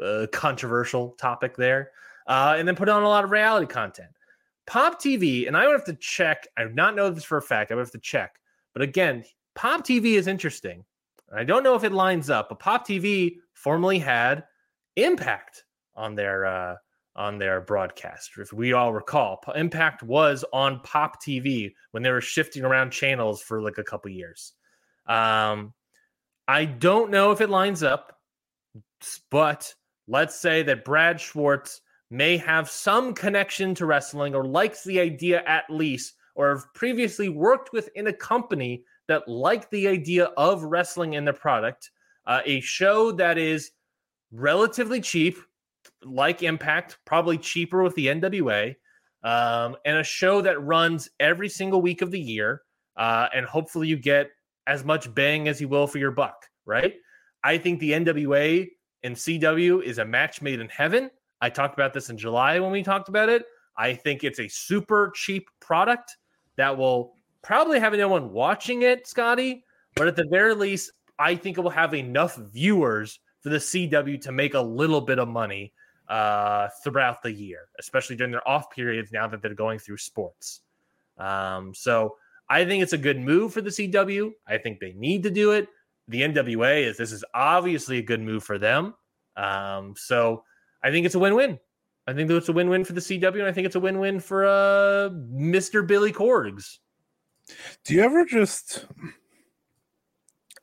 uh, 0.00 0.28
controversial 0.30 1.16
topic 1.18 1.56
there. 1.56 1.90
Uh, 2.28 2.54
and 2.58 2.68
then 2.68 2.76
put 2.76 2.88
on 2.88 3.02
a 3.02 3.08
lot 3.08 3.24
of 3.24 3.32
reality 3.32 3.66
content. 3.66 4.10
Pop 4.68 5.02
TV, 5.02 5.48
and 5.48 5.56
I 5.56 5.66
would 5.66 5.72
have 5.72 5.86
to 5.86 5.94
check. 5.94 6.46
I 6.56 6.62
do 6.62 6.72
not 6.72 6.94
know 6.94 7.10
this 7.10 7.24
for 7.24 7.38
a 7.38 7.42
fact. 7.42 7.72
I 7.72 7.74
would 7.74 7.80
have 7.80 7.90
to 7.90 7.98
check. 7.98 8.36
But 8.72 8.82
again, 8.82 9.24
Pop 9.56 9.84
TV 9.84 10.12
is 10.12 10.28
interesting. 10.28 10.84
I 11.34 11.42
don't 11.42 11.64
know 11.64 11.74
if 11.74 11.82
it 11.82 11.90
lines 11.90 12.30
up, 12.30 12.50
but 12.50 12.60
Pop 12.60 12.86
TV 12.86 13.38
formerly 13.54 13.98
had 13.98 14.44
Impact 14.94 15.64
on 15.96 16.14
their 16.14 16.46
uh, 16.46 16.76
on 17.16 17.38
their 17.38 17.60
broadcast. 17.60 18.30
If 18.38 18.52
we 18.52 18.72
all 18.72 18.92
recall, 18.92 19.42
Impact 19.54 20.02
was 20.02 20.44
on 20.52 20.80
Pop 20.80 21.22
TV 21.22 21.72
when 21.90 22.02
they 22.02 22.10
were 22.10 22.20
shifting 22.20 22.64
around 22.64 22.90
channels 22.90 23.42
for 23.42 23.60
like 23.60 23.78
a 23.78 23.84
couple 23.84 24.10
years. 24.10 24.52
Um, 25.06 25.74
I 26.46 26.64
don't 26.64 27.10
know 27.10 27.32
if 27.32 27.40
it 27.40 27.50
lines 27.50 27.82
up, 27.82 28.18
but 29.30 29.74
let's 30.08 30.36
say 30.36 30.62
that 30.64 30.84
Brad 30.84 31.20
Schwartz 31.20 31.80
may 32.10 32.36
have 32.36 32.68
some 32.68 33.14
connection 33.14 33.74
to 33.76 33.86
wrestling 33.86 34.34
or 34.34 34.44
likes 34.44 34.84
the 34.84 35.00
idea 35.00 35.42
at 35.46 35.64
least, 35.70 36.14
or 36.34 36.50
have 36.50 36.74
previously 36.74 37.28
worked 37.28 37.72
within 37.72 38.08
a 38.08 38.12
company 38.12 38.84
that 39.08 39.28
liked 39.28 39.70
the 39.70 39.88
idea 39.88 40.26
of 40.36 40.64
wrestling 40.64 41.14
in 41.14 41.24
their 41.24 41.34
product. 41.34 41.90
Uh, 42.26 42.40
a 42.44 42.60
show 42.60 43.12
that 43.12 43.38
is 43.38 43.72
relatively 44.32 45.00
cheap, 45.00 45.36
like 46.04 46.42
Impact, 46.42 46.98
probably 47.04 47.38
cheaper 47.38 47.82
with 47.82 47.94
the 47.94 48.06
NWA, 48.06 48.74
um, 49.22 49.76
and 49.84 49.98
a 49.98 50.04
show 50.04 50.40
that 50.40 50.62
runs 50.62 51.08
every 51.18 51.48
single 51.48 51.82
week 51.82 52.02
of 52.02 52.10
the 52.10 52.20
year. 52.20 52.62
Uh, 52.96 53.28
and 53.34 53.46
hopefully 53.46 53.88
you 53.88 53.96
get 53.96 54.30
as 54.66 54.84
much 54.84 55.12
bang 55.14 55.48
as 55.48 55.60
you 55.60 55.68
will 55.68 55.86
for 55.86 55.98
your 55.98 56.10
buck, 56.10 56.46
right? 56.66 56.94
I 57.42 57.58
think 57.58 57.80
the 57.80 57.92
NWA 57.92 58.68
and 59.02 59.16
CW 59.16 59.82
is 59.82 59.98
a 59.98 60.04
match 60.04 60.42
made 60.42 60.60
in 60.60 60.68
heaven. 60.68 61.10
I 61.40 61.48
talked 61.50 61.74
about 61.74 61.94
this 61.94 62.10
in 62.10 62.18
July 62.18 62.60
when 62.60 62.70
we 62.70 62.82
talked 62.82 63.08
about 63.08 63.28
it. 63.28 63.44
I 63.76 63.94
think 63.94 64.24
it's 64.24 64.40
a 64.40 64.48
super 64.48 65.12
cheap 65.14 65.48
product 65.60 66.16
that 66.56 66.76
will 66.76 67.14
probably 67.42 67.80
have 67.80 67.94
no 67.94 68.08
one 68.08 68.32
watching 68.32 68.82
it, 68.82 69.06
Scotty, 69.06 69.64
but 69.96 70.06
at 70.06 70.16
the 70.16 70.26
very 70.30 70.54
least, 70.54 70.92
I 71.18 71.34
think 71.34 71.56
it 71.56 71.62
will 71.62 71.70
have 71.70 71.94
enough 71.94 72.36
viewers 72.52 73.18
for 73.40 73.48
the 73.48 73.56
CW 73.56 74.20
to 74.20 74.32
make 74.32 74.54
a 74.54 74.60
little 74.60 75.00
bit 75.00 75.18
of 75.18 75.28
money 75.28 75.72
uh, 76.10 76.68
throughout 76.82 77.22
the 77.22 77.32
year, 77.32 77.68
especially 77.78 78.16
during 78.16 78.32
their 78.32 78.46
off 78.46 78.68
periods 78.70 79.12
now 79.12 79.28
that 79.28 79.40
they're 79.40 79.54
going 79.54 79.78
through 79.78 79.96
sports. 79.96 80.62
Um, 81.16 81.72
so 81.72 82.16
I 82.48 82.64
think 82.64 82.82
it's 82.82 82.92
a 82.92 82.98
good 82.98 83.20
move 83.20 83.54
for 83.54 83.60
the 83.60 83.70
CW. 83.70 84.32
I 84.46 84.58
think 84.58 84.80
they 84.80 84.92
need 84.94 85.22
to 85.22 85.30
do 85.30 85.52
it. 85.52 85.68
The 86.08 86.22
NWA 86.22 86.82
is 86.82 86.96
this 86.96 87.12
is 87.12 87.24
obviously 87.32 87.98
a 87.98 88.02
good 88.02 88.20
move 88.20 88.42
for 88.42 88.58
them. 88.58 88.94
Um, 89.36 89.94
so 89.96 90.42
I 90.82 90.90
think 90.90 91.06
it's 91.06 91.14
a 91.14 91.18
win-win. 91.18 91.60
I 92.08 92.12
think 92.12 92.28
it's 92.28 92.48
a 92.48 92.52
win-win 92.52 92.84
for 92.84 92.92
the 92.92 93.00
CW, 93.00 93.38
and 93.38 93.44
I 93.44 93.52
think 93.52 93.66
it's 93.66 93.76
a 93.76 93.80
win-win 93.80 94.18
for 94.18 94.44
uh, 94.44 95.10
Mr. 95.10 95.86
Billy 95.86 96.12
Corgs. 96.12 96.78
Do 97.84 97.94
you 97.94 98.02
ever 98.02 98.24
just 98.24 98.84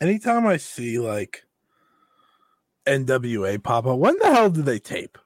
anytime 0.02 0.45
I 0.45 0.58
see 0.58 1.00
like 1.00 1.45
NWA 2.86 3.64
pop 3.64 3.86
up, 3.86 3.98
when 3.98 4.18
the 4.20 4.34
hell 4.34 4.50
do 4.50 4.62
they 4.62 4.80
tape? 4.80 5.18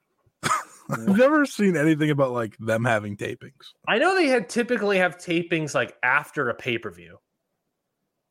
I've 1.08 1.18
never 1.18 1.46
seen 1.46 1.78
anything 1.78 2.10
about 2.10 2.32
like 2.32 2.58
them 2.58 2.86
having 2.86 3.18
tapings. 3.18 3.74
I 3.88 3.98
know 3.98 4.16
they 4.16 4.28
had 4.28 4.50
typically 4.50 4.98
have 4.98 5.18
tapings 5.18 5.74
like 5.74 5.96
after 6.04 6.50
a 6.50 6.54
pay 6.54 6.78
per 6.78 6.92
view, 6.92 7.18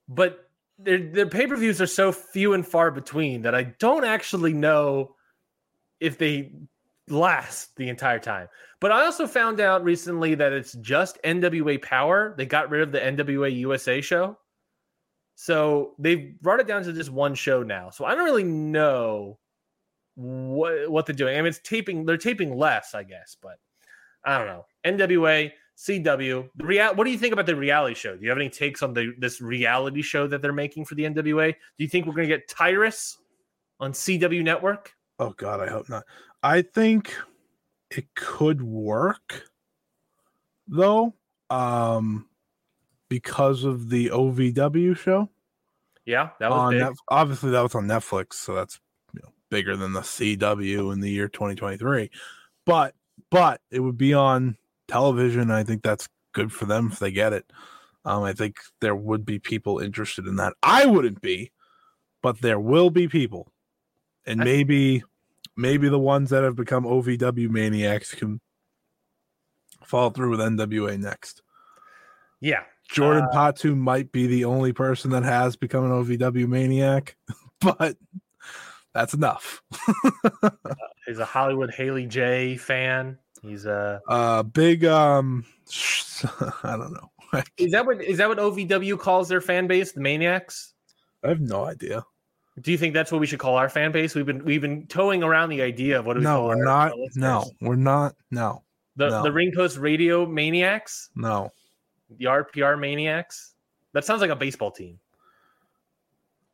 but 0.09 0.49
their 0.79 0.99
their 0.99 1.27
pay 1.27 1.47
per 1.47 1.57
views 1.57 1.81
are 1.81 1.87
so 1.87 2.13
few 2.13 2.53
and 2.53 2.67
far 2.67 2.91
between 2.91 3.43
that 3.43 3.55
I 3.55 3.65
don't 3.79 4.05
actually 4.05 4.53
know 4.53 5.15
if 6.01 6.19
they 6.19 6.53
last 7.09 7.77
the 7.77 7.89
entire 7.89 8.19
time. 8.19 8.49
But 8.81 8.93
I 8.93 9.05
also 9.05 9.27
found 9.27 9.61
out 9.61 9.85
recently 9.85 10.35
that 10.37 10.53
it's 10.53 10.73
just 10.75 11.19
NWA 11.23 11.83
Power. 11.83 12.35
They 12.37 12.47
got 12.47 12.71
rid 12.71 12.83
of 12.83 12.93
the 12.93 13.01
NWA 13.01 13.55
USA 13.59 14.01
show. 14.01 14.39
So 15.35 15.95
they've 15.99 16.39
brought 16.41 16.61
it 16.61 16.67
down 16.67 16.83
to 16.85 16.93
just 16.93 17.11
one 17.11 17.35
show 17.35 17.63
now. 17.63 17.91
So 17.91 18.05
I 18.05 18.15
don't 18.15 18.25
really 18.25 18.45
know 18.45 19.39
what 20.21 20.91
what 20.91 21.07
they're 21.07 21.15
doing. 21.15 21.37
I 21.37 21.41
mean, 21.41 21.47
it's 21.47 21.61
taping. 21.61 22.05
They're 22.05 22.17
taping 22.17 22.57
less, 22.57 22.95
I 22.95 23.03
guess, 23.03 23.37
but 23.41 23.57
I 24.25 24.39
don't 24.39 24.47
know. 24.47 24.67
NWA, 24.85 25.53
CW, 25.79 26.51
the 26.57 26.65
real. 26.65 26.95
What 26.95 27.05
do 27.05 27.11
you 27.11 27.19
think 27.19 27.33
about 27.33 27.47
the 27.47 27.57
reality 27.57 27.95
show? 27.95 28.17
Do 28.17 28.23
you 28.23 28.29
have 28.29 28.39
any 28.39 28.51
takes 28.51 28.83
on 28.83 28.93
the 28.93 29.15
this 29.19 29.41
reality 29.41 30.03
show 30.03 30.27
that 30.27 30.43
they're 30.43 30.53
making 30.53 30.85
for 30.85 30.95
the 30.95 31.05
NWA? 31.05 31.53
Do 31.53 31.85
you 31.85 31.89
think 31.89 32.07
we're 32.07 32.15
going 32.15 32.29
to 32.29 32.37
get 32.37 32.49
Tyrus 32.49 33.17
on 33.79 33.93
CW 33.93 34.43
Network? 34.45 34.93
Oh 35.19 35.31
God, 35.37 35.61
I 35.61 35.69
hope 35.69 35.89
not. 35.89 36.05
I 36.43 36.63
think 36.63 37.15
it 37.91 38.15
could 38.15 38.63
work 38.63 39.45
though, 40.69 41.15
um, 41.49 42.29
because 43.09 43.65
of 43.65 43.89
the 43.89 44.11
OVW 44.11 44.97
show. 44.97 45.31
Yeah, 46.05 46.31
that 46.41 46.51
was 46.51 46.59
on 46.59 46.73
big. 46.73 46.81
Net- 46.81 46.93
obviously 47.09 47.51
that 47.53 47.63
was 47.63 47.75
on 47.75 47.87
Netflix, 47.87 48.35
so 48.35 48.55
that's 48.55 48.81
bigger 49.51 49.77
than 49.77 49.93
the 49.93 50.01
CW 50.01 50.93
in 50.93 51.01
the 51.01 51.11
year 51.11 51.29
2023. 51.29 52.11
But 52.65 52.95
but 53.31 53.61
it 53.71 53.81
would 53.81 53.99
be 53.99 54.15
on 54.15 54.57
television. 54.89 55.51
I 55.51 55.65
think 55.65 55.83
that's 55.83 56.09
good 56.33 56.53
for 56.53 56.67
them 56.67 56.91
if 56.93 56.99
they 56.99 57.11
get 57.11 57.33
it. 57.33 57.51
Um, 58.05 58.23
I 58.23 58.33
think 58.33 58.57
there 58.81 58.95
would 58.95 59.27
be 59.27 59.39
people 59.39 59.79
interested 59.79 60.27
in 60.27 60.37
that. 60.37 60.55
I 60.63 60.87
wouldn't 60.87 61.21
be, 61.21 61.53
but 62.23 62.41
there 62.41 62.59
will 62.59 62.91
be 62.91 63.09
people, 63.09 63.53
and 64.27 64.41
maybe, 64.41 65.03
maybe 65.57 65.89
the 65.89 65.99
ones 65.99 66.31
that 66.31 66.43
have 66.43 66.57
become 66.57 66.85
OVW 66.85 67.51
maniacs 67.51 68.15
can 68.15 68.41
fall 69.85 70.11
through 70.11 70.31
with 70.31 70.41
NWA 70.41 70.99
next. 70.99 71.43
Yeah. 72.41 72.63
Jordan 72.89 73.29
Uh, 73.31 73.35
Patu 73.35 73.77
might 73.77 74.11
be 74.13 74.27
the 74.27 74.47
only 74.47 74.73
person 74.73 75.11
that 75.11 75.23
has 75.23 75.57
become 75.57 75.85
an 75.85 75.91
OVW 75.91 76.49
maniac, 76.49 77.17
but 77.61 77.97
that's 78.93 79.15
enough. 79.15 79.63
He's 81.07 81.19
a 81.19 81.25
Hollywood 81.25 81.73
Haley 81.73 82.07
J 82.07 82.57
fan. 82.57 83.19
He's 83.43 83.67
a. 83.67 84.01
Uh, 84.07 84.43
big 84.43 84.85
um, 84.85 85.45
I 86.63 86.77
don't 86.77 86.93
know. 86.93 87.11
Is 87.57 87.71
that 87.71 87.87
what 87.87 88.03
is 88.03 88.19
that 88.19 88.29
what 88.29 88.39
OVW 88.39 88.99
calls 88.99 89.29
their 89.29 89.41
fan 89.41 89.69
base, 89.69 89.93
the 89.93 90.01
Maniacs? 90.01 90.75
I 91.23 91.29
have 91.29 91.41
no 91.41 91.65
idea. 91.65 92.05
Do 92.61 92.73
you 92.73 92.79
think 92.79 92.93
that's 92.93 93.13
what 93.13 93.21
we 93.21 93.27
should 93.29 93.39
call 93.39 93.55
our 93.55 93.69
fan 93.69 93.93
base? 93.93 94.17
We've 94.17 94.27
been 94.27 94.45
we've 94.45 94.61
been 94.61 94.89
towing 94.89 95.23
around 95.23 95.51
the 95.51 95.63
idea 95.63 96.01
of 96.01 96.07
what 96.07 96.15
do 96.15 96.19
we 96.19 96.25
No, 96.25 96.47
we're 96.47 96.65
not. 96.65 96.93
No, 97.15 97.45
we're 97.61 97.77
not. 97.77 98.17
No, 98.33 98.65
the 98.97 99.11
no. 99.11 99.23
the 99.23 99.31
Ring 99.31 99.53
Post 99.55 99.79
Radio 99.79 100.27
Maniacs, 100.27 101.11
no. 101.15 101.51
the 102.19 102.25
RPR 102.25 102.81
Maniacs. 102.81 103.55
That 103.93 104.05
sounds 104.05 104.21
like 104.21 104.31
a 104.31 104.37
baseball 104.37 104.73
team, 104.73 104.99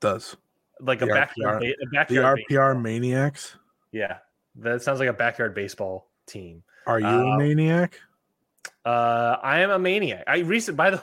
Does 0.01 0.37
like 0.81 1.03
a 1.03 1.07
The 1.07 1.13
backyard, 1.13 1.63
RPR 1.63 1.73
a 1.83 1.87
the. 1.91 2.25
RPR 2.25 2.37
baseball. 2.37 2.75
maniacs? 2.75 3.57
Yeah, 3.93 4.19
that 4.57 4.83
sounds 4.83 4.99
like 5.01 5.09
a 5.09 5.13
backyard 5.13 5.55
baseball 5.55 6.11
team. 6.27 6.63
Are 6.87 7.01
you 7.01 7.07
Uh, 7.07 7.35
a 7.35 7.39
maniac? 7.39 8.01
Uh, 8.85 9.37
I 9.43 9.61
am 9.61 9.71
a 9.71 9.79
maniac. 9.79 10.25
I 10.27 10.39
recent 10.39 10.77
by 10.77 10.91
the, 10.91 11.03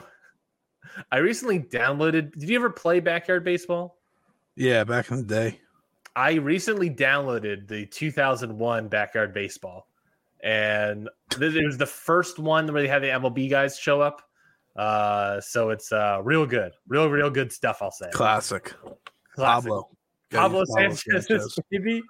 I 1.10 1.18
recently 1.18 1.60
downloaded. 1.60 2.32
Did 2.38 2.48
you 2.48 2.56
ever 2.56 2.70
play 2.70 3.00
backyard 3.00 3.44
baseball? 3.44 3.98
Yeah, 4.56 4.84
back 4.84 5.10
in 5.10 5.16
the 5.18 5.22
day. 5.24 5.60
I 6.16 6.34
recently 6.34 6.88
downloaded 6.90 7.66
the 7.66 7.86
2001 7.86 8.86
Backyard 8.86 9.34
Baseball, 9.34 9.88
and 10.44 11.08
it 11.32 11.66
was 11.66 11.76
the 11.76 11.86
first 11.86 12.38
one 12.38 12.72
where 12.72 12.82
they 12.82 12.88
had 12.88 13.02
the 13.02 13.08
MLB 13.08 13.50
guys 13.50 13.76
show 13.76 14.00
up. 14.00 14.22
Uh, 14.76 15.40
so 15.40 15.70
it's 15.70 15.90
uh 15.90 16.20
real 16.22 16.46
good, 16.46 16.72
real 16.86 17.08
real 17.08 17.30
good 17.30 17.52
stuff. 17.52 17.78
I'll 17.82 17.90
say. 17.90 18.10
Classic. 18.12 18.72
Classic. 19.34 19.68
Pablo. 19.70 19.88
Pablo 20.30 20.64
Pablo 20.64 20.94
Sanchez, 20.94 21.58
baby. 21.70 22.02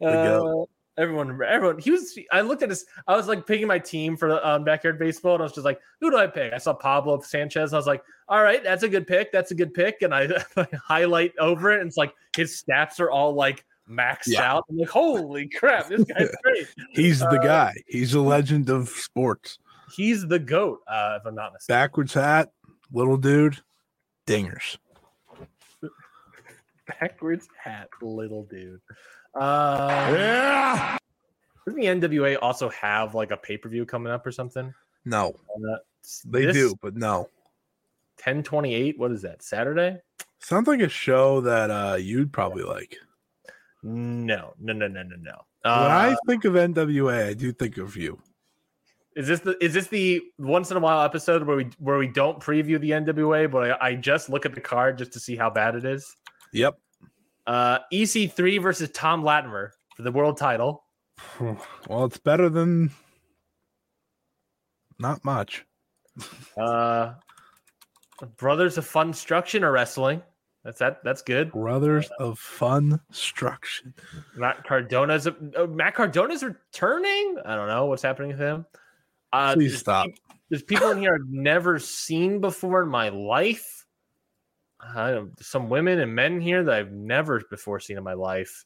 The 0.00 0.06
Uh, 1.00 1.02
everyone, 1.02 1.38
everyone. 1.46 1.78
He 1.78 1.90
was. 1.90 2.18
I 2.32 2.40
looked 2.40 2.62
at 2.62 2.70
his. 2.70 2.84
I 3.06 3.16
was 3.16 3.26
like 3.28 3.46
picking 3.46 3.66
my 3.66 3.78
team 3.78 4.16
for 4.16 4.44
um, 4.46 4.64
backyard 4.64 4.98
baseball, 4.98 5.34
and 5.34 5.42
I 5.42 5.44
was 5.44 5.52
just 5.52 5.64
like, 5.64 5.80
"Who 6.00 6.10
do 6.10 6.16
I 6.16 6.26
pick?" 6.26 6.52
I 6.52 6.58
saw 6.58 6.72
Pablo 6.74 7.20
Sanchez. 7.20 7.72
I 7.72 7.76
was 7.76 7.86
like, 7.86 8.02
"All 8.28 8.42
right, 8.42 8.62
that's 8.64 8.82
a 8.82 8.88
good 8.88 9.06
pick. 9.06 9.30
That's 9.32 9.50
a 9.50 9.54
good 9.54 9.72
pick." 9.74 10.02
And 10.02 10.14
I, 10.14 10.28
I 10.56 10.66
highlight 10.86 11.32
over 11.38 11.70
it, 11.72 11.80
and 11.80 11.88
it's 11.88 11.96
like 11.98 12.14
his 12.36 12.62
stats 12.62 12.98
are 13.00 13.10
all 13.10 13.34
like 13.34 13.64
maxed 13.88 14.28
Yeah. 14.28 14.52
out. 14.54 14.64
I'm 14.70 14.78
like, 14.78 14.88
"Holy 14.88 15.48
crap, 15.58 15.88
this 15.88 16.04
guy's 16.04 16.30
great." 16.42 16.66
He's 16.92 17.20
the 17.20 17.26
Uh, 17.28 17.42
guy. 17.42 17.74
He's 17.86 18.14
a 18.14 18.20
legend 18.20 18.68
of 18.70 18.88
sports. 18.88 19.58
He's 19.94 20.26
the 20.26 20.38
goat, 20.38 20.80
uh, 20.86 21.18
if 21.20 21.26
I'm 21.26 21.34
not 21.34 21.52
mistaken. 21.52 21.74
Backwards 21.80 22.14
hat, 22.14 22.50
little 22.92 23.16
dude, 23.16 23.58
dingers. 24.26 24.76
Backwards 27.00 27.48
hat, 27.62 27.88
little 28.02 28.44
dude. 28.44 28.80
Uh, 29.34 30.10
Yeah. 30.14 30.98
Doesn't 31.66 31.78
the 31.80 31.86
NWA 31.86 32.38
also 32.40 32.68
have 32.70 33.14
like 33.14 33.30
a 33.30 33.36
pay 33.36 33.56
per 33.58 33.68
view 33.68 33.84
coming 33.84 34.12
up 34.12 34.26
or 34.26 34.32
something? 34.32 34.72
No, 35.04 35.34
Uh, 35.54 35.76
they 36.26 36.50
do, 36.52 36.74
but 36.82 36.96
no. 36.96 37.28
1028. 38.24 38.98
What 38.98 39.12
is 39.12 39.22
that? 39.22 39.42
Saturday? 39.42 39.98
Sounds 40.40 40.66
like 40.68 40.80
a 40.80 40.88
show 40.88 41.40
that 41.42 41.70
uh 41.70 41.96
you'd 41.96 42.32
probably 42.32 42.62
like. 42.64 42.96
No, 43.82 44.54
no, 44.58 44.72
no, 44.72 44.88
no, 44.88 45.02
no, 45.02 45.16
no. 45.16 45.32
when 45.62 45.72
Uh, 45.74 45.88
I 45.88 46.16
think 46.26 46.44
of 46.44 46.54
NWA, 46.54 47.28
I 47.28 47.34
do 47.34 47.52
think 47.52 47.76
of 47.78 47.96
you. 47.96 48.18
is 49.16 49.26
this 49.28 49.40
the 49.40 49.62
is 49.62 49.74
this 49.74 49.86
the 49.88 50.22
once 50.38 50.70
in 50.70 50.76
a 50.76 50.80
while 50.80 51.02
episode 51.04 51.42
where 51.46 51.56
we 51.56 51.68
where 51.78 51.98
we 51.98 52.08
don't 52.08 52.40
preview 52.40 52.80
the 52.80 52.90
NWA, 52.90 53.50
but 53.50 53.72
I, 53.82 53.88
I 53.88 53.94
just 53.96 54.28
look 54.30 54.46
at 54.46 54.54
the 54.54 54.60
card 54.60 54.98
just 54.98 55.12
to 55.12 55.20
see 55.20 55.36
how 55.36 55.50
bad 55.50 55.74
it 55.76 55.84
is? 55.84 56.14
Yep. 56.52 56.78
Uh, 57.46 57.78
EC3 57.92 58.62
versus 58.62 58.90
Tom 58.90 59.24
Latimer 59.24 59.72
for 59.96 60.02
the 60.02 60.12
world 60.12 60.36
title. 60.36 60.84
Well, 61.88 62.04
it's 62.04 62.18
better 62.18 62.48
than 62.48 62.90
not 64.98 65.24
much. 65.24 65.64
Uh, 66.56 67.14
Brothers 68.36 68.76
of 68.76 68.86
Funstruction 68.86 69.64
are 69.64 69.72
wrestling. 69.72 70.22
That's 70.64 70.78
that. 70.80 71.02
That's 71.02 71.22
good. 71.22 71.52
Brothers 71.52 72.10
of 72.18 72.38
Fun 72.38 73.00
Struction. 73.10 73.94
Matt 74.36 74.66
Cardona's 74.66 75.26
uh, 75.26 75.66
Matt 75.70 75.94
Cardona's 75.94 76.42
returning. 76.42 77.36
I 77.46 77.56
don't 77.56 77.68
know 77.68 77.86
what's 77.86 78.02
happening 78.02 78.30
with 78.30 78.40
him. 78.40 78.66
Uh, 79.32 79.54
Please 79.54 79.70
there's 79.70 79.80
stop. 79.80 80.08
There's 80.50 80.62
people 80.62 80.90
in 80.90 80.98
here 80.98 81.14
I've 81.14 81.30
never 81.30 81.78
seen 81.78 82.40
before 82.40 82.82
in 82.82 82.88
my 82.90 83.08
life. 83.08 83.86
I 84.82 85.10
don't, 85.12 85.44
some 85.44 85.68
women 85.68 86.00
and 86.00 86.14
men 86.14 86.40
here 86.40 86.64
that 86.64 86.74
I've 86.74 86.92
never 86.92 87.42
before 87.50 87.80
seen 87.80 87.98
in 87.98 88.04
my 88.04 88.14
life. 88.14 88.64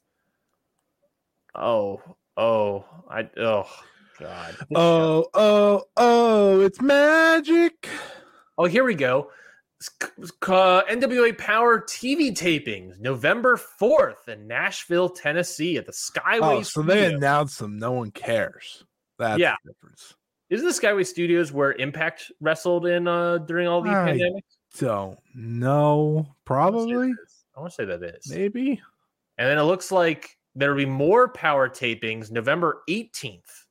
Oh, 1.53 2.01
oh, 2.37 2.85
I 3.09 3.29
oh 3.37 3.67
god. 4.19 4.51
This 4.51 4.59
show- 4.59 4.65
Oh, 4.75 5.25
oh, 5.33 5.83
oh, 5.97 6.61
it's 6.61 6.81
magic. 6.81 7.89
Oh, 8.57 8.65
here 8.65 8.83
we 8.83 8.95
go. 8.95 9.31
Uh, 10.47 10.81
NWA 10.89 11.37
Power 11.37 11.81
TV 11.81 12.31
tapings, 12.31 12.97
November 12.99 13.59
4th 13.79 14.27
in 14.29 14.47
Nashville, 14.47 15.09
Tennessee 15.09 15.77
at 15.77 15.85
the 15.85 15.91
Skyway. 15.91 16.39
Oh, 16.59 16.61
so 16.63 16.81
they 16.81 17.13
announced 17.13 17.59
them. 17.59 17.77
No 17.77 17.91
one 17.91 18.09
cares. 18.11 18.83
That's 19.19 19.39
Yeah. 19.39 19.55
the 19.65 19.73
difference. 19.73 20.13
Isn't 20.49 20.65
the 20.67 20.73
Skyway 20.73 21.05
Studios 21.05 21.51
where 21.51 21.73
Impact 21.73 22.31
wrestled 22.39 22.85
in 22.85 23.07
uh, 23.07 23.39
during 23.39 23.67
all 23.67 23.81
the 23.81 23.89
I 23.89 24.05
pandemic? 24.05 24.45
Don't 24.79 25.19
know. 25.33 26.27
Probably. 26.45 27.13
I 27.55 27.59
want 27.59 27.71
to 27.71 27.75
say 27.75 27.85
that 27.85 28.03
is. 28.03 28.29
Maybe. 28.29 28.81
And 29.37 29.49
then 29.49 29.57
it 29.57 29.63
looks 29.63 29.91
like 29.91 30.37
there'll 30.55 30.77
be 30.77 30.85
more 30.85 31.29
Power 31.29 31.69
tapings 31.69 32.31
November 32.31 32.81
18th 32.89 33.65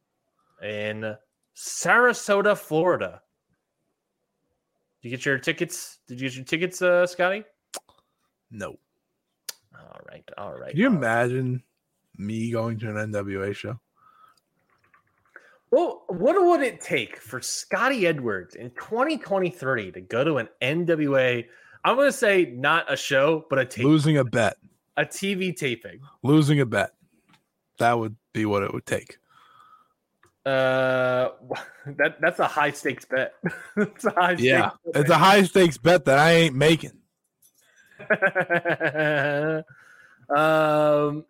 in 0.63 1.15
Sarasota, 1.57 2.57
Florida. 2.57 3.21
Did 5.03 5.09
you 5.09 5.17
get 5.17 5.27
your 5.27 5.39
tickets? 5.39 5.99
Did 6.07 6.21
you 6.21 6.29
get 6.29 6.37
your 6.37 6.45
tickets, 6.45 6.83
uh, 6.83 7.07
Scotty? 7.07 7.45
No. 8.51 8.79
All 9.75 10.01
right, 10.09 10.29
all 10.39 10.55
right. 10.55 10.71
Can 10.71 10.81
you 10.81 10.87
imagine 10.87 11.63
me 12.17 12.51
going 12.51 12.79
to 12.79 12.89
an 12.89 13.13
NWA 13.13 13.55
show? 13.55 13.79
Well, 15.75 16.05
what 16.07 16.41
would 16.41 16.63
it 16.63 16.81
take 16.81 17.19
for 17.19 17.41
Scotty 17.41 18.07
Edwards 18.07 18.55
in 18.55 18.71
2023 18.71 19.91
to 19.91 20.01
go 20.01 20.23
to 20.23 20.37
an 20.37 20.49
NWA? 20.63 21.47
I'm 21.85 21.97
going 21.97 22.07
to 22.07 22.13
say 22.13 22.45
not 22.45 22.93
a 22.93 22.97
show, 22.97 23.45
but 23.51 23.59
a 23.59 23.65
tape, 23.65 23.85
Losing 23.85 24.17
a 24.17 24.23
bet. 24.25 24.57
a 24.97 25.05
TV 25.05 25.53
taping. 25.57 25.99
Losing 26.23 26.61
a 26.61 26.65
bet. 26.67 26.93
That 27.81 27.99
would 27.99 28.15
be 28.33 28.47
what 28.47 28.63
it 28.63 28.73
would 28.73 28.87
take. 28.87 29.19
Uh, 30.47 31.31
that 31.87 32.21
that's 32.21 32.39
a 32.39 32.47
high 32.47 32.71
stakes 32.71 33.05
bet. 33.07 33.35
it's 33.77 34.05
a 34.05 34.11
high 34.11 34.37
Yeah. 34.39 34.71
stakes 34.71 34.99
It's 35.01 35.11
a 35.11 35.19
high 35.19 35.43
stakes 35.43 35.77
bet 35.79 36.05
that 36.05 36.21
I 36.21 36.31
ain't 36.35 36.55
making. 36.55 36.93
um, 40.31 41.25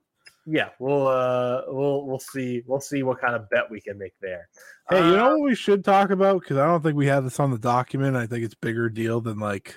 yeah, 0.47 0.69
we'll 0.79 1.07
uh, 1.07 1.63
we'll 1.69 2.07
we'll 2.07 2.19
see 2.19 2.63
we'll 2.67 2.81
see 2.81 3.03
what 3.03 3.21
kind 3.21 3.35
of 3.35 3.49
bet 3.51 3.71
we 3.71 3.81
can 3.81 3.99
make 3.99 4.13
there. 4.21 4.49
Hey, 4.91 4.99
you 4.99 5.15
Uh, 5.15 5.17
know 5.17 5.31
what 5.39 5.43
we 5.43 5.55
should 5.55 5.85
talk 5.85 6.11
about? 6.11 6.41
Because 6.41 6.57
I 6.59 6.67
don't 6.67 6.83
think 6.83 6.97
we 6.97 7.07
have 7.07 7.25
this 7.25 7.41
on 7.41 7.51
the 7.51 7.59
document. 7.59 8.17
I 8.17 8.27
think 8.27 8.45
it's 8.45 8.55
bigger 8.55 8.89
deal 8.89 9.21
than 9.21 9.39
like 9.39 9.77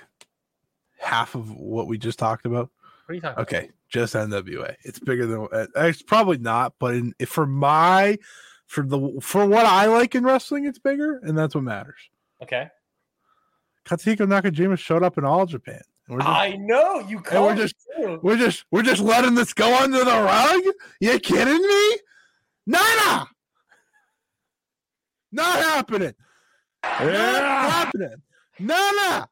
half 0.98 1.34
of 1.34 1.50
what 1.50 1.86
we 1.86 1.96
just 1.98 2.18
talked 2.18 2.44
about. 2.46 2.70
what 3.06 3.12
are 3.12 3.14
you 3.14 3.20
talking? 3.20 3.42
about? 3.42 3.52
Okay, 3.54 3.70
just 3.88 4.14
NWA. 4.14 4.74
It's 4.82 4.98
bigger 4.98 5.26
than 5.26 5.48
uh, 5.52 5.66
it's 5.76 6.02
probably 6.02 6.38
not, 6.38 6.74
but 6.78 6.94
in, 6.94 7.14
if 7.18 7.28
for 7.30 7.46
my 7.46 8.18
for 8.66 8.82
the 8.84 9.18
for 9.22 9.46
what 9.46 9.64
I 9.64 9.86
like 9.86 10.14
in 10.14 10.24
wrestling, 10.24 10.66
it's 10.66 10.78
bigger, 10.78 11.18
and 11.22 11.36
that's 11.38 11.54
what 11.54 11.64
matters. 11.64 12.00
Okay. 12.42 12.68
Katsuhiko 13.86 14.26
Nakajima 14.26 14.78
showed 14.78 15.02
up 15.02 15.16
in 15.16 15.24
all 15.24 15.46
Japan. 15.46 15.80
And 16.08 16.20
just, 16.20 16.28
I 16.28 16.56
know 16.56 17.00
you. 17.00 17.22
we're 17.32 17.54
just- 17.54 17.74
too. 17.96 18.20
we're 18.22 18.36
just 18.36 18.64
we're 18.70 18.82
just 18.82 19.02
letting 19.02 19.34
this 19.34 19.52
go 19.52 19.76
under 19.78 19.98
the 19.98 20.04
rug. 20.04 20.62
You 21.00 21.18
kidding 21.20 21.62
me? 21.66 21.98
Nada. 22.66 23.28
Not 25.32 25.58
happening. 25.58 26.14
Not 26.82 27.02
happening. 27.02 28.22
Nada. 28.58 29.28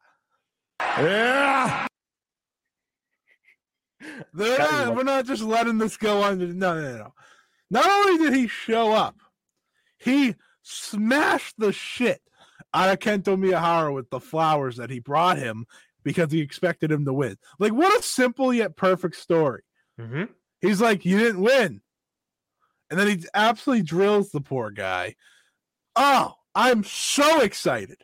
Yeah. 0.80 1.86
They're 4.34 4.58
not, 4.58 4.94
we're 4.94 5.02
not 5.02 5.26
just 5.26 5.42
letting 5.42 5.78
this 5.78 5.96
go 5.96 6.22
under. 6.22 6.46
No, 6.48 6.80
no, 6.80 6.98
no. 6.98 7.14
Not 7.70 7.86
only 7.90 8.24
did 8.24 8.34
he 8.34 8.46
show 8.46 8.92
up, 8.92 9.16
he 9.98 10.34
smashed 10.62 11.54
the 11.58 11.72
shit 11.72 12.20
out 12.74 12.90
of 12.90 12.98
Kento 12.98 13.36
Miyahara 13.36 13.92
with 13.92 14.10
the 14.10 14.20
flowers 14.20 14.76
that 14.76 14.90
he 14.90 14.98
brought 15.00 15.38
him 15.38 15.66
because 16.06 16.30
he 16.30 16.40
expected 16.40 16.92
him 16.92 17.04
to 17.04 17.12
win. 17.12 17.36
Like, 17.58 17.72
what 17.72 17.98
a 17.98 18.00
simple 18.00 18.54
yet 18.54 18.76
perfect 18.76 19.16
story. 19.16 19.62
Mm-hmm. 20.00 20.26
He's 20.60 20.80
like, 20.80 21.04
You 21.04 21.18
didn't 21.18 21.42
win. 21.42 21.80
And 22.88 23.00
then 23.00 23.08
he 23.08 23.24
absolutely 23.34 23.82
drills 23.82 24.30
the 24.30 24.40
poor 24.40 24.70
guy. 24.70 25.16
Oh, 25.96 26.34
I'm 26.54 26.84
so 26.84 27.40
excited. 27.40 27.98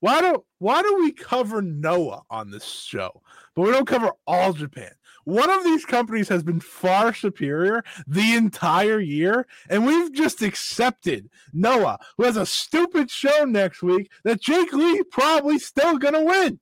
Why 0.00 0.20
do 0.20 0.44
why 0.58 0.82
do 0.82 0.96
we 0.96 1.12
cover 1.12 1.62
Noah 1.62 2.22
on 2.30 2.50
this 2.50 2.64
show, 2.64 3.22
but 3.54 3.62
we 3.62 3.70
don't 3.70 3.86
cover 3.86 4.10
all 4.26 4.52
Japan? 4.52 4.90
One 5.22 5.50
of 5.50 5.62
these 5.62 5.84
companies 5.84 6.28
has 6.30 6.42
been 6.42 6.58
far 6.58 7.14
superior 7.14 7.84
the 8.08 8.34
entire 8.34 8.98
year, 8.98 9.46
and 9.70 9.86
we've 9.86 10.12
just 10.12 10.42
accepted 10.42 11.30
Noah, 11.52 12.00
who 12.16 12.24
has 12.24 12.36
a 12.36 12.46
stupid 12.46 13.08
show 13.08 13.44
next 13.44 13.84
week 13.84 14.10
that 14.24 14.40
Jake 14.40 14.72
Lee 14.72 15.04
probably 15.04 15.60
still 15.60 15.98
gonna 15.98 16.24
win. 16.24 16.58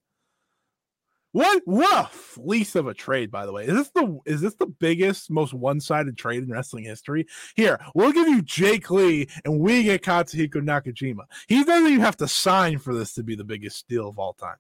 What 1.37 1.61
what 1.67 2.07
a 2.07 2.09
fleece 2.09 2.77
of 2.77 2.87
a 2.87 2.95
trade, 2.95 3.31
by 3.31 3.45
the 3.45 3.53
way. 3.53 3.67
Is 3.67 3.75
this 3.75 3.91
the 3.91 4.19
is 4.25 4.41
this 4.41 4.55
the 4.55 4.69
biggest, 4.69 5.31
most 5.31 5.53
one-sided 5.53 6.17
trade 6.17 6.43
in 6.43 6.49
wrestling 6.51 6.85
history? 6.85 7.27
Here, 7.55 7.79
we'll 7.95 8.13
give 8.13 8.27
you 8.27 8.41
Jake 8.41 8.91
Lee 8.91 9.29
and 9.45 9.61
we 9.61 9.83
get 9.83 10.01
Katsuhiko 10.01 10.63
Nakajima. 10.63 11.25
He 11.47 11.63
doesn't 11.63 11.89
even 11.89 12.01
have 12.01 12.17
to 12.17 12.27
sign 12.27 12.79
for 12.79 12.95
this 12.95 13.13
to 13.17 13.23
be 13.23 13.35
the 13.35 13.45
biggest 13.45 13.87
deal 13.87 14.09
of 14.09 14.19
all 14.19 14.33
time. 14.33 14.57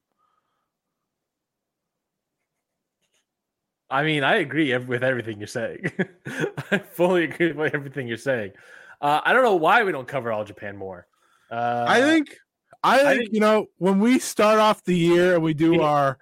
I 3.88 4.02
mean, 4.02 4.22
I 4.22 4.34
agree 4.36 4.76
with 4.76 5.02
everything 5.02 5.38
you're 5.38 5.46
saying. 5.46 5.90
I 6.70 6.76
fully 6.76 7.24
agree 7.24 7.52
with 7.52 7.74
everything 7.74 8.06
you're 8.06 8.18
saying. 8.18 8.52
Uh, 9.00 9.22
I 9.24 9.32
don't 9.32 9.44
know 9.44 9.56
why 9.56 9.82
we 9.82 9.92
don't 9.92 10.06
cover 10.06 10.30
all 10.30 10.44
Japan 10.44 10.76
more. 10.76 11.06
Uh, 11.50 11.86
I 11.88 12.02
think 12.02 12.36
I 12.84 12.96
think, 12.98 13.08
I 13.08 13.16
think- 13.16 13.32
you 13.32 13.40
know 13.40 13.68
when 13.78 13.98
we 13.98 14.18
start 14.18 14.58
off 14.58 14.84
the 14.84 14.94
year 14.94 15.36
and 15.36 15.42
we 15.42 15.54
do 15.54 15.80
our 15.80 16.18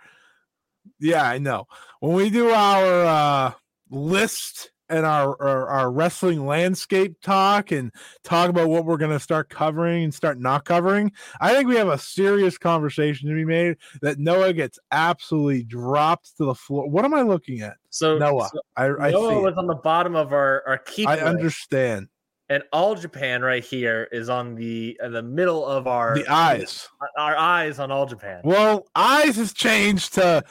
yeah 1.00 1.28
I 1.28 1.38
know 1.38 1.66
when 2.00 2.14
we 2.14 2.30
do 2.30 2.50
our 2.50 3.04
uh 3.04 3.52
list 3.90 4.70
and 4.88 5.06
our, 5.06 5.40
our 5.40 5.68
our 5.68 5.90
wrestling 5.90 6.46
landscape 6.46 7.16
talk 7.22 7.72
and 7.72 7.90
talk 8.22 8.50
about 8.50 8.68
what 8.68 8.84
we're 8.84 8.98
gonna 8.98 9.18
start 9.20 9.48
covering 9.48 10.04
and 10.04 10.14
start 10.14 10.38
not 10.38 10.64
covering 10.64 11.10
I 11.40 11.52
think 11.54 11.68
we 11.68 11.76
have 11.76 11.88
a 11.88 11.98
serious 11.98 12.58
conversation 12.58 13.28
to 13.28 13.34
be 13.34 13.44
made 13.44 13.76
that 14.02 14.18
Noah 14.18 14.52
gets 14.52 14.78
absolutely 14.90 15.62
dropped 15.64 16.36
to 16.36 16.44
the 16.44 16.54
floor 16.54 16.88
what 16.88 17.04
am 17.04 17.14
I 17.14 17.22
looking 17.22 17.60
at 17.62 17.76
so. 17.90 18.18
Noah 18.18 18.50
so 18.52 18.60
I 18.76 18.86
I 18.86 19.10
Noah 19.10 19.40
was 19.40 19.52
it. 19.52 19.58
on 19.58 19.66
the 19.66 19.74
bottom 19.74 20.14
of 20.14 20.32
our 20.32 20.62
our 20.66 20.78
key. 20.78 21.06
I 21.06 21.18
understand 21.20 22.08
and 22.50 22.62
all 22.72 22.94
Japan 22.94 23.40
right 23.40 23.64
here 23.64 24.08
is 24.12 24.28
on 24.28 24.54
the 24.54 24.98
in 25.02 25.12
the 25.12 25.22
middle 25.22 25.64
of 25.64 25.86
our 25.86 26.14
the 26.14 26.28
eyes 26.28 26.86
Our 27.16 27.36
eyes 27.36 27.78
on 27.78 27.90
all 27.90 28.04
Japan. 28.06 28.42
Well, 28.44 28.86
eyes 28.94 29.36
has 29.36 29.54
changed 29.54 30.14
to 30.14 30.44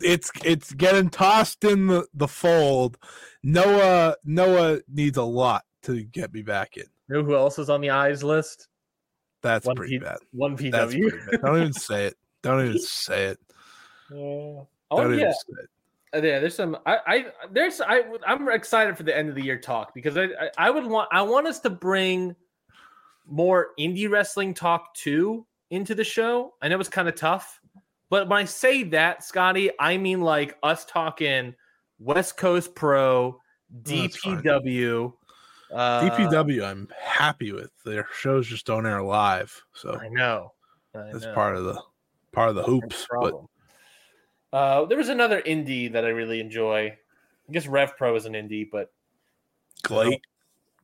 it's 0.00 0.30
it's 0.44 0.72
getting 0.74 1.10
tossed 1.10 1.64
in 1.64 1.86
the, 1.86 2.06
the 2.14 2.28
fold. 2.28 2.98
Noah 3.42 4.16
Noah 4.24 4.80
needs 4.88 5.16
a 5.16 5.22
lot 5.22 5.64
to 5.82 6.02
get 6.04 6.32
me 6.32 6.42
back 6.42 6.76
in. 6.76 6.84
You 7.08 7.16
know 7.16 7.22
who 7.24 7.36
else 7.36 7.58
is 7.58 7.68
on 7.70 7.80
the 7.80 7.90
eyes 7.90 8.22
list? 8.22 8.68
That's 9.42 9.66
One 9.66 9.76
pretty 9.76 9.98
P- 9.98 10.04
bad. 10.04 10.18
One 10.32 10.56
PW. 10.56 10.70
bad. 11.30 11.42
Don't 11.42 11.56
even 11.58 11.72
say 11.72 12.06
it. 12.06 12.16
Don't 12.42 12.64
even 12.64 12.78
say 12.80 13.24
it. 13.26 13.38
Uh, 14.10 14.14
Don't 14.14 14.66
oh 14.90 15.06
even 15.06 15.18
yeah, 15.18 15.32
say 15.32 15.62
it. 15.62 15.68
Uh, 16.14 16.26
yeah. 16.26 16.38
There's 16.38 16.54
some. 16.54 16.76
I, 16.86 16.98
I 17.06 17.26
there's. 17.50 17.80
I. 17.80 18.02
I'm 18.26 18.48
excited 18.48 18.96
for 18.96 19.02
the 19.02 19.16
end 19.16 19.28
of 19.28 19.34
the 19.34 19.42
year 19.42 19.58
talk 19.58 19.94
because 19.94 20.16
I. 20.16 20.24
I, 20.24 20.50
I 20.58 20.70
would 20.70 20.86
want. 20.86 21.08
I 21.12 21.22
want 21.22 21.46
us 21.46 21.58
to 21.60 21.70
bring 21.70 22.36
more 23.26 23.68
indie 23.78 24.10
wrestling 24.10 24.54
talk 24.54 24.94
too 24.94 25.46
into 25.70 25.94
the 25.94 26.04
show. 26.04 26.54
I 26.60 26.68
know 26.68 26.78
it's 26.78 26.88
kind 26.88 27.08
of 27.08 27.14
tough, 27.14 27.60
but 28.12 28.28
when 28.28 28.40
I 28.40 28.44
say 28.44 28.82
that, 28.82 29.24
Scotty, 29.24 29.70
I 29.80 29.96
mean 29.96 30.20
like 30.20 30.58
us 30.62 30.84
talking 30.84 31.54
West 31.98 32.36
Coast 32.36 32.74
Pro. 32.74 33.40
DPW. 33.84 35.14
Uh, 35.72 36.00
DPW 36.02 36.62
I'm 36.62 36.88
happy 36.94 37.52
with. 37.52 37.70
Their 37.86 38.06
shows 38.14 38.46
just 38.46 38.66
don't 38.66 38.84
air 38.84 39.02
live. 39.02 39.58
So 39.72 39.98
I 39.98 40.10
know. 40.10 40.52
I 40.94 41.10
that's 41.10 41.24
know. 41.24 41.32
part 41.32 41.56
of 41.56 41.64
the 41.64 41.82
part 42.32 42.50
of 42.50 42.54
the 42.54 42.62
hoops. 42.62 43.06
But. 43.10 43.34
Uh, 44.52 44.84
there 44.84 44.98
was 44.98 45.08
another 45.08 45.40
indie 45.40 45.90
that 45.90 46.04
I 46.04 46.08
really 46.08 46.38
enjoy. 46.38 46.88
I 46.88 47.52
guess 47.52 47.66
Rev 47.66 47.96
Pro 47.96 48.14
is 48.14 48.26
an 48.26 48.34
indie, 48.34 48.68
but 48.70 48.92
Glate. 49.84 50.20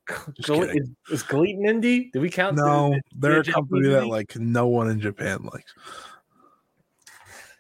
Gal- 0.07 0.63
is, 0.63 0.89
is 1.11 1.23
indie? 1.25 2.11
Did 2.11 2.23
we 2.23 2.31
count? 2.31 2.57
No, 2.57 2.89
the- 2.89 3.03
they're 3.19 3.41
a 3.41 3.45
company 3.45 3.91
that 3.91 4.07
like 4.07 4.35
no 4.37 4.67
one 4.69 4.89
in 4.89 4.99
Japan 4.99 5.47
likes. 5.53 5.75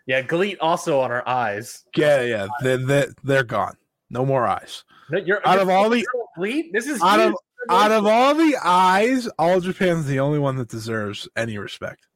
Yeah, 0.09 0.23
GLEAT 0.23 0.59
also 0.61 0.99
on 1.01 1.13
our 1.13 1.23
eyes. 1.29 1.85
Yeah, 1.95 2.23
yeah. 2.23 2.47
They're, 2.63 2.79
they're, 2.79 3.07
they're 3.23 3.45
gone. 3.45 3.77
No 4.11 4.25
more 4.25 4.47
eyes. 4.47 4.83
No, 5.11 5.19
you're, 5.19 5.47
Out 5.47 5.55
you're 5.55 5.63
of 5.63 5.69
all 5.69 5.91
the- 5.91 6.07
GLEAT, 6.37 6.73
this 6.73 6.87
is 6.89 7.01
out 7.03 7.21
of- 7.21 7.35
out 7.71 7.91
of 7.93 8.07
all 8.07 8.35
the 8.35 8.57
eyes, 8.65 9.27
all 9.39 9.61
Japan's 9.61 10.07
the 10.07 10.19
only 10.21 10.39
one 10.39 10.57
that 10.57 10.69
deserves 10.69 11.29
any 11.37 11.59
respect. 11.59 12.07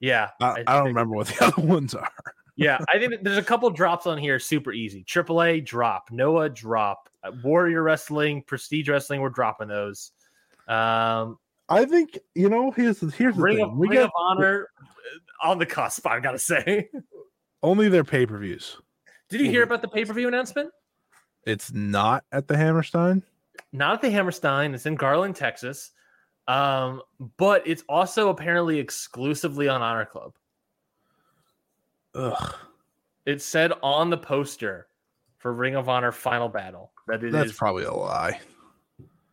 yeah, 0.00 0.30
I, 0.40 0.50
I 0.50 0.54
think- 0.56 0.66
don't 0.66 0.84
remember 0.86 1.14
what 1.14 1.28
the 1.28 1.44
other 1.56 1.62
ones 1.62 1.94
are. 1.94 2.10
yeah, 2.56 2.78
I 2.92 2.98
think 2.98 3.14
there's 3.22 3.36
a 3.38 3.42
couple 3.44 3.70
drops 3.70 4.06
on 4.06 4.18
here, 4.18 4.38
super 4.40 4.72
easy. 4.72 5.04
AAA 5.04 5.64
drop, 5.64 6.10
Noah 6.10 6.48
drop, 6.48 7.08
uh, 7.22 7.30
Warrior 7.44 7.82
Wrestling, 7.84 8.42
Prestige 8.42 8.88
Wrestling. 8.88 9.20
We're 9.20 9.28
dropping 9.28 9.68
those. 9.68 10.10
Um, 10.66 11.38
I 11.68 11.84
think 11.84 12.18
you 12.34 12.48
know. 12.48 12.70
Here's 12.72 12.98
the, 12.98 13.10
here's 13.10 13.36
the 13.36 13.42
Ring, 13.42 13.56
thing. 13.58 13.64
of, 13.66 13.76
we 13.76 13.86
Ring 13.88 13.98
get 13.98 14.04
of 14.06 14.10
Honor 14.18 14.68
uh, 15.44 15.48
on 15.50 15.58
the 15.58 15.66
cusp. 15.66 16.04
I 16.06 16.18
gotta 16.20 16.38
say. 16.40 16.88
only 17.66 17.88
their 17.88 18.04
pay 18.04 18.24
per 18.26 18.38
views. 18.38 18.76
Did 19.28 19.40
you 19.40 19.50
hear 19.50 19.62
about 19.64 19.82
the 19.82 19.88
pay 19.88 20.04
per 20.04 20.12
view 20.12 20.28
announcement? 20.28 20.70
It's 21.44 21.72
not 21.72 22.24
at 22.32 22.48
the 22.48 22.56
Hammerstein. 22.56 23.22
Not 23.72 23.94
at 23.94 24.00
the 24.02 24.10
Hammerstein. 24.10 24.74
It's 24.74 24.86
in 24.86 24.94
Garland, 24.94 25.36
Texas. 25.36 25.90
Um, 26.48 27.02
but 27.36 27.66
it's 27.66 27.82
also 27.88 28.28
apparently 28.28 28.78
exclusively 28.78 29.68
on 29.68 29.82
Honor 29.82 30.04
Club. 30.04 30.34
Ugh, 32.14 32.54
It 33.26 33.42
said 33.42 33.72
on 33.82 34.10
the 34.10 34.16
poster 34.16 34.86
for 35.38 35.52
Ring 35.52 35.74
of 35.74 35.88
Honor 35.88 36.12
Final 36.12 36.48
Battle 36.48 36.92
that 37.08 37.22
it 37.22 37.32
that's 37.32 37.50
is- 37.50 37.56
probably 37.56 37.84
a 37.84 37.92
lie. 37.92 38.40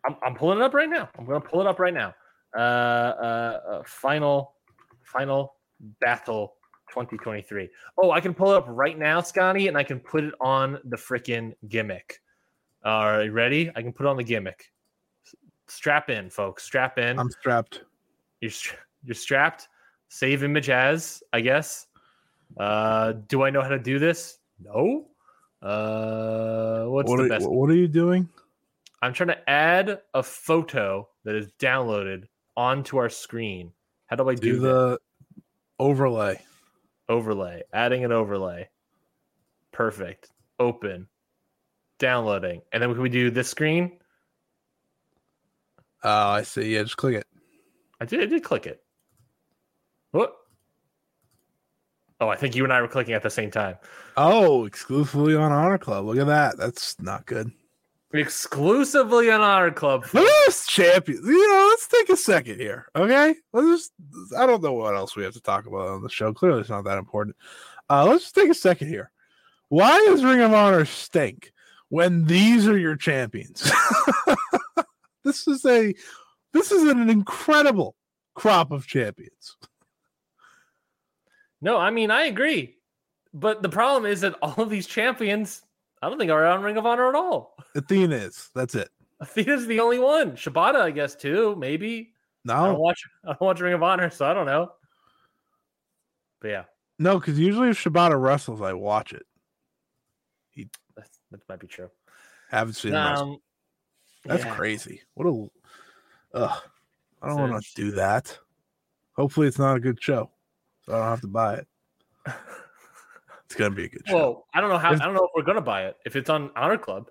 I'm, 0.06 0.18
I'm 0.22 0.36
pulling 0.36 0.58
it 0.60 0.64
up 0.64 0.74
right 0.74 0.90
now. 0.90 1.10
I'm 1.18 1.26
going 1.26 1.42
to 1.42 1.48
pull 1.48 1.62
it 1.62 1.68
up 1.68 1.80
right 1.80 1.94
now. 1.94 2.14
Uh, 2.54 2.60
uh, 2.60 3.60
uh, 3.70 3.84
final, 3.86 4.56
final 5.02 5.56
battle 6.02 6.56
2023. 6.94 7.70
Oh, 7.98 8.12
I 8.12 8.22
can 8.22 8.34
pull 8.34 8.52
it 8.52 8.56
up 8.58 8.66
right 8.68 8.98
now, 8.98 9.20
Scotty, 9.20 9.68
and 9.68 9.76
I 9.78 9.84
can 9.84 10.00
put 10.00 10.24
it 10.24 10.34
on 10.40 10.78
the 10.86 10.96
freaking 10.98 11.54
gimmick. 11.68 12.20
All 12.86 13.06
right, 13.12 13.32
ready? 13.34 13.72
I 13.76 13.82
can 13.82 13.92
put 13.94 14.06
on 14.06 14.16
the 14.18 14.24
gimmick. 14.24 14.72
Strap 15.68 16.10
in, 16.12 16.30
folks. 16.30 16.64
Strap 16.64 17.00
in. 17.00 17.18
I'm 17.18 17.32
strapped. 17.32 17.82
You're 18.42 18.52
stra- 18.52 18.78
you're 19.06 19.16
strapped. 19.16 19.70
Save 20.10 20.44
image 20.44 20.70
as, 20.70 21.24
I 21.34 21.42
guess. 21.42 21.88
Uh, 22.58 23.14
do 23.28 23.42
I 23.44 23.50
know 23.50 23.62
how 23.62 23.70
to 23.70 23.80
do 23.80 23.98
this? 23.98 24.38
No. 24.62 25.08
Uh, 25.62 26.86
what's 26.86 27.10
What 27.10 27.18
the 27.18 27.24
are, 27.24 27.30
best? 27.30 27.50
what 27.50 27.70
are 27.72 27.76
you 27.76 27.88
doing? 27.88 28.30
I'm 29.02 29.14
trying 29.14 29.30
to 29.30 29.50
add 29.50 30.02
a 30.14 30.22
photo 30.22 31.08
that 31.24 31.36
is 31.36 31.48
downloaded 31.60 32.26
onto 32.56 32.98
our 32.98 33.10
screen. 33.10 33.72
How 34.08 34.16
do 34.18 34.30
I 34.30 34.36
do, 34.36 34.54
Do 34.54 34.60
that? 34.60 34.68
the 34.68 35.00
overlay. 35.80 36.40
Overlay? 37.14 37.64
Adding 37.72 38.04
an 38.04 38.12
overlay. 38.12 38.70
Perfect. 39.72 40.30
Open. 40.60 41.08
Downloading. 42.00 42.62
And 42.72 42.82
then 42.82 42.94
can 42.94 43.02
we 43.02 43.10
do 43.10 43.30
this 43.30 43.50
screen? 43.50 44.00
Oh, 46.04 46.30
I 46.30 46.44
see. 46.44 46.74
Yeah, 46.74 46.84
just 46.84 46.98
click 46.98 47.16
it. 47.16 47.28
I 48.02 48.06
did 48.06 48.22
I 48.22 48.26
did 48.26 48.44
click 48.44 48.66
it. 48.66 48.84
What? 50.12 50.36
Oh, 52.20 52.30
I 52.30 52.36
think 52.36 52.56
you 52.56 52.64
and 52.64 52.74
I 52.74 52.82
were 52.82 52.88
clicking 52.88 53.14
at 53.14 53.24
the 53.24 53.30
same 53.30 53.52
time. 53.52 53.78
Oh, 54.18 54.66
exclusively 54.66 55.36
on 55.36 55.52
Honor 55.52 55.78
Club. 55.78 56.06
Look 56.06 56.18
at 56.18 56.28
that. 56.28 56.58
That's 56.58 57.00
not 57.00 57.26
good. 57.26 57.52
Exclusively 58.14 59.32
on 59.32 59.42
Honor 59.42 59.72
Club. 59.72 60.06
Look 60.14 60.24
at 60.24 60.46
this 60.46 60.68
champion. 60.68 61.20
You 61.26 61.50
know, 61.50 61.68
let's 61.70 61.88
take 61.88 62.10
a 62.10 62.18
second 62.18 62.60
here. 62.60 62.86
Okay. 62.96 63.34
Let's 63.52 63.68
just 63.68 63.94
I 64.38 64.46
don't 64.46 64.62
know 64.62 64.74
what 64.74 64.96
else 64.96 65.16
we 65.16 65.24
have 65.24 65.34
to 65.34 65.42
talk 65.42 65.66
about 65.66 65.88
on 65.88 66.04
the 66.04 66.10
show. 66.10 66.32
Clearly 66.32 66.62
it's 66.62 66.70
not 66.70 66.84
that 66.84 67.00
important. 67.00 67.36
Uh 67.90 68.06
let's 68.06 68.26
just 68.26 68.36
take 68.36 68.52
a 68.52 68.56
second 68.56 68.90
here. 68.90 69.12
Why 69.70 69.98
does 70.06 70.24
Ring 70.24 70.42
of 70.42 70.54
Honor 70.54 70.86
stink 70.86 71.52
when 71.90 72.26
these 72.26 72.68
are 72.68 72.78
your 72.78 72.96
champions? 72.96 73.72
this 75.24 75.48
is 75.48 75.66
a 75.66 75.96
this 76.54 76.72
is 76.72 76.84
an 76.84 77.10
incredible 77.10 77.96
crop 78.36 78.72
of 78.72 78.86
champions. 78.86 79.58
No, 81.62 81.78
I 81.78 81.90
mean 81.90 82.12
I 82.12 82.26
agree. 82.26 82.76
But 83.34 83.64
the 83.64 83.70
problem 83.70 84.06
is 84.06 84.22
that 84.22 84.36
all 84.44 84.54
of 84.62 84.70
these 84.70 84.86
champions, 84.86 85.64
I 86.04 86.10
don't 86.10 86.18
think 86.18 86.32
are 86.32 86.46
on 86.46 86.62
Ring 86.62 86.76
of 86.76 86.86
Honor 86.86 87.08
at 87.08 87.16
all. 87.16 87.56
Athena 87.76 88.14
is. 88.14 88.50
That's 88.54 88.76
it. 88.76 88.90
Athena's 89.22 89.66
the 89.68 89.80
only 89.80 90.00
one. 90.00 90.34
Shibata, 90.34 90.82
I 90.82 90.92
guess, 90.92 91.16
too, 91.16 91.56
maybe. 91.56 92.12
No. 92.44 92.54
I 92.56 92.68
don't 92.68 92.80
watch. 92.80 93.02
I 93.24 93.30
don't 93.30 93.42
watch 93.42 93.62
Ring 93.62 93.74
of 93.74 93.84
Honor, 93.84 94.10
so 94.10 94.26
I 94.26 94.34
don't 94.34 94.46
know. 94.46 94.74
But 96.42 96.48
yeah, 96.50 96.64
no, 97.00 97.20
because 97.20 97.40
usually 97.40 97.70
if 97.70 97.82
Shibata 97.82 98.22
wrestles, 98.22 98.62
I 98.62 98.74
watch 98.74 99.14
it. 99.14 99.24
that, 100.98 101.08
that 101.32 101.40
might 101.48 101.60
be 101.62 101.68
true. 101.68 101.90
Haven't 102.50 102.74
seen 102.74 102.94
him 102.94 102.98
wrestle. 102.98 103.32
Um, 103.32 103.38
That's 104.26 104.44
yeah. 104.44 104.56
crazy. 104.56 105.02
What 105.14 105.28
a. 105.28 105.48
Ugh. 106.38 106.62
I 107.22 107.28
don't 107.30 107.50
want 107.50 107.64
to 107.64 107.76
do 107.76 107.92
that. 107.92 108.38
Hopefully, 109.16 109.48
it's 109.48 109.58
not 109.60 109.78
a 109.78 109.80
good 109.80 110.04
show, 110.04 110.32
so 110.86 110.94
I 110.94 110.98
don't 110.98 111.08
have 111.08 111.22
to 111.22 111.28
buy 111.28 111.54
it. 111.56 111.68
It's 113.54 113.60
gonna 113.60 113.76
be 113.76 113.86
a 113.86 113.90
good 113.90 114.02
show. 114.08 114.16
Well, 114.16 114.48
I 114.56 114.62
don't 114.62 114.72
know 114.72 114.80
how. 114.80 114.94
I 114.94 114.96
don't 114.96 115.14
know 115.14 115.26
if 115.26 115.30
we're 115.36 115.44
gonna 115.44 115.62
buy 115.62 115.86
it 115.86 115.96
if 116.08 116.16
it's 116.16 116.28
on 116.28 116.50
Honor 116.56 116.78
Club. 116.80 117.06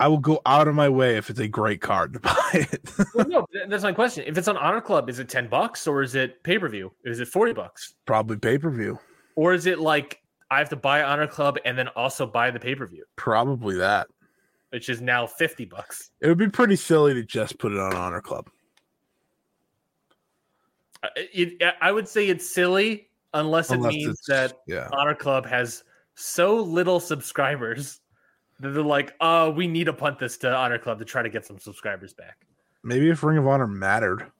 I 0.00 0.08
will 0.08 0.16
go 0.18 0.40
out 0.46 0.68
of 0.68 0.74
my 0.74 0.88
way 0.88 1.16
if 1.18 1.28
it's 1.28 1.38
a 1.40 1.46
great 1.48 1.82
card 1.82 2.14
to 2.14 2.20
buy 2.20 2.34
it. 2.54 2.90
Well, 3.14 3.28
no, 3.28 3.46
that's 3.68 3.82
my 3.82 3.92
question. 3.92 4.24
If 4.26 4.38
it's 4.38 4.48
on 4.48 4.56
Honor 4.56 4.80
Club, 4.80 5.10
is 5.10 5.18
it 5.18 5.28
ten 5.28 5.48
bucks 5.48 5.86
or 5.86 6.02
is 6.02 6.14
it 6.14 6.42
pay 6.44 6.58
per 6.58 6.66
view? 6.70 6.92
Is 7.04 7.20
it 7.20 7.28
forty 7.28 7.52
bucks 7.52 7.92
Probably 8.06 8.38
pay 8.38 8.56
per 8.56 8.70
view. 8.70 8.98
or 9.36 9.52
is 9.52 9.66
it 9.66 9.78
like 9.80 10.22
I 10.50 10.60
have 10.60 10.70
to 10.70 10.76
buy 10.76 11.02
Honor 11.02 11.26
Club 11.26 11.58
and 11.66 11.76
then 11.76 11.88
also 11.88 12.26
buy 12.26 12.50
the 12.50 12.58
pay 12.60 12.74
per 12.74 12.86
view, 12.86 13.04
Probably 13.16 13.76
that. 13.76 14.06
which 14.70 14.88
is 14.88 15.02
now 15.02 15.26
fifty 15.26 15.66
bucks? 15.66 16.10
It 16.22 16.28
would 16.28 16.38
be 16.38 16.48
pretty 16.48 16.76
silly 16.76 17.12
to 17.12 17.22
just 17.22 17.58
put 17.58 17.72
it 17.72 17.78
on 17.78 17.92
Honor 17.94 18.22
Club. 18.22 18.48
Uh, 21.02 21.08
It, 21.16 21.62
I 21.82 21.92
would 21.92 22.08
say 22.08 22.28
it's 22.28 22.48
silly 22.48 23.07
unless, 23.34 23.70
Unless 23.70 23.94
it 23.94 23.96
means 23.96 24.20
that 24.28 24.54
yeah, 24.66 24.88
Honor 24.92 25.14
Club 25.14 25.46
has 25.46 25.84
so 26.14 26.56
little 26.56 27.00
subscribers 27.00 28.00
that 28.60 28.70
they're 28.70 28.82
like, 28.82 29.14
"Oh, 29.20 29.50
we 29.50 29.66
need 29.66 29.84
to 29.84 29.92
punt 29.92 30.18
this 30.18 30.36
to 30.38 30.54
Honor 30.54 30.78
Club 30.78 30.98
to 30.98 31.04
try 31.04 31.22
to 31.22 31.28
get 31.28 31.46
some 31.46 31.58
subscribers 31.58 32.14
back." 32.14 32.38
maybe 32.84 33.10
if 33.10 33.22
Ring 33.22 33.38
of 33.38 33.46
Honor 33.46 33.66
mattered. 33.66 34.30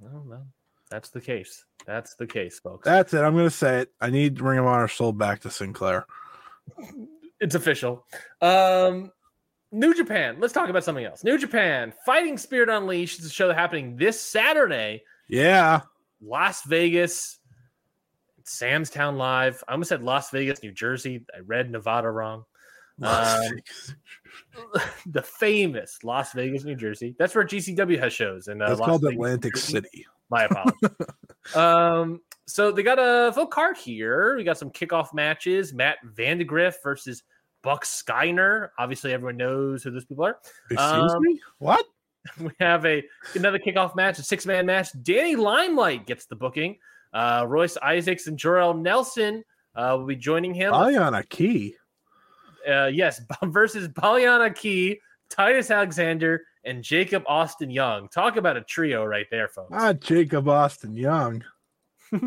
Well, 0.00 0.24
no, 0.28 0.42
that's 0.90 1.10
the 1.10 1.20
case. 1.20 1.64
That's 1.86 2.14
the 2.14 2.26
case, 2.26 2.58
folks. 2.60 2.84
That's 2.84 3.12
it. 3.14 3.20
I'm 3.20 3.34
gonna 3.36 3.50
say 3.50 3.80
it. 3.80 3.92
I 4.00 4.10
need 4.10 4.40
Ring 4.40 4.58
of 4.58 4.66
Honor 4.66 4.88
sold 4.88 5.18
back 5.18 5.40
to 5.40 5.50
Sinclair. 5.50 6.06
it's 7.40 7.54
official. 7.54 8.06
Um, 8.40 9.10
New 9.72 9.94
Japan. 9.94 10.36
Let's 10.38 10.52
talk 10.52 10.68
about 10.68 10.84
something 10.84 11.04
else. 11.04 11.24
New 11.24 11.38
Japan 11.38 11.92
Fighting 12.04 12.38
Spirit 12.38 12.68
Unleashed 12.68 13.20
is 13.20 13.26
a 13.26 13.30
show 13.30 13.52
happening 13.52 13.96
this 13.96 14.20
Saturday, 14.20 15.02
Yeah, 15.28 15.80
Las 16.20 16.62
Vegas, 16.64 17.38
Sam's 18.48 18.90
Town 18.90 19.16
Live. 19.18 19.62
I 19.68 19.72
almost 19.72 19.88
said 19.88 20.02
Las 20.02 20.30
Vegas, 20.30 20.62
New 20.62 20.72
Jersey. 20.72 21.24
I 21.34 21.40
read 21.40 21.70
Nevada 21.70 22.10
wrong. 22.10 22.44
Um, 23.02 23.42
the 25.06 25.22
famous 25.22 25.98
Las 26.04 26.32
Vegas, 26.32 26.64
New 26.64 26.76
Jersey. 26.76 27.14
That's 27.18 27.34
where 27.34 27.44
GCW 27.44 27.98
has 27.98 28.12
shows. 28.12 28.48
And 28.48 28.62
uh, 28.62 28.68
That's 28.68 28.80
Las 28.80 28.88
called 28.88 29.02
Vegas, 29.02 29.14
Atlantic 29.16 29.56
City. 29.56 30.06
My 30.30 30.44
apologies. 30.50 30.90
um, 31.54 32.20
so 32.46 32.70
they 32.72 32.82
got 32.82 32.98
a 32.98 33.32
full 33.32 33.46
card 33.46 33.76
here. 33.76 34.36
We 34.36 34.44
got 34.44 34.58
some 34.58 34.70
kickoff 34.70 35.14
matches. 35.14 35.72
Matt 35.72 35.98
Vandagriff 36.14 36.74
versus 36.82 37.22
Buck 37.62 37.84
Skyner. 37.84 38.68
Obviously, 38.78 39.12
everyone 39.12 39.36
knows 39.36 39.82
who 39.82 39.90
those 39.90 40.04
people 40.04 40.24
are. 40.24 40.38
Excuse 40.70 41.12
Um, 41.12 41.22
me. 41.22 41.40
What? 41.58 41.84
We 42.38 42.50
have 42.60 42.86
a 42.86 43.02
another 43.34 43.58
kickoff 43.58 43.96
match, 43.96 44.20
a 44.20 44.22
six 44.22 44.46
man 44.46 44.64
match. 44.64 44.90
Danny 45.02 45.34
Limelight 45.34 46.06
gets 46.06 46.26
the 46.26 46.36
booking. 46.36 46.76
Uh, 47.12 47.44
Royce 47.48 47.76
Isaacs 47.82 48.26
and 48.26 48.38
Jorel 48.38 48.80
Nelson 48.80 49.44
uh, 49.74 49.96
will 49.98 50.06
be 50.06 50.16
joining 50.16 50.54
him. 50.54 50.72
Ayana 50.72 51.28
Key. 51.28 51.76
Uh, 52.68 52.86
yes, 52.86 53.20
versus 53.42 53.88
Baliana 53.88 54.54
Key, 54.54 55.00
Titus 55.28 55.70
Alexander, 55.70 56.44
and 56.64 56.82
Jacob 56.82 57.24
Austin 57.26 57.70
Young. 57.70 58.08
Talk 58.08 58.36
about 58.36 58.56
a 58.56 58.62
trio 58.62 59.04
right 59.04 59.26
there, 59.30 59.48
folks. 59.48 59.72
Ah, 59.72 59.92
Jacob 59.92 60.48
Austin 60.48 60.96
Young. 60.96 61.44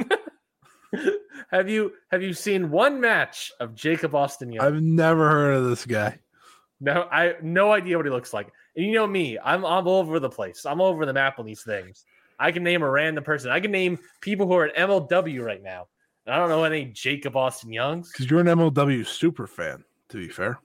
have 1.52 1.70
you 1.70 1.94
have 2.12 2.22
you 2.22 2.34
seen 2.34 2.70
one 2.70 3.00
match 3.00 3.52
of 3.60 3.76
Jacob 3.76 4.16
Austin 4.16 4.52
Young? 4.52 4.66
I've 4.66 4.82
never 4.82 5.30
heard 5.30 5.58
of 5.58 5.70
this 5.70 5.86
guy. 5.86 6.20
no, 6.80 7.04
I 7.12 7.36
no 7.42 7.72
idea 7.72 7.98
what 7.98 8.06
he 8.06 8.12
looks 8.12 8.34
like. 8.34 8.52
And 8.76 8.86
you 8.86 8.94
know 8.94 9.08
me, 9.08 9.38
I'm 9.42 9.66
I'm 9.66 9.88
all 9.88 10.00
over 10.00 10.20
the 10.20 10.30
place. 10.30 10.66
I'm 10.66 10.82
all 10.82 10.88
over 10.88 11.06
the 11.06 11.14
map 11.14 11.40
on 11.40 11.46
these 11.46 11.64
things. 11.64 12.04
I 12.40 12.52
can 12.52 12.64
name 12.64 12.82
a 12.82 12.90
random 12.90 13.24
person. 13.24 13.52
I 13.52 13.60
can 13.60 13.72
name 13.72 14.00
people 14.22 14.48
who 14.48 14.54
are 14.54 14.66
at 14.66 14.76
MLW 14.76 15.44
right 15.44 15.64
now. 15.64 15.88
And 16.26 16.34
I 16.34 16.38
don't 16.38 16.50
know 16.50 16.64
any 16.64 16.86
Jacob 16.86 17.36
Austin 17.36 17.72
Youngs. 17.72 18.12
Because 18.12 18.30
you're 18.30 18.40
an 18.40 18.48
MLW 18.48 19.06
super 19.06 19.48
fan, 19.48 19.84
to 20.10 20.18
be 20.18 20.28
fair. 20.28 20.60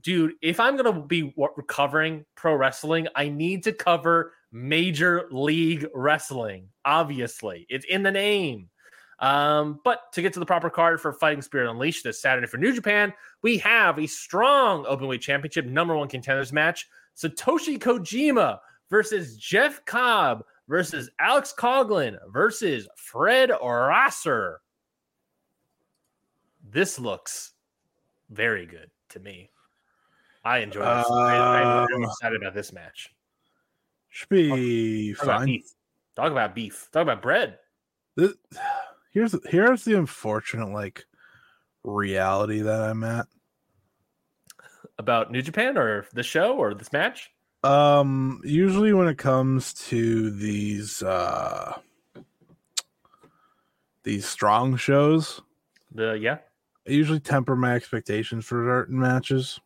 Dude, 0.00 0.32
if 0.42 0.58
I'm 0.58 0.76
gonna 0.76 1.00
be 1.00 1.32
wa- 1.36 1.48
covering 1.68 2.24
pro 2.34 2.54
wrestling, 2.54 3.06
I 3.14 3.28
need 3.28 3.62
to 3.64 3.72
cover 3.72 4.32
Major 4.52 5.28
League 5.30 5.86
Wrestling. 5.94 6.68
Obviously, 6.84 7.66
it's 7.68 7.84
in 7.86 8.02
the 8.02 8.10
name. 8.10 8.68
Um, 9.20 9.80
but 9.84 10.12
to 10.14 10.22
get 10.22 10.32
to 10.32 10.40
the 10.40 10.46
proper 10.46 10.70
card 10.70 11.00
for 11.00 11.12
Fighting 11.12 11.42
Spirit 11.42 11.70
Unleashed 11.70 12.04
this 12.04 12.20
Saturday 12.20 12.46
for 12.46 12.56
New 12.56 12.72
Japan, 12.72 13.12
we 13.42 13.58
have 13.58 13.98
a 13.98 14.06
strong 14.06 14.84
openweight 14.84 15.20
championship 15.20 15.66
number 15.66 15.94
one 15.94 16.08
contenders 16.08 16.52
match: 16.52 16.88
Satoshi 17.16 17.78
Kojima 17.78 18.58
versus 18.88 19.36
Jeff 19.36 19.84
Cobb 19.84 20.42
versus 20.70 21.10
Alex 21.18 21.52
Coughlin 21.58 22.16
versus 22.30 22.88
Fred 22.96 23.50
Rosser. 23.50 24.60
This 26.70 26.98
looks 26.98 27.52
very 28.30 28.66
good 28.66 28.88
to 29.10 29.18
me. 29.18 29.50
I 30.44 30.58
enjoy 30.58 30.80
this. 30.84 31.10
I, 31.10 31.36
I'm 31.36 31.88
really 31.88 32.04
Um, 32.04 32.10
excited 32.10 32.40
about 32.40 32.54
this 32.54 32.72
match. 32.72 33.12
Should 34.10 34.28
be 34.28 35.12
Talk 35.14 35.24
about 35.24 35.38
fine. 35.38 35.46
beef. 35.46 35.70
Talk 36.16 36.32
about 36.32 36.54
beef. 36.54 36.88
Talk 36.92 37.02
about 37.02 37.20
bread. 37.22 37.58
This, 38.16 38.32
here's 39.12 39.34
here's 39.48 39.84
the 39.84 39.98
unfortunate 39.98 40.72
like 40.72 41.04
reality 41.82 42.60
that 42.60 42.80
I'm 42.80 43.02
at. 43.04 43.26
About 44.98 45.32
New 45.32 45.42
Japan 45.42 45.76
or 45.76 46.06
the 46.12 46.22
show 46.22 46.56
or 46.56 46.74
this 46.74 46.92
match. 46.92 47.30
Um, 47.62 48.40
usually 48.42 48.92
when 48.92 49.06
it 49.08 49.18
comes 49.18 49.74
to 49.88 50.30
these 50.30 51.02
uh 51.02 51.78
these 54.02 54.26
strong 54.26 54.76
shows, 54.76 55.42
The 55.94 56.12
yeah. 56.12 56.38
I 56.88 56.92
usually 56.92 57.20
temper 57.20 57.54
my 57.54 57.74
expectations 57.74 58.46
for 58.46 58.64
certain 58.66 58.98
matches. 58.98 59.60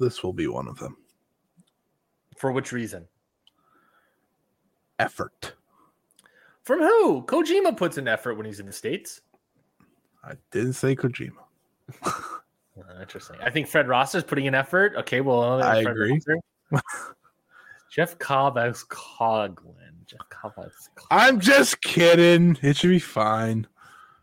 This 0.00 0.22
will 0.22 0.32
be 0.32 0.48
one 0.48 0.66
of 0.66 0.78
them. 0.78 0.96
For 2.36 2.50
which 2.50 2.72
reason? 2.72 3.06
Effort. 4.98 5.54
From 6.64 6.80
who? 6.80 7.22
Kojima 7.22 7.76
puts 7.76 7.98
in 7.98 8.08
effort 8.08 8.34
when 8.34 8.46
he's 8.46 8.60
in 8.60 8.66
the 8.66 8.72
states. 8.72 9.20
I 10.24 10.34
didn't 10.50 10.74
say 10.74 10.96
Kojima. 10.96 11.32
Uh, 12.04 12.10
interesting. 13.00 13.36
I 13.40 13.50
think 13.50 13.68
Fred 13.68 13.88
Ross 13.88 14.14
is 14.14 14.24
putting 14.24 14.46
in 14.46 14.54
effort. 14.54 14.94
Okay, 14.96 15.20
well, 15.20 15.40
uh, 15.40 15.58
I 15.64 15.82
Fred 15.82 15.96
agree. 15.96 16.20
Jeff 17.90 18.18
Cobb 18.18 18.58
as 18.58 18.84
Coughlin. 18.84 19.56
Jeff 20.06 20.20
Cobb 20.30 20.52
as 20.58 20.72
Coughlin. 20.96 21.06
I'm 21.10 21.40
just 21.40 21.80
kidding. 21.82 22.58
It 22.62 22.76
should 22.76 22.90
be 22.90 22.98
fine. 22.98 23.66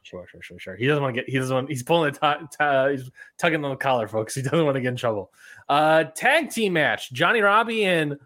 Sure, 0.04 0.28
sure, 0.30 0.42
sure, 0.42 0.60
sure. 0.60 0.76
He 0.76 0.86
doesn't 0.86 1.02
want 1.02 1.16
to 1.16 1.22
get. 1.22 1.30
He 1.30 1.38
doesn't 1.40 1.54
want. 1.54 1.70
He's 1.70 1.82
pulling 1.84 2.14
the. 2.14 2.20
T- 2.20 2.46
t- 2.52 2.64
uh, 2.64 2.90
he's 2.90 3.10
tugging 3.40 3.64
on 3.66 3.72
the 3.72 3.76
collar, 3.78 4.08
folks. 4.08 4.36
He 4.36 4.42
doesn't 4.44 4.64
want 4.64 4.76
to 4.76 4.82
get 4.82 4.90
in 4.90 4.96
trouble. 4.96 5.32
Uh, 5.68 6.04
tag 6.04 6.52
team 6.52 6.74
match: 6.74 7.12
Johnnie 7.12 7.42
Robbie 7.42 7.86
and 7.86 8.18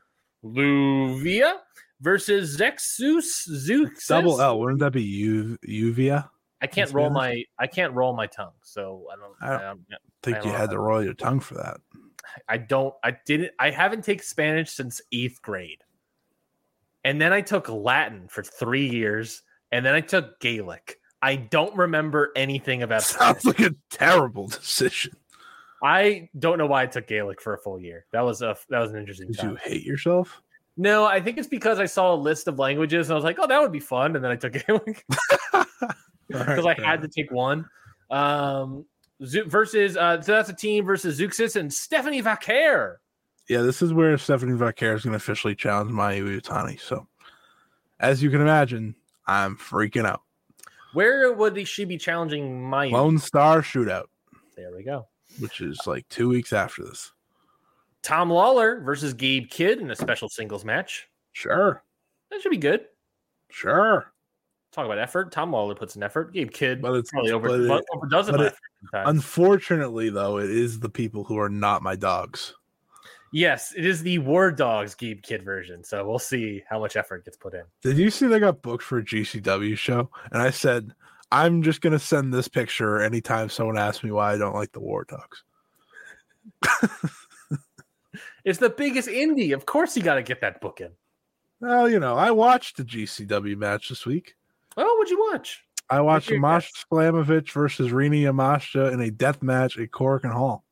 Lluvia 0.44 1.54
versus 2.02 2.58
Zexus 2.58 3.24
Zeus. 3.48 4.08
Double 4.08 4.42
L. 4.42 4.60
Wouldn't 4.60 4.80
that 4.80 4.92
be 4.92 5.04
U 5.04 5.58
Uvia? 5.68 6.30
I 6.62 6.68
can't 6.68 6.92
roll 6.92 7.10
my. 7.10 7.44
I 7.58 7.68
can't 7.68 7.94
roll 7.94 8.14
my 8.14 8.28
tongue, 8.28 8.52
so 8.62 9.06
I 9.12 9.16
don't. 9.16 9.36
I 9.42 9.48
I 9.48 9.52
don't- 9.70 9.90
don't, 9.90 10.02
think 10.22 10.38
I 10.38 10.40
you 10.42 10.46
don't 10.52 10.60
had 10.60 10.70
to 10.72 10.80
roll 10.80 11.02
your 11.02 11.14
tongue 11.14 11.40
for 11.40 11.54
that. 11.56 11.78
I 12.48 12.58
don't. 12.58 12.94
I 13.04 13.16
didn't. 13.26 13.52
I 13.60 13.70
haven't 13.72 14.04
taken 14.04 14.24
Spanish 14.24 14.72
since 14.72 15.02
eighth 15.12 15.42
grade, 15.42 15.84
and 17.04 17.22
then 17.22 17.34
I 17.34 17.42
took 17.42 17.70
Latin 17.70 18.28
for 18.28 18.44
three 18.44 18.88
years, 18.90 19.42
and 19.72 19.86
then 19.86 19.94
I 19.96 20.02
took 20.02 20.40
Gaelic. 20.40 21.00
I 21.22 21.36
don't 21.36 21.76
remember 21.76 22.32
anything 22.36 22.84
about 22.84 23.04
Sounds 23.04 23.40
Spanish. 23.40 23.60
like 23.60 23.72
a 23.72 23.76
terrible 23.90 24.48
decision. 24.48 25.14
I 25.84 26.30
don't 26.38 26.58
know 26.58 26.66
why 26.66 26.84
I 26.84 26.86
took 26.88 27.08
Gaelic 27.08 27.42
for 27.42 27.54
a 27.54 27.58
full 27.58 27.80
year. 27.80 28.06
That 28.12 28.22
was 28.22 28.42
a 28.42 28.56
that 28.70 28.80
was 28.80 28.92
an 28.92 28.98
interesting 29.00 29.28
Did 29.28 29.38
time. 29.38 29.50
you 29.52 29.56
hate 29.58 29.84
yourself? 29.84 30.42
No, 30.78 31.06
I 31.06 31.20
think 31.20 31.38
it's 31.38 31.48
because 31.48 31.80
I 31.80 31.86
saw 31.86 32.14
a 32.14 32.16
list 32.16 32.48
of 32.48 32.58
languages 32.58 33.10
and 33.10 33.14
I 33.14 33.16
was 33.16 33.26
like, 33.26 33.38
oh, 33.40 33.48
that 33.48 33.62
would 33.62 33.72
be 33.72 33.80
fun, 33.82 34.16
and 34.16 34.24
then 34.24 34.32
I 34.32 34.36
took 34.36 34.54
Gaelic 34.68 35.06
because 36.28 36.66
I 36.66 36.74
had 36.82 37.02
to 37.02 37.08
take 37.08 37.32
one. 37.32 37.66
Um, 38.10 38.86
versus 39.20 39.98
uh, 39.98 40.22
so 40.22 40.32
that's 40.34 40.50
a 40.50 40.54
team 40.56 40.86
versus 40.86 41.20
Zeuxis 41.20 41.56
and 41.56 41.74
Stephanie 41.74 42.22
Vaquer. 42.22 42.98
Yeah, 43.48 43.62
this 43.62 43.82
is 43.82 43.94
where 43.94 44.18
Stephanie 44.18 44.54
Vaquer 44.58 44.96
is 44.96 45.04
going 45.04 45.14
to 45.14 45.18
officially 45.18 45.56
challenge 45.56 45.92
Mayu 45.92 46.40
Iwatani. 46.40 46.80
So, 46.80 47.08
as 48.00 48.22
you 48.22 48.30
can 48.30 48.42
imagine, 48.42 48.96
I'm 49.26 49.58
freaking 49.58 50.06
out. 50.06 50.22
Where 50.94 51.34
would 51.34 51.68
she 51.68 51.86
be 51.86 51.98
challenging 51.98 52.62
Mayu? 52.62 52.92
Lone 52.92 53.18
Star 53.20 53.62
Shootout, 53.62 54.06
there 54.56 54.72
we 54.76 54.84
go. 54.84 55.08
which 55.40 55.62
is 55.62 55.80
like 55.86 56.08
two 56.10 56.30
weeks 56.30 56.54
after 56.54 56.84
this. 56.84 57.12
Tom 58.02 58.30
Lawler 58.30 58.80
versus 58.82 59.14
Gabe 59.14 59.50
Kidd 59.50 59.80
in 59.82 59.92
a 59.92 59.96
special 59.96 60.30
singles 60.30 60.64
match. 60.64 61.08
Sure. 61.34 61.84
That 62.32 62.42
should 62.42 62.50
be 62.52 62.58
good. 62.58 62.86
Sure. 63.52 64.12
Talk 64.72 64.86
about 64.86 65.00
effort. 65.00 65.32
Tom 65.32 65.52
Lawler 65.52 65.76
puts 65.76 65.96
an 65.96 66.04
effort. 66.04 66.32
Gabe 66.34 66.52
Kidd 66.52 66.82
But 66.82 66.94
it's- 66.94 67.10
probably 67.12 67.32
over, 67.32 67.50
but 67.68 67.80
it- 67.80 67.86
overdoes 67.94 68.30
it. 68.30 68.32
but 68.34 68.42
it-. 68.42 68.54
Unfortunately, 68.94 70.10
though, 70.10 70.38
it 70.38 70.50
is 70.50 70.80
the 70.80 70.90
people 70.90 71.24
who 71.24 71.38
are 71.38 71.50
not 71.50 71.82
my 71.84 71.96
dogs. 71.96 72.56
yes, 73.32 73.74
it 73.76 73.86
is 73.86 74.02
the 74.02 74.18
War 74.20 74.52
Dogs 74.52 74.96
Gabe 74.96 75.22
Kidd 75.22 75.44
version. 75.44 75.84
So 75.84 76.08
we'll 76.08 76.20
see 76.20 76.64
how 76.70 76.80
much 76.80 76.96
effort 76.96 77.26
gets 77.26 77.38
put 77.38 77.54
in. 77.54 77.64
Did 77.82 77.98
you 77.98 78.10
see 78.10 78.28
they 78.28 78.40
got 78.40 78.62
booked 78.62 78.84
for 78.84 79.00
a 79.00 79.04
GCW 79.04 79.78
show? 79.78 80.10
And 80.32 80.42
I 80.42 80.50
said, 80.50 80.94
I'm 81.32 81.62
just 81.62 81.82
gonna 81.82 82.00
send 82.00 82.34
this 82.34 82.48
picture 82.48 83.02
anytime 83.02 83.50
someone 83.50 83.78
asks 83.78 84.04
me 84.04 84.12
why 84.12 84.34
I 84.34 84.38
don't 84.38 84.56
like 84.56 84.72
the 84.72 84.80
War 84.80 85.06
Dogs. 85.06 85.44
It's 88.46 88.60
the 88.60 88.70
biggest 88.70 89.10
indie. 89.10 89.54
Of 89.54 89.66
course, 89.66 89.96
you 89.98 90.02
got 90.02 90.16
to 90.16 90.24
get 90.24 90.42
that 90.42 90.62
book 90.62 90.80
in. 90.82 90.90
Well, 91.60 91.90
you 91.90 92.00
know, 92.00 92.16
I 92.16 92.32
watched 92.32 92.78
the 92.78 92.84
GCW 92.84 93.58
match 93.58 93.90
this 93.90 94.06
week. 94.06 94.36
Oh, 94.78 94.96
what'd 94.98 95.12
you 95.12 95.20
watch? 95.32 95.64
I 95.90 96.02
watched 96.02 96.32
Masha 96.32 96.72
Slamovich 96.92 97.52
versus 97.52 97.92
Rina 97.92 98.32
Yamashita 98.32 98.94
in 98.94 99.02
a 99.02 99.10
death 99.10 99.42
match 99.42 99.78
at 99.78 99.92
Cork 99.92 100.24
and 100.24 100.34
Hall. 100.34 100.64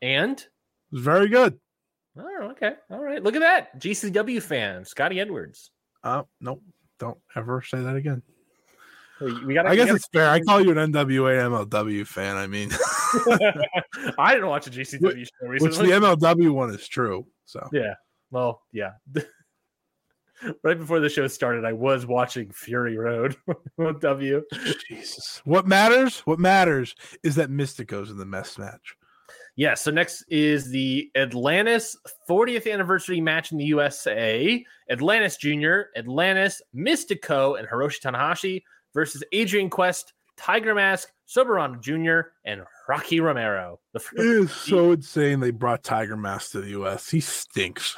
And 0.00 0.38
It 0.38 0.48
was 0.90 1.02
very 1.02 1.28
good. 1.28 1.58
oh, 2.18 2.48
okay, 2.52 2.74
all 2.90 2.98
right. 2.98 3.22
Look 3.22 3.36
at 3.36 3.40
that 3.40 3.78
GCW 3.78 4.42
fan, 4.42 4.84
Scotty 4.84 5.20
Edwards. 5.20 5.70
Uh, 6.02 6.22
nope, 6.40 6.62
don't 6.98 7.18
ever 7.36 7.62
say 7.62 7.80
that 7.80 7.96
again. 7.96 8.22
We 9.20 9.44
we 9.44 9.54
got. 9.54 9.66
I 9.66 9.76
guess 9.76 9.90
it's 9.90 10.08
fair. 10.08 10.28
I 10.28 10.40
call 10.40 10.60
you 10.60 10.76
an 10.76 10.92
NWA 10.92 11.68
MLW 11.68 12.06
fan. 12.06 12.36
I 12.36 12.46
mean, 12.48 12.70
I 14.18 14.34
didn't 14.34 14.48
watch 14.48 14.66
a 14.66 14.70
GCW 14.70 15.26
show 15.26 15.46
recently. 15.46 15.58
which 15.60 15.76
the 15.76 15.94
MLW 15.94 16.50
one 16.52 16.70
is 16.70 16.88
true. 16.88 17.26
So 17.44 17.68
Yeah. 17.72 17.94
Well, 18.30 18.62
yeah. 18.72 18.92
right 20.62 20.78
before 20.78 21.00
the 21.00 21.08
show 21.08 21.26
started, 21.28 21.64
I 21.64 21.72
was 21.72 22.06
watching 22.06 22.50
Fury 22.52 22.96
Road 22.96 23.36
W. 24.00 24.42
Jesus, 24.88 25.40
what 25.44 25.66
matters? 25.66 26.20
What 26.20 26.38
matters 26.38 26.94
is 27.22 27.36
that 27.36 27.50
Místico's 27.50 28.10
in 28.10 28.18
the 28.18 28.26
mess 28.26 28.58
match. 28.58 28.96
Yeah. 29.56 29.74
So 29.74 29.90
next 29.90 30.24
is 30.28 30.70
the 30.70 31.10
Atlantis 31.14 31.96
40th 32.28 32.70
anniversary 32.70 33.20
match 33.20 33.52
in 33.52 33.58
the 33.58 33.64
USA. 33.64 34.64
Atlantis 34.90 35.36
Jr., 35.36 35.80
Atlantis, 35.96 36.62
Místico, 36.74 37.58
and 37.58 37.68
Hiroshi 37.68 38.00
Tanahashi 38.00 38.62
versus 38.94 39.22
Adrian 39.32 39.68
Quest, 39.68 40.14
Tiger 40.38 40.74
Mask, 40.74 41.10
Soberano 41.28 41.80
Jr., 41.80 42.30
and 42.44 42.62
Rocky 42.88 43.20
Romero. 43.20 43.78
The 43.92 44.00
It 44.16 44.26
is 44.26 44.50
so 44.52 44.92
insane 44.92 45.40
they 45.40 45.50
brought 45.50 45.82
Tiger 45.82 46.16
Mask 46.16 46.52
to 46.52 46.62
the 46.62 46.70
US. 46.82 47.10
He 47.10 47.20
stinks. 47.20 47.94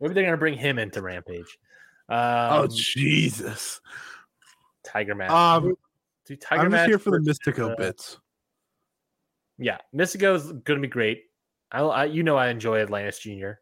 Maybe 0.00 0.14
they're 0.14 0.24
gonna 0.24 0.36
bring 0.36 0.58
him 0.58 0.78
into 0.78 1.02
Rampage. 1.02 1.58
Um, 2.08 2.18
oh 2.18 2.68
Jesus! 2.70 3.80
Tiger 4.84 5.14
Mask. 5.14 5.32
Um, 5.32 5.76
Dude, 6.26 6.40
Tiger 6.40 6.62
I'm 6.62 6.70
just 6.70 6.86
here 6.86 6.98
for 6.98 7.20
the 7.20 7.30
Místico 7.30 7.72
uh, 7.72 7.76
bits. 7.76 8.18
Yeah, 9.58 9.78
Místico 9.94 10.34
is 10.34 10.44
going 10.44 10.80
to 10.80 10.80
be 10.80 10.88
great. 10.88 11.24
I, 11.70 11.80
I, 11.82 12.04
you 12.06 12.22
know, 12.22 12.36
I 12.36 12.48
enjoy 12.48 12.80
Atlantis 12.80 13.18
Junior. 13.18 13.60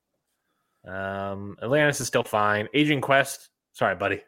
Um, 0.86 1.56
Atlantis 1.62 2.00
is 2.00 2.06
still 2.06 2.22
fine. 2.24 2.68
Adrian 2.74 3.00
Quest, 3.00 3.50
sorry, 3.72 3.96
buddy. 3.96 4.22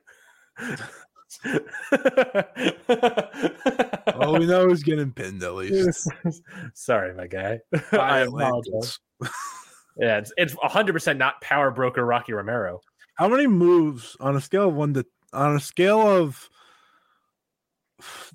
All 4.14 4.38
we 4.38 4.46
know 4.46 4.68
is 4.70 4.82
getting 4.82 5.12
pinned 5.12 5.42
at 5.42 5.54
least. 5.56 6.08
sorry, 6.74 7.14
my 7.14 7.26
guy. 7.26 7.60
I 7.92 8.20
apologize. 8.20 8.98
Yeah, 9.96 10.18
it's 10.18 10.32
it's 10.36 10.54
100 10.54 10.92
percent 10.92 11.18
not 11.18 11.40
power 11.40 11.70
broker 11.70 12.04
Rocky 12.04 12.32
Romero. 12.32 12.80
How 13.14 13.28
many 13.28 13.46
moves 13.46 14.16
on 14.20 14.36
a 14.36 14.40
scale 14.40 14.68
of 14.68 14.74
one 14.74 14.94
to 14.94 15.06
on 15.32 15.56
a 15.56 15.60
scale 15.60 16.00
of 16.00 16.48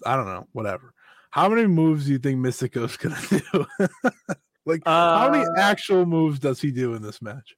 I 0.05 0.15
don't 0.15 0.25
know, 0.25 0.47
whatever. 0.53 0.93
How 1.31 1.49
many 1.49 1.67
moves 1.67 2.05
do 2.05 2.11
you 2.13 2.19
think 2.19 2.39
Místico's 2.39 2.97
gonna 2.97 3.17
do? 3.29 3.65
like 4.65 4.81
how 4.85 5.29
many 5.29 5.45
Uh, 5.45 5.53
actual 5.57 6.05
moves 6.05 6.39
does 6.39 6.61
he 6.61 6.71
do 6.71 6.93
in 6.95 7.01
this 7.01 7.21
match? 7.21 7.55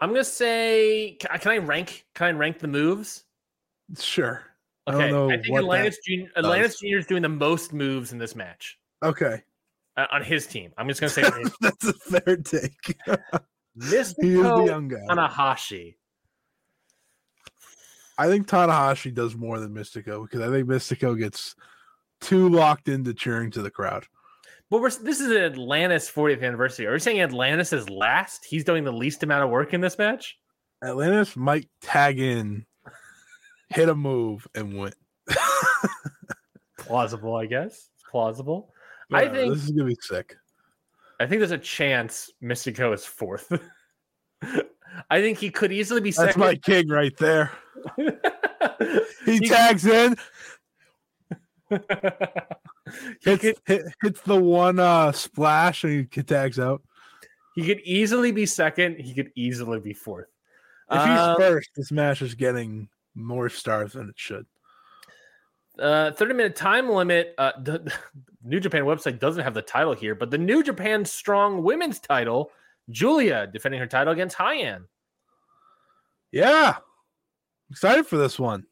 I'm 0.00 0.10
gonna 0.10 0.22
say, 0.24 1.16
can 1.20 1.52
I, 1.52 1.58
rank? 1.58 2.06
Can 2.14 2.28
I 2.28 2.30
rank 2.38 2.60
the 2.60 2.68
moves? 2.68 3.24
Sure. 3.98 4.42
I 4.86 4.94
Okay, 4.94 5.10
know 5.10 5.30
I, 5.30 5.36
think 5.38 5.58
Atlantis 5.58 5.98
Junior, 6.06 6.30
Atlantis. 6.36 6.78
Junior 6.80 6.98
is 6.98 7.06
doing 7.06 7.22
the 7.22 7.28
most 7.28 7.72
moves 7.72 8.12
in 8.12 8.18
this 8.18 8.34
match 8.36 8.78
Okay. 9.02 9.42
Uh, 9.98 10.06
on 10.12 10.22
his 10.22 10.46
team. 10.46 10.70
I'm 10.78 10.86
just 10.86 11.00
gonna 11.00 11.10
say 11.10 11.22
That's 11.60 11.88
a 11.88 11.92
fair 11.92 12.36
take. 12.36 12.96
he 13.04 13.96
is 13.96 14.14
the 14.14 14.26
Místico 14.26 14.64
young 14.64 14.86
guy. 14.86 15.00
Tanahashi. 15.10 15.96
I 18.16 18.28
think 18.28 18.46
Tanahashi 18.46 19.12
does 19.12 19.34
more 19.34 19.58
than 19.58 19.74
Místico 19.74 20.22
because 20.22 20.40
I 20.40 20.52
think 20.52 20.68
Místico 20.68 21.18
gets 21.18 21.56
too 22.20 22.48
locked 22.48 22.86
into 22.86 23.12
cheering 23.12 23.50
to 23.50 23.62
the 23.62 23.72
crowd. 23.72 24.06
But 24.70 24.82
we're, 24.82 24.90
this 24.90 25.18
is 25.18 25.32
an 25.32 25.38
Atlantis 25.38 26.08
40th 26.08 26.44
anniversary. 26.44 26.86
Are 26.86 26.92
we 26.92 27.00
saying 27.00 27.20
Atlantis 27.20 27.72
is 27.72 27.90
last? 27.90 28.44
He's 28.44 28.62
doing 28.62 28.84
the 28.84 28.92
least 28.92 29.24
amount 29.24 29.42
of 29.42 29.50
work 29.50 29.74
in 29.74 29.80
this 29.80 29.98
match? 29.98 30.38
Atlantis 30.84 31.34
might 31.34 31.68
tag 31.82 32.20
in, 32.20 32.66
hit 33.70 33.88
a 33.88 33.96
move, 33.96 34.46
and 34.54 34.78
win. 34.78 34.92
Plausible, 36.78 37.34
I 37.34 37.46
guess. 37.46 37.72
It's 37.72 38.04
Plausible. 38.08 38.72
I 39.12 39.22
Yeah, 39.24 39.32
think 39.32 39.54
this 39.54 39.64
is 39.64 39.70
gonna 39.70 39.88
be 39.88 39.96
sick. 40.00 40.36
I 41.20 41.26
think 41.26 41.40
there's 41.40 41.50
a 41.50 41.58
chance 41.58 42.30
Místico 42.42 42.92
is 42.94 43.04
fourth. 43.04 43.50
I 45.10 45.20
think 45.20 45.38
he 45.38 45.50
could 45.50 45.72
easily 45.72 46.00
be 46.00 46.10
That's 46.10 46.34
second. 46.34 46.40
my 46.40 46.54
king 46.56 46.88
right 46.88 47.16
there. 47.16 47.50
He 49.24 49.38
He- 49.38 49.48
tags 49.48 49.84
in, 49.86 50.16
he 51.70 51.76
hits, 53.22 53.40
could 53.40 53.56
hit, 53.66 53.82
hits 54.02 54.20
the 54.22 54.36
one 54.40 54.78
uh 54.78 55.12
splash, 55.12 55.84
and 55.84 56.08
he 56.12 56.22
tags 56.22 56.58
out. 56.58 56.82
he 57.54 57.64
could 57.66 57.80
easily 57.80 58.32
be 58.32 58.46
second. 58.46 58.98
He 58.98 59.14
could 59.14 59.30
easily 59.36 59.80
be 59.80 59.92
fourth. 59.92 60.26
If 60.90 61.00
he's 61.02 61.18
Um, 61.18 61.36
first, 61.36 61.70
this 61.76 61.92
match 61.92 62.22
is 62.22 62.34
getting 62.34 62.88
more 63.14 63.48
stars 63.48 63.92
than 63.92 64.08
it 64.08 64.14
should. 64.18 64.46
Uh, 65.78 66.12
30 66.12 66.34
minute 66.34 66.56
time 66.56 66.88
limit. 66.88 67.34
Uh, 67.38 67.52
the, 67.62 67.92
New 68.44 68.60
Japan 68.60 68.84
website 68.84 69.18
doesn't 69.18 69.42
have 69.42 69.54
the 69.54 69.62
title 69.62 69.94
here, 69.94 70.14
but 70.14 70.30
the 70.30 70.38
New 70.38 70.62
Japan 70.62 71.04
Strong 71.04 71.62
Women's 71.62 71.98
title, 71.98 72.50
Julia 72.90 73.46
defending 73.46 73.80
her 73.80 73.86
title 73.86 74.12
against 74.12 74.36
Hyan. 74.36 74.84
Yeah, 76.32 76.76
excited 77.70 78.06
for 78.06 78.16
this 78.16 78.38
one. 78.38 78.64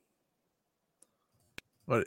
What? 1.87 2.07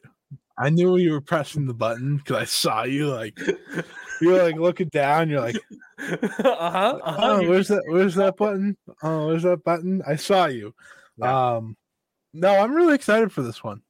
I 0.57 0.69
knew 0.69 0.97
you 0.97 1.13
were 1.13 1.21
pressing 1.21 1.65
the 1.65 1.73
button 1.73 2.17
because 2.17 2.35
I 2.35 2.45
saw 2.45 2.83
you 2.83 3.07
like 3.07 3.39
you 4.21 4.29
were 4.29 4.43
like 4.43 4.57
looking 4.57 4.89
down. 4.89 5.29
You're 5.29 5.41
like, 5.41 5.55
uh-huh, 5.99 6.99
uh-huh. 7.03 7.17
oh, 7.19 7.49
where's 7.49 7.69
that? 7.69 7.83
Where's 7.87 8.15
that 8.15 8.35
button? 8.35 8.77
Oh, 9.01 9.27
where's 9.27 9.43
that 9.43 9.63
button? 9.63 10.01
I 10.05 10.17
saw 10.17 10.47
you. 10.47 10.73
Um, 11.21 11.77
no, 12.33 12.49
I'm 12.49 12.73
really 12.73 12.95
excited 12.95 13.31
for 13.31 13.41
this 13.41 13.63
one. 13.63 13.81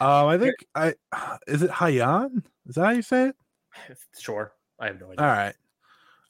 Um, 0.00 0.26
I 0.26 0.38
think 0.38 0.54
I 0.74 0.94
is 1.46 1.62
it 1.62 1.70
Hayan? 1.70 2.42
Is 2.66 2.74
that 2.74 2.84
how 2.84 2.90
you 2.90 3.02
say 3.02 3.28
it? 3.28 3.36
Sure. 4.18 4.52
I 4.78 4.86
have 4.86 5.00
no 5.00 5.12
idea. 5.12 5.24
All 5.24 5.32
right, 5.32 5.54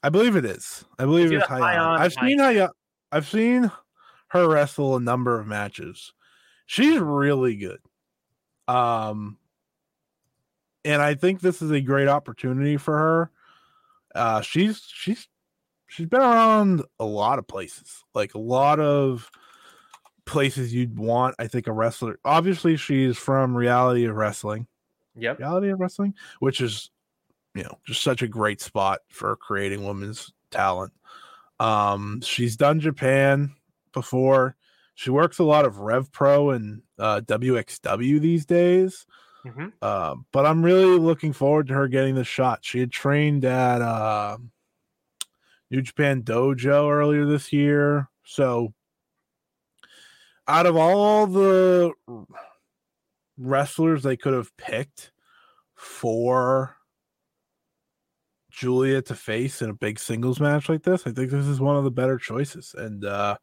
I 0.03 0.09
believe 0.09 0.35
it 0.35 0.45
is. 0.45 0.85
I 0.99 1.05
believe 1.05 1.31
It's 1.31 1.43
it's. 1.43 1.51
Hayan, 1.51 1.99
I've 1.99 2.13
seen 2.13 2.39
Hayan. 2.39 2.69
I've 3.11 3.27
seen 3.27 3.71
her 4.29 4.49
wrestle 4.49 4.95
a 4.95 4.99
number 4.99 5.39
of 5.39 5.47
matches. 5.47 6.13
She's 6.65 6.99
really 6.99 7.55
good. 7.55 7.79
Um, 8.67 9.37
and 10.85 11.01
I 11.01 11.15
think 11.15 11.41
this 11.41 11.61
is 11.61 11.71
a 11.71 11.81
great 11.81 12.07
opportunity 12.07 12.77
for 12.77 12.97
her. 12.97 13.31
Uh, 14.15 14.41
she's 14.41 14.81
she's 14.87 15.27
she's 15.87 16.07
been 16.07 16.21
around 16.21 16.83
a 16.99 17.05
lot 17.05 17.39
of 17.39 17.47
places, 17.47 18.03
like 18.13 18.33
a 18.33 18.39
lot 18.39 18.79
of 18.79 19.29
places 20.25 20.73
you'd 20.73 20.97
want. 20.97 21.35
I 21.39 21.47
think 21.47 21.67
a 21.67 21.71
wrestler. 21.71 22.19
Obviously, 22.23 22.77
she's 22.77 23.17
from 23.17 23.55
Reality 23.55 24.05
of 24.05 24.15
Wrestling 24.15 24.67
Yep. 25.15 25.39
reality 25.39 25.69
of 25.69 25.79
wrestling, 25.79 26.15
which 26.39 26.59
is 26.61 26.89
you 27.53 27.63
know 27.63 27.77
just 27.85 28.01
such 28.01 28.21
a 28.21 28.27
great 28.27 28.61
spot 28.61 29.01
for 29.09 29.35
creating 29.35 29.85
women's 29.85 30.33
talent. 30.49 30.91
Um, 31.59 32.21
she's 32.21 32.57
done 32.57 32.79
Japan 32.79 33.53
before. 33.93 34.55
She 34.95 35.09
works 35.11 35.39
a 35.39 35.43
lot 35.43 35.65
of 35.65 35.79
Rev 35.79 36.11
Pro 36.11 36.51
and 36.51 36.81
uh, 36.99 37.21
WXW 37.21 38.19
these 38.19 38.45
days. 38.45 39.05
hmm 39.43 39.67
Uh, 39.81 40.15
but 40.31 40.45
I'm 40.45 40.63
really 40.63 40.97
looking 40.97 41.33
forward 41.33 41.67
to 41.67 41.73
her 41.75 41.87
getting 41.87 42.15
the 42.15 42.23
shot. 42.23 42.59
She 42.63 42.79
had 42.79 42.91
trained 42.91 43.43
at 43.45 43.81
uh, 43.81 44.37
New 45.69 45.81
Japan 45.81 46.21
Dojo 46.23 46.89
earlier 46.91 47.25
this 47.25 47.51
year. 47.53 48.09
So, 48.23 48.73
out 50.47 50.65
of 50.65 50.75
all 50.75 51.27
the 51.27 51.91
wrestlers 53.37 54.03
they 54.03 54.17
could 54.17 54.33
have 54.33 54.55
picked 54.57 55.11
for 55.75 56.75
Julia 58.51 59.01
to 59.03 59.15
face 59.15 59.61
in 59.61 59.69
a 59.69 59.73
big 59.73 59.99
singles 59.99 60.39
match 60.39 60.69
like 60.69 60.83
this, 60.83 61.07
I 61.07 61.11
think 61.11 61.31
this 61.31 61.47
is 61.47 61.59
one 61.59 61.75
of 61.75 61.83
the 61.83 61.91
better 61.91 62.17
choices. 62.17 62.75
And 62.77 63.05
uh 63.05 63.37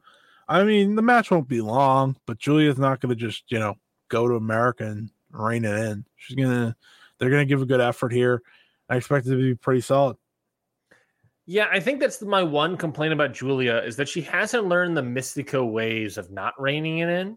I 0.48 0.64
mean, 0.64 0.97
the 0.97 1.02
match 1.02 1.31
won't 1.31 1.47
be 1.47 1.60
long, 1.60 2.16
but 2.27 2.39
Julia's 2.39 2.77
not 2.77 3.01
going 3.01 3.10
to 3.10 3.14
just, 3.14 3.44
you 3.52 3.60
know, 3.60 3.77
go 4.09 4.27
to 4.27 4.35
America 4.35 4.85
and 4.85 5.09
rein 5.31 5.64
it 5.64 5.78
in. 5.78 6.05
She's 6.16 6.36
to 6.36 6.74
they're 7.18 7.31
to 7.31 7.44
give 7.44 7.62
a 7.62 7.66
good 7.66 7.81
effort 7.81 8.12
here. 8.12 8.43
I 8.89 8.97
expect 8.97 9.27
it 9.27 9.31
to 9.31 9.36
be 9.36 9.55
pretty 9.55 9.81
solid. 9.81 10.16
Yeah, 11.51 11.66
I 11.68 11.81
think 11.81 11.98
that's 11.98 12.22
my 12.22 12.44
one 12.44 12.77
complaint 12.77 13.12
about 13.12 13.35
Julia 13.35 13.82
is 13.85 13.97
that 13.97 14.09
she 14.09 14.20
hasn't 14.20 14.68
learned 14.68 14.97
the 14.97 15.02
Místico 15.02 15.68
ways 15.68 16.16
of 16.16 16.31
not 16.31 16.55
reining 16.60 16.98
it 16.98 17.09
in. 17.09 17.36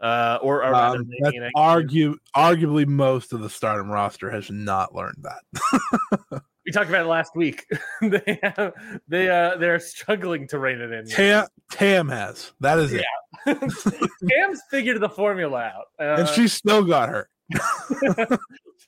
Uh, 0.00 0.38
or, 0.42 0.64
or 0.64 0.72
rather 0.72 0.98
Um, 0.98 1.50
argue 1.54 2.16
arguably 2.34 2.84
most 2.84 3.32
of 3.32 3.42
the 3.42 3.48
stardom 3.48 3.88
roster 3.88 4.28
has 4.28 4.50
not 4.50 4.92
learned 4.92 5.22
that. 5.22 6.42
we 6.66 6.72
talked 6.72 6.88
about 6.88 7.02
it 7.02 7.08
last 7.08 7.36
week. 7.36 7.64
they 8.02 8.40
have, 8.42 8.72
they 9.06 9.28
uh 9.30 9.56
they're 9.58 9.78
struggling 9.78 10.48
to 10.48 10.58
rein 10.58 10.80
it 10.80 10.90
in. 10.90 11.06
Tam 11.06 11.46
Tam 11.70 12.08
has. 12.08 12.50
That 12.58 12.80
is 12.80 12.92
it. 12.92 13.04
Tam's 13.46 14.62
figured 14.68 15.00
the 15.00 15.08
formula 15.08 15.60
out, 15.60 15.84
uh, 16.00 16.22
And 16.22 16.28
she 16.28 16.48
still 16.48 16.82
got 16.82 17.08
hurt. 17.08 17.30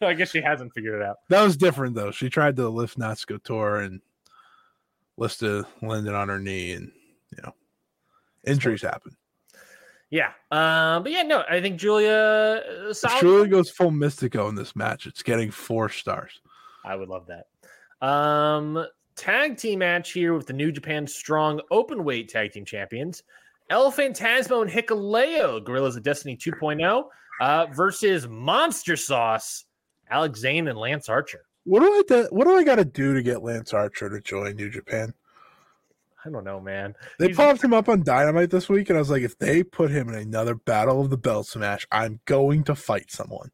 so 0.01 0.09
I 0.09 0.15
guess 0.15 0.33
she 0.33 0.43
hasn't 0.43 0.73
figured 0.75 1.01
it 1.01 1.07
out. 1.07 1.19
That 1.29 1.45
was 1.45 1.57
different 1.57 1.95
though. 1.95 2.11
She 2.11 2.29
tried 2.29 2.57
to 2.57 2.69
lift 2.69 2.99
Natsuko 2.99 3.41
Tora 3.45 3.85
and 3.85 4.01
Lista 5.19 5.67
landed 5.83 6.15
on 6.15 6.29
her 6.29 6.39
knee 6.39 6.73
and 6.73 6.91
you 7.31 7.43
know 7.43 7.53
injuries 8.47 8.83
happen. 8.83 9.17
Yeah, 10.11 10.33
um, 10.53 11.03
but 11.03 11.11
yeah, 11.11 11.23
no, 11.23 11.43
I 11.51 11.61
think 11.61 11.79
Julia. 11.81 12.63
Uh, 12.89 12.95
solid. 12.95 13.21
Julia 13.21 13.49
goes 13.49 13.71
full 13.71 13.91
Místico 13.91 14.49
in 14.49 14.55
this 14.55 14.77
match, 14.77 15.07
it's 15.07 15.23
getting 15.23 15.51
four 15.51 15.89
stars. 15.89 16.41
I 16.85 16.95
would 16.95 17.09
love 17.09 17.27
that. 17.27 18.07
Um, 18.07 18.87
tag 19.17 19.57
team 19.57 19.81
match 19.81 20.13
here 20.13 20.35
with 20.35 20.47
the 20.47 20.53
New 20.53 20.71
Japan 20.71 21.07
Strong 21.07 21.61
Open 21.71 22.05
Weight 22.05 22.29
Tag 22.29 22.53
Team 22.53 22.65
Champions, 22.65 23.25
El 23.71 23.91
Phantasmo 23.91 24.63
and 24.63 24.71
Hikuleo, 24.71 25.65
Gorillas 25.65 25.97
of 25.97 26.05
Destiny 26.05 26.37
2.0, 26.37 27.05
uh, 27.41 27.67
versus 27.75 28.29
Monster 28.29 28.97
Sauce, 28.97 29.65
Alex 30.09 30.39
Zayne 30.39 30.69
and 30.69 30.79
Lance 30.79 31.09
Archer. 31.09 31.46
What 31.67 31.81
do 31.81 31.87
I 31.87 32.03
do, 32.07 32.29
what 32.31 32.45
do 32.45 32.57
I 32.57 32.63
got 32.63 32.77
to 32.77 32.85
do 32.85 33.13
to 33.13 33.23
get 33.23 33.43
Lance 33.43 33.75
Archer 33.75 34.09
to 34.09 34.21
join 34.21 34.55
New 34.55 34.71
Japan? 34.71 35.13
I 36.25 36.31
don't 36.31 36.45
know, 36.45 36.61
man. 36.61 36.95
They 37.19 37.27
He's- 37.27 37.37
popped 37.37 37.63
him 37.63 37.75
up 37.75 37.89
on 37.89 38.03
Dynamite 38.03 38.51
this 38.51 38.69
week, 38.69 38.89
and 38.89 38.97
I 38.97 39.01
was 39.01 39.11
like, 39.11 39.23
if 39.23 39.37
they 39.39 39.63
put 39.63 39.91
him 39.91 40.09
in 40.09 40.15
another 40.15 40.55
Battle 40.55 41.01
of 41.01 41.11
the 41.11 41.17
Belts 41.17 41.55
match, 41.57 41.87
I'm 41.91 42.21
going 42.25 42.65
to 42.65 42.75
fight 42.77 43.11
someone. 43.11 43.51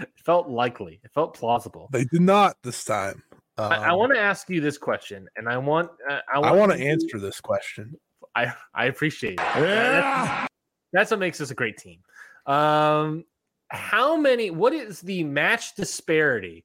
It 0.00 0.08
felt 0.24 0.48
likely. 0.48 1.00
It 1.04 1.10
felt 1.12 1.34
plausible. 1.34 1.88
They 1.92 2.04
did 2.04 2.20
not 2.20 2.56
this 2.62 2.84
time. 2.84 3.22
Um, 3.56 3.72
I, 3.72 3.76
I 3.88 3.92
want 3.92 4.12
to 4.14 4.20
ask 4.20 4.48
you 4.48 4.60
this 4.60 4.78
question, 4.78 5.28
and 5.36 5.48
I 5.48 5.56
want 5.58 5.90
uh, 6.08 6.20
I 6.32 6.36
I 6.36 6.38
want, 6.38 6.58
want 6.58 6.72
to 6.72 6.78
answer 6.78 7.18
this 7.18 7.40
question. 7.40 7.96
I 8.36 8.52
I 8.72 8.84
appreciate 8.86 9.32
it. 9.32 9.36
That's, 9.38 10.48
that's 10.92 11.10
what 11.10 11.18
makes 11.18 11.40
us 11.40 11.50
a 11.50 11.54
great 11.56 11.76
team. 11.76 11.98
Um, 12.46 13.24
how 13.68 14.16
many? 14.16 14.50
What 14.52 14.72
is 14.72 15.00
the 15.00 15.24
match 15.24 15.74
disparity 15.74 16.64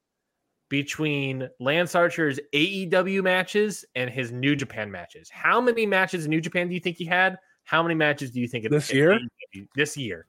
between 0.68 1.48
Lance 1.60 1.94
Archer's 1.94 2.40
AEW 2.52 3.22
matches 3.22 3.84
and 3.94 4.10
his 4.10 4.32
New 4.32 4.56
Japan 4.56 4.90
matches? 4.90 5.28
How 5.30 5.60
many 5.60 5.86
matches 5.86 6.24
in 6.24 6.30
New 6.30 6.40
Japan 6.40 6.68
do 6.68 6.74
you 6.74 6.80
think 6.80 6.96
he 6.96 7.04
had? 7.04 7.38
How 7.64 7.82
many 7.82 7.94
matches 7.94 8.30
do 8.30 8.40
you 8.40 8.48
think 8.48 8.68
This 8.68 8.92
year? 8.92 9.18
This 9.74 9.96
year, 9.96 10.26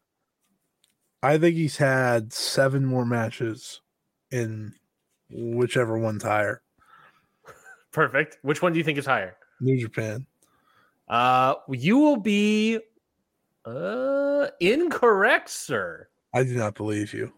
I 1.24 1.38
think 1.38 1.56
he's 1.56 1.78
had 1.78 2.32
seven 2.32 2.86
more 2.86 3.06
matches 3.06 3.82
in 4.32 4.74
whichever 5.30 5.98
one's 5.98 6.24
higher. 6.24 6.62
perfect. 7.92 8.38
Which 8.44 8.62
one 8.62 8.74
do 8.74 8.78
you 8.78 8.84
think 8.84 8.98
is 8.98 9.06
higher? 9.06 9.36
New 9.60 9.80
Japan. 9.80 10.26
Uh, 11.08 11.56
you 11.70 11.98
will 11.98 12.18
be 12.18 12.80
uh 13.66 14.48
incorrect, 14.60 15.50
sir. 15.50 16.08
I 16.34 16.44
do 16.44 16.56
not 16.56 16.76
believe 16.76 17.14
you. 17.14 17.34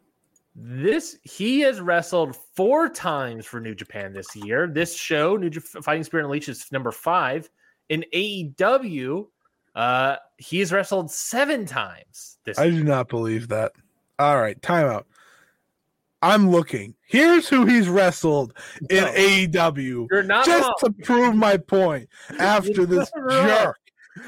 This 0.59 1.17
he 1.21 1.59
has 1.61 1.79
wrestled 1.79 2.35
four 2.55 2.89
times 2.89 3.45
for 3.45 3.59
New 3.59 3.75
Japan 3.75 4.11
this 4.11 4.35
year. 4.35 4.67
This 4.67 4.95
show, 4.95 5.37
New 5.37 5.51
Jap- 5.51 5.83
Fighting 5.83 6.03
Spirit 6.03 6.25
Unleashed, 6.25 6.49
is 6.49 6.65
number 6.71 6.91
five. 6.91 7.47
In 7.89 8.03
AEW, 8.11 9.27
uh, 9.75 10.15
he's 10.37 10.71
wrestled 10.73 11.11
seven 11.11 11.67
times 11.67 12.39
this. 12.43 12.57
I 12.57 12.65
year. 12.65 12.79
do 12.79 12.83
not 12.83 13.07
believe 13.07 13.49
that. 13.49 13.73
All 14.17 14.37
right, 14.41 14.59
timeout. 14.61 15.03
I'm 16.23 16.49
looking. 16.49 16.95
Here's 17.05 17.47
who 17.47 17.65
he's 17.67 17.87
wrestled 17.87 18.53
in 18.89 19.03
No. 19.03 19.11
AEW. 19.13 20.07
You're 20.11 20.23
not 20.23 20.43
Just 20.47 20.63
wrong. 20.63 20.73
to 20.85 21.03
prove 21.05 21.35
my 21.35 21.57
point 21.57 22.09
after 22.39 22.87
this 22.87 23.11
jerk. 23.29 23.77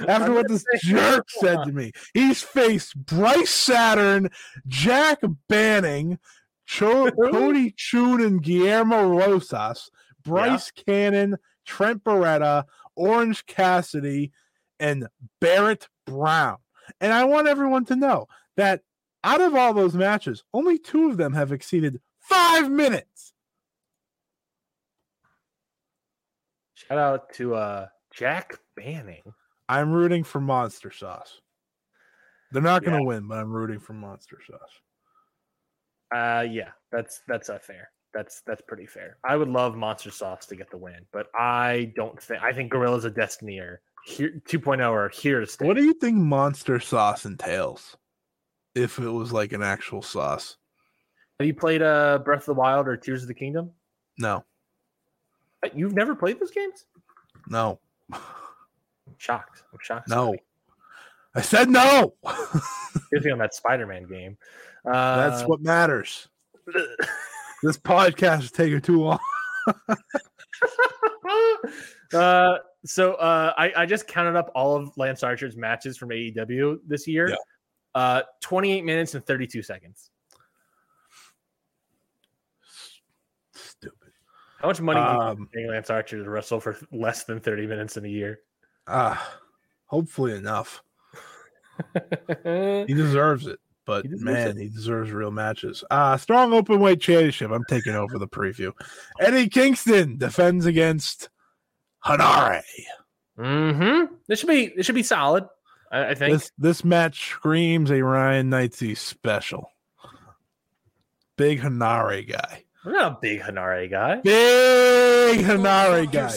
After 0.08 0.34
what 0.34 0.48
this 0.48 0.66
jerk 0.82 1.30
said 1.30 1.64
to 1.64 1.72
me, 1.72 1.92
he's 2.14 2.42
faced 2.42 2.96
Bryce 3.06 3.50
Saturn, 3.50 4.30
Jack 4.68 5.20
Banning, 5.48 6.20
Cho-? 6.66 7.12
Cody 7.12 7.72
Chun, 7.72 8.22
and 8.22 8.42
Guillermo 8.42 9.08
Rosas, 9.18 9.90
Bryce 10.24 10.72
Cannon, 10.72 11.38
Trent 11.66 12.04
Beretta, 12.04 12.66
Orange 12.96 13.46
Cassidy, 13.46 14.32
and 14.80 15.08
Barrett 15.40 15.88
Brown. 16.06 16.58
And 17.02 17.14
I 17.14 17.26
want 17.26 17.48
everyone 17.48 17.86
to 17.86 17.96
know 17.96 18.28
that 18.58 18.82
out 19.24 19.42
of 19.42 19.56
all 19.56 19.74
those 19.74 19.96
matches, 19.96 20.44
only 20.54 20.78
two 20.78 21.10
of 21.10 21.18
them 21.18 21.34
have 21.34 21.52
exceeded 21.52 22.00
five 22.20 22.70
minutes. 22.70 23.34
Shout 26.74 26.98
out 26.98 27.34
to 27.34 27.56
uh 27.56 27.88
Jack 28.14 28.58
Banning. 28.76 29.22
I'm 29.70 29.92
rooting 29.92 30.24
for 30.24 30.42
Monster 30.42 30.92
Sauce. 30.92 31.40
They're 32.52 32.62
not 32.62 32.84
going 32.84 32.98
to 32.98 33.04
Yeah. 33.04 33.08
win, 33.08 33.28
but 33.28 33.38
I'm 33.38 33.52
rooting 33.52 33.80
for 33.80 33.94
Monster 33.94 34.40
Sauce. 34.46 34.82
Uh, 36.14 36.42
yeah, 36.50 36.72
that's 36.92 37.22
that's 37.28 37.50
a 37.50 37.60
fair. 37.60 37.92
That's 38.14 38.42
that's 38.42 38.64
pretty 38.68 38.88
fair. 38.88 39.18
I 39.24 39.36
would 39.38 39.48
love 39.50 39.76
Monster 39.76 40.10
Sauce 40.10 40.48
to 40.48 40.56
get 40.56 40.72
the 40.72 40.78
win, 40.78 41.06
but 41.14 41.28
I 41.36 41.94
don't 41.96 42.20
think. 42.20 42.42
I 42.42 42.52
think 42.52 42.72
Guerrillas 42.72 43.06
a 43.06 43.12
Destiny 43.12 43.60
are 43.60 43.82
here 44.06 44.42
2.0 44.48 44.80
are 44.92 45.10
here 45.10 45.40
to 45.40 45.46
stay. 45.46 45.68
What 45.68 45.78
do 45.78 45.84
you 45.84 45.94
think 45.94 46.18
Monster 46.18 46.80
Sauce 46.80 47.26
entails? 47.26 47.96
If 48.74 48.98
it 48.98 49.10
was 49.10 49.32
like 49.32 49.52
an 49.54 49.62
actual 49.62 50.02
sauce, 50.02 50.58
Have 51.40 51.46
you 51.46 51.54
played 51.54 51.84
uh 51.84 52.18
Breath 52.20 52.42
of 52.42 52.46
the 52.48 52.54
Wild 52.56 52.88
or 52.88 52.98
Tears 52.98 53.22
of 53.22 53.28
the 53.28 53.34
Kingdom? 53.36 53.72
no, 54.18 54.44
Uh, 55.64 55.70
You've 55.76 55.94
never 55.94 56.16
played 56.16 56.40
those 56.40 56.50
games? 56.52 56.86
no, 57.48 57.80
shocked. 59.20 59.64
I'm 59.72 59.80
shocked. 59.82 60.10
no. 60.10 60.36
I 61.36 61.42
said 61.42 61.70
no. 61.70 62.16
Especially 62.96 63.30
on 63.32 63.38
that 63.38 63.54
Spider-Man 63.54 64.08
game. 64.08 64.36
Uh, 64.84 65.30
That's 65.30 65.48
what 65.48 65.62
matters. 65.62 66.28
This 67.62 67.78
podcast 67.78 68.44
is 68.44 68.52
taking 68.52 68.80
too 68.80 69.02
long. 69.02 69.20
uh, 72.14 72.56
so 72.86 73.16
uh, 73.16 73.54
I, 73.58 73.74
I 73.76 73.86
just 73.86 74.08
counted 74.08 74.38
up 74.38 74.50
all 74.56 74.78
of 74.78 74.98
Lance 74.98 75.24
Archer's 75.24 75.58
matches 75.58 75.98
from 75.98 76.08
AEW 76.08 76.78
this 76.88 77.06
year. 77.06 77.32
Yeah. 77.32 77.36
Uh, 77.94 78.22
28 78.42 78.86
minutes 78.86 79.14
and 79.16 79.26
32 79.26 79.62
seconds. 79.62 80.10
Stupid. 83.54 84.12
How 84.62 84.70
much 84.70 84.80
money 84.80 85.02
do 85.02 85.06
you 85.06 85.20
Um, 85.20 85.50
think 85.54 85.68
Lance 85.70 85.90
Archer 85.90 86.24
to 86.24 86.30
wrestle 86.30 86.62
for 86.62 86.78
less 86.94 87.26
than 87.26 87.42
30 87.42 87.68
minutes 87.68 87.98
in 87.98 88.06
a 88.06 88.10
year? 88.10 88.40
Ah, 88.88 89.38
hopefully 89.86 90.36
enough. 90.36 90.84
He 92.44 92.94
deserves 92.94 93.48
it. 93.48 93.58
But 93.86 94.04
He 94.04 94.10
deserves 94.10 94.24
man, 94.26 94.48
it. 94.50 94.58
he 94.58 94.68
deserves 94.70 95.12
real 95.12 95.32
matches. 95.32 95.84
Uh 95.90 96.18
strong 96.18 96.54
open 96.54 96.80
weight 96.80 97.00
championship. 97.02 97.52
I'm 97.52 97.64
taking 97.66 97.96
over 97.96 98.20
the 98.20 98.28
preview. 98.28 98.72
Eddie 99.20 99.48
Kingston 99.50 100.18
defends 100.18 100.66
against 100.66 101.30
Henare. 102.06 102.62
mm-hmm. 103.38 104.14
This 104.28 104.40
should 104.40 104.50
be 104.50 104.74
this 104.76 104.86
should 104.86 104.96
be 104.96 105.04
solid. 105.04 105.46
I, 105.92 106.10
I 106.10 106.16
think. 106.16 106.34
This 106.34 106.52
this 106.58 106.84
match 106.84 107.30
screams 107.32 107.90
a 107.92 108.02
Ryan 108.04 108.50
Knightsey 108.52 108.96
special. 108.98 109.72
Big 111.38 111.62
Henare 111.62 112.28
guy. 112.30 112.66
I'm 112.86 112.92
not 112.94 113.12
a 113.14 113.18
big 113.22 113.42
Henare 113.42 113.90
guy. 113.90 114.18
Big 114.22 115.40
Henare 115.46 116.12
guy. 116.12 116.28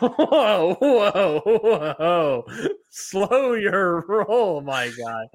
Whoa, 0.00 0.74
whoa, 0.80 1.40
whoa. 1.44 2.44
Slow 2.90 3.52
your 3.54 4.04
roll, 4.08 4.60
my 4.60 4.88
guy. 4.88 5.28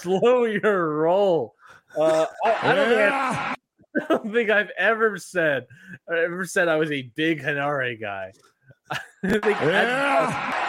Slow 0.00 0.44
your 0.44 0.96
roll. 0.98 1.54
Uh, 1.98 2.26
I, 2.44 2.56
I, 2.62 2.74
don't 2.74 2.88
think 2.88 3.00
I, 3.00 3.54
I 4.00 4.04
don't 4.08 4.32
think 4.32 4.50
I've 4.50 4.70
ever 4.78 5.18
said 5.18 5.66
I 6.08 6.18
ever 6.18 6.44
said 6.44 6.68
I 6.68 6.76
was 6.76 6.92
a 6.92 7.10
big 7.14 7.42
Henare 7.42 8.00
guy. 8.00 8.32
I 8.90 8.98
think 9.22 9.44
I- 9.46 10.66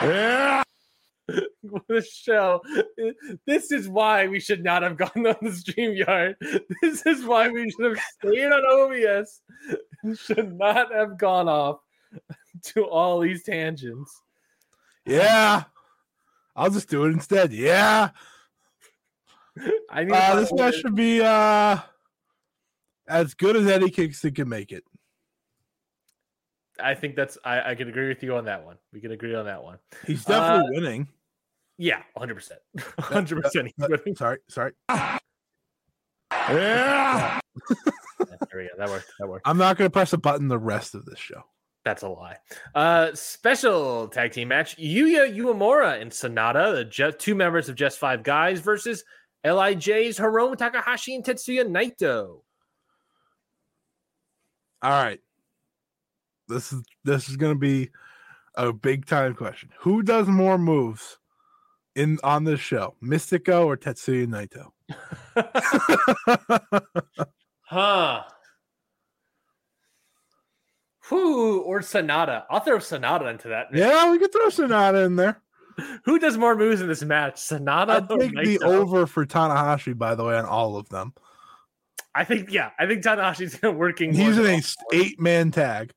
for 0.00 0.65
the 1.88 2.02
show. 2.02 2.60
This 3.46 3.70
is 3.72 3.88
why 3.88 4.26
we 4.26 4.40
should 4.40 4.62
not 4.64 4.82
have 4.82 4.96
gone 4.96 5.10
on 5.26 5.36
the 5.42 5.50
StreamYard. 5.50 6.34
This 6.82 7.04
is 7.06 7.24
why 7.24 7.48
we 7.48 7.70
should 7.70 7.96
have 7.96 8.04
stayed 8.18 8.52
on 8.52 8.64
OBS 8.64 9.40
and 10.02 10.18
should 10.18 10.56
not 10.56 10.92
have 10.92 11.18
gone 11.18 11.48
off 11.48 11.80
to 12.64 12.84
all 12.84 13.20
these 13.20 13.42
tangents. 13.44 14.20
Yeah. 15.04 15.64
I'll 16.54 16.70
just 16.70 16.88
do 16.88 17.04
it 17.04 17.10
instead. 17.10 17.52
Yeah. 17.52 18.10
I 19.90 20.04
need 20.04 20.12
Uh, 20.12 20.36
this 20.36 20.52
match 20.52 20.74
should 20.76 20.94
be 20.94 21.20
uh 21.22 21.78
as 23.08 23.34
good 23.34 23.56
as 23.56 23.66
Eddie 23.66 23.90
Kingston 23.90 24.34
can 24.34 24.48
make 24.48 24.72
it. 24.72 24.84
I 26.78 26.94
think 26.94 27.16
that's 27.16 27.38
I, 27.44 27.70
I 27.70 27.74
can 27.74 27.88
agree 27.88 28.08
with 28.08 28.22
you 28.22 28.36
on 28.36 28.44
that 28.46 28.64
one. 28.64 28.76
We 28.92 29.00
can 29.00 29.12
agree 29.12 29.34
on 29.34 29.46
that 29.46 29.62
one. 29.62 29.78
He's 30.06 30.24
definitely 30.24 30.76
Uh, 30.76 30.80
winning. 30.80 31.08
Yeah, 31.78 32.02
100%. 32.16 32.52
100%. 32.78 33.72
Uh, 33.80 34.14
sorry, 34.14 34.38
sorry. 34.48 34.72
Yeah. 36.48 37.40
There 38.50 38.60
we 38.60 38.64
go. 38.64 38.68
That 38.78 38.88
worked. 38.88 39.12
That 39.18 39.28
worked. 39.28 39.48
I'm 39.48 39.58
not 39.58 39.76
gonna 39.76 39.90
press 39.90 40.12
a 40.12 40.18
button 40.18 40.48
the 40.48 40.58
rest 40.58 40.94
of 40.94 41.04
this 41.04 41.18
show. 41.18 41.42
That's 41.84 42.02
a 42.02 42.08
lie. 42.08 42.36
Uh, 42.74 43.14
special 43.14 44.08
tag 44.08 44.32
team 44.32 44.48
match: 44.48 44.76
Yuya 44.76 45.34
Uemura 45.36 46.00
and 46.00 46.10
Sanada, 46.10 46.90
the 46.90 47.12
two 47.12 47.34
members 47.34 47.68
of 47.68 47.76
Just 47.76 47.98
Five 47.98 48.22
Guys, 48.22 48.60
versus 48.60 49.04
LIJ's 49.44 50.18
Hiromu 50.18 50.56
Takahashi 50.56 51.14
and 51.14 51.24
Tetsuya 51.24 51.64
Naito. 51.64 52.40
All 54.82 54.90
right. 54.90 55.20
This 56.48 56.72
is 56.72 56.82
this 57.04 57.28
is 57.28 57.36
gonna 57.36 57.54
be 57.54 57.90
a 58.54 58.72
big 58.72 59.06
time 59.06 59.34
question. 59.34 59.70
Who 59.80 60.02
does 60.02 60.26
more 60.28 60.58
moves 60.58 61.18
in 61.96 62.18
on 62.22 62.44
this 62.44 62.60
show? 62.60 62.94
Místico 63.02 63.66
or 63.66 63.76
Tetsuya 63.76 64.26
Naito? 64.26 64.70
Huh. 67.68 68.22
Who 71.08 71.60
or 71.62 71.80
Sanada? 71.80 72.44
I'll 72.48 72.60
throw 72.60 72.78
Sanada 72.78 73.30
into 73.30 73.48
that. 73.48 73.66
yeah, 73.72 74.10
we 74.10 74.18
could 74.18 74.32
throw 74.32 74.48
Sanada 74.48 75.04
in 75.04 75.16
there. 75.16 75.40
Who 76.04 76.18
does 76.18 76.38
more 76.38 76.56
moves 76.56 76.80
in 76.80 76.88
this 76.88 77.02
match? 77.02 77.36
Sanada. 77.36 78.10
I 78.10 78.16
think 78.18 78.34
the 78.36 78.60
over 78.64 79.06
for 79.06 79.26
Tanahashi, 79.26 79.96
by 79.96 80.14
the 80.14 80.24
way, 80.24 80.36
on 80.36 80.44
all 80.44 80.76
of 80.76 80.88
them. 80.88 81.12
I 82.14 82.24
think 82.24 82.50
yeah. 82.50 82.70
I 82.78 82.86
think 82.86 83.02
Tanahashi's 83.02 83.60
working. 83.62 84.14
He's 84.14 84.38
in 84.38 84.46
a 84.46 84.62
eight 84.92 85.20
man 85.20 85.50
tag. 85.50 85.92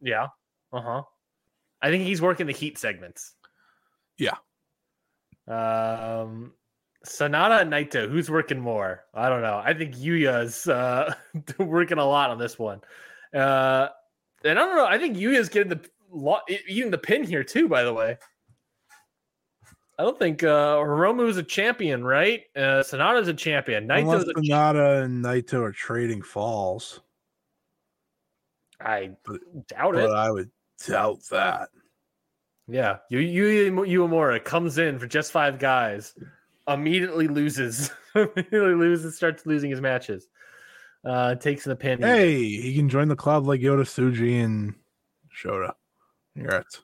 Yeah. 0.00 0.28
Uh 0.72 0.80
huh. 0.80 1.02
I 1.80 1.90
think 1.90 2.04
he's 2.04 2.20
working 2.20 2.46
the 2.46 2.52
heat 2.52 2.78
segments. 2.78 3.34
Yeah. 4.18 4.36
Um, 5.48 6.52
Sanada 7.06 7.62
and 7.62 7.72
Naito, 7.72 8.08
who's 8.08 8.30
working 8.30 8.60
more? 8.60 9.04
I 9.14 9.28
don't 9.28 9.42
know. 9.42 9.60
I 9.64 9.74
think 9.74 9.96
Yuya's 9.96 10.68
uh, 10.68 11.14
working 11.58 11.98
a 11.98 12.04
lot 12.04 12.30
on 12.30 12.38
this 12.38 12.58
one. 12.58 12.80
Uh, 13.34 13.88
and 14.44 14.58
I 14.58 14.64
don't 14.64 14.76
know. 14.76 14.86
I 14.86 14.98
think 14.98 15.16
Yuya's 15.16 15.48
getting 15.48 15.70
the 15.70 15.80
eating 16.68 16.90
the 16.90 16.98
pin 16.98 17.24
here 17.24 17.42
too. 17.42 17.68
By 17.68 17.84
the 17.84 17.92
way, 17.92 18.18
I 19.98 20.02
don't 20.02 20.18
think 20.18 20.42
uh, 20.42 20.76
Hiromu 20.76 21.28
is 21.28 21.36
a 21.36 21.42
champion, 21.42 22.04
right? 22.04 22.42
Uh, 22.56 22.82
Sanada's 22.82 23.28
a 23.28 23.34
champion. 23.34 23.90
Unless 23.90 24.24
a 24.24 24.34
Sanada 24.34 25.04
and 25.04 25.24
Naito 25.24 25.62
are 25.62 25.72
trading 25.72 26.22
falls. 26.22 27.00
I 28.80 29.10
But- 29.24 29.40
doubt 29.68 29.94
it. 29.96 30.08
But 30.08 30.16
I 30.16 30.30
would 30.30 30.50
doubt 30.86 31.20
that. 31.30 31.68
Yeah, 32.68 32.98
Yuya 33.10 33.70
Uemura 33.70 34.42
comes 34.42 34.78
in 34.78 34.98
for 34.98 35.06
just 35.06 35.32
five 35.32 35.58
guys, 35.58 36.14
immediately 36.68 37.28
loses, 37.28 37.90
immediately 38.14 38.74
loses, 38.74 39.16
starts 39.16 39.44
losing 39.46 39.70
his 39.70 39.80
matches. 39.80 40.28
Uh, 41.04 41.34
takes 41.34 41.64
the 41.64 41.74
pin. 41.74 42.00
Hey, 42.00 42.38
he 42.38 42.76
can 42.76 42.88
join 42.88 43.08
the 43.08 43.16
club 43.16 43.46
like 43.46 43.60
Yota 43.60 43.82
Tsuji 43.82 44.44
and 44.44 44.74
Shota. 45.36 45.72
Congrats. 46.34 46.80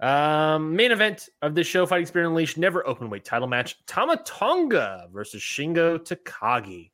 Um, 0.00 0.76
main 0.76 0.92
event 0.92 1.28
of 1.42 1.54
this 1.54 1.66
show, 1.66 1.86
Fighting 1.86 2.06
Spirit 2.06 2.28
Unleashed, 2.28 2.58
never 2.58 2.86
open 2.86 3.10
weight 3.10 3.24
title 3.24 3.48
match: 3.48 3.84
Tama 3.86 4.18
Tonga 4.24 5.08
versus 5.12 5.42
Shingo 5.42 5.98
Takagi. 5.98 6.90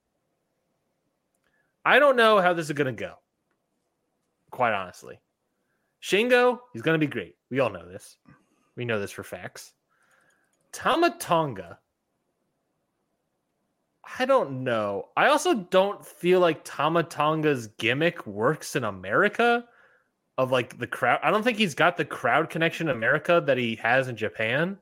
I 1.85 1.99
don't 1.99 2.16
know 2.16 2.41
how 2.41 2.55
this 2.55 2.66
is 2.66 2.73
gonna 2.73 2.93
go. 2.93 3.15
Quite 4.51 4.73
honestly, 4.73 5.20
Shingo, 6.03 6.61
he's 6.73 6.82
gonna 6.82 6.99
be 6.99 7.07
great. 7.07 7.37
We 7.51 7.61
all 7.61 7.71
know 7.71 7.87
this. 7.87 8.17
We 8.77 8.85
know 8.85 9.01
this 9.01 9.11
for 9.11 9.25
facts. 9.25 9.73
Tama 10.73 11.17
Tonga. 11.19 11.79
I 14.19 14.25
don't 14.25 14.65
know. 14.65 15.09
I 15.17 15.29
also 15.29 15.55
don't 15.55 16.05
feel 16.05 16.41
like 16.41 16.63
Tama 16.65 17.05
Tonga's 17.05 17.69
gimmick 17.79 18.27
works 18.27 18.77
in 18.77 18.85
America 18.85 19.65
of 20.39 20.51
like 20.51 20.79
the 20.79 20.87
crowd. 20.87 21.21
I 21.23 21.31
don't 21.31 21.43
think 21.43 21.59
he's 21.59 21.75
got 21.75 21.97
the 21.97 22.05
crowd 22.05 22.51
connection 22.51 22.89
in 22.89 22.97
America 22.97 23.43
that 23.47 23.59
he 23.59 23.77
has 23.77 24.09
in 24.09 24.17
Japan. 24.17 24.79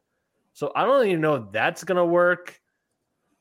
So 0.53 0.73
I 0.77 0.85
don't 0.85 1.07
even 1.07 1.21
know 1.21 1.35
if 1.37 1.53
that's 1.53 1.85
gonna 1.85 2.07
work. 2.07 2.61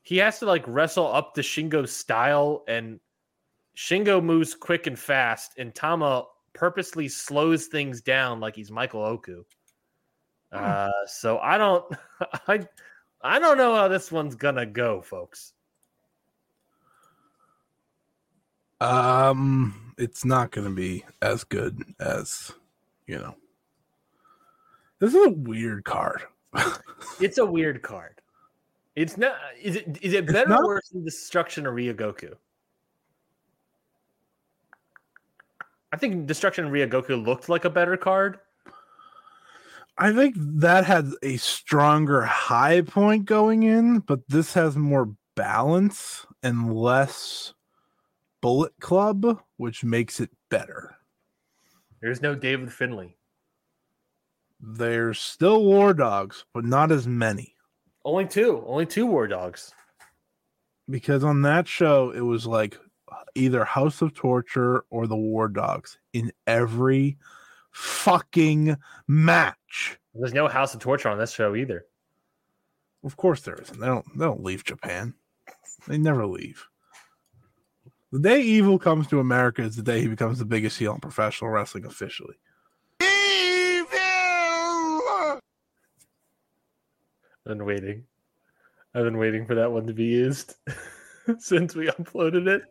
He 0.02 0.16
has 0.18 0.38
to 0.38 0.46
like 0.46 0.64
wrestle 0.66 1.06
up 1.06 1.34
to 1.34 1.42
Shingo's 1.42 1.94
style, 1.94 2.64
and 2.66 2.98
Shingo 3.76 4.22
moves 4.22 4.54
quick 4.54 4.86
and 4.86 4.98
fast, 4.98 5.52
and 5.58 5.74
Tama 5.74 6.24
purposely 6.58 7.08
slows 7.08 7.66
things 7.66 8.00
down 8.00 8.40
like 8.40 8.56
he's 8.56 8.70
Michael 8.70 9.04
Oku. 9.04 9.44
Uh, 10.50 10.90
so 11.06 11.38
I 11.38 11.56
don't, 11.56 11.84
I, 12.48 12.66
I 13.22 13.38
don't 13.38 13.56
know 13.56 13.76
how 13.76 13.86
this 13.86 14.10
one's 14.10 14.34
gonna 14.34 14.66
go, 14.66 15.00
folks. 15.00 15.52
Um, 18.80 19.94
it's 19.98 20.24
not 20.24 20.50
to 20.52 20.74
be 20.74 21.04
as 21.22 21.44
good 21.44 21.82
as 22.00 22.52
you 23.06 23.18
know. 23.18 23.34
This 24.98 25.14
is 25.14 25.26
a 25.26 25.30
weird 25.30 25.84
card. 25.84 26.22
It's 27.20 27.38
a 27.38 27.46
weird 27.46 27.82
card. 27.82 28.20
It's 28.96 29.16
not. 29.16 29.36
Is 29.60 29.76
it? 29.76 29.98
Is 30.02 30.12
it 30.12 30.26
better 30.26 30.54
or 30.54 30.66
worse 30.66 30.88
than 30.88 31.04
Destruction 31.04 31.66
of 31.66 31.74
Ryogoku? 31.74 32.34
I 35.92 35.96
think 35.96 36.26
Destruction 36.26 36.66
of 36.66 36.72
Ryogoku 36.72 37.24
looked 37.24 37.48
like 37.48 37.64
a 37.64 37.70
better 37.70 37.96
card. 37.96 38.38
I 39.96 40.12
think 40.12 40.36
that 40.38 40.84
had 40.84 41.10
a 41.22 41.38
stronger 41.38 42.22
high 42.22 42.82
point 42.82 43.24
going 43.24 43.64
in, 43.64 43.98
but 44.00 44.20
this 44.28 44.54
has 44.54 44.76
more 44.76 45.14
balance 45.34 46.24
and 46.42 46.72
less 46.74 47.54
Bullet 48.40 48.72
Club, 48.80 49.42
which 49.56 49.82
makes 49.82 50.20
it 50.20 50.30
better. 50.50 50.96
There's 52.00 52.22
no 52.22 52.34
David 52.34 52.72
Finlay. 52.72 53.16
There's 54.60 55.18
still 55.18 55.64
War 55.64 55.94
Dogs, 55.94 56.44
but 56.52 56.64
not 56.64 56.92
as 56.92 57.06
many. 57.06 57.54
Only 58.04 58.26
two. 58.26 58.62
Only 58.66 58.86
two 58.86 59.06
War 59.06 59.26
Dogs. 59.26 59.72
Because 60.88 61.24
on 61.24 61.42
that 61.42 61.66
show, 61.66 62.10
it 62.10 62.20
was 62.20 62.46
like 62.46 62.78
either 63.38 63.64
House 63.64 64.02
of 64.02 64.14
Torture 64.14 64.84
or 64.90 65.06
the 65.06 65.16
War 65.16 65.48
Dogs 65.48 65.98
in 66.12 66.32
every 66.46 67.16
fucking 67.70 68.76
match. 69.06 69.98
There's 70.14 70.34
no 70.34 70.48
House 70.48 70.74
of 70.74 70.80
Torture 70.80 71.08
on 71.08 71.18
this 71.18 71.32
show 71.32 71.54
either. 71.54 71.86
Of 73.04 73.16
course 73.16 73.42
there 73.42 73.54
isn't. 73.54 73.78
They 73.78 73.86
don't 73.86 74.18
they 74.18 74.24
don't 74.24 74.42
leave 74.42 74.64
Japan. 74.64 75.14
They 75.86 75.98
never 75.98 76.26
leave. 76.26 76.66
The 78.10 78.18
day 78.18 78.40
evil 78.40 78.78
comes 78.78 79.06
to 79.08 79.20
America 79.20 79.62
is 79.62 79.76
the 79.76 79.82
day 79.82 80.00
he 80.00 80.08
becomes 80.08 80.38
the 80.38 80.44
biggest 80.44 80.78
heel 80.78 80.94
in 80.94 81.00
professional 81.00 81.50
wrestling 81.50 81.84
officially. 81.84 82.34
I've 83.00 83.86
been 87.46 87.64
waiting. 87.64 88.04
I've 88.94 89.04
been 89.04 89.18
waiting 89.18 89.46
for 89.46 89.54
that 89.54 89.70
one 89.70 89.86
to 89.86 89.92
be 89.92 90.04
used 90.04 90.54
since 91.38 91.74
we 91.74 91.86
uploaded 91.86 92.48
it. 92.48 92.62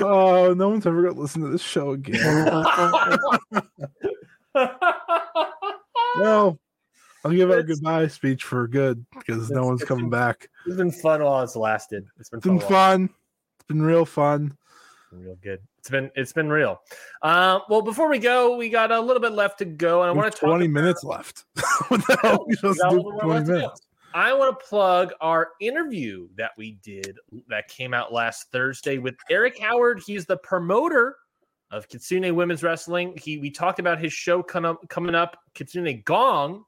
Oh, 0.00 0.54
no 0.54 0.68
one's 0.70 0.86
ever 0.86 1.02
gonna 1.02 1.20
listen 1.20 1.42
to 1.42 1.48
this 1.48 1.62
show 1.62 1.92
again. 1.92 2.46
well, 6.16 6.58
I'll 7.24 7.30
give 7.32 7.50
out 7.50 7.58
a 7.58 7.62
goodbye 7.62 8.06
speech 8.08 8.44
for 8.44 8.66
good 8.68 9.04
because 9.18 9.50
no 9.50 9.64
one's 9.66 9.84
coming 9.84 10.10
back. 10.10 10.48
It's 10.66 10.76
been 10.76 10.90
fun 10.90 11.22
while 11.22 11.42
it's 11.42 11.56
lasted. 11.56 12.06
It's 12.18 12.28
been 12.30 12.38
It's 12.38 12.46
been 12.46 12.60
fun. 12.60 12.68
fun. 12.68 13.10
It's 13.58 13.66
been 13.68 13.82
real 13.82 14.04
fun. 14.04 14.56
real 15.12 15.36
good. 15.42 15.60
It's 15.78 15.90
been 15.90 16.10
it's 16.16 16.32
been 16.32 16.48
real. 16.50 16.80
Um, 17.22 17.62
well, 17.68 17.82
before 17.82 18.08
we 18.08 18.18
go, 18.18 18.56
we 18.56 18.68
got 18.68 18.90
a 18.90 19.00
little 19.00 19.22
bit 19.22 19.32
left 19.32 19.58
to 19.58 19.64
go, 19.64 20.02
and 20.02 20.10
I 20.10 20.12
want 20.12 20.32
to 20.32 20.38
talk 20.40 20.48
20 20.48 20.64
about- 20.66 20.72
minutes 20.74 21.04
left. 21.04 21.44
what 21.88 22.06
the 22.06 22.18
hell 22.22 22.44
we 22.48 22.54
to 22.56 22.60
do 22.62 22.68
little 22.68 22.88
for 22.90 23.10
more 23.12 23.20
20 23.20 23.28
left 23.34 23.46
to 23.46 23.52
minutes? 23.52 23.80
I 24.18 24.32
want 24.32 24.58
to 24.58 24.66
plug 24.66 25.12
our 25.20 25.50
interview 25.60 26.26
that 26.36 26.50
we 26.58 26.80
did 26.82 27.16
that 27.46 27.68
came 27.68 27.94
out 27.94 28.12
last 28.12 28.50
Thursday 28.50 28.98
with 28.98 29.14
Eric 29.30 29.60
Howard. 29.60 30.02
He's 30.04 30.26
the 30.26 30.38
promoter 30.38 31.14
of 31.70 31.88
Kitsune 31.88 32.34
Women's 32.34 32.64
Wrestling. 32.64 33.16
He 33.16 33.38
we 33.38 33.48
talked 33.48 33.78
about 33.78 34.00
his 34.00 34.12
show 34.12 34.42
coming 34.42 34.72
up, 34.72 34.88
coming 34.88 35.14
up 35.14 35.36
Kitsune 35.54 36.02
Gong, 36.04 36.64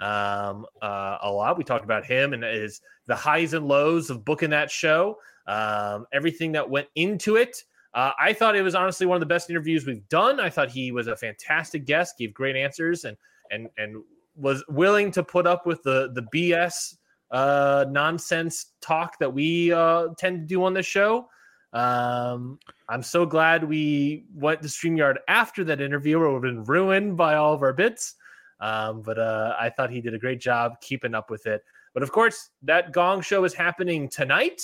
um, 0.00 0.64
uh, 0.80 1.18
a 1.20 1.30
lot. 1.30 1.58
We 1.58 1.64
talked 1.64 1.84
about 1.84 2.06
him 2.06 2.32
and 2.32 2.42
his 2.42 2.80
the 3.06 3.14
highs 3.14 3.52
and 3.52 3.68
lows 3.68 4.08
of 4.08 4.24
booking 4.24 4.48
that 4.50 4.70
show, 4.70 5.18
um, 5.46 6.06
everything 6.14 6.52
that 6.52 6.70
went 6.70 6.88
into 6.94 7.36
it. 7.36 7.62
Uh, 7.92 8.12
I 8.18 8.32
thought 8.32 8.56
it 8.56 8.62
was 8.62 8.74
honestly 8.74 9.04
one 9.04 9.16
of 9.16 9.20
the 9.20 9.26
best 9.26 9.50
interviews 9.50 9.84
we've 9.84 10.08
done. 10.08 10.40
I 10.40 10.48
thought 10.48 10.70
he 10.70 10.92
was 10.92 11.08
a 11.08 11.16
fantastic 11.16 11.84
guest, 11.84 12.16
gave 12.16 12.32
great 12.32 12.56
answers, 12.56 13.04
and 13.04 13.18
and 13.50 13.68
and 13.76 14.02
was 14.36 14.64
willing 14.68 15.10
to 15.12 15.22
put 15.22 15.46
up 15.46 15.66
with 15.66 15.82
the 15.82 16.10
the 16.14 16.22
BS 16.34 16.96
uh, 17.30 17.86
nonsense 17.90 18.72
talk 18.80 19.18
that 19.18 19.32
we 19.32 19.72
uh, 19.72 20.08
tend 20.18 20.40
to 20.40 20.46
do 20.46 20.64
on 20.64 20.74
this 20.74 20.86
show. 20.86 21.28
Um, 21.72 22.58
I'm 22.88 23.02
so 23.02 23.26
glad 23.26 23.64
we 23.64 24.24
went 24.34 24.62
to 24.62 24.68
StreamYard 24.68 25.16
after 25.28 25.64
that 25.64 25.80
interview, 25.80 26.18
would 26.18 26.32
have 26.32 26.42
been 26.42 26.64
ruined 26.64 27.16
by 27.16 27.34
all 27.34 27.52
of 27.52 27.62
our 27.62 27.72
bits. 27.72 28.14
Um, 28.60 29.02
but 29.02 29.18
uh, 29.18 29.54
I 29.58 29.68
thought 29.68 29.90
he 29.90 30.00
did 30.00 30.14
a 30.14 30.18
great 30.18 30.40
job 30.40 30.80
keeping 30.80 31.14
up 31.14 31.30
with 31.30 31.46
it. 31.46 31.62
But 31.92 32.02
of 32.02 32.12
course, 32.12 32.50
that 32.62 32.92
Gong 32.92 33.20
show 33.20 33.44
is 33.44 33.52
happening 33.52 34.08
tonight. 34.08 34.62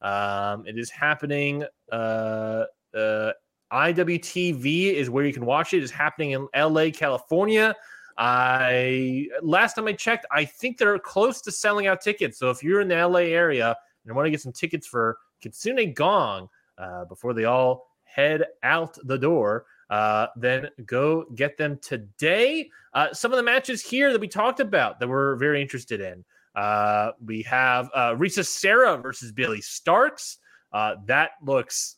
Um, 0.00 0.66
it 0.66 0.78
is 0.78 0.90
happening. 0.90 1.64
Uh, 1.90 2.64
uh, 2.96 3.32
IWTV 3.72 4.92
is 4.92 5.08
where 5.08 5.24
you 5.24 5.32
can 5.32 5.46
watch 5.46 5.72
it. 5.72 5.78
It 5.78 5.84
is 5.84 5.90
happening 5.90 6.32
in 6.32 6.46
LA, 6.54 6.90
California. 6.90 7.74
I 8.18 9.28
last 9.42 9.74
time 9.74 9.86
I 9.86 9.92
checked, 9.92 10.26
I 10.30 10.44
think 10.44 10.78
they're 10.78 10.98
close 10.98 11.40
to 11.42 11.52
selling 11.52 11.86
out 11.86 12.00
tickets. 12.00 12.38
So 12.38 12.50
if 12.50 12.62
you're 12.62 12.80
in 12.80 12.88
the 12.88 13.06
LA 13.06 13.20
area 13.20 13.76
and 14.04 14.14
want 14.14 14.26
to 14.26 14.30
get 14.30 14.40
some 14.40 14.52
tickets 14.52 14.86
for 14.86 15.18
Kitsune 15.40 15.92
Gong 15.94 16.48
uh, 16.78 17.04
before 17.06 17.34
they 17.34 17.44
all 17.44 17.86
head 18.04 18.44
out 18.62 18.98
the 19.04 19.18
door, 19.18 19.64
uh, 19.90 20.26
then 20.36 20.68
go 20.86 21.24
get 21.34 21.56
them 21.56 21.78
today. 21.82 22.70
Uh, 22.94 23.12
some 23.12 23.32
of 23.32 23.36
the 23.36 23.42
matches 23.42 23.82
here 23.82 24.12
that 24.12 24.20
we 24.20 24.28
talked 24.28 24.60
about 24.60 24.98
that 24.98 25.08
we're 25.08 25.36
very 25.36 25.60
interested 25.60 26.00
in. 26.00 26.24
Uh, 26.54 27.12
we 27.24 27.42
have 27.42 27.90
uh, 27.94 28.14
Risa 28.14 28.46
Sera 28.46 28.96
versus 28.96 29.32
Billy 29.32 29.60
Starks. 29.60 30.38
Uh, 30.72 30.96
that 31.06 31.32
looks, 31.44 31.96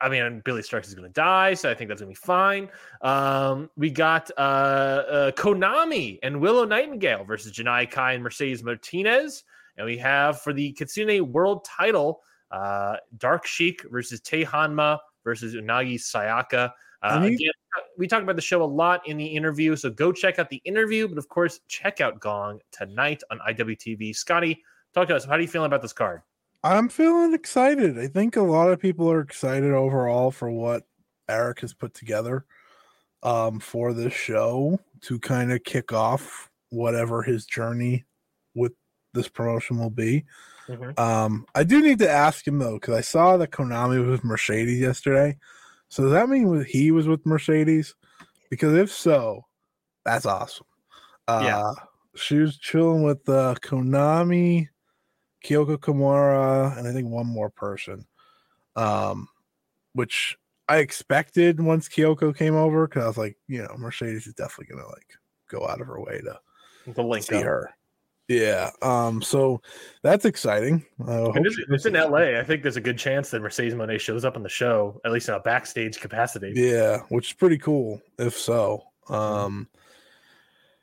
I 0.00 0.08
mean, 0.08 0.42
Billy 0.44 0.62
Starks 0.62 0.88
is 0.88 0.94
going 0.94 1.08
to 1.08 1.12
die, 1.12 1.54
so 1.54 1.70
I 1.70 1.74
think 1.74 1.88
that's 1.88 2.00
going 2.00 2.14
to 2.14 2.20
be 2.20 2.26
fine. 2.26 2.68
Um, 3.00 3.70
we 3.76 3.90
got 3.90 4.30
uh, 4.36 4.40
uh, 4.40 5.30
Konami 5.32 6.18
and 6.22 6.40
Willow 6.40 6.64
Nightingale 6.64 7.24
versus 7.24 7.52
Janai 7.52 7.90
Kai 7.90 8.12
and 8.12 8.22
Mercedes 8.22 8.62
Martinez. 8.62 9.44
And 9.76 9.86
we 9.86 9.96
have 9.98 10.40
for 10.42 10.52
the 10.52 10.72
Kitsune 10.72 11.32
World 11.32 11.64
title, 11.64 12.20
uh, 12.50 12.96
Dark 13.16 13.46
Sheik 13.46 13.82
versus 13.90 14.20
Tei 14.20 14.44
Hanma 14.44 14.98
versus 15.24 15.54
Unagi 15.54 15.94
Sayaka. 15.94 16.72
Uh, 17.02 17.20
Any- 17.22 17.34
again, 17.34 17.52
we 17.98 18.06
talked 18.06 18.22
about 18.22 18.36
the 18.36 18.42
show 18.42 18.62
a 18.62 18.64
lot 18.64 19.06
in 19.06 19.16
the 19.16 19.26
interview, 19.26 19.76
so 19.76 19.90
go 19.90 20.12
check 20.12 20.38
out 20.38 20.48
the 20.50 20.60
interview. 20.64 21.08
But 21.08 21.18
of 21.18 21.28
course, 21.28 21.60
check 21.68 22.00
out 22.00 22.20
Gong 22.20 22.60
tonight 22.70 23.22
on 23.30 23.38
IWTV. 23.48 24.14
Scotty, 24.14 24.62
talk 24.94 25.08
to 25.08 25.16
us. 25.16 25.24
How 25.24 25.36
do 25.36 25.42
you 25.42 25.48
feel 25.48 25.64
about 25.64 25.82
this 25.82 25.92
card? 25.92 26.22
I'm 26.66 26.88
feeling 26.88 27.32
excited. 27.34 27.98
I 27.98 28.08
think 28.08 28.36
a 28.36 28.42
lot 28.42 28.70
of 28.70 28.80
people 28.80 29.10
are 29.10 29.20
excited 29.20 29.72
overall 29.72 30.30
for 30.30 30.50
what 30.50 30.84
Eric 31.28 31.60
has 31.60 31.72
put 31.74 31.94
together 31.94 32.44
um, 33.22 33.60
for 33.60 33.92
this 33.92 34.12
show 34.12 34.78
to 35.02 35.18
kind 35.20 35.52
of 35.52 35.64
kick 35.64 35.92
off 35.92 36.50
whatever 36.70 37.22
his 37.22 37.46
journey 37.46 38.04
with 38.54 38.72
this 39.14 39.28
promotion 39.28 39.78
will 39.78 39.90
be. 39.90 40.24
Um, 40.98 41.46
I 41.54 41.62
do 41.62 41.80
need 41.80 41.98
to 42.00 42.10
ask 42.10 42.46
him 42.46 42.58
though, 42.58 42.74
because 42.74 42.94
I 42.94 43.00
saw 43.00 43.36
that 43.36 43.52
Konami 43.52 44.00
was 44.00 44.10
with 44.10 44.24
Mercedes 44.24 44.80
yesterday. 44.80 45.36
So 45.88 46.02
does 46.02 46.12
that 46.12 46.28
mean 46.28 46.64
he 46.64 46.90
was 46.90 47.06
with 47.06 47.24
Mercedes? 47.24 47.94
Because 48.50 48.74
if 48.74 48.90
so, 48.90 49.44
that's 50.04 50.26
awesome. 50.26 50.66
Uh, 51.28 51.42
Yeah. 51.44 51.72
She 52.16 52.38
was 52.38 52.56
chilling 52.58 53.02
with 53.02 53.28
uh, 53.28 53.54
Konami, 53.62 54.68
Kyoko 55.44 55.76
Kimura, 55.78 56.76
and 56.78 56.86
I 56.88 56.92
think 56.92 57.08
one 57.08 57.26
more 57.26 57.50
person. 57.50 58.06
Um, 58.74 59.28
which 59.94 60.36
I 60.68 60.78
expected 60.78 61.60
once 61.60 61.88
Kyoko 61.88 62.36
came 62.36 62.54
over 62.54 62.86
because 62.86 63.04
I 63.04 63.08
was 63.08 63.16
like, 63.16 63.36
you 63.48 63.62
know, 63.62 63.74
Mercedes 63.78 64.26
is 64.26 64.34
definitely 64.34 64.74
gonna 64.76 64.88
like 64.88 65.08
go 65.48 65.66
out 65.66 65.80
of 65.80 65.86
her 65.86 66.00
way 66.00 66.20
to 66.20 66.38
The 66.92 67.02
link 67.02 67.24
see 67.24 67.36
up. 67.36 67.44
her. 67.44 67.70
Yeah. 68.28 68.70
Um. 68.82 69.22
So 69.22 69.62
that's 70.02 70.24
exciting. 70.24 70.84
It's, 70.98 71.56
it's 71.70 71.86
in 71.86 71.92
LA. 71.94 72.38
I 72.38 72.42
think 72.44 72.62
there's 72.62 72.76
a 72.76 72.80
good 72.80 72.98
chance 72.98 73.30
that 73.30 73.40
Mercedes 73.40 73.74
Moné 73.74 74.00
shows 74.00 74.24
up 74.24 74.36
on 74.36 74.42
the 74.42 74.48
show, 74.48 75.00
at 75.04 75.12
least 75.12 75.28
in 75.28 75.34
a 75.36 75.40
backstage 75.40 76.00
capacity. 76.00 76.52
Yeah, 76.54 77.02
which 77.08 77.28
is 77.28 77.32
pretty 77.34 77.58
cool. 77.58 78.02
If 78.18 78.36
so, 78.36 78.82
um, 79.08 79.68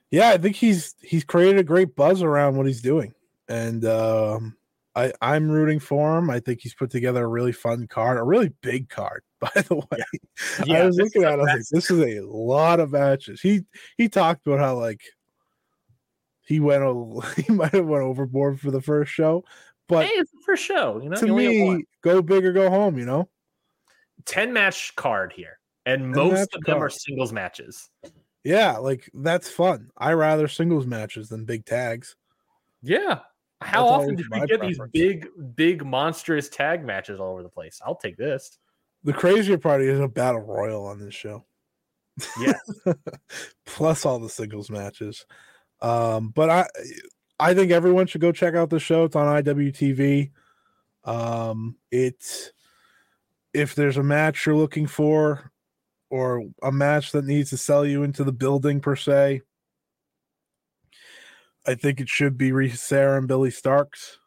yeah, 0.10 0.30
I 0.30 0.38
think 0.38 0.56
he's 0.56 0.96
he's 1.02 1.26
created 1.26 1.60
a 1.60 1.64
great 1.64 1.96
buzz 1.98 2.22
around 2.24 2.56
what 2.56 2.66
he's 2.66 2.82
doing, 2.82 3.14
and 3.48 3.86
um, 3.86 4.57
I 4.95 5.14
I'm 5.22 5.49
rooting 5.49 5.80
for 5.80 6.18
him. 6.18 6.30
I 6.30 6.40
think 6.40 6.61
he's 6.61 6.76
put 6.76 6.91
together 6.91 7.24
a 7.24 7.28
really 7.28 7.52
fun 7.52 7.88
card, 7.88 8.18
a 8.18 8.24
really 8.24 8.49
big 8.61 8.90
card, 8.90 9.24
by 9.40 9.49
the 9.56 9.76
way. 9.76 10.03
I 10.70 10.82
Yeah, 10.82 10.84
was 10.84 10.98
this 10.98 11.15
looking 11.15 11.24
is 11.24 11.24
at 11.24 11.40
it, 11.40 11.49
like, 11.52 11.61
this 11.72 11.90
is 11.90 11.99
a 11.99 12.22
lot 12.22 12.80
of 12.80 12.91
matches. 12.91 13.41
He 13.41 13.61
he 13.98 14.10
talked 14.10 14.45
about 14.48 14.60
how 14.60 14.78
like 14.80 15.02
he 16.45 16.60
went 16.60 16.84
a, 16.84 17.41
he 17.41 17.52
might 17.53 17.74
have 17.74 17.86
went 17.88 18.03
overboard 18.03 18.60
for 18.60 18.72
the 18.72 18.82
first 18.82 19.11
show, 19.11 19.44
but 19.88 20.06
Hey, 20.07 20.14
it's 20.20 20.32
the 20.32 20.41
first 20.45 20.64
show. 20.64 21.02
You 21.02 21.10
know, 21.10 21.20
to 21.20 21.26
You 21.26 21.32
only 21.32 21.45
have 21.45 21.57
one. 21.57 21.80
me, 21.80 21.86
go 22.02 22.22
big 22.22 22.45
or 22.45 22.53
go 22.53 22.70
home. 22.70 22.98
You 22.98 23.06
know, 23.06 23.30
10 24.26 24.53
match 24.53 24.95
card 24.95 25.34
here, 25.34 25.60
and 25.86 26.11
most 26.11 26.53
of 26.53 26.64
them 26.65 26.82
are 26.82 26.90
singles 26.90 27.34
matches. 27.34 27.90
yeah, 28.44 28.78
like 28.78 29.10
that's 29.14 29.49
fun. 29.49 29.90
I 29.98 30.14
rather 30.14 30.48
singles 30.48 30.86
matches 30.86 31.30
than 31.30 31.45
big 31.45 31.65
tags. 31.65 32.15
Yeah. 32.82 33.24
How 33.64 33.85
That's 33.85 34.03
often 34.03 34.15
did 34.15 34.26
we 34.30 34.45
get 34.45 34.61
these 34.61 34.80
big, 34.91 35.27
big, 35.56 35.85
monstrous 35.85 36.49
tag 36.49 36.85
matches 36.85 37.19
all 37.19 37.31
over 37.34 37.44
the 37.44 37.49
place? 37.49 37.81
I'll 37.85 37.95
take 37.95 38.18
this. 38.18 38.57
The 39.03 39.14
crazier 39.14 39.57
part 39.57 39.81
is 39.81 39.99
a 39.99 40.07
battle 40.07 40.41
royal 40.41 40.85
on 40.85 40.99
this 40.99 41.14
show. 41.14 41.45
Yeah. 42.40 42.53
Plus 43.65 44.06
all 44.06 44.19
the 44.19 44.30
singles 44.30 44.69
matches. 44.69 45.26
Um, 45.81 46.30
but 46.30 46.49
I 46.49 46.68
I 47.40 47.53
think 47.53 47.72
everyone 47.72 48.07
should 48.07 48.22
go 48.22 48.31
check 48.31 48.56
out 48.56 48.69
the 48.69 48.80
show. 48.80 49.03
It's 49.03 49.15
on 49.15 49.44
IWTV. 49.44 50.31
Um, 51.03 51.76
it's 51.91 52.52
if 53.53 53.76
there's 53.76 53.98
a 53.98 54.03
match 54.03 54.45
you're 54.45 54.56
looking 54.56 54.88
for 54.88 55.52
or 56.10 56.44
a 56.61 56.72
match 56.72 57.11
that 57.11 57.26
needs 57.26 57.49
to 57.49 57.57
sell 57.57 57.85
you 57.85 58.03
into 58.03 58.23
the 58.23 58.31
building 58.31 58.80
per 58.80 58.95
se, 58.95 59.41
I 61.65 61.76
think 61.76 62.02
it 62.02 62.10
should 62.10 62.38
be 62.38 62.52
Risa 62.52 62.77
Sera 62.77 63.18
and 63.18 63.27
Billy 63.27 63.52
Starks. 63.52 64.18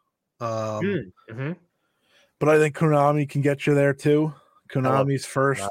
Um, 0.40 1.12
Mhm. 1.30 1.56
but 2.38 2.48
I 2.48 2.58
think 2.58 2.76
Konami 2.76 3.28
can 3.28 3.40
get 3.42 3.66
you 3.66 3.74
there 3.74 3.94
too. 3.94 4.34
Konami's 4.70 5.24
first 5.26 5.68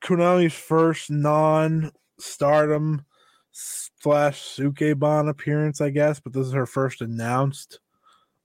Konami's 0.00 0.54
first 0.54 1.10
non 1.10 1.92
stardom 2.18 3.04
slash 3.52 4.40
Sukeban 4.56 5.28
appearance, 5.28 5.80
I 5.80 5.90
guess, 5.90 6.20
but 6.20 6.32
this 6.32 6.46
is 6.46 6.52
her 6.52 6.66
first 6.66 7.00
announced 7.00 7.80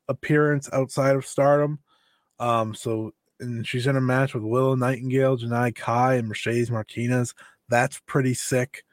appearance 0.07 0.69
outside 0.73 1.15
of 1.15 1.25
stardom. 1.25 1.79
Um, 2.39 2.73
so 2.73 3.13
and 3.39 3.67
she's 3.67 3.87
in 3.87 3.97
a 3.97 4.01
match 4.01 4.33
with 4.33 4.43
Willow 4.43 4.75
Nightingale, 4.75 5.37
Janai 5.37 5.75
Kai, 5.75 6.15
and 6.15 6.27
Mercedes 6.27 6.71
Martinez. 6.71 7.33
That's 7.69 7.99
pretty 8.05 8.33
sick. 8.33 8.83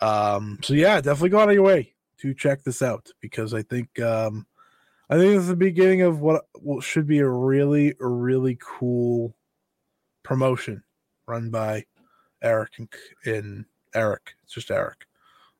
Um, 0.00 0.58
so 0.62 0.74
yeah, 0.74 1.00
definitely 1.00 1.28
go 1.30 1.40
out 1.40 1.48
of 1.48 1.54
your 1.54 1.64
way 1.64 1.94
to 2.20 2.34
check 2.34 2.62
this 2.62 2.82
out 2.82 3.08
because 3.20 3.54
I 3.54 3.62
think 3.62 3.98
um 4.00 4.46
I 5.10 5.14
think 5.14 5.32
this 5.32 5.42
is 5.42 5.48
the 5.48 5.56
beginning 5.56 6.02
of 6.02 6.20
what, 6.20 6.44
what 6.54 6.84
should 6.84 7.08
be 7.08 7.18
a 7.18 7.28
really, 7.28 7.94
really 7.98 8.56
cool 8.60 9.34
promotion 10.22 10.84
run 11.26 11.50
by 11.50 11.84
Eric 12.42 12.74
and, 12.78 12.88
and 13.24 13.64
Eric. 13.92 14.34
It's 14.44 14.54
just 14.54 14.70
Eric. 14.70 15.04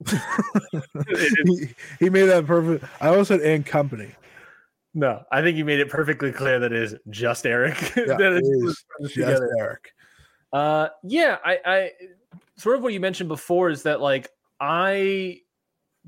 he, 0.09 1.75
he 1.99 2.11
made 2.11 2.27
that 2.27 2.47
perfect. 2.47 2.85
I 3.01 3.09
almost 3.09 3.29
said 3.29 3.41
and 3.41 3.67
company. 3.67 4.13
No, 4.95 5.25
I 5.33 5.43
think 5.43 5.57
you 5.57 5.65
made 5.65 5.81
it 5.81 5.89
perfectly 5.89 6.31
clear 6.31 6.61
that 6.61 6.73
it 6.73 6.83
is 6.83 6.95
just 7.11 7.45
Eric. 7.45 7.77
Yeah, 7.97 8.17
that 8.17 8.41
it's 8.41 8.49
just 8.65 8.87
just 9.03 9.15
together. 9.15 9.51
Eric. 9.59 9.93
Uh, 10.53 10.89
yeah, 11.03 11.39
I, 11.45 11.59
I 11.65 11.91
sort 12.57 12.77
of 12.77 12.83
what 12.85 12.93
you 12.93 13.01
mentioned 13.01 13.29
before 13.29 13.69
is 13.69 13.83
that 13.83 14.01
like 14.01 14.31
I 14.61 15.41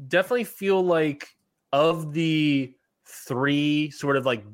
definitely 0.09 0.45
feel 0.45 0.85
like 0.85 1.29
of 1.73 2.13
the 2.13 2.75
three 3.07 3.91
sort 3.91 4.17
of 4.17 4.27
like 4.27 4.45